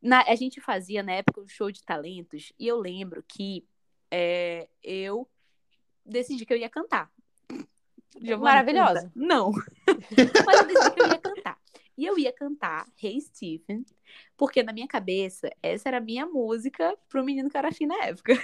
Na- 0.00 0.24
a 0.28 0.34
gente 0.34 0.60
fazia 0.60 1.02
na 1.02 1.12
época 1.12 1.40
um 1.40 1.48
show 1.48 1.70
de 1.70 1.82
talentos 1.82 2.52
e 2.58 2.66
eu 2.66 2.78
lembro 2.78 3.24
que 3.26 3.66
é, 4.10 4.68
eu 4.82 5.28
decidi 6.04 6.44
que 6.46 6.52
eu 6.52 6.58
ia 6.58 6.68
cantar. 6.68 7.10
Giovana, 8.20 8.50
Maravilhosa. 8.50 9.00
canta. 9.02 9.12
Não. 9.14 9.50
Mas 10.46 10.58
eu 10.60 10.66
decidi 10.66 10.90
que 10.94 11.00
eu 11.02 11.06
ia 11.08 11.18
cantar. 11.18 11.58
E 11.96 12.04
eu 12.06 12.18
ia 12.18 12.32
cantar 12.32 12.86
Hey 13.02 13.20
Stephen, 13.20 13.84
porque 14.36 14.62
na 14.62 14.72
minha 14.72 14.86
cabeça 14.86 15.50
essa 15.62 15.88
era 15.88 15.98
a 15.98 16.00
minha 16.00 16.26
música 16.26 16.96
pro 17.08 17.24
menino 17.24 17.48
que 17.50 17.56
era 17.56 17.68
afim 17.68 17.86
na 17.86 18.04
época. 18.04 18.34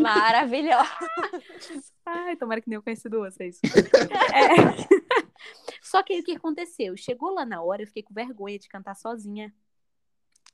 Maravilhosa. 0.00 0.88
Ai, 2.06 2.36
tomara 2.36 2.60
que 2.60 2.68
nem 2.68 2.76
eu 2.76 2.82
conhecido 2.82 3.20
vocês. 3.20 3.60
É. 3.64 5.28
Só 5.82 6.02
que 6.02 6.12
aí 6.12 6.20
o 6.20 6.24
que 6.24 6.32
aconteceu? 6.32 6.96
Chegou 6.96 7.32
lá 7.32 7.44
na 7.44 7.62
hora, 7.62 7.82
eu 7.82 7.86
fiquei 7.86 8.02
com 8.02 8.14
vergonha 8.14 8.58
de 8.58 8.68
cantar 8.68 8.94
sozinha 8.94 9.52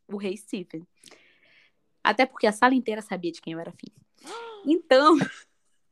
o 0.09 0.17
Rei 0.17 0.37
Stephen. 0.37 0.87
Até 2.03 2.27
porque 2.27 2.47
a 2.47 2.53
sala 2.53 2.75
inteira 2.75 3.01
sabia 3.01 3.33
de 3.33 3.41
quem 3.41 3.55
eu 3.55 3.59
era 3.59 3.71
afim. 3.71 3.91
Então. 4.67 5.17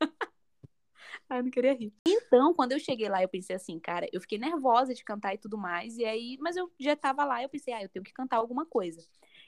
Ai, 1.29 1.43
não 1.43 1.51
queria 1.51 1.73
rir. 1.73 1.93
Então, 2.07 2.53
quando 2.53 2.73
eu 2.73 2.79
cheguei 2.79 3.09
lá, 3.09 3.23
eu 3.23 3.29
pensei 3.29 3.57
assim, 3.57 3.79
cara, 3.79 4.07
eu 4.13 4.21
fiquei 4.21 4.39
nervosa 4.39 4.93
de 4.93 5.03
cantar 5.03 5.35
e 5.35 5.39
tudo 5.39 5.57
mais. 5.57 5.97
E 5.97 6.05
aí, 6.05 6.37
mas 6.41 6.57
eu 6.57 6.71
já 6.79 6.95
tava 6.95 7.25
lá, 7.25 7.43
eu 7.43 7.49
pensei, 7.49 7.73
ah, 7.73 7.83
eu 7.83 7.89
tenho 7.89 8.05
que 8.05 8.13
cantar 8.13 8.37
alguma 8.37 8.67
coisa. 8.67 9.03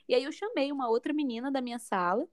E 0.09 0.15
aí 0.15 0.23
eu 0.23 0.31
chamei 0.31 0.71
uma 0.71 0.89
outra 0.89 1.13
menina 1.13 1.51
da 1.51 1.61
minha 1.61 1.77
sala 1.77 2.27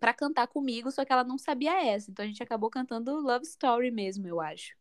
pra 0.00 0.12
cantar 0.14 0.46
comigo, 0.48 0.90
só 0.90 1.04
que 1.04 1.12
ela 1.12 1.24
não 1.24 1.38
sabia 1.38 1.84
essa. 1.84 2.10
Então 2.10 2.24
a 2.24 2.28
gente 2.28 2.42
acabou 2.42 2.70
cantando 2.70 3.20
Love 3.20 3.44
Story 3.46 3.90
mesmo, 3.90 4.26
eu 4.28 4.40
acho. 4.40 4.76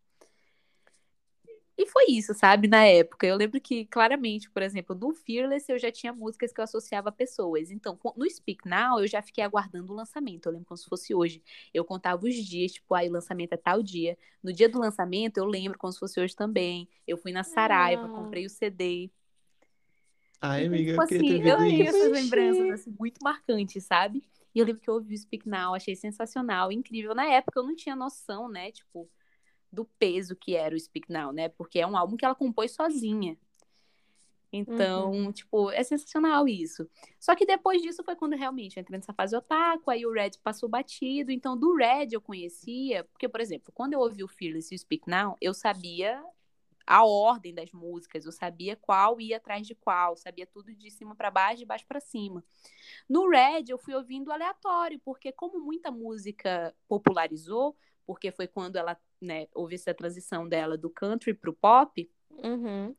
E 1.76 1.88
foi 1.88 2.06
isso, 2.10 2.36
sabe, 2.36 2.68
na 2.68 2.86
época. 2.86 3.26
Eu 3.26 3.36
lembro 3.36 3.60
que, 3.60 3.86
claramente, 3.86 4.48
por 4.50 4.62
exemplo, 4.62 4.96
no 4.96 5.12
Fearless 5.12 5.72
eu 5.72 5.80
já 5.80 5.92
tinha 5.92 6.14
músicas 6.14 6.54
que 6.54 6.60
eu 6.60 6.64
associava 6.64 7.10
a 7.10 7.12
pessoas. 7.12 7.72
Então, 7.72 7.98
no 8.16 8.30
Speak 8.30 8.68
Now, 8.70 9.00
eu 9.00 9.08
já 9.08 9.24
fiquei 9.24 9.44
aguardando 9.44 9.92
o 9.92 9.96
lançamento. 9.96 10.46
Eu 10.46 10.52
lembro 10.52 10.68
como 10.68 10.78
se 10.78 10.86
fosse 10.88 11.16
hoje. 11.16 11.42
Eu 11.74 11.84
contava 11.84 12.24
os 12.28 12.36
dias, 12.36 12.74
tipo, 12.74 12.94
aí 12.94 13.10
o 13.10 13.12
lançamento 13.12 13.54
é 13.54 13.58
tal 13.58 13.82
dia. 13.82 14.16
No 14.44 14.54
dia 14.54 14.70
do 14.70 14.78
lançamento, 14.78 15.38
eu 15.38 15.46
lembro 15.46 15.80
como 15.80 15.92
se 15.92 15.98
fosse 15.98 16.20
hoje 16.20 16.36
também. 16.36 16.88
Eu 17.08 17.18
fui 17.18 17.32
na 17.32 17.44
Saraiva, 17.44 18.06
Ah. 18.06 18.10
comprei 18.10 18.46
o 18.46 18.50
CD. 18.50 19.10
Ai, 20.40 20.66
Então, 20.66 20.76
amiga, 20.76 20.92
tipo 20.92 21.02
eu 21.02 21.08
queria 21.08 21.24
assim, 21.24 21.28
ter 21.28 21.50
eu 21.50 21.58
vivido 21.58 21.70
tenho 21.72 21.88
essas 21.88 22.12
lembranças 22.12 22.70
assim, 22.70 22.96
muito 23.00 23.18
marcantes, 23.24 23.84
sabe? 23.84 24.24
E 24.54 24.60
eu 24.60 24.66
lembro 24.66 24.82
que 24.82 24.90
eu 24.90 24.96
ouvi 24.96 25.16
o 25.16 25.18
Speak 25.18 25.48
Now, 25.48 25.74
achei 25.74 25.96
sensacional, 25.96 26.72
incrível. 26.72 27.16
Na 27.16 27.26
época 27.26 27.60
eu 27.60 27.64
não 27.64 27.76
tinha 27.76 27.96
noção, 27.96 28.48
né, 28.48 28.72
tipo, 28.72 29.10
do 29.72 29.86
peso 29.86 30.36
que 30.36 30.56
era 30.56 30.76
o 30.76 30.80
Speak 30.80 31.12
Now, 31.12 31.32
né? 31.32 31.50
Porque 31.50 31.80
é 31.80 31.88
um 31.88 31.98
álbum 31.98 32.16
que 32.16 32.24
ela 32.24 32.36
compôs 32.36 32.72
sozinha. 32.72 33.38
Então, 34.56 35.34
tipo, 35.34 35.72
é 35.72 35.84
sensacional 35.84 36.48
isso. 36.48 36.88
Só 37.20 37.36
que 37.36 37.44
depois 37.44 37.82
disso 37.82 38.04
foi 38.04 38.16
quando 38.16 38.36
realmente 38.36 38.78
eu 38.78 38.82
entrei 38.82 39.00
nessa 39.00 39.12
fase 39.12 39.36
otaku, 39.36 39.90
aí 39.90 40.06
o 40.06 40.12
Red 40.12 40.34
passou 40.44 40.70
batido. 40.70 41.32
Então, 41.32 41.58
do 41.58 41.76
Red 41.76 42.10
eu 42.12 42.22
conhecia, 42.22 43.04
porque, 43.06 43.28
por 43.28 43.42
exemplo, 43.42 43.74
quando 43.74 43.94
eu 43.94 44.00
ouvi 44.00 44.24
o 44.24 44.28
Fearless 44.28 44.72
e 44.72 44.76
o 44.76 44.80
Speak 44.80 45.10
Now, 45.10 45.36
eu 45.42 45.56
sabia 45.56 46.24
a 46.86 47.06
ordem 47.06 47.54
das 47.54 47.72
músicas, 47.72 48.26
eu 48.26 48.32
sabia 48.32 48.76
qual 48.76 49.20
ia 49.20 49.38
atrás 49.38 49.66
de 49.66 49.76
qual, 49.76 50.16
sabia 50.16 50.46
tudo 50.46 50.74
de 50.74 50.92
cima 50.92 51.16
para 51.16 51.32
baixo, 51.32 51.60
de 51.60 51.66
baixo 51.66 51.86
para 51.88 52.00
cima. 52.00 52.44
No 53.08 53.30
Red 53.30 53.66
eu 53.70 53.78
fui 53.78 53.94
ouvindo 53.94 54.32
aleatório, 54.32 55.00
porque 55.04 55.32
como 55.32 55.60
muita 55.60 55.92
música 55.92 56.76
popularizou, 56.88 57.76
porque 58.06 58.32
foi 58.32 58.48
quando 58.48 58.76
ela, 58.76 59.00
né, 59.22 59.48
houve 59.54 59.76
essa 59.76 59.94
transição 59.94 60.48
dela 60.48 60.78
do 60.78 60.90
country 60.90 61.34
pro 61.34 61.54
pop, 61.54 62.10
Uhum. 62.44 62.96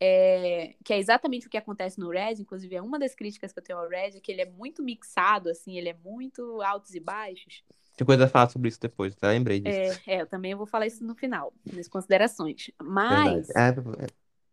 É, 0.00 0.74
que 0.84 0.92
é 0.92 0.98
exatamente 0.98 1.46
o 1.46 1.50
que 1.50 1.56
acontece 1.56 1.98
no 1.98 2.10
Red, 2.10 2.34
inclusive 2.40 2.74
é 2.74 2.82
uma 2.82 2.98
das 2.98 3.14
críticas 3.14 3.52
que 3.52 3.58
eu 3.58 3.62
tenho 3.62 3.78
ao 3.78 3.88
Red, 3.88 4.16
é 4.16 4.20
que 4.20 4.30
ele 4.30 4.42
é 4.42 4.46
muito 4.46 4.82
mixado, 4.82 5.48
assim, 5.48 5.76
ele 5.76 5.88
é 5.88 5.94
muito 5.94 6.62
altos 6.62 6.94
e 6.94 7.00
baixos. 7.00 7.64
Tem 7.96 8.06
coisa 8.06 8.26
a 8.26 8.28
falar 8.28 8.48
sobre 8.48 8.68
isso 8.68 8.80
depois, 8.80 9.14
tá? 9.16 9.28
Lembrei 9.30 9.58
disso. 9.58 10.00
É, 10.06 10.14
é, 10.14 10.22
eu 10.22 10.26
também 10.26 10.54
vou 10.54 10.66
falar 10.66 10.86
isso 10.86 11.04
no 11.04 11.16
final, 11.16 11.52
nas 11.72 11.88
considerações. 11.88 12.70
Mas 12.80 13.48
Verdade. 13.48 13.80
É, 13.98 14.06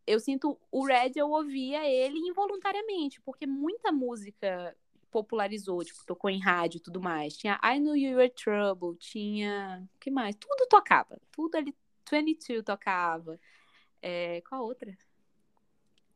eu 0.07 0.19
sinto 0.19 0.57
o 0.71 0.83
Red, 0.83 1.11
eu 1.15 1.29
ouvia 1.29 1.87
ele 1.87 2.17
involuntariamente, 2.17 3.21
porque 3.21 3.45
muita 3.45 3.91
música 3.91 4.75
popularizou, 5.11 5.83
tipo, 5.83 6.03
tocou 6.05 6.29
em 6.29 6.39
rádio 6.39 6.77
e 6.77 6.81
tudo 6.81 6.99
mais. 6.99 7.37
Tinha 7.37 7.59
I 7.63 7.79
Knew 7.79 7.95
You 7.95 8.17
Were 8.17 8.29
Trouble, 8.31 8.97
tinha. 8.97 9.87
O 9.95 9.99
que 9.99 10.09
mais? 10.09 10.35
Tudo 10.35 10.67
tocava. 10.67 11.19
Tudo 11.31 11.55
ali. 11.55 11.73
22 12.11 12.63
tocava. 12.63 13.39
É, 14.01 14.41
qual 14.41 14.63
outra? 14.63 14.95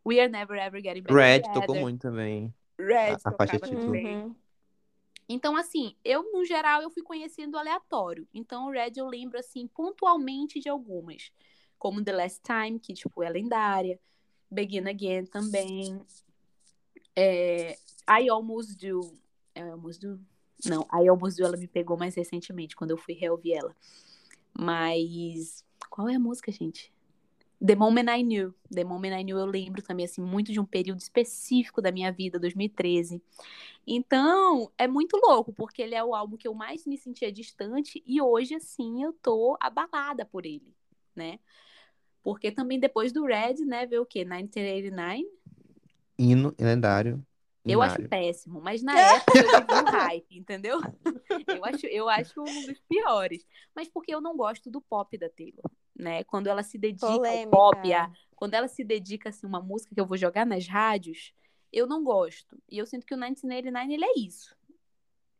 We 0.05 0.19
Are 0.19 0.29
Never 0.29 0.57
Ever 0.57 0.81
Getting 0.81 1.01
Back 1.03 1.13
Red 1.13 1.39
Together. 1.41 1.61
tocou 1.61 1.75
muito 1.81 2.01
também. 2.01 2.53
Red 2.77 3.17
a- 3.23 3.29
a 3.29 3.31
faixa 3.33 3.59
também. 3.59 4.17
Uhum. 4.23 4.35
Então, 5.27 5.55
assim, 5.55 5.95
eu, 6.03 6.23
no 6.33 6.43
geral, 6.43 6.81
eu 6.81 6.89
fui 6.89 7.03
conhecendo 7.03 7.57
aleatório. 7.57 8.27
Então, 8.33 8.67
o 8.67 8.71
Red 8.71 8.93
eu 8.97 9.07
lembro, 9.07 9.37
assim, 9.37 9.67
pontualmente 9.67 10.59
de 10.59 10.67
algumas. 10.69 11.31
Como 11.77 12.03
The 12.03 12.11
Last 12.13 12.41
Time, 12.41 12.79
que, 12.79 12.93
tipo, 12.93 13.21
é 13.21 13.29
lendária. 13.29 13.99
Begin 14.49 14.87
Again 14.87 15.25
também. 15.25 16.01
É, 17.15 17.77
I 18.09 18.29
Almost 18.29 18.75
Do. 18.77 19.13
I 19.55 19.61
Almost 19.61 20.01
Do? 20.01 20.19
Não, 20.65 20.81
I 20.93 21.07
Almost 21.07 21.37
Do 21.39 21.45
ela 21.45 21.57
me 21.57 21.67
pegou 21.67 21.95
mais 21.97 22.15
recentemente, 22.15 22.75
quando 22.75 22.91
eu 22.91 22.97
fui 22.97 23.13
reouvir 23.13 23.53
ela. 23.53 23.75
Mas. 24.57 25.63
Qual 25.89 26.09
é 26.09 26.15
a 26.15 26.19
música, 26.19 26.51
gente? 26.51 26.91
The 27.65 27.75
Moment 27.75 28.09
I 28.09 28.23
Knew. 28.23 28.53
The 28.73 28.83
Moment 28.83 29.19
I 29.19 29.23
Knew 29.23 29.37
eu 29.37 29.45
lembro 29.45 29.81
também, 29.81 30.05
assim, 30.05 30.21
muito 30.21 30.51
de 30.51 30.59
um 30.59 30.65
período 30.65 30.99
específico 30.99 31.81
da 31.81 31.91
minha 31.91 32.11
vida, 32.11 32.39
2013. 32.39 33.21
Então, 33.85 34.71
é 34.77 34.87
muito 34.87 35.17
louco, 35.17 35.51
porque 35.51 35.81
ele 35.81 35.95
é 35.95 36.03
o 36.03 36.15
álbum 36.15 36.37
que 36.37 36.47
eu 36.47 36.53
mais 36.53 36.85
me 36.85 36.97
sentia 36.97 37.31
distante 37.31 38.01
e 38.05 38.21
hoje, 38.21 38.55
assim, 38.55 39.03
eu 39.03 39.13
tô 39.13 39.57
abalada 39.59 40.25
por 40.25 40.45
ele, 40.45 40.73
né? 41.15 41.39
Porque 42.23 42.51
também 42.51 42.79
depois 42.79 43.11
do 43.11 43.25
Red, 43.25 43.65
né, 43.65 43.85
veio 43.85 44.03
o 44.03 44.05
quê? 44.05 44.23
1989? 44.23 45.27
Hino 46.17 46.53
lendário. 46.59 47.25
Eu 47.65 47.81
acho 47.81 48.01
péssimo, 48.07 48.61
mas 48.61 48.81
na 48.81 48.97
época 48.97 49.37
eu 49.37 49.43
vivi 49.43 49.73
um 49.73 49.91
hype, 49.91 50.37
entendeu? 50.37 50.79
Eu 51.59 51.65
acho, 51.65 51.85
eu 51.85 52.09
acho 52.09 52.41
um 52.41 52.65
dos 52.65 52.79
piores. 52.87 53.45
Mas 53.75 53.87
porque 53.87 54.13
eu 54.13 54.21
não 54.21 54.35
gosto 54.35 54.69
do 54.69 54.81
pop 54.81 55.15
da 55.17 55.29
Taylor, 55.29 55.63
né? 55.99 56.23
Quando 56.23 56.47
ela 56.47 56.63
se 56.63 56.77
dedica 56.77 57.05
ao 57.05 57.17
Polêmica. 57.17 57.49
pop, 57.51 57.93
a, 57.93 58.11
quando 58.35 58.53
ela 58.53 58.67
se 58.67 58.83
dedica 58.83 59.29
assim 59.29 59.45
uma 59.45 59.61
música 59.61 59.93
que 59.93 59.99
eu 59.99 60.05
vou 60.05 60.17
jogar 60.17 60.45
nas 60.45 60.65
rádios, 60.67 61.33
eu 61.71 61.85
não 61.85 62.03
gosto. 62.03 62.57
E 62.69 62.77
eu 62.77 62.85
sinto 62.85 63.05
que 63.05 63.13
o 63.13 63.17
1989 63.17 63.93
ele 63.93 64.05
é 64.05 64.19
isso. 64.19 64.55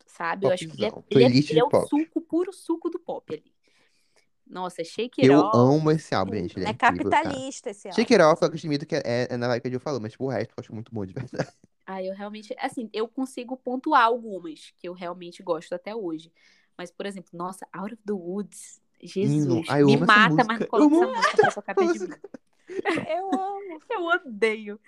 Sabe? 0.06 0.46
Eu 0.46 0.52
acho 0.52 0.68
que 0.68 0.76
ele 0.76 0.86
é, 0.86 0.92
Popzão. 0.92 1.06
ele 1.12 1.24
é, 1.24 1.28
ele 1.28 1.60
é 1.60 1.64
o 1.64 1.70
pop. 1.70 1.88
suco, 1.88 2.22
puro 2.22 2.52
suco 2.52 2.90
do 2.90 3.00
pop 3.00 3.34
ali. 3.34 3.54
Nossa, 4.46 4.84
Shake 4.84 5.22
It 5.22 5.32
Eu 5.32 5.40
Off. 5.42 5.58
amo 5.58 5.92
esse 5.92 6.14
álbum, 6.14 6.34
gente. 6.34 6.58
Ele 6.58 6.66
é, 6.66 6.70
É 6.70 6.72
incrível, 6.72 7.10
cara. 7.12 7.24
capitalista 7.24 7.70
esse 7.70 7.88
álbum. 7.88 7.96
Shake 7.96 8.14
It 8.16 8.24
Off, 8.24 8.44
eu 8.44 8.52
que 8.52 8.96
é, 8.96 9.28
é 9.30 9.38
na 9.38 9.48
vibe 9.48 9.62
que 9.62 9.68
a 9.68 9.72
Jill 9.72 9.80
falou, 9.80 10.02
mas 10.02 10.12
tipo, 10.12 10.26
o 10.26 10.28
resto 10.30 10.52
eu 10.52 10.56
acho 10.58 10.74
muito 10.74 10.94
bom, 10.94 11.06
de 11.06 11.14
verdade. 11.14 11.48
Ah, 11.86 12.04
eu 12.04 12.14
realmente, 12.16 12.56
assim, 12.60 12.90
eu 12.94 13.08
consigo 13.08 13.56
pontuar 13.56 14.04
algumas 14.04 14.72
que 14.78 14.88
eu 14.88 14.94
realmente 14.94 15.42
gosto 15.42 15.74
até 15.74 15.96
hoje. 15.96 16.32
Mas, 16.78 16.92
por 16.92 17.06
exemplo, 17.06 17.32
nossa, 17.34 17.68
Out 17.74 17.94
of 17.94 18.04
the 18.06 18.14
Woods, 18.14 18.82
Jesus, 19.02 19.66
ai, 19.70 19.82
eu 19.82 19.88
me 19.88 19.96
amo 19.96 20.04
essa 20.04 20.30
mata, 20.30 20.44
mas 20.48 20.60
não 20.60 20.66
Eu 20.66 20.70
coloca 20.70 20.96
essa 20.96 21.06
amo 21.06 21.16
música 21.16 21.38
pra 21.42 21.52
tocar 21.52 21.76
perto 21.76 21.94
de 21.94 22.00
mim. 22.00 22.16
Eu 23.10 23.28
amo. 23.34 23.80
Eu 23.90 24.04
odeio. 24.06 24.80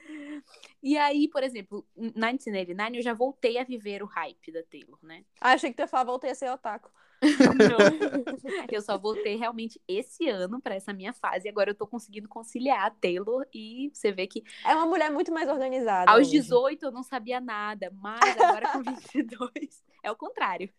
E 0.84 0.98
aí, 0.98 1.28
por 1.28 1.44
exemplo, 1.44 1.86
em 1.98 2.12
1989 2.12 2.98
eu 2.98 3.02
já 3.02 3.14
voltei 3.14 3.58
a 3.58 3.64
viver 3.64 4.04
o 4.04 4.06
hype 4.06 4.52
da 4.52 4.62
Taylor, 4.64 5.00
né? 5.02 5.24
Ah, 5.42 5.54
achei 5.54 5.72
que 5.72 5.76
tu 5.78 5.82
ia 5.82 5.88
falar, 5.88 6.04
voltei 6.04 6.30
a 6.30 6.36
ser 6.36 6.52
otaku. 6.52 6.90
Não. 7.22 7.22
Eu 8.72 8.82
só 8.82 8.98
voltei 8.98 9.36
realmente 9.36 9.82
esse 9.88 10.28
ano 10.30 10.62
pra 10.62 10.76
essa 10.76 10.94
minha 10.94 11.14
fase. 11.14 11.48
E 11.48 11.50
agora 11.50 11.70
eu 11.72 11.76
tô 11.76 11.86
conseguindo 11.86 12.28
conciliar 12.28 12.86
a 12.86 12.90
Taylor 12.90 13.46
e 13.54 13.92
você 13.94 14.12
vê 14.12 14.28
que 14.28 14.44
É 14.66 14.76
uma 14.76 14.86
mulher 14.86 15.12
muito 15.12 15.32
mais 15.32 15.48
organizada. 15.50 16.12
aos 16.12 16.28
hoje. 16.28 16.40
18 16.40 16.86
eu 16.86 16.92
não 16.92 17.04
sabia 17.04 17.40
nada, 17.40 17.92
mas 17.96 18.40
agora 18.40 18.72
com 18.72 18.82
22 18.84 19.84
é 20.04 20.12
o 20.12 20.16
contrário. 20.16 20.70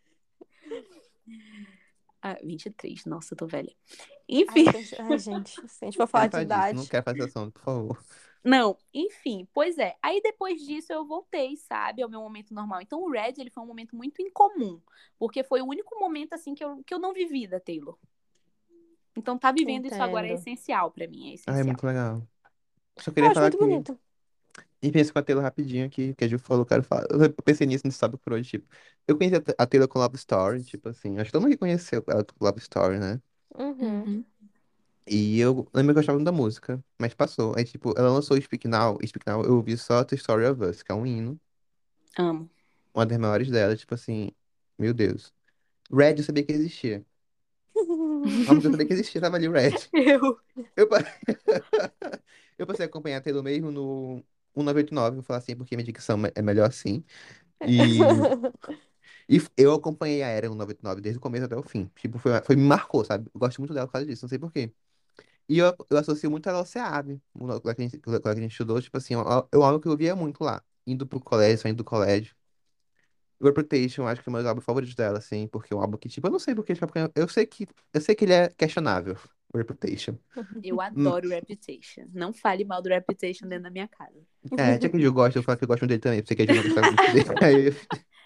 Ah, 2.22 2.36
23, 2.42 3.04
nossa, 3.06 3.34
eu 3.34 3.38
tô 3.38 3.46
velha. 3.46 3.74
Enfim, 4.28 4.64
Ai, 4.64 4.66
gente, 4.66 4.94
ai, 4.98 5.18
gente, 5.18 5.68
se 5.68 5.84
a 5.84 5.86
gente 5.86 5.96
for 5.96 6.06
falar 6.08 6.28
de 6.28 6.32
Trata 6.32 6.44
disso, 6.46 6.46
idade. 6.46 6.76
Não 6.76 6.86
quero 6.86 7.04
fazer 7.04 7.24
assunto, 7.24 7.52
por 7.54 7.62
favor. 7.62 8.04
não, 8.44 8.76
enfim, 8.92 9.46
pois 9.52 9.78
é. 9.78 9.96
Aí 10.02 10.20
depois 10.20 10.60
disso 10.62 10.92
eu 10.92 11.06
voltei, 11.06 11.56
sabe, 11.56 12.02
ao 12.02 12.08
meu 12.08 12.20
momento 12.20 12.52
normal. 12.52 12.80
Então 12.80 13.00
o 13.02 13.10
Red, 13.10 13.34
ele 13.38 13.50
foi 13.50 13.62
um 13.62 13.66
momento 13.66 13.94
muito 13.96 14.20
incomum, 14.20 14.80
porque 15.18 15.44
foi 15.44 15.60
o 15.62 15.66
único 15.66 15.98
momento 15.98 16.32
assim 16.34 16.54
que 16.54 16.64
eu, 16.64 16.82
que 16.84 16.92
eu 16.92 16.98
não 16.98 17.12
vivi 17.12 17.46
da 17.46 17.60
Taylor. 17.60 17.96
Então 19.16 19.38
tá 19.38 19.52
vivendo 19.52 19.86
isso 19.86 20.02
agora 20.02 20.26
é 20.26 20.30
Entendo. 20.30 20.40
essencial 20.40 20.90
pra 20.90 21.06
mim, 21.06 21.30
é 21.30 21.34
Ai, 21.46 21.60
essencial. 21.60 21.60
é 21.60 21.64
muito 21.64 21.86
legal. 21.86 22.28
Só 22.98 23.12
Eu 23.14 23.14
queria 23.14 23.30
acho 23.30 23.40
falar 23.40 23.50
muito 23.50 23.58
que. 23.58 23.58
bonito. 23.58 23.98
E 24.82 24.90
pensa 24.90 25.12
com 25.12 25.18
a 25.18 25.22
Taylor 25.22 25.42
rapidinho 25.44 25.86
aqui, 25.86 26.14
que 26.14 26.24
a 26.24 26.28
Ju 26.28 26.38
falou, 26.38 26.66
quero 26.66 26.82
falar. 26.82 27.06
Eu 27.10 27.32
pensei 27.44 27.66
nisso 27.66 27.86
no 27.86 27.92
sábado 27.92 28.18
por 28.18 28.32
hoje, 28.32 28.50
tipo. 28.50 28.68
Eu 29.06 29.16
conheci 29.16 29.36
a 29.36 29.40
Ta- 29.40 29.54
a 29.58 29.66
Taylor 29.66 29.88
com 29.88 29.98
Love 30.00 30.16
Story, 30.16 30.64
tipo 30.64 30.88
assim. 30.88 31.18
Acho 31.18 31.26
que 31.26 31.32
todo 31.32 31.42
mundo 31.42 31.52
que 31.52 31.58
conheceu 31.58 32.04
ela 32.08 32.24
com 32.24 32.44
Love 32.44 32.58
Story, 32.60 32.98
né? 32.98 33.20
Uhum. 33.54 34.02
Uhum. 34.04 34.24
E 35.06 35.38
eu 35.40 35.68
lembro 35.74 35.86
que 35.86 35.90
eu 35.90 35.94
gostava 35.94 36.16
muito 36.18 36.26
da 36.26 36.32
música, 36.32 36.82
mas 36.98 37.12
passou. 37.14 37.54
Aí, 37.56 37.64
tipo, 37.64 37.92
ela 37.96 38.10
lançou 38.10 38.36
o 38.36 38.42
Speak 38.42 38.68
Now. 38.68 38.98
e 39.02 39.06
Speak 39.08 39.26
Now 39.26 39.44
eu 39.44 39.56
ouvi 39.56 39.76
só 39.76 40.04
The 40.04 40.16
Story 40.16 40.46
of 40.46 40.62
Us, 40.64 40.82
que 40.82 40.92
é 40.92 40.94
um 40.94 41.06
hino, 41.06 41.40
Amo. 42.18 42.48
uma 42.94 43.06
das 43.06 43.18
maiores 43.18 43.50
dela, 43.50 43.76
tipo 43.76 43.94
assim, 43.94 44.30
meu 44.78 44.94
Deus. 44.94 45.32
Red 45.92 46.16
eu 46.18 46.24
sabia 46.24 46.44
que 46.44 46.52
existia. 46.52 47.06
A 48.46 48.54
música 48.54 48.68
eu 48.68 48.72
sabia 48.72 48.86
que 48.86 48.92
existia, 48.92 49.20
tava 49.20 49.36
ali 49.36 49.48
o 49.48 49.52
Red. 49.52 49.90
Eu. 49.92 50.38
Eu, 50.76 50.88
eu 52.58 52.66
passei 52.66 52.84
a 52.86 52.88
acompanhar 52.88 53.18
a 53.18 53.20
Taylor 53.20 53.42
mesmo 53.42 53.70
no 53.70 54.24
1989, 54.60 55.16
vou 55.16 55.24
falar 55.24 55.38
assim, 55.38 55.56
porque 55.56 55.76
minha 55.76 55.84
dicção 55.86 56.18
é 56.34 56.42
melhor 56.42 56.68
assim. 56.68 57.04
E, 57.64 58.26
e 59.28 59.36
f- 59.38 59.50
eu 59.56 59.72
acompanhei 59.74 60.22
a 60.22 60.28
era 60.28 60.48
no 60.48 60.54
99 60.54 61.00
desde 61.00 61.18
o 61.18 61.20
começo 61.20 61.44
até 61.46 61.56
o 61.56 61.62
fim. 61.62 61.90
Tipo, 61.96 62.18
foi, 62.18 62.32
foi, 62.42 62.56
me 62.56 62.62
marcou, 62.62 63.04
sabe? 63.04 63.30
Eu 63.34 63.40
gosto 63.40 63.58
muito 63.60 63.74
dela 63.74 63.86
por 63.86 63.92
causa 63.92 64.06
disso, 64.06 64.24
não 64.24 64.28
sei 64.28 64.38
por 64.38 64.52
quê. 64.52 64.72
E 65.48 65.58
eu, 65.58 65.74
eu 65.90 65.98
associo 65.98 66.30
muito 66.30 66.48
ela 66.48 66.58
ao 66.60 66.66
SEAB, 66.66 67.20
lá 67.40 67.60
que 67.74 67.82
a 67.82 67.84
gente, 67.88 68.00
lá 68.06 68.20
que 68.20 68.28
a 68.28 68.34
gente 68.36 68.52
estudou, 68.52 68.80
tipo 68.82 68.96
assim, 68.98 69.14
eu, 69.52 69.64
amo 69.64 69.80
que 69.80 69.88
eu 69.88 69.96
via 69.96 70.16
muito 70.16 70.44
lá, 70.44 70.62
indo 70.86 71.06
pro 71.06 71.20
colégio, 71.20 71.58
saindo 71.62 71.78
do 71.78 71.84
colégio. 71.84 72.34
Reputation, 73.42 74.06
acho 74.06 74.22
que 74.22 74.28
é 74.28 74.30
o 74.30 74.34
meu 74.36 74.48
álbum 74.48 74.60
favorito 74.60 74.94
dela, 74.96 75.18
assim, 75.18 75.48
porque 75.48 75.74
é 75.74 75.76
um 75.76 75.80
álbum 75.80 75.98
que, 75.98 76.08
tipo, 76.08 76.26
eu 76.28 76.30
não 76.30 76.38
sei 76.38 76.54
por 76.54 76.64
quê, 76.64 76.74
tipo, 76.74 76.86
porque 76.86 77.10
eu 77.20 77.28
sei 77.28 77.44
que, 77.46 77.66
eu 77.92 78.00
sei 78.00 78.14
que 78.14 78.24
ele 78.24 78.32
é 78.34 78.48
questionável, 78.50 79.16
Reputation. 79.58 80.16
Eu 80.62 80.80
adoro 80.80 81.28
Reputation. 81.28 82.06
Não 82.12 82.32
fale 82.32 82.64
mal 82.64 82.80
do 82.80 82.88
Reputation 82.88 83.46
dentro 83.46 83.64
da 83.64 83.70
minha 83.70 83.88
casa. 83.88 84.18
É, 84.58 84.80
já 84.80 84.88
que 84.88 85.00
eu 85.00 85.12
gosto, 85.12 85.36
eu 85.36 85.42
falo 85.42 85.58
que 85.58 85.64
eu 85.64 85.68
gosto 85.68 85.86
dele 85.86 86.00
também, 86.00 86.22
porque 86.22 86.42
a 86.42 86.46
gente 86.46 86.68
não 86.68 86.82
muito 86.82 87.12
dele. 87.12 87.76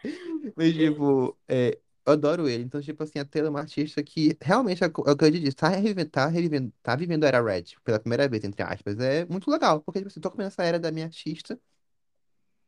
Mas, 0.56 0.72
tipo, 0.74 1.36
é, 1.48 1.78
eu 2.06 2.12
adoro 2.12 2.48
ele. 2.48 2.62
Então, 2.62 2.80
tipo 2.80 3.02
assim, 3.02 3.18
a 3.18 3.24
Taylor 3.24 3.48
é 3.48 3.50
uma 3.50 3.60
artista 3.60 4.02
que 4.02 4.36
realmente 4.40 4.82
é 4.84 4.86
o 4.86 5.16
que 5.16 5.24
eu 5.24 5.30
disse, 5.30 5.56
tá 5.56 5.68
revivendo, 5.68 6.10
tá 6.10 6.26
revivendo, 6.28 6.72
tá 6.82 6.94
vivendo 6.94 7.24
a 7.24 7.28
era 7.28 7.42
Red 7.42 7.64
pela 7.82 7.98
primeira 7.98 8.28
vez, 8.28 8.44
entre 8.44 8.62
aspas. 8.62 8.98
É 8.98 9.26
muito 9.26 9.50
legal, 9.50 9.80
porque, 9.80 9.98
tipo 9.98 10.08
assim, 10.08 10.20
tô 10.20 10.30
comendo 10.30 10.48
essa 10.48 10.62
era 10.62 10.78
da 10.78 10.92
minha 10.92 11.06
artista. 11.06 11.58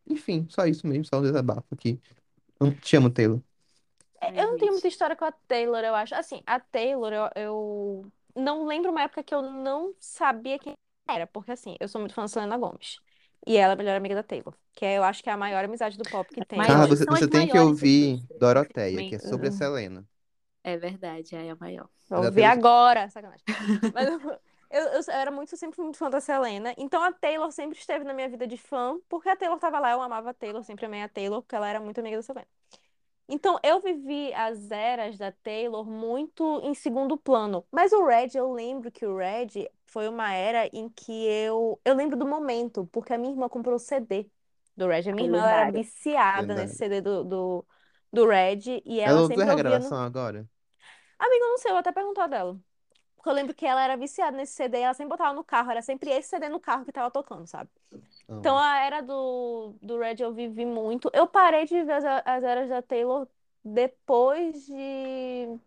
Enfim, 0.07 0.47
só 0.51 0.67
isso 0.67 0.87
mesmo, 0.87 1.05
só 1.05 1.19
um 1.19 1.23
desabafo 1.23 1.67
aqui. 1.73 2.01
Eu 2.59 2.75
te 2.75 2.97
amo, 2.97 3.11
Taylor. 3.11 3.41
É, 4.21 4.43
Eu 4.43 4.51
não 4.51 4.59
tenho 4.59 4.73
muita 4.73 4.89
história 4.89 5.15
com 5.15 5.25
a 5.25 5.33
Taylor, 5.33 5.85
eu 5.85 5.95
acho. 5.95 6.15
Assim, 6.15 6.43
a 6.45 6.59
Taylor, 6.59 7.13
eu, 7.13 7.31
eu 7.37 8.13
não 8.39 8.67
lembro 8.67 8.91
uma 8.91 9.03
época 9.03 9.23
que 9.23 9.35
eu 9.35 9.43
não 9.43 9.95
sabia 9.99 10.59
quem 10.59 10.75
era, 11.09 11.27
porque 11.27 11.53
assim, 11.53 11.77
eu 11.81 11.89
sou 11.89 12.01
muito 12.01 12.15
fã 12.15 12.23
da 12.23 12.29
Selena 12.29 12.57
Gomes. 12.57 12.99
E 13.47 13.57
ela 13.57 13.73
é 13.73 13.75
a 13.75 13.77
melhor 13.77 13.97
amiga 13.97 14.15
da 14.15 14.23
Taylor, 14.23 14.55
que 14.75 14.85
é, 14.85 14.99
eu 14.99 15.05
acho 15.05 15.23
que 15.23 15.31
é 15.31 15.33
a 15.33 15.37
maior 15.37 15.65
amizade 15.65 15.97
do 15.97 16.05
pop 16.05 16.29
que 16.29 16.45
tem. 16.45 16.59
Carla, 16.61 16.87
você, 16.87 17.05
você 17.05 17.29
tem 17.29 17.49
que 17.49 17.59
ouvir 17.59 18.15
artistas, 18.15 18.39
Doroteia, 18.39 19.09
que 19.09 19.15
é 19.15 19.19
sobre 19.19 19.49
a 19.49 19.53
Selena. 19.53 20.07
É 20.63 20.77
verdade, 20.77 21.35
é 21.35 21.51
a 21.51 21.57
maior. 21.57 21.89
Vou 22.11 22.21
Da 22.21 22.29
ouvir 22.29 22.45
agora, 22.45 23.09
sacanagem. 23.09 23.45
Mas 23.95 24.09
eu, 24.09 24.21
eu, 24.71 24.85
eu 24.93 25.03
era 25.09 25.31
muito, 25.31 25.57
sempre 25.57 25.81
muito 25.81 25.97
fã 25.97 26.11
da 26.11 26.21
Selena. 26.21 26.75
Então 26.77 27.03
a 27.03 27.13
Taylor 27.13 27.51
sempre 27.53 27.79
esteve 27.79 28.05
na 28.05 28.13
minha 28.13 28.29
vida 28.29 28.47
de 28.47 28.57
fã, 28.59 28.99
porque 29.09 29.29
a 29.29 29.37
Taylor 29.37 29.59
tava 29.59 29.79
lá, 29.79 29.93
eu 29.93 30.03
amava 30.03 30.31
a 30.31 30.35
Taylor, 30.35 30.63
sempre 30.63 30.85
amei 30.87 31.03
a 31.03 31.09
Taylor, 31.09 31.41
porque 31.41 31.55
ela 31.55 31.69
era 31.69 31.81
muito 31.81 31.99
amiga 32.01 32.17
da 32.17 32.23
Selena. 32.23 32.47
Então 33.29 33.59
eu 33.63 33.81
vivi 33.81 34.33
as 34.35 34.71
eras 34.71 35.19
da 35.19 35.31
Taylor 35.33 35.85
muito 35.85 36.61
em 36.65 36.75
segundo 36.75 37.17
plano. 37.17 37.67
Mas 37.71 37.93
o 37.93 38.05
Red, 38.07 38.31
eu 38.35 38.53
lembro 38.53 38.91
que 38.91 39.05
o 39.07 39.17
Red 39.17 39.69
foi 39.87 40.09
uma 40.09 40.33
era 40.33 40.67
em 40.73 40.89
que 40.89 41.13
eu. 41.27 41.81
Eu 41.85 41.95
lembro 41.95 42.17
do 42.17 42.27
momento, 42.27 42.87
porque 42.93 43.13
a 43.13 43.19
minha 43.19 43.33
irmã 43.33 43.49
comprou 43.49 43.77
o 43.77 43.79
CD 43.79 44.31
do 44.77 44.87
Red. 44.89 45.11
A 45.11 45.13
minha 45.13 45.27
irmã 45.27 45.47
era 45.51 45.67
viciada 45.67 46.55
Verdade. 46.55 46.55
nesse 46.55 46.77
CD 46.77 47.01
do, 47.03 47.25
do, 47.25 47.67
do 48.13 48.27
Red, 48.27 48.83
e 48.85 49.01
Ela 49.05 49.19
ela 49.19 49.23
ouviu 49.23 49.43
a 49.43 49.45
sempre 49.45 49.53
ouvia 49.53 49.79
no. 49.79 49.89
regravação 49.89 49.99
agora? 50.01 50.49
Amiga, 51.19 51.45
eu 51.45 51.51
não 51.51 51.59
sei, 51.59 51.71
eu 51.71 51.75
vou 51.75 51.81
até 51.81 51.93
perguntar 51.93 52.27
dela. 52.29 52.59
Eu 53.29 53.35
lembro 53.35 53.55
que 53.55 53.67
ela 53.67 53.83
era 53.83 53.97
viciada 53.97 54.37
nesse 54.37 54.53
CD, 54.53 54.79
ela 54.79 54.95
sempre 54.95 55.11
botava 55.11 55.35
no 55.35 55.45
carro, 55.45 55.71
era 55.71 55.83
sempre 55.83 56.11
esse 56.11 56.29
CD 56.31 56.49
no 56.49 56.61
carro 56.61 56.85
que 56.85 56.93
tava 56.93 57.11
tocando, 57.11 57.47
sabe? 57.47 57.71
Então 58.29 58.59
a 58.59 58.79
era 58.79 59.01
do, 59.01 59.75
do 59.81 59.99
Red 59.99 60.17
eu 60.21 60.33
vivi 60.33 60.67
muito. 60.67 61.11
Eu 61.15 61.27
parei 61.27 61.65
de 61.65 61.75
viver 61.75 61.93
as, 61.93 62.05
as 62.05 62.45
eras 62.45 62.69
da 62.69 62.83
Taylor 62.83 63.27
depois 63.65 64.67
de. 64.67 65.59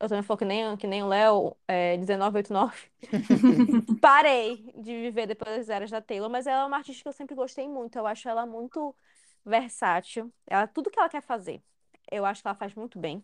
Eu 0.00 0.08
também 0.08 0.22
falo 0.22 0.38
que 0.38 0.44
nem, 0.46 0.76
que 0.78 0.86
nem 0.86 1.02
o 1.02 1.08
Léo, 1.08 1.56
é, 1.68 1.96
1989. 1.98 2.90
Parei 4.00 4.72
de 4.78 4.92
viver 4.98 5.26
depois 5.26 5.54
das 5.58 5.68
eras 5.68 5.90
da 5.90 6.00
Taylor, 6.00 6.30
mas 6.30 6.46
ela 6.46 6.62
é 6.62 6.64
uma 6.64 6.78
artista 6.78 7.02
que 7.02 7.08
eu 7.08 7.12
sempre 7.12 7.34
gostei 7.34 7.68
muito. 7.68 7.98
Eu 7.98 8.06
acho 8.06 8.26
ela 8.26 8.46
muito 8.46 8.94
versátil. 9.44 10.32
Ela, 10.46 10.66
tudo 10.66 10.90
que 10.90 10.98
ela 10.98 11.08
quer 11.08 11.20
fazer, 11.20 11.62
eu 12.10 12.24
acho 12.24 12.40
que 12.40 12.48
ela 12.48 12.54
faz 12.54 12.74
muito 12.74 12.98
bem. 12.98 13.22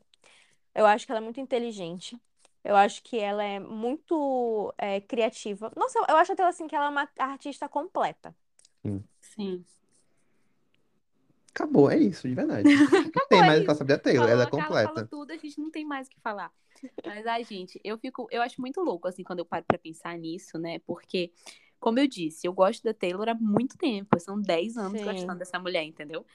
Eu 0.75 0.85
acho 0.85 1.07
que 1.07 1.13
ela 1.13 1.21
é 1.21 1.25
muito 1.25 1.41
inteligente. 1.41 2.21
Eu 2.67 2.75
acho 2.75 3.01
que 3.05 3.17
ela 3.17 3.45
é 3.45 3.61
muito 3.61 4.75
é, 4.77 5.01
criativa. 5.01 5.73
Nossa, 5.77 6.01
eu, 6.01 6.05
eu 6.09 6.17
acho 6.17 6.33
até 6.33 6.43
assim 6.43 6.67
que 6.67 6.75
ela 6.75 6.87
é 6.87 6.89
uma 6.89 7.09
artista 7.17 7.69
completa. 7.69 8.35
Sim. 9.21 9.65
Acabou, 11.55 11.89
é 11.89 11.97
isso, 11.97 12.29
de 12.29 12.35
verdade. 12.35 12.69
Não 13.15 13.29
tem 13.29 13.39
é 13.39 13.47
mais 13.47 13.53
o 13.53 13.55
que 13.55 13.59
isso. 13.59 13.67
falar 13.67 13.79
sobre 13.79 13.93
a 13.95 13.99
Taylor, 13.99 14.29
ela 14.29 14.43
é 14.43 14.47
completa. 14.47 14.89
falou 14.89 15.07
tudo, 15.07 15.31
a 15.31 15.37
gente 15.37 15.59
não 15.61 15.71
tem 15.71 15.85
mais 15.85 16.09
o 16.09 16.11
que 16.11 16.21
falar. 16.21 16.53
Mas, 17.05 17.27
ai, 17.27 17.45
gente, 17.45 17.81
eu 17.85 17.97
fico, 17.97 18.27
eu 18.31 18.43
acho 18.43 18.61
muito 18.61 18.81
louco, 18.81 19.09
assim, 19.09 19.23
quando 19.23 19.39
eu 19.39 19.47
paro 19.47 19.65
pra 19.67 19.79
pensar 19.79 20.19
nisso, 20.19 20.59
né? 20.59 20.81
Porque 20.81 21.33
como 21.79 22.01
eu 22.01 22.07
disse, 22.09 22.47
eu 22.47 22.53
gosto 22.53 22.83
da 22.83 22.93
Taylor 22.93 23.29
há 23.29 23.35
muito 23.35 23.79
tempo. 23.79 24.19
São 24.19 24.41
10 24.41 24.77
anos 24.77 24.99
Sim. 24.99 25.05
gostando 25.05 25.39
dessa 25.39 25.59
mulher, 25.59 25.85
entendeu? 25.85 26.27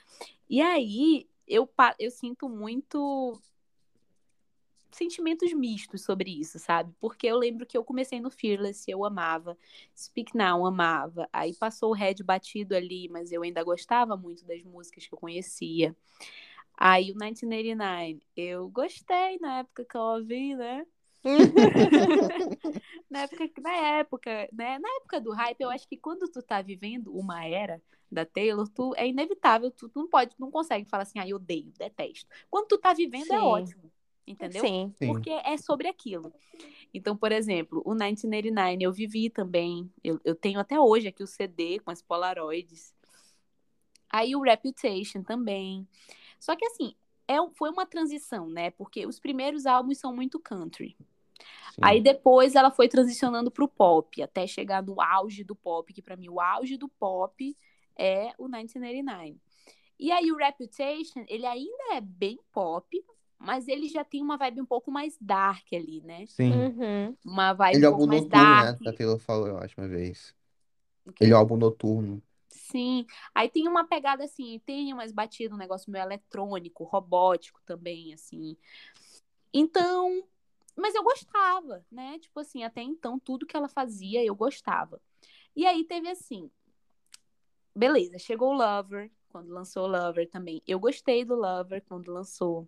E 0.49 0.61
aí, 0.61 1.27
eu, 1.47 1.69
eu 1.99 2.09
sinto 2.09 2.47
muito 2.47 3.39
sentimentos 4.97 5.53
mistos 5.53 6.03
sobre 6.03 6.29
isso, 6.31 6.59
sabe? 6.59 6.93
Porque 6.99 7.27
eu 7.27 7.37
lembro 7.37 7.65
que 7.65 7.77
eu 7.77 7.83
comecei 7.83 8.19
no 8.19 8.31
Fearless, 8.31 8.89
eu 8.89 9.03
amava. 9.05 9.57
Speak 9.95 10.35
Now, 10.35 10.65
amava. 10.65 11.27
Aí 11.31 11.55
passou 11.55 11.91
o 11.91 11.93
Red 11.93 12.15
batido 12.23 12.75
ali, 12.75 13.07
mas 13.09 13.31
eu 13.31 13.43
ainda 13.43 13.63
gostava 13.63 14.17
muito 14.17 14.45
das 14.45 14.63
músicas 14.63 15.07
que 15.07 15.13
eu 15.13 15.19
conhecia. 15.19 15.95
Aí 16.77 17.11
o 17.11 17.15
1989, 17.15 18.21
eu 18.35 18.69
gostei 18.69 19.37
na 19.39 19.59
época 19.59 19.85
que 19.85 19.95
eu 19.95 20.01
ouvi, 20.01 20.55
né? 20.55 20.85
na 23.09 23.21
época, 23.21 23.61
na 23.61 23.73
época, 23.99 24.49
né? 24.51 24.79
Na 24.79 24.89
época 24.97 25.21
do 25.21 25.31
hype, 25.31 25.61
eu 25.61 25.69
acho 25.69 25.87
que 25.87 25.97
quando 25.97 26.27
tu 26.27 26.41
tá 26.41 26.61
vivendo 26.61 27.15
uma 27.15 27.45
era 27.45 27.81
da 28.11 28.25
Taylor, 28.25 28.67
tu 28.67 28.93
é 28.97 29.07
inevitável, 29.07 29.71
tu, 29.71 29.87
tu 29.87 29.99
não 29.99 30.07
pode, 30.09 30.35
não 30.39 30.51
consegue 30.51 30.89
falar 30.89 31.03
assim, 31.03 31.19
ah, 31.19 31.27
eu 31.27 31.37
odeio, 31.37 31.71
detesto. 31.77 32.27
Quando 32.49 32.67
tu 32.67 32.77
tá 32.77 32.93
vivendo 32.93 33.31
é 33.31 33.39
Sim. 33.39 33.45
ótimo, 33.45 33.90
entendeu? 34.25 34.61
Sim. 34.61 34.93
Porque 34.99 35.29
é 35.29 35.57
sobre 35.57 35.87
aquilo. 35.87 36.33
Então, 36.93 37.15
por 37.15 37.31
exemplo, 37.31 37.81
o 37.85 37.91
1989 37.91 38.83
eu 38.83 38.91
vivi 38.91 39.29
também. 39.29 39.91
Eu, 40.03 40.19
eu 40.23 40.35
tenho 40.35 40.59
até 40.59 40.79
hoje 40.79 41.07
aqui 41.07 41.23
o 41.23 41.27
CD 41.27 41.79
com 41.79 41.91
as 41.91 42.01
Polaroids. 42.01 42.93
Aí 44.09 44.35
o 44.35 44.41
Reputation 44.41 45.23
também. 45.23 45.87
Só 46.39 46.55
que 46.55 46.65
assim, 46.65 46.95
é, 47.27 47.35
foi 47.53 47.69
uma 47.69 47.85
transição, 47.85 48.49
né? 48.49 48.71
Porque 48.71 49.05
os 49.05 49.19
primeiros 49.19 49.65
álbuns 49.65 49.99
são 49.99 50.13
muito 50.13 50.39
country. 50.39 50.97
Sim. 51.71 51.81
Aí 51.81 52.01
depois 52.01 52.55
ela 52.55 52.69
foi 52.69 52.89
transicionando 52.89 53.49
pro 53.49 53.67
pop, 53.67 54.21
até 54.21 54.45
chegar 54.45 54.83
no 54.83 54.99
auge 54.99 55.43
do 55.43 55.55
pop, 55.55 55.91
que 55.93 56.01
pra 56.01 56.17
mim 56.17 56.29
o 56.29 56.41
auge 56.41 56.75
do 56.77 56.89
pop 56.89 57.57
é 57.97 58.33
o 58.37 58.43
1989. 58.43 59.37
E 59.97 60.11
aí 60.11 60.31
o 60.31 60.35
Reputation, 60.35 61.23
ele 61.27 61.45
ainda 61.45 61.93
é 61.93 62.01
bem 62.01 62.39
pop, 62.51 63.01
mas 63.41 63.67
ele 63.67 63.87
já 63.87 64.03
tem 64.03 64.21
uma 64.21 64.37
vibe 64.37 64.61
um 64.61 64.65
pouco 64.65 64.91
mais 64.91 65.17
dark 65.19 65.65
ali, 65.73 66.01
né? 66.01 66.25
Sim. 66.27 66.51
Uhum. 66.51 67.17
Uma 67.25 67.53
vibe 67.53 67.75
Ele 67.75 67.85
é 67.85 67.89
um 67.89 67.91
pouco 67.97 68.03
álbum 68.03 68.13
mais 68.13 68.23
noturno, 68.23 68.81
né? 68.83 68.89
A 68.89 68.93
Taylor 68.93 69.19
falou, 69.19 69.47
eu 69.47 69.57
acho, 69.57 69.79
uma 69.79 69.87
vez. 69.87 70.35
O 71.05 71.11
quê? 71.11 71.23
Ele 71.23 71.33
é 71.33 71.35
álbum 71.35 71.57
noturno. 71.57 72.21
Sim. 72.47 73.05
Aí 73.33 73.49
tem 73.49 73.67
uma 73.67 73.85
pegada 73.85 74.23
assim, 74.23 74.61
tem 74.65 74.93
umas 74.93 75.11
batidas, 75.11 75.53
um 75.53 75.59
negócio 75.59 75.91
meio 75.91 76.03
eletrônico, 76.03 76.83
robótico 76.83 77.59
também, 77.65 78.13
assim. 78.13 78.55
Então, 79.53 80.23
mas 80.77 80.93
eu 80.93 81.03
gostava, 81.03 81.83
né? 81.91 82.19
Tipo 82.19 82.39
assim, 82.39 82.63
até 82.63 82.81
então, 82.81 83.19
tudo 83.19 83.45
que 83.45 83.57
ela 83.57 83.67
fazia, 83.67 84.23
eu 84.23 84.35
gostava. 84.35 85.01
E 85.55 85.65
aí 85.65 85.83
teve 85.83 86.09
assim, 86.09 86.49
beleza, 87.75 88.17
chegou 88.19 88.51
o 88.51 88.57
Lover, 88.57 89.11
quando 89.29 89.49
lançou 89.49 89.83
o 89.83 89.87
Lover 89.87 90.29
também. 90.29 90.61
Eu 90.67 90.79
gostei 90.79 91.25
do 91.25 91.35
Lover 91.35 91.83
quando 91.87 92.11
lançou. 92.11 92.67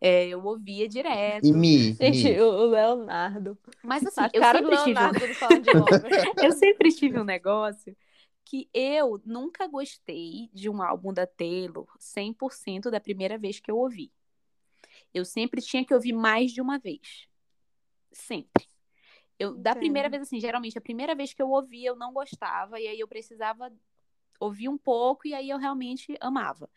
É, 0.00 0.28
eu 0.28 0.44
ouvia 0.44 0.88
direto. 0.88 1.46
E 1.46 1.52
Mi, 1.52 1.92
Gente, 2.00 2.24
Mi. 2.28 2.40
o 2.40 2.66
Leonardo. 2.66 3.58
Mas 3.82 4.06
assim, 4.06 4.20
A 4.20 4.30
eu 4.32 4.40
cara 4.40 4.60
do 4.62 4.68
sempre 4.68 4.84
tive 4.84 4.90
um- 4.90 5.02
Leonardo 5.02 5.18
quando 5.20 5.34
falando 5.34 5.62
de 5.64 5.72
Lover. 5.72 6.10
eu 6.44 6.52
sempre 6.52 6.92
tive 6.92 7.18
um 7.18 7.24
negócio 7.24 7.96
que 8.44 8.68
eu 8.72 9.20
nunca 9.26 9.66
gostei 9.66 10.48
de 10.54 10.70
um 10.70 10.80
álbum 10.80 11.12
da 11.12 11.26
Taylor 11.26 11.86
100% 11.98 12.90
da 12.90 13.00
primeira 13.00 13.36
vez 13.36 13.60
que 13.60 13.70
eu 13.70 13.76
ouvi. 13.76 14.10
Eu 15.12 15.24
sempre 15.24 15.60
tinha 15.60 15.84
que 15.84 15.92
ouvir 15.92 16.12
mais 16.12 16.52
de 16.52 16.60
uma 16.60 16.78
vez. 16.78 17.26
Sempre. 18.12 18.66
Eu, 19.38 19.54
da 19.54 19.74
primeira 19.76 20.08
vez, 20.08 20.22
assim, 20.22 20.40
geralmente, 20.40 20.78
a 20.78 20.80
primeira 20.80 21.14
vez 21.14 21.32
que 21.32 21.40
eu 21.42 21.50
ouvi, 21.50 21.84
eu 21.84 21.94
não 21.94 22.12
gostava, 22.12 22.80
e 22.80 22.88
aí 22.88 22.98
eu 22.98 23.06
precisava 23.06 23.70
ouvir 24.40 24.68
um 24.68 24.78
pouco, 24.78 25.28
e 25.28 25.34
aí 25.34 25.48
eu 25.50 25.58
realmente 25.58 26.16
amava. 26.20 26.68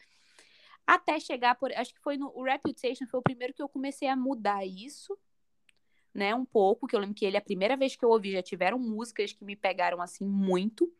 Até 0.86 1.19
chegar 1.19 1.55
por. 1.55 1.71
Acho 1.73 1.93
que 1.93 2.01
foi 2.01 2.17
no. 2.17 2.32
O 2.36 2.43
Reputation 2.43 3.05
foi 3.07 3.19
o 3.19 3.23
primeiro 3.23 3.53
que 3.53 3.61
eu 3.61 3.69
comecei 3.69 4.07
a 4.07 4.15
mudar 4.15 4.65
isso, 4.65 5.17
né? 6.13 6.36
Um 6.36 6.45
pouco, 6.45 6.88
que 6.88 6.95
eu 6.95 6.99
lembro 6.99 7.15
que 7.15 7.25
ele, 7.25 7.38
a 7.38 7.41
primeira 7.41 7.77
vez 7.77 7.95
que 7.95 8.03
eu 8.03 8.09
ouvi, 8.09 8.32
já 8.32 8.41
tiveram 8.41 8.77
músicas 8.77 9.32
que 9.34 9.45
me 9.45 9.55
pegaram 9.55 10.01
assim 10.01 10.25
muito. 10.25 10.91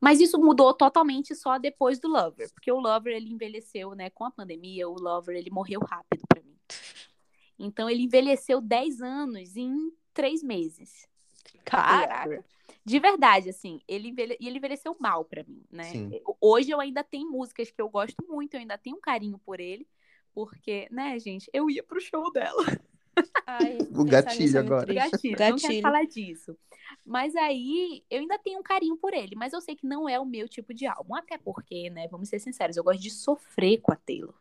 Mas 0.00 0.20
isso 0.20 0.38
mudou 0.38 0.74
totalmente 0.74 1.34
só 1.34 1.58
depois 1.58 1.98
do 1.98 2.08
Lover, 2.08 2.52
porque 2.52 2.70
o 2.70 2.78
Lover 2.78 3.16
ele 3.16 3.32
envelheceu, 3.32 3.94
né, 3.94 4.10
com 4.10 4.24
a 4.24 4.30
pandemia, 4.30 4.88
o 4.88 4.94
Lover 4.94 5.34
ele 5.34 5.50
morreu 5.50 5.80
rápido 5.80 6.22
pra 6.28 6.42
mim. 6.42 6.54
Então 7.58 7.88
ele 7.88 8.02
envelheceu 8.02 8.60
10 8.60 9.00
anos 9.00 9.56
em 9.56 9.90
3 10.12 10.42
meses. 10.42 11.08
Caraca. 11.64 12.44
De 12.86 13.00
verdade, 13.00 13.50
assim, 13.50 13.80
ele, 13.88 14.10
envelhe... 14.10 14.36
e 14.40 14.46
ele 14.46 14.58
envelheceu 14.58 14.96
mal 15.00 15.24
pra 15.24 15.42
mim, 15.42 15.64
né? 15.72 15.90
Sim. 15.90 16.10
Hoje 16.40 16.70
eu 16.70 16.80
ainda 16.80 17.02
tenho 17.02 17.28
músicas 17.28 17.68
que 17.68 17.82
eu 17.82 17.88
gosto 17.88 18.24
muito, 18.28 18.54
eu 18.54 18.60
ainda 18.60 18.78
tenho 18.78 18.96
um 18.96 19.00
carinho 19.00 19.38
por 19.44 19.58
ele, 19.58 19.88
porque, 20.32 20.86
né, 20.92 21.18
gente, 21.18 21.50
eu 21.52 21.68
ia 21.68 21.82
pro 21.82 22.00
show 22.00 22.32
dela. 22.32 22.64
Ai, 23.44 23.78
O 23.92 24.04
gatilho 24.04 24.56
é 24.56 24.60
agora. 24.60 24.86
triste. 24.86 25.32
Gatilho, 25.32 25.32
não 25.32 25.38
quero 25.38 25.56
Gatilho. 25.62 25.82
falar 25.82 26.04
disso. 26.06 26.56
Mas 27.04 27.34
aí, 27.34 28.04
eu 28.08 28.20
ainda 28.20 28.38
tenho 28.38 28.60
um 28.60 28.62
carinho 28.62 28.96
por 28.96 29.12
ele, 29.12 29.34
mas 29.34 29.52
eu 29.52 29.60
sei 29.60 29.74
que 29.74 29.84
não 29.84 30.08
é 30.08 30.20
o 30.20 30.24
meu 30.24 30.48
tipo 30.48 30.72
de 30.72 30.86
álbum. 30.86 31.16
Até 31.16 31.36
porque, 31.38 31.90
né, 31.90 32.06
vamos 32.06 32.28
ser 32.28 32.38
sinceros, 32.38 32.76
eu 32.76 32.84
gosto 32.84 33.02
de 33.02 33.10
sofrer 33.10 33.78
com 33.80 33.92
a 33.92 33.96
Taylor. 33.96 34.34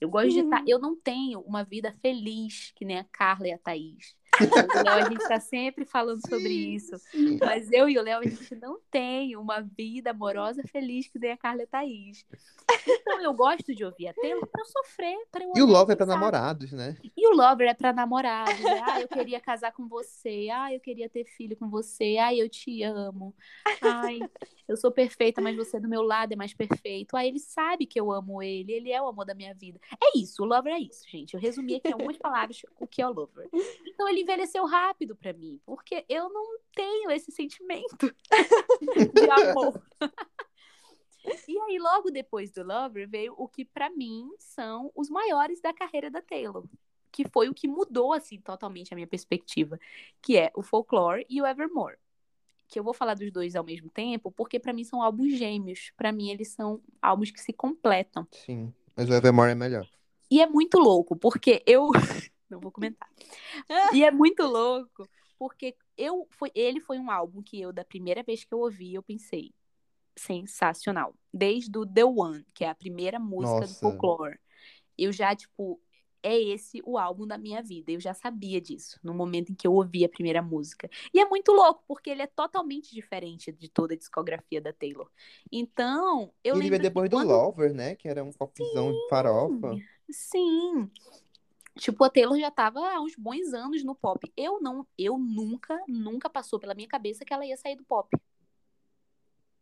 Eu 0.00 0.10
gosto 0.10 0.30
de 0.30 0.40
estar. 0.40 0.62
Eu 0.66 0.78
não 0.78 0.94
tenho 0.94 1.40
uma 1.40 1.64
vida 1.64 1.92
feliz, 2.02 2.72
que 2.76 2.84
nem 2.84 2.98
a 2.98 3.04
Carla 3.04 3.48
e 3.48 3.52
a 3.52 3.58
Thaís. 3.58 4.14
O 4.40 4.82
Léo, 4.84 5.04
a 5.06 5.08
gente 5.08 5.26
tá 5.28 5.40
sempre 5.40 5.84
falando 5.84 6.20
sobre 6.28 6.48
isso. 6.52 6.92
Mas 7.40 7.70
eu 7.72 7.88
e 7.88 7.98
o 7.98 8.02
Léo, 8.02 8.20
a 8.20 8.24
gente 8.28 8.54
não 8.56 8.78
tem 8.90 9.36
uma 9.36 9.60
vida 9.60 10.10
amorosa 10.10 10.62
feliz 10.70 11.08
que 11.08 11.18
nem 11.18 11.32
a 11.32 11.36
Carla 11.36 11.62
e 11.62 11.64
a 11.64 11.66
Thaís. 11.66 12.24
Então 12.86 13.20
eu 13.22 13.32
gosto 13.32 13.74
de 13.74 13.84
ouvir 13.84 14.08
a 14.08 14.14
Taylor 14.14 14.46
pra 14.46 14.60
eu 14.62 14.66
sofrer, 14.66 15.16
pra 15.30 15.44
eu 15.44 15.52
E 15.56 15.62
o 15.62 15.64
olhar 15.66 15.72
Love 15.78 15.92
é 15.92 15.96
pra 15.96 16.06
pensar. 16.06 16.18
namorados, 16.18 16.72
né? 16.72 16.96
E 17.16 17.26
o 17.28 17.34
Lover 17.34 17.68
é 17.68 17.74
pra 17.74 17.92
namorados. 17.92 18.60
né? 18.60 18.82
Ah, 18.86 19.00
eu 19.00 19.08
queria 19.08 19.40
casar 19.40 19.72
com 19.72 19.86
você. 19.88 20.48
Ah, 20.52 20.72
eu 20.72 20.80
queria 20.80 21.08
ter 21.08 21.24
filho 21.24 21.56
com 21.56 21.68
você. 21.68 22.16
Ai, 22.18 22.40
eu 22.40 22.48
te 22.48 22.82
amo. 22.82 23.34
Ai, 23.80 24.18
eu 24.68 24.76
sou 24.76 24.90
perfeita, 24.90 25.40
mas 25.40 25.56
você 25.56 25.78
do 25.80 25.88
meu 25.88 26.02
lado 26.02 26.32
é 26.32 26.36
mais 26.36 26.52
perfeito. 26.52 27.16
Ai, 27.16 27.28
ele 27.28 27.38
sabe 27.38 27.86
que 27.86 27.98
eu 28.00 28.12
amo 28.12 28.42
ele. 28.42 28.72
Ele 28.72 28.92
é 28.92 29.00
o 29.00 29.06
amor 29.06 29.24
da 29.24 29.34
minha 29.34 29.54
vida. 29.54 29.80
É 30.02 30.18
isso, 30.18 30.42
o 30.42 30.46
Lover 30.46 30.72
é 30.74 30.78
isso, 30.80 31.04
gente. 31.08 31.34
Eu 31.34 31.40
resumi 31.40 31.76
aqui 31.76 31.88
em 31.88 31.92
algumas 31.92 32.16
palavras 32.16 32.60
o 32.80 32.86
que 32.86 33.00
é 33.00 33.08
o 33.08 33.12
Lover. 33.12 33.48
Então 33.86 34.08
ele 34.08 34.24
envelheceu 34.26 34.66
rápido 34.66 35.14
pra 35.14 35.32
mim, 35.32 35.60
porque 35.64 36.04
eu 36.08 36.28
não 36.28 36.58
tenho 36.74 37.10
esse 37.12 37.30
sentimento 37.30 38.12
de 39.14 39.30
amor. 39.30 39.80
E 41.48 41.58
aí, 41.58 41.78
logo 41.78 42.10
depois 42.10 42.50
do 42.50 42.64
Lover, 42.64 43.08
veio 43.08 43.34
o 43.36 43.48
que 43.48 43.64
pra 43.64 43.88
mim 43.90 44.28
são 44.38 44.90
os 44.94 45.08
maiores 45.08 45.60
da 45.60 45.72
carreira 45.72 46.10
da 46.10 46.20
Taylor. 46.20 46.64
Que 47.10 47.26
foi 47.28 47.48
o 47.48 47.54
que 47.54 47.66
mudou, 47.66 48.12
assim, 48.12 48.40
totalmente 48.40 48.92
a 48.92 48.94
minha 48.94 49.06
perspectiva. 49.06 49.78
Que 50.20 50.36
é 50.36 50.52
o 50.54 50.62
Folklore 50.62 51.26
e 51.28 51.40
o 51.40 51.46
Evermore. 51.46 51.96
Que 52.68 52.78
eu 52.78 52.84
vou 52.84 52.92
falar 52.92 53.14
dos 53.14 53.30
dois 53.32 53.56
ao 53.56 53.64
mesmo 53.64 53.88
tempo, 53.90 54.30
porque 54.30 54.58
pra 54.58 54.72
mim 54.72 54.84
são 54.84 55.02
álbuns 55.02 55.36
gêmeos. 55.36 55.92
Pra 55.96 56.12
mim, 56.12 56.30
eles 56.30 56.48
são 56.48 56.80
álbuns 57.00 57.30
que 57.30 57.40
se 57.40 57.52
completam. 57.52 58.26
Sim. 58.32 58.72
Mas 58.94 59.08
o 59.08 59.14
Evermore 59.14 59.50
é 59.50 59.54
melhor. 59.54 59.88
E 60.30 60.40
é 60.40 60.46
muito 60.46 60.78
louco, 60.78 61.16
porque 61.16 61.62
eu. 61.66 61.90
Não 62.48 62.60
vou 62.60 62.70
comentar. 62.70 63.08
E 64.00 64.04
é 64.04 64.10
muito 64.10 64.42
louco, 64.44 65.08
porque 65.38 65.76
eu 65.96 66.26
foi, 66.30 66.50
ele 66.54 66.80
foi 66.80 66.98
um 66.98 67.10
álbum 67.10 67.42
que 67.42 67.60
eu, 67.60 67.72
da 67.72 67.84
primeira 67.84 68.22
vez 68.22 68.44
que 68.44 68.52
eu 68.54 68.60
ouvi, 68.60 68.94
eu 68.94 69.02
pensei. 69.02 69.52
Sensacional. 70.18 71.14
Desde 71.32 71.76
o 71.78 71.86
The 71.86 72.04
One, 72.04 72.44
que 72.54 72.64
é 72.64 72.68
a 72.70 72.74
primeira 72.74 73.18
música 73.18 73.60
do 73.60 73.60
Nossa. 73.60 73.80
folklore. 73.80 74.38
Eu 74.96 75.12
já, 75.12 75.34
tipo, 75.36 75.78
é 76.22 76.40
esse 76.40 76.82
o 76.84 76.96
álbum 76.98 77.26
da 77.26 77.36
minha 77.36 77.62
vida. 77.62 77.92
Eu 77.92 78.00
já 78.00 78.14
sabia 78.14 78.60
disso 78.60 78.98
no 79.02 79.12
momento 79.12 79.52
em 79.52 79.54
que 79.54 79.66
eu 79.66 79.74
ouvi 79.74 80.04
a 80.04 80.08
primeira 80.08 80.40
música. 80.42 80.88
E 81.12 81.20
é 81.20 81.24
muito 81.26 81.52
louco, 81.52 81.84
porque 81.86 82.10
ele 82.10 82.22
é 82.22 82.26
totalmente 82.26 82.92
diferente 82.94 83.52
de 83.52 83.68
toda 83.68 83.94
a 83.94 83.96
discografia 83.96 84.60
da 84.60 84.72
Taylor. 84.72 85.08
Então, 85.52 86.32
eu 86.42 86.54
ele 86.54 86.62
veio 86.62 86.72
lembro 86.72 86.78
que 86.78 86.82
depois 86.82 87.10
do 87.10 87.16
quando- 87.16 87.28
Lover, 87.28 87.74
né? 87.74 87.94
Que 87.94 88.08
era 88.08 88.24
um 88.24 88.32
popzão 88.32 88.92
de 88.92 89.08
farofa. 89.08 89.76
Sim. 90.10 90.90
Tipo, 91.76 92.04
a 92.04 92.10
Taylor 92.10 92.38
já 92.38 92.50
tava 92.50 92.80
há 92.80 93.00
uns 93.00 93.14
bons 93.16 93.52
anos 93.52 93.84
no 93.84 93.94
pop. 93.94 94.32
Eu 94.36 94.60
não, 94.60 94.86
eu 94.96 95.18
nunca, 95.18 95.78
nunca 95.86 96.28
passou 96.28 96.58
pela 96.58 96.74
minha 96.74 96.88
cabeça 96.88 97.24
que 97.24 97.32
ela 97.32 97.44
ia 97.44 97.56
sair 97.56 97.76
do 97.76 97.84
pop. 97.84 98.08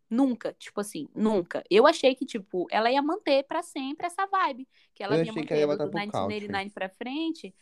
Nunca, 0.09 0.53
tipo 0.53 0.81
assim, 0.81 1.09
nunca. 1.15 1.65
Eu 1.69 1.87
achei 1.87 2.15
que, 2.15 2.25
tipo, 2.25 2.67
ela 2.71 2.91
ia 2.91 3.03
manter 3.03 3.43
pra 3.45 3.63
sempre 3.63 4.07
essa 4.07 4.27
vibe. 4.27 4.69
Que 4.95 5.03
ela 5.03 5.17
Eu 5.17 5.23
achei 5.23 5.45
que 5.45 5.53
ela 5.53 5.61
ia 5.61 5.67
do 5.67 5.77
voltar 5.77 5.91
pro 5.91 6.13
country. 6.13 6.41
1989 6.41 6.71
pra 6.71 6.89
frente. 6.89 7.55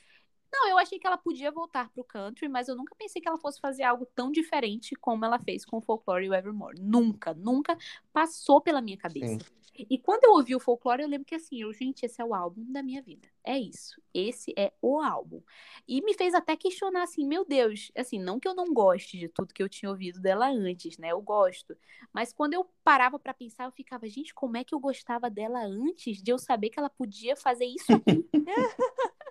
Não, 0.52 0.68
eu 0.68 0.76
achei 0.76 0.98
que 0.98 1.06
ela 1.06 1.16
podia 1.16 1.50
voltar 1.50 1.88
pro 1.90 2.04
country, 2.04 2.46
mas 2.46 2.68
eu 2.68 2.76
nunca 2.76 2.94
pensei 2.94 3.22
que 3.22 3.28
ela 3.28 3.38
fosse 3.38 3.58
fazer 3.58 3.84
algo 3.84 4.06
tão 4.14 4.30
diferente 4.30 4.94
como 4.96 5.24
ela 5.24 5.38
fez 5.38 5.64
com 5.64 5.78
o 5.78 5.80
Folklore 5.80 6.26
e 6.26 6.28
o 6.28 6.34
Evermore. 6.34 6.78
Nunca, 6.78 7.32
nunca 7.32 7.74
passou 8.12 8.60
pela 8.60 8.82
minha 8.82 8.98
cabeça. 8.98 9.42
Sim. 9.42 9.61
E 9.74 9.98
quando 9.98 10.24
eu 10.24 10.32
ouvi 10.32 10.54
o 10.54 10.60
folclore, 10.60 11.02
eu 11.02 11.08
lembro 11.08 11.24
que 11.24 11.34
assim, 11.34 11.62
eu, 11.62 11.72
gente, 11.72 12.04
esse 12.04 12.20
é 12.20 12.24
o 12.24 12.34
álbum 12.34 12.70
da 12.70 12.82
minha 12.82 13.00
vida. 13.00 13.26
É 13.42 13.58
isso. 13.58 14.00
Esse 14.12 14.52
é 14.56 14.72
o 14.82 15.00
álbum. 15.00 15.42
E 15.88 16.02
me 16.02 16.14
fez 16.14 16.34
até 16.34 16.54
questionar 16.56 17.02
assim, 17.02 17.26
meu 17.26 17.44
Deus, 17.44 17.90
assim, 17.96 18.18
não 18.18 18.38
que 18.38 18.46
eu 18.46 18.54
não 18.54 18.72
goste 18.72 19.18
de 19.18 19.28
tudo 19.28 19.54
que 19.54 19.62
eu 19.62 19.68
tinha 19.68 19.90
ouvido 19.90 20.20
dela 20.20 20.48
antes, 20.48 20.98
né? 20.98 21.08
Eu 21.08 21.22
gosto. 21.22 21.76
Mas 22.12 22.32
quando 22.32 22.52
eu 22.52 22.68
parava 22.84 23.18
para 23.18 23.32
pensar, 23.32 23.64
eu 23.64 23.72
ficava, 23.72 24.06
gente, 24.08 24.34
como 24.34 24.58
é 24.58 24.64
que 24.64 24.74
eu 24.74 24.80
gostava 24.80 25.30
dela 25.30 25.64
antes 25.64 26.22
de 26.22 26.30
eu 26.30 26.38
saber 26.38 26.68
que 26.68 26.78
ela 26.78 26.90
podia 26.90 27.34
fazer 27.34 27.64
isso 27.64 27.92
aqui? 27.94 28.28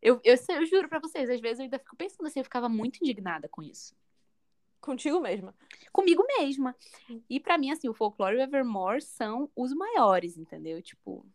eu, 0.00 0.18
eu, 0.24 0.36
eu 0.48 0.66
juro 0.66 0.88
para 0.88 0.98
vocês, 0.98 1.28
às 1.28 1.40
vezes 1.40 1.58
eu 1.58 1.64
ainda 1.64 1.78
fico 1.78 1.96
pensando 1.96 2.26
assim, 2.26 2.40
eu 2.40 2.44
ficava 2.44 2.70
muito 2.70 2.96
indignada 3.02 3.48
com 3.48 3.62
isso. 3.62 3.94
Contigo 4.88 5.20
mesma. 5.20 5.54
Comigo 5.92 6.24
mesma. 6.38 6.74
E 7.28 7.38
para 7.38 7.58
mim, 7.58 7.70
assim, 7.70 7.90
o 7.90 7.92
Folklore 7.92 8.36
e 8.36 8.38
o 8.38 8.42
Evermore 8.42 9.02
são 9.02 9.50
os 9.54 9.70
maiores, 9.74 10.38
entendeu? 10.38 10.80
Tipo, 10.80 11.26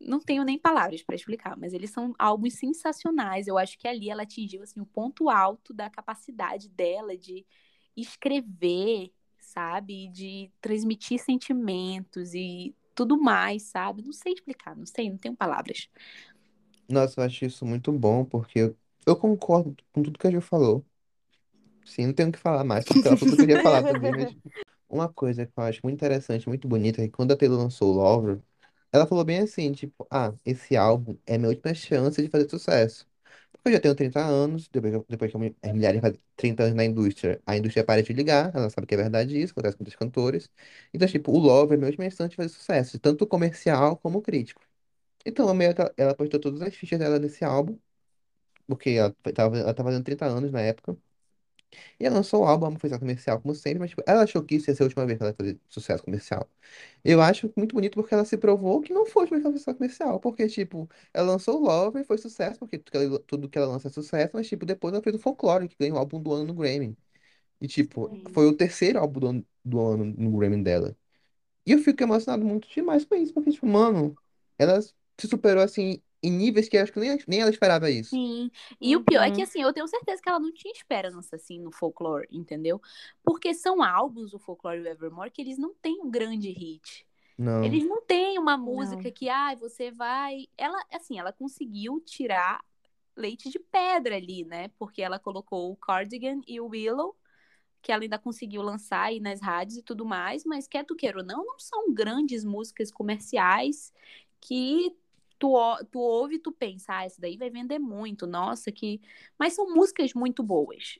não 0.00 0.20
tenho 0.20 0.44
nem 0.44 0.56
palavras 0.56 1.02
para 1.02 1.16
explicar, 1.16 1.56
mas 1.56 1.72
eles 1.72 1.90
são 1.90 2.14
álbuns 2.16 2.54
sensacionais. 2.54 3.48
Eu 3.48 3.58
acho 3.58 3.76
que 3.76 3.88
ali 3.88 4.08
ela 4.08 4.22
atingiu 4.22 4.62
assim 4.62 4.80
o 4.80 4.86
ponto 4.86 5.28
alto 5.28 5.74
da 5.74 5.90
capacidade 5.90 6.68
dela 6.68 7.16
de 7.16 7.44
escrever, 7.96 9.10
sabe, 9.40 10.06
de 10.06 10.48
transmitir 10.60 11.18
sentimentos 11.18 12.34
e 12.34 12.72
tudo 12.94 13.20
mais, 13.20 13.64
sabe? 13.64 14.00
Não 14.00 14.12
sei 14.12 14.34
explicar, 14.34 14.76
não 14.76 14.86
sei, 14.86 15.10
não 15.10 15.18
tenho 15.18 15.34
palavras. 15.34 15.88
Nossa, 16.88 17.20
eu 17.20 17.24
acho 17.24 17.46
isso 17.46 17.66
muito 17.66 17.90
bom, 17.90 18.24
porque 18.24 18.60
eu, 18.60 18.76
eu 19.04 19.16
concordo 19.16 19.76
com 19.92 20.04
tudo 20.04 20.16
que 20.16 20.28
a 20.28 20.30
Ju 20.30 20.40
falou. 20.40 20.84
Sim, 21.84 22.06
não 22.08 22.14
tenho 22.14 22.28
o 22.30 22.32
que 22.32 22.38
falar 22.38 22.64
mais, 22.64 22.84
porque 22.86 23.08
eu 23.08 23.48
ia 23.48 23.60
falar 23.60 23.82
também, 23.84 24.12
mas 24.12 24.34
uma 24.88 25.12
coisa 25.12 25.46
que 25.46 25.52
eu 25.56 25.62
acho 25.64 25.80
muito 25.84 25.96
interessante, 25.96 26.48
muito 26.48 26.66
bonita, 26.68 27.02
é 27.02 27.06
que 27.06 27.12
quando 27.12 27.32
a 27.32 27.36
Taylor 27.36 27.58
lançou 27.58 27.92
o 27.92 27.96
Lover, 27.96 28.40
ela 28.92 29.06
falou 29.06 29.24
bem 29.24 29.38
assim, 29.40 29.72
tipo, 29.72 30.06
ah, 30.10 30.32
esse 30.44 30.76
álbum 30.76 31.18
é 31.26 31.34
a 31.34 31.38
minha 31.38 31.50
última 31.50 31.74
chance 31.74 32.22
de 32.22 32.28
fazer 32.30 32.48
sucesso. 32.48 33.06
Porque 33.52 33.68
eu 33.70 33.72
já 33.74 33.80
tenho 33.80 33.94
30 33.94 34.20
anos, 34.24 34.68
depois, 34.68 34.94
que- 34.94 35.04
depois 35.10 35.30
que 35.32 35.36
as 35.62 35.72
mulheres 35.72 36.00
fazem 36.00 36.20
30 36.36 36.64
anos 36.64 36.76
na 36.76 36.84
indústria, 36.84 37.42
a 37.46 37.56
indústria 37.56 37.84
para 37.84 38.02
de 38.02 38.12
ligar, 38.12 38.54
ela 38.54 38.70
sabe 38.70 38.86
que 38.86 38.94
é 38.94 38.96
verdade 38.98 39.38
isso, 39.40 39.52
acontece 39.52 39.76
com 39.76 39.84
muitos 39.84 39.96
cantores. 39.98 40.50
Então, 40.94 41.08
tipo, 41.08 41.32
o 41.32 41.38
Lover 41.38 41.72
é 41.74 41.76
a 41.76 41.78
minha 41.78 41.88
última 41.88 42.10
chance 42.10 42.28
de 42.30 42.36
fazer 42.36 42.50
sucesso, 42.50 42.98
tanto 43.00 43.26
comercial 43.26 43.96
como 43.98 44.22
crítico. 44.22 44.62
Então, 45.26 45.52
meio 45.54 45.74
que 45.74 45.80
ela 45.82 45.94
ela 45.96 46.14
postou 46.16 46.40
todas 46.40 46.62
as 46.62 46.74
fichas 46.76 46.98
dela 46.98 47.18
nesse 47.18 47.44
álbum, 47.44 47.78
porque 48.66 48.90
ela 48.90 49.12
tava, 49.34 49.58
ela 49.58 49.74
tava 49.74 49.88
fazendo 49.90 50.04
30 50.04 50.26
anos 50.26 50.50
na 50.52 50.60
época. 50.60 50.96
E 51.98 52.04
ela 52.06 52.16
lançou 52.16 52.42
o 52.42 52.46
álbum, 52.46 52.70
foi 52.78 52.88
sucesso 52.90 53.00
comercial, 53.00 53.40
como 53.40 53.54
sempre, 53.54 53.78
mas 53.80 53.90
tipo, 53.90 54.02
ela 54.06 54.22
achou 54.24 54.42
que 54.42 54.56
isso 54.56 54.70
ia 54.70 54.74
ser 54.76 54.82
a 54.82 54.86
última 54.86 55.06
vez 55.06 55.18
que 55.18 55.22
ela 55.24 55.30
ia 55.32 55.36
fazer 55.36 55.60
sucesso 55.68 56.02
comercial. 56.04 56.48
Eu 57.04 57.20
acho 57.22 57.52
muito 57.56 57.74
bonito 57.74 57.94
porque 57.94 58.14
ela 58.14 58.24
se 58.24 58.36
provou 58.38 58.80
que 58.80 58.92
não 58.92 59.06
foi 59.06 59.22
a 59.22 59.24
última 59.24 59.38
vez 59.38 59.42
que 59.42 59.46
ela 59.46 59.52
fez 59.54 59.62
sucesso 59.62 59.78
comercial. 59.78 60.20
Porque, 60.20 60.46
tipo, 60.48 60.88
ela 61.12 61.32
lançou 61.32 61.60
o 61.60 61.64
Love 61.64 62.00
e 62.00 62.04
foi 62.04 62.18
sucesso, 62.18 62.58
porque 62.58 62.78
tudo 62.78 62.90
que 62.92 62.96
ela, 62.98 63.18
tudo 63.20 63.48
que 63.48 63.58
ela 63.58 63.66
lança 63.68 63.88
é 63.88 63.90
sucesso, 63.90 64.30
mas, 64.34 64.48
tipo, 64.48 64.66
depois 64.66 64.92
ela 64.94 65.02
fez 65.02 65.16
o 65.16 65.18
Folklore, 65.18 65.68
que 65.68 65.76
ganhou 65.78 65.96
o 65.96 65.98
álbum 66.00 66.20
do 66.20 66.32
ano 66.32 66.44
no 66.46 66.54
Grammy. 66.54 66.96
E, 67.60 67.68
tipo, 67.68 68.08
Sim. 68.10 68.24
foi 68.34 68.46
o 68.46 68.56
terceiro 68.56 68.98
álbum 68.98 69.20
do 69.20 69.26
ano, 69.28 69.46
do 69.64 69.80
ano 69.80 70.04
no 70.06 70.38
Grammy 70.38 70.62
dela. 70.62 70.96
E 71.66 71.72
eu 71.72 71.78
fico 71.78 72.02
emocionado 72.02 72.44
muito 72.44 72.68
demais 72.68 73.04
com 73.04 73.14
isso, 73.16 73.32
porque, 73.34 73.50
tipo, 73.52 73.66
mano, 73.66 74.16
ela 74.58 74.80
se 74.82 74.92
superou, 75.28 75.62
assim, 75.64 76.02
em 76.26 76.30
níveis 76.32 76.68
que 76.68 76.76
eu 76.76 76.82
acho 76.82 76.92
que 76.92 77.00
nem, 77.00 77.18
nem 77.28 77.40
ela 77.40 77.50
esperava 77.50 77.90
isso. 77.90 78.10
Sim. 78.10 78.50
E 78.80 78.94
o 78.96 79.04
pior 79.04 79.22
é 79.24 79.30
que, 79.30 79.40
Uhum. 79.40 79.42
assim, 79.42 79.62
eu 79.62 79.72
tenho 79.72 79.88
certeza 79.88 80.20
que 80.22 80.28
ela 80.28 80.38
não 80.38 80.52
tinha 80.52 80.72
esperança, 80.72 81.36
assim, 81.36 81.58
no 81.58 81.72
folclore, 81.72 82.28
entendeu? 82.30 82.80
Porque 83.22 83.54
são 83.54 83.82
álbuns, 83.82 84.34
o 84.34 84.38
folclore 84.38 84.78
e 84.78 84.82
o 84.82 84.88
Evermore, 84.88 85.30
que 85.30 85.40
eles 85.42 85.58
não 85.58 85.74
têm 85.74 86.00
um 86.02 86.10
grande 86.10 86.50
hit. 86.50 87.06
Não. 87.36 87.64
Eles 87.64 87.84
não 87.84 88.02
têm 88.02 88.38
uma 88.38 88.56
música 88.56 89.04
Não. 89.04 89.12
que, 89.12 89.28
ai, 89.28 89.56
você 89.56 89.90
vai. 89.90 90.46
Ela, 90.56 90.80
assim, 90.92 91.18
ela 91.18 91.32
conseguiu 91.32 92.00
tirar 92.00 92.64
leite 93.16 93.48
de 93.50 93.58
pedra 93.58 94.16
ali, 94.16 94.44
né? 94.44 94.68
Porque 94.78 95.02
ela 95.02 95.18
colocou 95.18 95.70
o 95.72 95.76
Cardigan 95.76 96.40
e 96.46 96.60
o 96.60 96.66
Willow, 96.68 97.16
que 97.82 97.92
ela 97.92 98.02
ainda 98.02 98.18
conseguiu 98.18 98.62
lançar 98.62 99.02
aí 99.04 99.20
nas 99.20 99.40
rádios 99.40 99.78
e 99.78 99.82
tudo 99.82 100.04
mais, 100.04 100.44
mas 100.44 100.68
quer 100.68 100.84
tu 100.84 100.94
queira 100.96 101.18
ou 101.18 101.24
não, 101.24 101.44
não 101.44 101.58
são 101.58 101.92
grandes 101.92 102.44
músicas 102.44 102.90
comerciais 102.90 103.92
que 104.40 104.94
tu, 105.46 105.84
tu 105.90 105.98
ouve 106.00 106.36
e 106.36 106.38
tu 106.38 106.52
pensa, 106.52 106.92
ah, 106.98 107.04
essa 107.04 107.20
daí 107.20 107.36
vai 107.36 107.50
vender 107.50 107.78
muito, 107.78 108.26
nossa, 108.26 108.72
que. 108.72 109.00
Mas 109.38 109.54
são 109.54 109.72
músicas 109.74 110.12
muito 110.14 110.42
boas. 110.42 110.98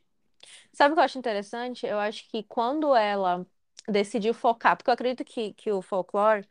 Sabe 0.73 0.93
o 0.93 0.95
que 0.97 1.01
eu 1.01 1.05
acho 1.05 1.19
interessante? 1.19 1.87
Eu 1.87 1.99
acho 1.99 2.29
que 2.31 2.43
quando 2.45 2.95
ela 2.95 3.47
decidiu 3.89 4.35
focar, 4.35 4.77
porque 4.77 4.91
eu 4.91 4.95
acredito 4.95 5.25
que, 5.25 5.53
que 5.55 5.71
o 5.73 5.83
folclore 5.83 6.49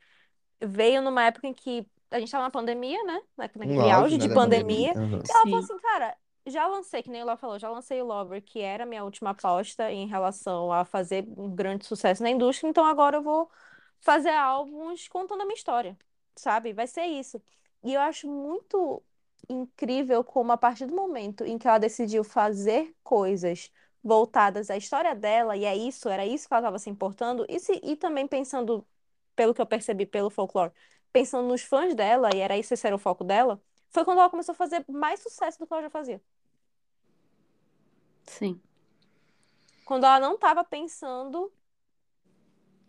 veio 0.64 1.02
numa 1.02 1.26
época 1.26 1.48
em 1.48 1.54
que 1.54 1.88
a 2.12 2.20
gente 2.20 2.28
estava 2.30 2.44
na 2.46 2.52
pandemia, 2.52 3.04
né? 3.06 3.22
Na- 3.38 3.50
Um 3.62 3.80
Naquele 3.80 3.89
auge, 3.89 4.16
auge 4.16 4.18
né, 4.18 4.28
de 4.28 4.30
pandemia. 4.30 4.30
pandemia. 4.30 4.94
Aham. 4.96 5.22
E 5.28 5.32
ela 5.32 5.48
falou 5.48 5.60
Sim. 5.60 5.64
assim, 5.64 5.78
cara, 5.80 6.18
já 6.48 6.68
lancei, 6.68 7.04
que 7.04 7.10
nem 7.10 7.22
ela 7.22 7.38
falou, 7.38 7.60
já 7.60 7.70
lancei 7.70 8.02
o 8.02 8.06
Lover, 8.06 8.41
que 8.44 8.60
era 8.62 8.84
a 8.84 8.88
minha 8.88 9.04
última 9.04 9.32
aposta 9.32 9.91
em 9.91 10.08
relação 10.08 10.72
a 10.72 10.86
fazer 10.86 11.26
um 11.38 11.54
grande 11.56 11.86
sucesso 11.86 12.24
na 12.24 12.30
indústria, 12.30 12.70
então 12.70 12.86
agora 12.86 13.18
eu 13.18 13.24
vou 13.24 13.50
fazer 14.02 14.32
álbuns 14.32 15.08
contando 15.08 15.41
a 15.41 15.46
minha 15.46 15.56
história, 15.56 15.98
sabe? 16.36 16.74
Vai 16.74 16.88
ser 16.88 17.06
isso. 17.06 17.41
E 17.84 17.94
eu 17.94 18.02
acho 18.02 18.28
muito 18.28 19.02
incrível 19.50 20.24
como 20.24 20.52
a 20.52 20.58
partir 20.58 20.86
do 20.86 20.96
momento 20.96 21.44
em 21.44 21.58
que 21.58 21.68
ela 21.68 21.78
decidiu 21.78 22.24
fazer 22.24 22.96
coisas 23.04 23.72
voltadas 24.04 24.70
à 24.70 24.78
história 24.78 25.16
dela, 25.16 25.56
e 25.56 25.66
é 25.66 25.76
isso, 25.76 26.10
era 26.10 26.26
isso 26.26 26.48
que 26.48 26.54
ela 26.54 26.62
estava 26.62 26.80
se 26.80 26.90
importando, 26.90 27.46
e, 27.48 27.60
se, 27.60 27.80
e 27.84 27.96
também 27.96 28.28
pensando, 28.28 28.86
pelo 29.36 29.54
que 29.54 29.62
eu 29.62 29.66
percebi 29.66 30.06
pelo 30.06 30.30
folclore, 30.30 30.72
pensando 31.12 31.48
nos 31.48 31.62
fãs 31.62 31.96
dela, 31.96 32.30
e 32.34 32.40
era 32.40 32.58
isso, 32.58 32.74
esse 32.74 32.86
era 32.86 32.96
o 32.96 33.00
foco 33.00 33.24
dela, 33.24 33.62
foi 33.90 34.04
quando 34.04 34.20
ela 34.20 34.30
começou 34.30 34.54
a 34.54 34.56
fazer 34.56 34.84
mais 34.90 35.22
sucesso 35.22 35.60
do 35.60 35.68
que 35.68 35.74
ela 35.74 35.84
já 35.84 35.90
fazia. 35.90 36.22
Sim. 38.24 38.60
Quando 39.86 40.06
ela 40.06 40.20
não 40.20 40.36
estava 40.36 40.64
pensando 40.64 41.52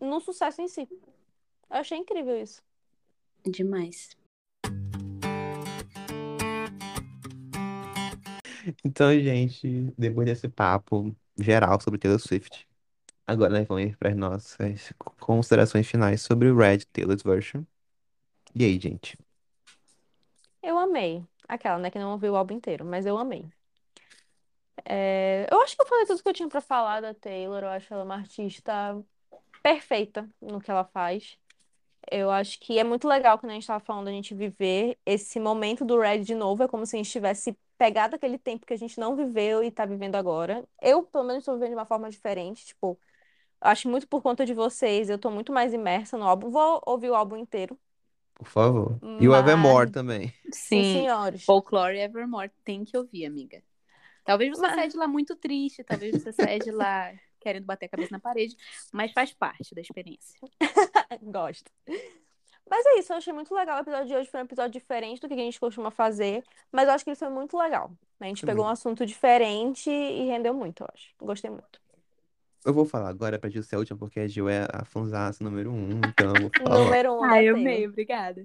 no 0.00 0.20
sucesso 0.20 0.62
em 0.62 0.68
si. 0.68 0.88
Eu 1.70 1.76
achei 1.76 1.98
incrível 1.98 2.40
isso. 2.40 2.62
Demais. 3.44 4.16
Então, 8.84 9.12
gente, 9.18 9.92
depois 9.98 10.26
desse 10.26 10.48
papo 10.48 11.14
geral 11.38 11.80
sobre 11.80 11.98
Taylor 11.98 12.20
Swift, 12.20 12.66
agora 13.26 13.58
nós 13.58 13.66
vamos 13.66 13.84
ir 13.84 13.96
para 13.96 14.10
as 14.10 14.16
nossas 14.16 14.92
considerações 15.20 15.86
finais 15.86 16.22
sobre 16.22 16.48
o 16.48 16.56
Red 16.56 16.80
Taylor's 16.92 17.22
Version. 17.22 17.62
E 18.54 18.64
aí, 18.64 18.78
gente? 18.78 19.18
Eu 20.62 20.78
amei. 20.78 21.24
Aquela, 21.46 21.78
né, 21.78 21.90
que 21.90 21.98
não 21.98 22.12
ouviu 22.12 22.32
o 22.32 22.36
álbum 22.36 22.54
inteiro, 22.54 22.84
mas 22.84 23.04
eu 23.04 23.18
amei. 23.18 23.46
É, 24.84 25.46
eu 25.50 25.60
acho 25.60 25.76
que 25.76 25.82
eu 25.82 25.86
falei 25.86 26.06
tudo 26.06 26.22
que 26.22 26.28
eu 26.28 26.32
tinha 26.32 26.48
pra 26.48 26.60
falar 26.60 27.00
da 27.00 27.14
Taylor. 27.14 27.62
Eu 27.62 27.68
acho 27.68 27.92
ela 27.92 28.04
uma 28.04 28.16
artista 28.16 28.96
perfeita 29.62 30.28
no 30.40 30.60
que 30.60 30.70
ela 30.70 30.84
faz. 30.84 31.38
Eu 32.10 32.30
acho 32.30 32.60
que 32.60 32.78
é 32.78 32.84
muito 32.84 33.08
legal 33.08 33.38
quando 33.38 33.50
a 33.52 33.54
gente 33.54 33.66
tava 33.66 33.84
falando 33.84 34.08
a 34.08 34.12
gente 34.12 34.34
viver 34.34 34.98
esse 35.06 35.40
momento 35.40 35.84
do 35.84 35.98
Red 35.98 36.20
de 36.20 36.34
novo. 36.34 36.62
É 36.62 36.68
como 36.68 36.86
se 36.86 36.96
a 36.96 36.98
gente 36.98 37.10
tivesse 37.10 37.56
pegado 37.78 38.16
aquele 38.16 38.38
tempo 38.38 38.64
que 38.66 38.72
a 38.74 38.76
gente 38.78 38.98
não 38.98 39.16
viveu 39.16 39.62
e 39.62 39.70
tá 39.70 39.84
vivendo 39.84 40.16
agora. 40.16 40.64
Eu, 40.80 41.02
pelo 41.02 41.24
menos, 41.24 41.44
tô 41.44 41.54
vivendo 41.54 41.70
de 41.70 41.74
uma 41.74 41.84
forma 41.86 42.08
diferente. 42.10 42.66
Tipo, 42.66 42.98
acho 43.60 43.88
muito 43.88 44.06
por 44.08 44.22
conta 44.22 44.44
de 44.46 44.54
vocês. 44.54 45.08
Eu 45.10 45.18
tô 45.18 45.30
muito 45.30 45.52
mais 45.52 45.72
imersa 45.72 46.16
no 46.18 46.24
álbum. 46.24 46.50
Vou 46.50 46.82
ouvir 46.86 47.10
o 47.10 47.14
álbum 47.14 47.36
inteiro. 47.36 47.78
Por 48.34 48.46
favor. 48.48 48.98
E 49.20 49.28
o 49.28 49.34
Evermore 49.34 49.90
também. 49.90 50.28
sim, 50.52 50.82
Sim. 50.82 50.94
senhores. 51.00 51.44
Folklore 51.44 51.96
e 51.96 52.00
Evermore 52.02 52.50
tem 52.64 52.84
que 52.84 52.96
ouvir, 52.96 53.26
amiga. 53.26 53.62
Talvez 54.24 54.50
você 54.50 54.62
Mas- 54.62 54.74
saia 54.74 54.88
de 54.88 54.96
lá 54.96 55.06
muito 55.06 55.36
triste, 55.36 55.84
talvez 55.84 56.20
você 56.22 56.32
saia 56.32 56.58
de 56.58 56.70
lá 56.70 57.12
querendo 57.38 57.64
bater 57.66 57.86
a 57.86 57.88
cabeça 57.90 58.08
na 58.10 58.18
parede, 58.18 58.56
mas 58.90 59.12
faz 59.12 59.32
parte 59.34 59.74
da 59.74 59.80
experiência. 59.82 60.40
Gosto. 61.22 61.70
Mas 62.68 62.84
é 62.86 62.98
isso, 62.98 63.12
eu 63.12 63.16
achei 63.16 63.32
muito 63.32 63.54
legal. 63.54 63.78
O 63.78 63.80
episódio 63.82 64.06
de 64.06 64.14
hoje 64.16 64.30
foi 64.30 64.40
um 64.40 64.44
episódio 64.44 64.72
diferente 64.72 65.20
do 65.20 65.28
que 65.28 65.34
a 65.34 65.36
gente 65.36 65.60
costuma 65.60 65.90
fazer, 65.90 66.42
mas 66.72 66.88
eu 66.88 66.94
acho 66.94 67.04
que 67.04 67.10
ele 67.10 67.16
foi 67.16 67.28
muito 67.28 67.56
legal. 67.56 67.90
A 68.20 68.24
gente 68.24 68.40
Foi 68.40 68.46
pegou 68.48 68.64
um 68.64 68.68
assunto 68.68 69.04
diferente 69.04 69.90
e 69.90 70.26
rendeu 70.26 70.54
muito, 70.54 70.82
eu 70.82 70.88
acho. 70.92 71.14
Gostei 71.20 71.50
muito. 71.50 71.80
Eu 72.64 72.72
vou 72.72 72.86
falar 72.86 73.10
agora 73.10 73.38
pra 73.38 73.50
Gil 73.50 73.62
ser 73.62 73.76
a 73.76 73.78
última, 73.78 73.98
porque 73.98 74.18
a 74.20 74.26
Gil 74.26 74.48
é 74.48 74.66
a 74.72 74.84
fanzaça 74.84 75.44
número 75.44 75.70
um, 75.70 75.90
então 76.00 76.34
eu 76.34 76.40
vou 76.40 76.50
falar. 76.64 76.84
Número 76.84 77.12
um 77.14 77.20
da 77.20 77.26
Ai, 77.28 77.44
Taylor. 77.46 77.60
amei, 77.60 77.86
obrigada. 77.86 78.44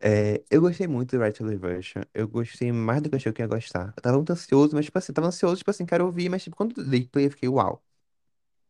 É, 0.00 0.42
eu 0.50 0.60
gostei 0.60 0.86
muito 0.86 1.16
do 1.16 1.22
Red 1.22 1.32
Taylor 1.32 1.58
Version. 1.58 2.02
Eu 2.14 2.28
gostei 2.28 2.72
mais 2.72 3.02
do 3.02 3.08
que 3.08 3.14
eu 3.14 3.18
achei 3.18 3.32
que 3.32 3.42
eu 3.42 3.44
ia 3.44 3.48
gostar. 3.48 3.92
Eu 3.96 4.02
tava 4.02 4.16
muito 4.16 4.32
ansioso, 4.32 4.74
mas, 4.74 4.84
tipo 4.86 4.98
assim, 4.98 5.12
tava 5.12 5.28
ansioso, 5.28 5.56
tipo 5.58 5.70
assim, 5.70 5.86
quero 5.86 6.04
ouvir, 6.06 6.28
mas, 6.28 6.42
tipo, 6.42 6.56
quando 6.56 6.80
eu 6.80 6.88
dei 6.88 7.06
play, 7.06 7.26
eu 7.26 7.30
fiquei, 7.30 7.48
uau. 7.48 7.82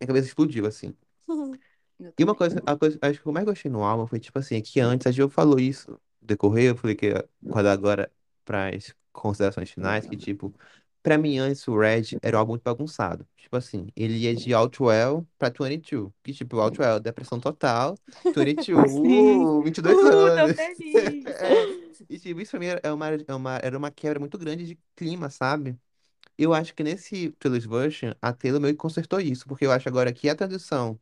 Minha 0.01 0.09
cabeça 0.09 0.29
explodiu, 0.29 0.67
assim. 0.67 0.95
Eu 2.01 2.13
E 2.19 2.25
uma 2.25 2.35
também. 2.35 2.37
coisa, 2.37 2.63
a 2.67 2.77
coisa, 2.77 2.99
acho 3.03 3.21
que 3.21 3.27
eu 3.27 3.33
mais 3.33 3.47
gostei 3.47 3.71
no 3.71 3.83
álbum 3.83 4.07
foi, 4.07 4.21
tipo 4.21 4.39
assim, 4.39 4.61
que 4.63 4.79
antes 4.81 5.07
a 5.07 5.11
Gil 5.11 5.29
falou 5.31 5.59
isso 5.59 5.91
no 5.93 6.01
decorrer, 6.21 6.71
eu 6.71 6.77
falei 6.77 6.95
que 6.97 7.07
ia 7.07 7.29
guardar 7.43 7.73
agora 7.73 8.13
pras 8.45 8.95
considerações 9.13 9.71
finais, 9.71 10.07
que, 10.07 10.17
tipo, 10.17 10.55
Pra 11.03 11.17
mim, 11.17 11.39
antes 11.39 11.67
o 11.67 11.79
Red 11.79 12.19
era 12.23 12.37
um 12.37 12.41
álbum 12.41 12.53
muito 12.53 12.63
bagunçado. 12.63 13.27
Tipo 13.37 13.57
assim, 13.57 13.89
ele 13.97 14.19
ia 14.19 14.37
de 14.37 14.53
Outwell 14.53 15.27
pra 15.39 15.49
22. 15.51 16.13
Que 16.23 16.33
tipo, 16.35 16.59
Outwell, 16.61 17.01
depressão 17.01 17.41
total. 17.41 17.99
22, 18.37 18.93
Sim. 19.03 19.03
uh, 19.03 19.63
22 19.63 20.05
Uh, 20.05 20.31
tô 20.35 20.49
anos. 20.49 20.57
feliz. 20.57 21.25
É, 21.41 21.67
e 22.09 22.19
tipo, 22.19 22.41
isso 22.41 22.51
pra 22.53 22.61
mim 22.61 22.67
era 22.67 22.81
é 22.85 22.93
uma, 22.93 23.07
é 23.09 23.35
uma, 23.35 23.57
era 23.63 23.79
uma 23.79 23.91
quebra 23.91 24.21
muito 24.21 24.37
grande 24.39 24.67
de 24.67 24.79
clima, 24.95 25.31
sabe? 25.31 25.79
Eu 26.39 26.55
acho 26.55 26.75
que 26.75 26.83
nesse 26.83 27.31
Taylor's 27.33 27.67
Version, 27.67 28.13
a 28.23 28.33
Taylor 28.33 28.61
meio 28.61 28.75
que 28.75 28.79
consertou 28.81 29.21
isso, 29.21 29.47
porque 29.47 29.67
eu 29.67 29.73
acho 29.73 29.89
agora 29.89 30.13
que 30.13 30.29
a 30.29 30.35
tradução. 30.35 31.01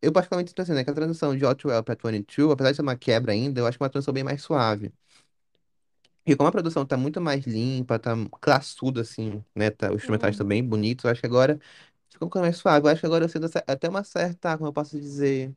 Eu 0.00 0.12
particularmente 0.12 0.54
tô 0.54 0.62
pensando, 0.62 0.76
né, 0.76 0.84
que 0.84 0.90
a 0.90 0.94
tradução 0.94 1.36
de 1.36 1.44
Outwell 1.44 1.82
pra 1.84 1.94
22, 1.96 2.52
apesar 2.52 2.70
de 2.70 2.76
ser 2.76 2.82
uma 2.82 2.96
quebra 2.96 3.32
ainda, 3.32 3.60
eu 3.60 3.66
acho 3.66 3.76
que 3.78 3.82
é 3.82 3.86
uma 3.86 3.90
tradução 3.90 4.14
bem 4.14 4.24
mais 4.24 4.42
suave. 4.42 4.92
E 6.26 6.36
como 6.36 6.48
a 6.48 6.52
produção 6.52 6.84
tá 6.84 6.96
muito 6.96 7.20
mais 7.20 7.44
limpa, 7.46 7.98
tá 7.98 8.12
classuda, 8.40 9.00
assim, 9.00 9.42
né? 9.54 9.70
Tá, 9.70 9.88
os 9.90 9.96
instrumentais 9.96 10.34
estão 10.34 10.44
Uhum. 10.44 10.48
bem 10.48 10.64
bonitos, 10.64 11.04
eu 11.04 11.10
acho 11.10 11.20
que 11.20 11.26
agora 11.26 11.58
ficou 12.10 12.26
um 12.28 12.30
pouco 12.30 12.40
mais 12.40 12.56
suave. 12.56 12.86
Eu 12.86 12.90
acho 12.92 13.00
que 13.00 13.06
agora 13.06 13.24
eu 13.24 13.28
sinto 13.28 13.46
até 13.66 13.88
uma 13.88 14.04
certa, 14.04 14.56
como 14.58 14.68
eu 14.68 14.72
posso 14.72 14.98
dizer, 15.00 15.54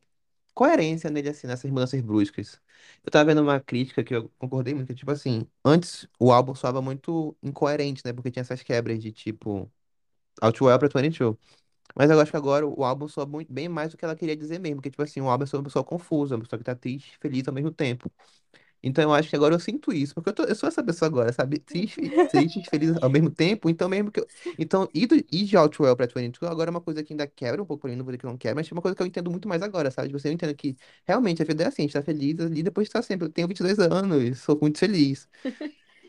coerência 0.54 1.10
nele, 1.10 1.30
assim, 1.30 1.46
nessas 1.48 1.70
mudanças 1.70 2.00
bruscas. 2.02 2.60
Eu 3.04 3.10
tava 3.12 3.26
vendo 3.26 3.42
uma 3.42 3.60
crítica 3.60 4.04
que 4.04 4.14
eu 4.14 4.30
concordei 4.38 4.74
muito, 4.74 4.88
que, 4.88 4.94
tipo 4.96 5.10
assim, 5.12 5.46
antes 5.64 6.08
o 6.20 6.32
álbum 6.32 6.54
soava 6.54 6.82
muito 6.82 7.36
incoerente, 7.42 8.02
né? 8.04 8.12
Porque 8.12 8.30
tinha 8.30 8.42
essas 8.42 8.62
quebras 8.62 9.00
de, 9.02 9.12
tipo, 9.12 9.70
Outwell 10.42 10.78
pra 10.78 10.88
22. 10.88 11.36
Mas 11.96 12.10
eu 12.10 12.20
acho 12.20 12.30
que 12.30 12.36
agora 12.36 12.66
o 12.66 12.84
álbum 12.84 13.08
soa 13.08 13.26
muito, 13.26 13.52
bem 13.52 13.68
mais 13.68 13.90
do 13.92 13.96
que 13.98 14.04
ela 14.04 14.16
queria 14.16 14.36
dizer 14.36 14.58
mesmo, 14.58 14.80
que, 14.82 14.90
tipo 14.90 15.02
assim, 15.02 15.20
o 15.20 15.28
álbum 15.28 15.44
é 15.44 15.46
sobre 15.46 15.60
uma 15.60 15.64
pessoa 15.64 15.84
confusa, 15.84 16.36
uma 16.36 16.42
pessoa 16.44 16.58
que 16.58 16.64
tá 16.64 16.74
triste 16.74 17.14
e 17.16 17.18
feliz 17.20 17.46
ao 17.48 17.54
mesmo 17.54 17.70
tempo. 17.72 18.10
Então 18.82 19.04
eu 19.04 19.14
acho 19.14 19.28
que 19.30 19.36
agora 19.36 19.54
eu 19.54 19.60
sinto 19.60 19.92
isso, 19.92 20.14
porque 20.14 20.30
eu, 20.30 20.34
tô- 20.34 20.44
eu 20.44 20.54
sou 20.54 20.68
essa 20.68 20.82
pessoa 20.82 21.08
agora, 21.08 21.32
sabe? 21.32 21.58
Triste, 21.60 22.00
triste 22.26 22.60
e 22.60 22.68
feliz 22.68 22.96
ao 23.02 23.08
mesmo 23.10 23.30
tempo, 23.30 23.70
então 23.70 23.88
mesmo 23.88 24.10
que 24.10 24.20
eu... 24.20 24.26
Então, 24.58 24.88
ir, 24.94 25.06
do, 25.06 25.14
ir 25.16 25.44
de 25.44 25.56
Outwell 25.56 25.96
pra 25.96 26.06
22 26.06 26.50
agora 26.52 26.68
é 26.70 26.72
uma 26.72 26.80
coisa 26.80 27.02
que 27.04 27.12
ainda 27.12 27.26
quebra 27.26 27.62
um 27.62 27.66
pouco 27.66 27.82
pra 27.82 27.90
mim, 27.90 27.96
não 27.96 28.04
vou 28.04 28.10
dizer 28.12 28.18
que 28.20 28.26
não 28.26 28.36
quebra, 28.36 28.56
mas 28.56 28.68
é 28.70 28.72
uma 28.74 28.82
coisa 28.82 28.96
que 28.96 29.02
eu 29.02 29.06
entendo 29.06 29.30
muito 29.30 29.48
mais 29.48 29.62
agora, 29.62 29.90
sabe? 29.90 30.08
Tipo, 30.08 30.18
Você 30.18 30.28
eu 30.28 30.32
entendo 30.32 30.54
que 30.54 30.76
realmente 31.06 31.40
a 31.42 31.44
vida 31.44 31.62
é 31.64 31.66
assim, 31.68 31.82
a 31.82 31.84
gente 31.86 31.92
tá 31.94 32.02
feliz 32.02 32.38
ali, 32.40 32.62
depois 32.62 32.88
tá 32.88 33.00
sempre, 33.02 33.26
eu 33.26 33.30
tenho 33.32 33.46
22 33.48 33.78
anos, 33.78 34.40
sou 34.40 34.58
muito 34.60 34.78
feliz. 34.78 35.28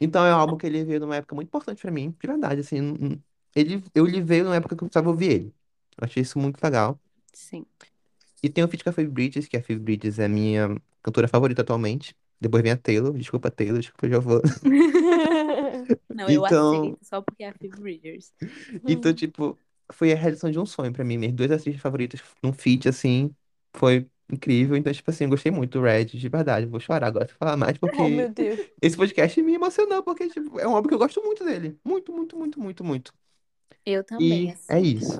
Então 0.01 0.25
é 0.25 0.33
um 0.35 0.39
álbum 0.39 0.57
que 0.57 0.65
ele 0.67 0.83
veio 0.83 0.99
numa 0.99 1.15
época 1.17 1.35
muito 1.35 1.47
importante 1.49 1.81
pra 1.81 1.91
mim, 1.91 2.11
de 2.11 2.27
verdade, 2.27 2.61
assim, 2.61 2.81
não- 2.81 2.95
não- 2.95 3.23
ele, 3.55 3.83
eu 3.95 4.07
ele 4.07 4.21
veio 4.21 4.43
numa 4.45 4.55
época 4.55 4.75
que 4.75 4.83
eu 4.83 4.87
precisava 4.87 5.09
ouvir 5.09 5.31
ele. 5.31 5.55
Eu 5.99 6.05
achei 6.05 6.21
isso 6.23 6.39
muito 6.39 6.61
legal. 6.63 6.99
Sim. 7.33 7.65
E 8.41 8.49
tem 8.49 8.63
o 8.63 8.67
feat 8.67 8.83
com 8.83 8.89
a 8.89 8.93
Phoebe 8.93 9.09
Bridges, 9.11 9.47
que 9.47 9.57
a 9.57 9.63
Phoebe 9.63 9.81
Bridges 9.81 10.19
é 10.19 10.25
a 10.25 10.29
minha 10.29 10.69
cantora 11.01 11.27
favorita 11.27 11.61
atualmente. 11.61 12.15
Depois 12.39 12.61
vem 12.61 12.73
a 12.73 12.77
Taylor, 12.77 13.13
desculpa 13.17 13.49
Taylor, 13.49 13.79
desculpa 13.79 14.09
Giovanna. 14.09 14.41
Não, 16.09 16.29
eu 16.29 16.45
Então, 16.45 16.81
aceito 16.81 16.99
só 17.05 17.21
porque 17.21 17.43
é 17.43 17.49
a 17.49 17.53
Phoebe 17.53 17.79
Bridgers. 17.79 18.33
então, 18.87 19.13
tipo, 19.13 19.57
foi 19.91 20.11
a 20.11 20.15
realização 20.15 20.51
de 20.51 20.59
um 20.59 20.65
sonho 20.65 20.91
pra 20.91 21.03
mim. 21.03 21.17
Minhas 21.17 21.33
duas 21.33 21.51
atrizes 21.51 21.81
favoritas 21.81 22.21
num 22.41 22.51
feat, 22.51 22.89
assim, 22.89 23.33
foi 23.75 24.07
incrível. 24.29 24.75
Então, 24.75 24.91
tipo 24.91 25.09
assim, 25.09 25.23
eu 25.23 25.29
gostei 25.29 25.51
muito 25.51 25.79
do 25.79 25.85
Red, 25.85 26.05
de 26.05 26.27
verdade. 26.29 26.65
Vou 26.65 26.79
chorar 26.79 27.07
agora 27.07 27.27
se 27.27 27.33
falar 27.33 27.55
mais, 27.55 27.77
Oh, 27.77 27.79
porque 27.79 28.01
meu 28.03 28.29
Deus. 28.29 28.59
esse 28.81 28.97
podcast 28.97 29.41
me 29.41 29.53
emocionou, 29.53 30.03
porque, 30.03 30.27
tipo, 30.27 30.59
é 30.59 30.67
um 30.67 30.75
álbum 30.75 30.89
que 30.89 30.93
eu 30.95 30.99
gosto 30.99 31.21
muito 31.23 31.45
dele. 31.45 31.77
Muito, 31.85 32.11
muito, 32.11 32.37
muito, 32.37 32.59
muito, 32.59 32.83
muito. 32.83 33.13
Eu 33.85 34.03
também, 34.03 34.49
E 34.49 34.53
assim. 34.53 34.73
é 34.73 34.79
isso. 34.81 35.19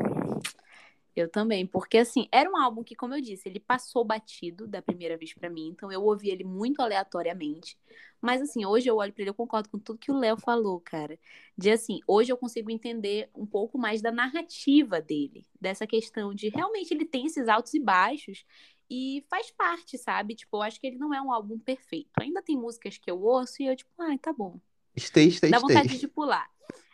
Eu 1.15 1.30
também, 1.30 1.65
porque 1.68 1.99
assim, 1.99 2.27
era 2.31 2.49
um 2.49 2.57
álbum 2.57 2.84
que, 2.84 2.95
como 2.95 3.14
eu 3.14 3.22
disse, 3.22 3.48
ele 3.48 3.60
passou 3.60 4.03
batido 4.03 4.68
da 4.68 4.81
primeira 4.81 5.15
vez 5.15 5.34
pra 5.34 5.49
mim, 5.49 5.68
então 5.68 5.91
eu 5.91 6.03
ouvi 6.03 6.30
ele 6.30 6.44
muito 6.44 6.81
aleatoriamente. 6.81 7.77
Mas 8.19 8.41
assim, 8.41 8.65
hoje 8.65 8.90
eu 8.90 8.95
olho 8.95 9.14
pra 9.14 9.22
ele, 9.22 9.30
eu 9.30 9.34
concordo 9.35 9.69
com 9.69 9.77
tudo 9.77 9.99
que 9.99 10.11
o 10.11 10.18
Léo 10.18 10.38
falou, 10.38 10.80
cara. 10.80 11.19
De 11.57 11.69
assim, 11.69 11.99
hoje 12.07 12.31
eu 12.31 12.38
consigo 12.38 12.72
entender 12.72 13.30
um 13.35 13.45
pouco 13.45 13.77
mais 13.77 14.02
da 14.02 14.11
narrativa 14.11 14.99
dele, 15.02 15.45
dessa 15.61 15.85
questão 15.85 16.34
de 16.34 16.49
realmente 16.49 16.94
ele 16.94 17.06
tem 17.06 17.26
esses 17.26 17.48
altos 17.48 17.73
e 17.73 17.80
baixos 17.80 18.45
e 18.90 19.23
faz 19.30 19.52
parte, 19.52 19.98
sabe? 19.98 20.35
Tipo, 20.35 20.57
eu 20.57 20.61
acho 20.61 20.80
que 20.80 20.88
ele 20.88 20.98
não 20.98 21.14
é 21.14 21.22
um 21.22 21.31
álbum 21.31 21.60
perfeito. 21.60 22.10
Ainda 22.19 22.41
tem 22.41 22.57
músicas 22.57 22.98
que 22.98 23.10
eu 23.10 23.22
ouço 23.22 23.61
e 23.61 23.68
eu 23.68 23.76
tipo, 23.76 23.91
ai, 23.99 24.18
tá 24.18 24.34
bom. 24.34 24.60
Stay, 24.98 25.31
stay, 25.31 25.49
Dá 25.49 25.60
vontade 25.60 25.90
stay. 25.90 25.99
de 25.99 26.07
pular. 26.07 26.49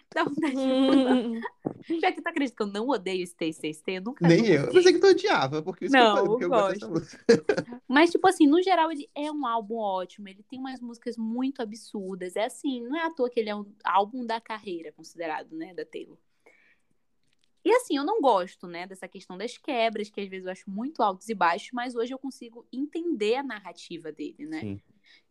Dá 0.13 0.23
vontade 0.23 0.55
de. 0.55 1.99
Já 1.99 2.11
que 2.11 2.21
tu 2.21 2.27
acredita 2.27 2.55
que 2.55 2.63
eu 2.63 2.67
não 2.67 2.87
odeio 2.89 3.25
Stay, 3.27 3.53
Stay, 3.53 3.73
Stay, 3.73 3.97
eu 3.97 4.01
nunca, 4.01 4.27
Nem 4.27 4.39
nunca 4.39 4.51
eu. 4.51 4.65
Eu 4.65 4.71
pensei 4.71 4.93
que 4.93 4.99
tu 4.99 5.07
odiava, 5.07 5.61
porque 5.61 5.85
isso 5.85 5.93
que 5.93 5.99
eu 5.99 6.03
Não, 6.03 6.15
falei, 6.15 6.45
eu 6.45 6.49
gosto. 6.49 6.91
Mas, 7.87 8.09
tipo 8.09 8.27
assim, 8.27 8.47
no 8.47 8.61
geral, 8.61 8.91
ele 8.91 9.07
é 9.13 9.31
um 9.31 9.45
álbum 9.45 9.77
ótimo. 9.77 10.27
Ele 10.27 10.43
tem 10.49 10.59
umas 10.59 10.79
músicas 10.81 11.15
muito 11.15 11.61
absurdas. 11.61 12.35
É 12.35 12.45
assim, 12.45 12.81
não 12.81 12.97
é 12.97 13.05
à 13.05 13.11
toa 13.11 13.29
que 13.29 13.39
ele 13.39 13.49
é 13.49 13.55
um 13.55 13.65
álbum 13.83 14.25
da 14.25 14.41
carreira, 14.41 14.91
considerado, 14.91 15.55
né, 15.55 15.73
da 15.73 15.85
Taylor. 15.85 16.17
E 17.63 17.71
assim, 17.71 17.97
eu 17.97 18.05
não 18.05 18.21
gosto, 18.21 18.67
né, 18.67 18.87
dessa 18.87 19.07
questão 19.07 19.37
das 19.37 19.57
quebras, 19.57 20.09
que 20.09 20.21
às 20.21 20.29
vezes 20.29 20.45
eu 20.45 20.51
acho 20.51 20.69
muito 20.69 21.03
altos 21.03 21.29
e 21.29 21.35
baixos, 21.35 21.69
mas 21.73 21.95
hoje 21.95 22.13
eu 22.13 22.17
consigo 22.17 22.65
entender 22.71 23.35
a 23.35 23.43
narrativa 23.43 24.11
dele, 24.11 24.47
né? 24.47 24.61
Sim. 24.61 24.81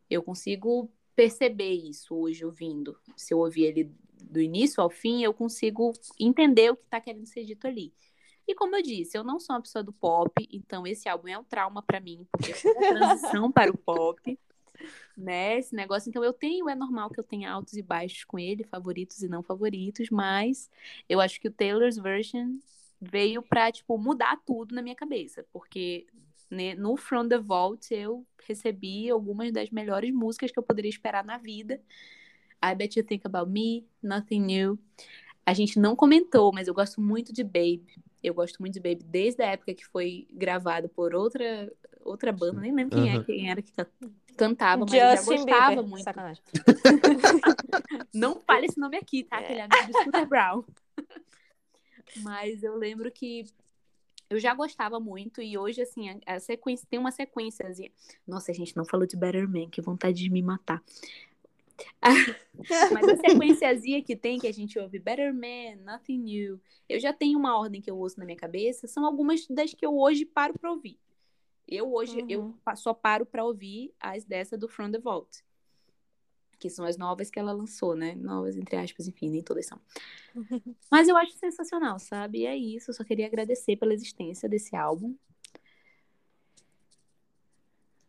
Eu 0.08 0.22
consigo 0.22 0.90
perceber 1.16 1.72
isso 1.72 2.14
hoje 2.14 2.44
ouvindo. 2.44 2.96
Se 3.16 3.34
eu 3.34 3.38
ouvir 3.38 3.64
ele 3.64 3.92
do 4.22 4.40
início 4.40 4.82
ao 4.82 4.90
fim, 4.90 5.22
eu 5.22 5.32
consigo 5.32 5.92
entender 6.18 6.70
o 6.70 6.76
que 6.76 6.86
tá 6.86 7.00
querendo 7.00 7.26
ser 7.26 7.44
dito 7.44 7.66
ali. 7.66 7.92
E 8.46 8.54
como 8.54 8.74
eu 8.76 8.82
disse, 8.82 9.16
eu 9.16 9.22
não 9.22 9.38
sou 9.38 9.54
uma 9.54 9.62
pessoa 9.62 9.82
do 9.82 9.92
pop, 9.92 10.48
então 10.50 10.86
esse 10.86 11.08
álbum 11.08 11.28
é 11.28 11.38
um 11.38 11.44
trauma 11.44 11.82
pra 11.82 12.00
mim, 12.00 12.26
porque 12.32 12.54
foi 12.54 12.70
a 12.70 12.94
transição 12.94 13.50
para 13.52 13.70
o 13.70 13.76
pop, 13.76 14.38
né? 15.16 15.58
Esse 15.58 15.74
negócio, 15.74 16.08
então 16.08 16.24
eu 16.24 16.32
tenho, 16.32 16.68
é 16.68 16.74
normal 16.74 17.10
que 17.10 17.20
eu 17.20 17.24
tenha 17.24 17.52
altos 17.52 17.74
e 17.74 17.82
baixos 17.82 18.24
com 18.24 18.38
ele, 18.38 18.64
favoritos 18.64 19.22
e 19.22 19.28
não 19.28 19.42
favoritos, 19.42 20.08
mas 20.08 20.70
eu 21.08 21.20
acho 21.20 21.38
que 21.40 21.48
o 21.48 21.52
Taylor's 21.52 21.98
version 21.98 22.56
veio 23.00 23.42
pra, 23.42 23.70
tipo, 23.70 23.98
mudar 23.98 24.40
tudo 24.46 24.74
na 24.74 24.80
minha 24.80 24.96
cabeça, 24.96 25.44
porque 25.52 26.06
né, 26.50 26.74
no 26.74 26.96
From 26.96 27.28
the 27.28 27.38
Vault 27.38 27.92
eu 27.92 28.26
recebi 28.46 29.10
algumas 29.10 29.52
das 29.52 29.70
melhores 29.70 30.12
músicas 30.12 30.50
que 30.50 30.58
eu 30.58 30.62
poderia 30.62 30.88
esperar 30.88 31.24
na 31.24 31.36
vida. 31.36 31.80
I 32.62 32.74
Bet 32.74 32.98
You 32.98 33.04
Think 33.04 33.26
About 33.26 33.50
Me, 33.50 33.86
Nothing 34.02 34.40
New. 34.40 34.78
A 35.44 35.54
gente 35.54 35.78
não 35.78 35.96
comentou, 35.96 36.52
mas 36.52 36.68
eu 36.68 36.74
gosto 36.74 37.00
muito 37.00 37.32
de 37.32 37.42
Babe. 37.42 37.84
Eu 38.22 38.34
gosto 38.34 38.58
muito 38.60 38.74
de 38.74 38.80
Baby 38.80 39.02
desde 39.04 39.42
a 39.42 39.46
época 39.46 39.74
que 39.74 39.86
foi 39.86 40.26
gravado 40.32 40.88
por 40.88 41.14
outra 41.14 41.72
outra 42.04 42.32
banda, 42.32 42.60
nem 42.60 42.74
lembro 42.74 42.96
quem, 42.98 43.10
é, 43.14 43.22
quem 43.24 43.50
era 43.50 43.60
que 43.60 43.70
can- 43.72 43.86
cantava, 44.36 44.84
mas 44.84 44.94
eu 44.94 44.98
já 45.00 45.16
Justin 45.16 45.36
gostava 45.36 45.68
Bieber. 45.68 45.86
muito. 45.86 46.04
Sacanagem. 46.04 46.42
Não 48.14 48.40
fale 48.40 48.66
esse 48.66 48.78
nome 48.78 48.96
aqui, 48.96 49.24
tá? 49.24 49.40
É. 49.40 49.44
Aquele 49.44 49.60
amigo 49.60 49.92
do 49.92 49.98
Scooter 49.98 50.26
Brown. 50.26 50.64
Mas 52.22 52.62
eu 52.62 52.74
lembro 52.76 53.10
que 53.10 53.44
eu 54.30 54.38
já 54.38 54.54
gostava 54.54 54.98
muito 54.98 55.40
e 55.42 55.56
hoje, 55.58 55.82
assim, 55.82 56.08
a, 56.26 56.36
a 56.36 56.40
sequência 56.40 56.86
tem 56.88 56.98
uma 56.98 57.10
sequência. 57.12 57.70
Nossa, 58.26 58.50
a 58.50 58.54
gente 58.54 58.76
não 58.76 58.84
falou 58.84 59.06
de 59.06 59.16
Better 59.16 59.48
Man, 59.48 59.68
que 59.68 59.80
vontade 59.80 60.22
de 60.22 60.30
me 60.30 60.42
matar. 60.42 60.82
Mas 62.92 63.08
a 63.08 63.16
sequenciazinha 63.16 64.02
que 64.02 64.16
tem, 64.16 64.38
que 64.38 64.46
a 64.46 64.52
gente 64.52 64.78
ouve 64.78 64.98
Better 64.98 65.32
Man, 65.32 65.76
Nothing 65.84 66.18
New, 66.18 66.60
eu 66.88 66.98
já 67.00 67.12
tenho 67.12 67.38
uma 67.38 67.58
ordem 67.58 67.80
que 67.80 67.90
eu 67.90 67.96
ouço 67.98 68.18
na 68.18 68.24
minha 68.24 68.36
cabeça, 68.36 68.86
são 68.86 69.04
algumas 69.04 69.46
das 69.48 69.72
que 69.72 69.84
eu 69.86 69.96
hoje 69.96 70.24
paro 70.24 70.58
pra 70.58 70.70
ouvir. 70.70 70.98
Eu 71.66 71.92
hoje, 71.92 72.24
eu 72.28 72.40
Uhum. 72.40 72.52
pa- 72.64 72.76
só 72.76 72.92
paro 72.94 73.26
pra 73.26 73.44
ouvir 73.44 73.92
as 74.00 74.24
dessa 74.24 74.56
do 74.56 74.68
From 74.68 74.90
the 74.90 74.98
Vault. 74.98 75.44
Que 76.58 76.68
são 76.68 76.84
as 76.84 76.96
novas 76.96 77.30
que 77.30 77.38
ela 77.38 77.52
lançou, 77.52 77.94
né? 77.94 78.14
Novas, 78.16 78.56
entre 78.56 78.74
aspas, 78.76 79.06
enfim, 79.06 79.30
nem 79.30 79.42
todas 79.42 79.66
são. 79.66 79.78
Mas 80.90 81.06
eu 81.06 81.16
acho 81.16 81.32
sensacional, 81.34 81.98
sabe? 81.98 82.38
E 82.40 82.46
é 82.46 82.56
isso, 82.56 82.90
eu 82.90 82.94
só 82.94 83.04
queria 83.04 83.26
agradecer 83.26 83.76
pela 83.76 83.94
existência 83.94 84.48
desse 84.48 84.74
álbum. 84.74 85.14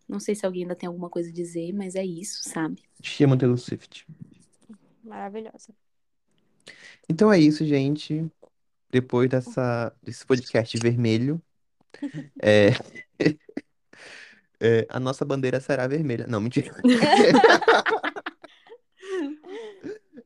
Não 0.09 0.19
sei 0.19 0.33
se 0.33 0.43
alguém 0.43 0.63
ainda 0.63 0.75
tem 0.75 0.87
alguma 0.87 1.07
coisa 1.07 1.29
a 1.29 1.31
dizer, 1.33 1.71
mas 1.71 1.93
é 1.93 2.03
isso, 2.03 2.49
sabe? 2.49 2.81
Te 2.99 3.23
amo, 3.23 3.37
Taylor 3.37 3.59
Swift. 3.59 4.07
Maravilhosa. 5.03 5.71
Então 7.07 7.31
é 7.31 7.39
isso, 7.39 7.63
gente. 7.63 8.25
Depois 8.89 9.29
dessa, 9.29 9.95
desse 10.01 10.25
podcast 10.25 10.75
vermelho, 10.79 11.39
é, 12.41 12.69
é, 14.59 14.87
a 14.89 14.99
nossa 14.99 15.23
bandeira 15.23 15.59
será 15.59 15.87
vermelha. 15.87 16.25
Não, 16.27 16.41
mentira. 16.41 16.73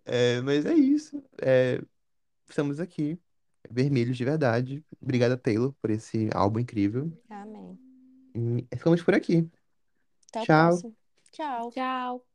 É, 0.05 0.41
mas 0.41 0.65
é 0.65 0.73
isso. 0.73 1.23
É, 1.41 1.81
estamos 2.47 2.79
aqui, 2.79 3.17
vermelhos 3.71 4.17
de 4.17 4.25
verdade. 4.25 4.83
Obrigada, 5.01 5.37
Taylor, 5.37 5.73
por 5.81 5.89
esse 5.89 6.29
álbum 6.33 6.59
incrível. 6.59 7.11
Amém. 7.29 7.79
E 8.69 8.75
ficamos 8.75 9.01
por 9.01 9.15
aqui. 9.15 9.49
Até 10.35 10.41
o 10.43 10.45
Tchau. 10.45 10.83
Tchau. 11.31 11.71
Tchau! 11.71 12.25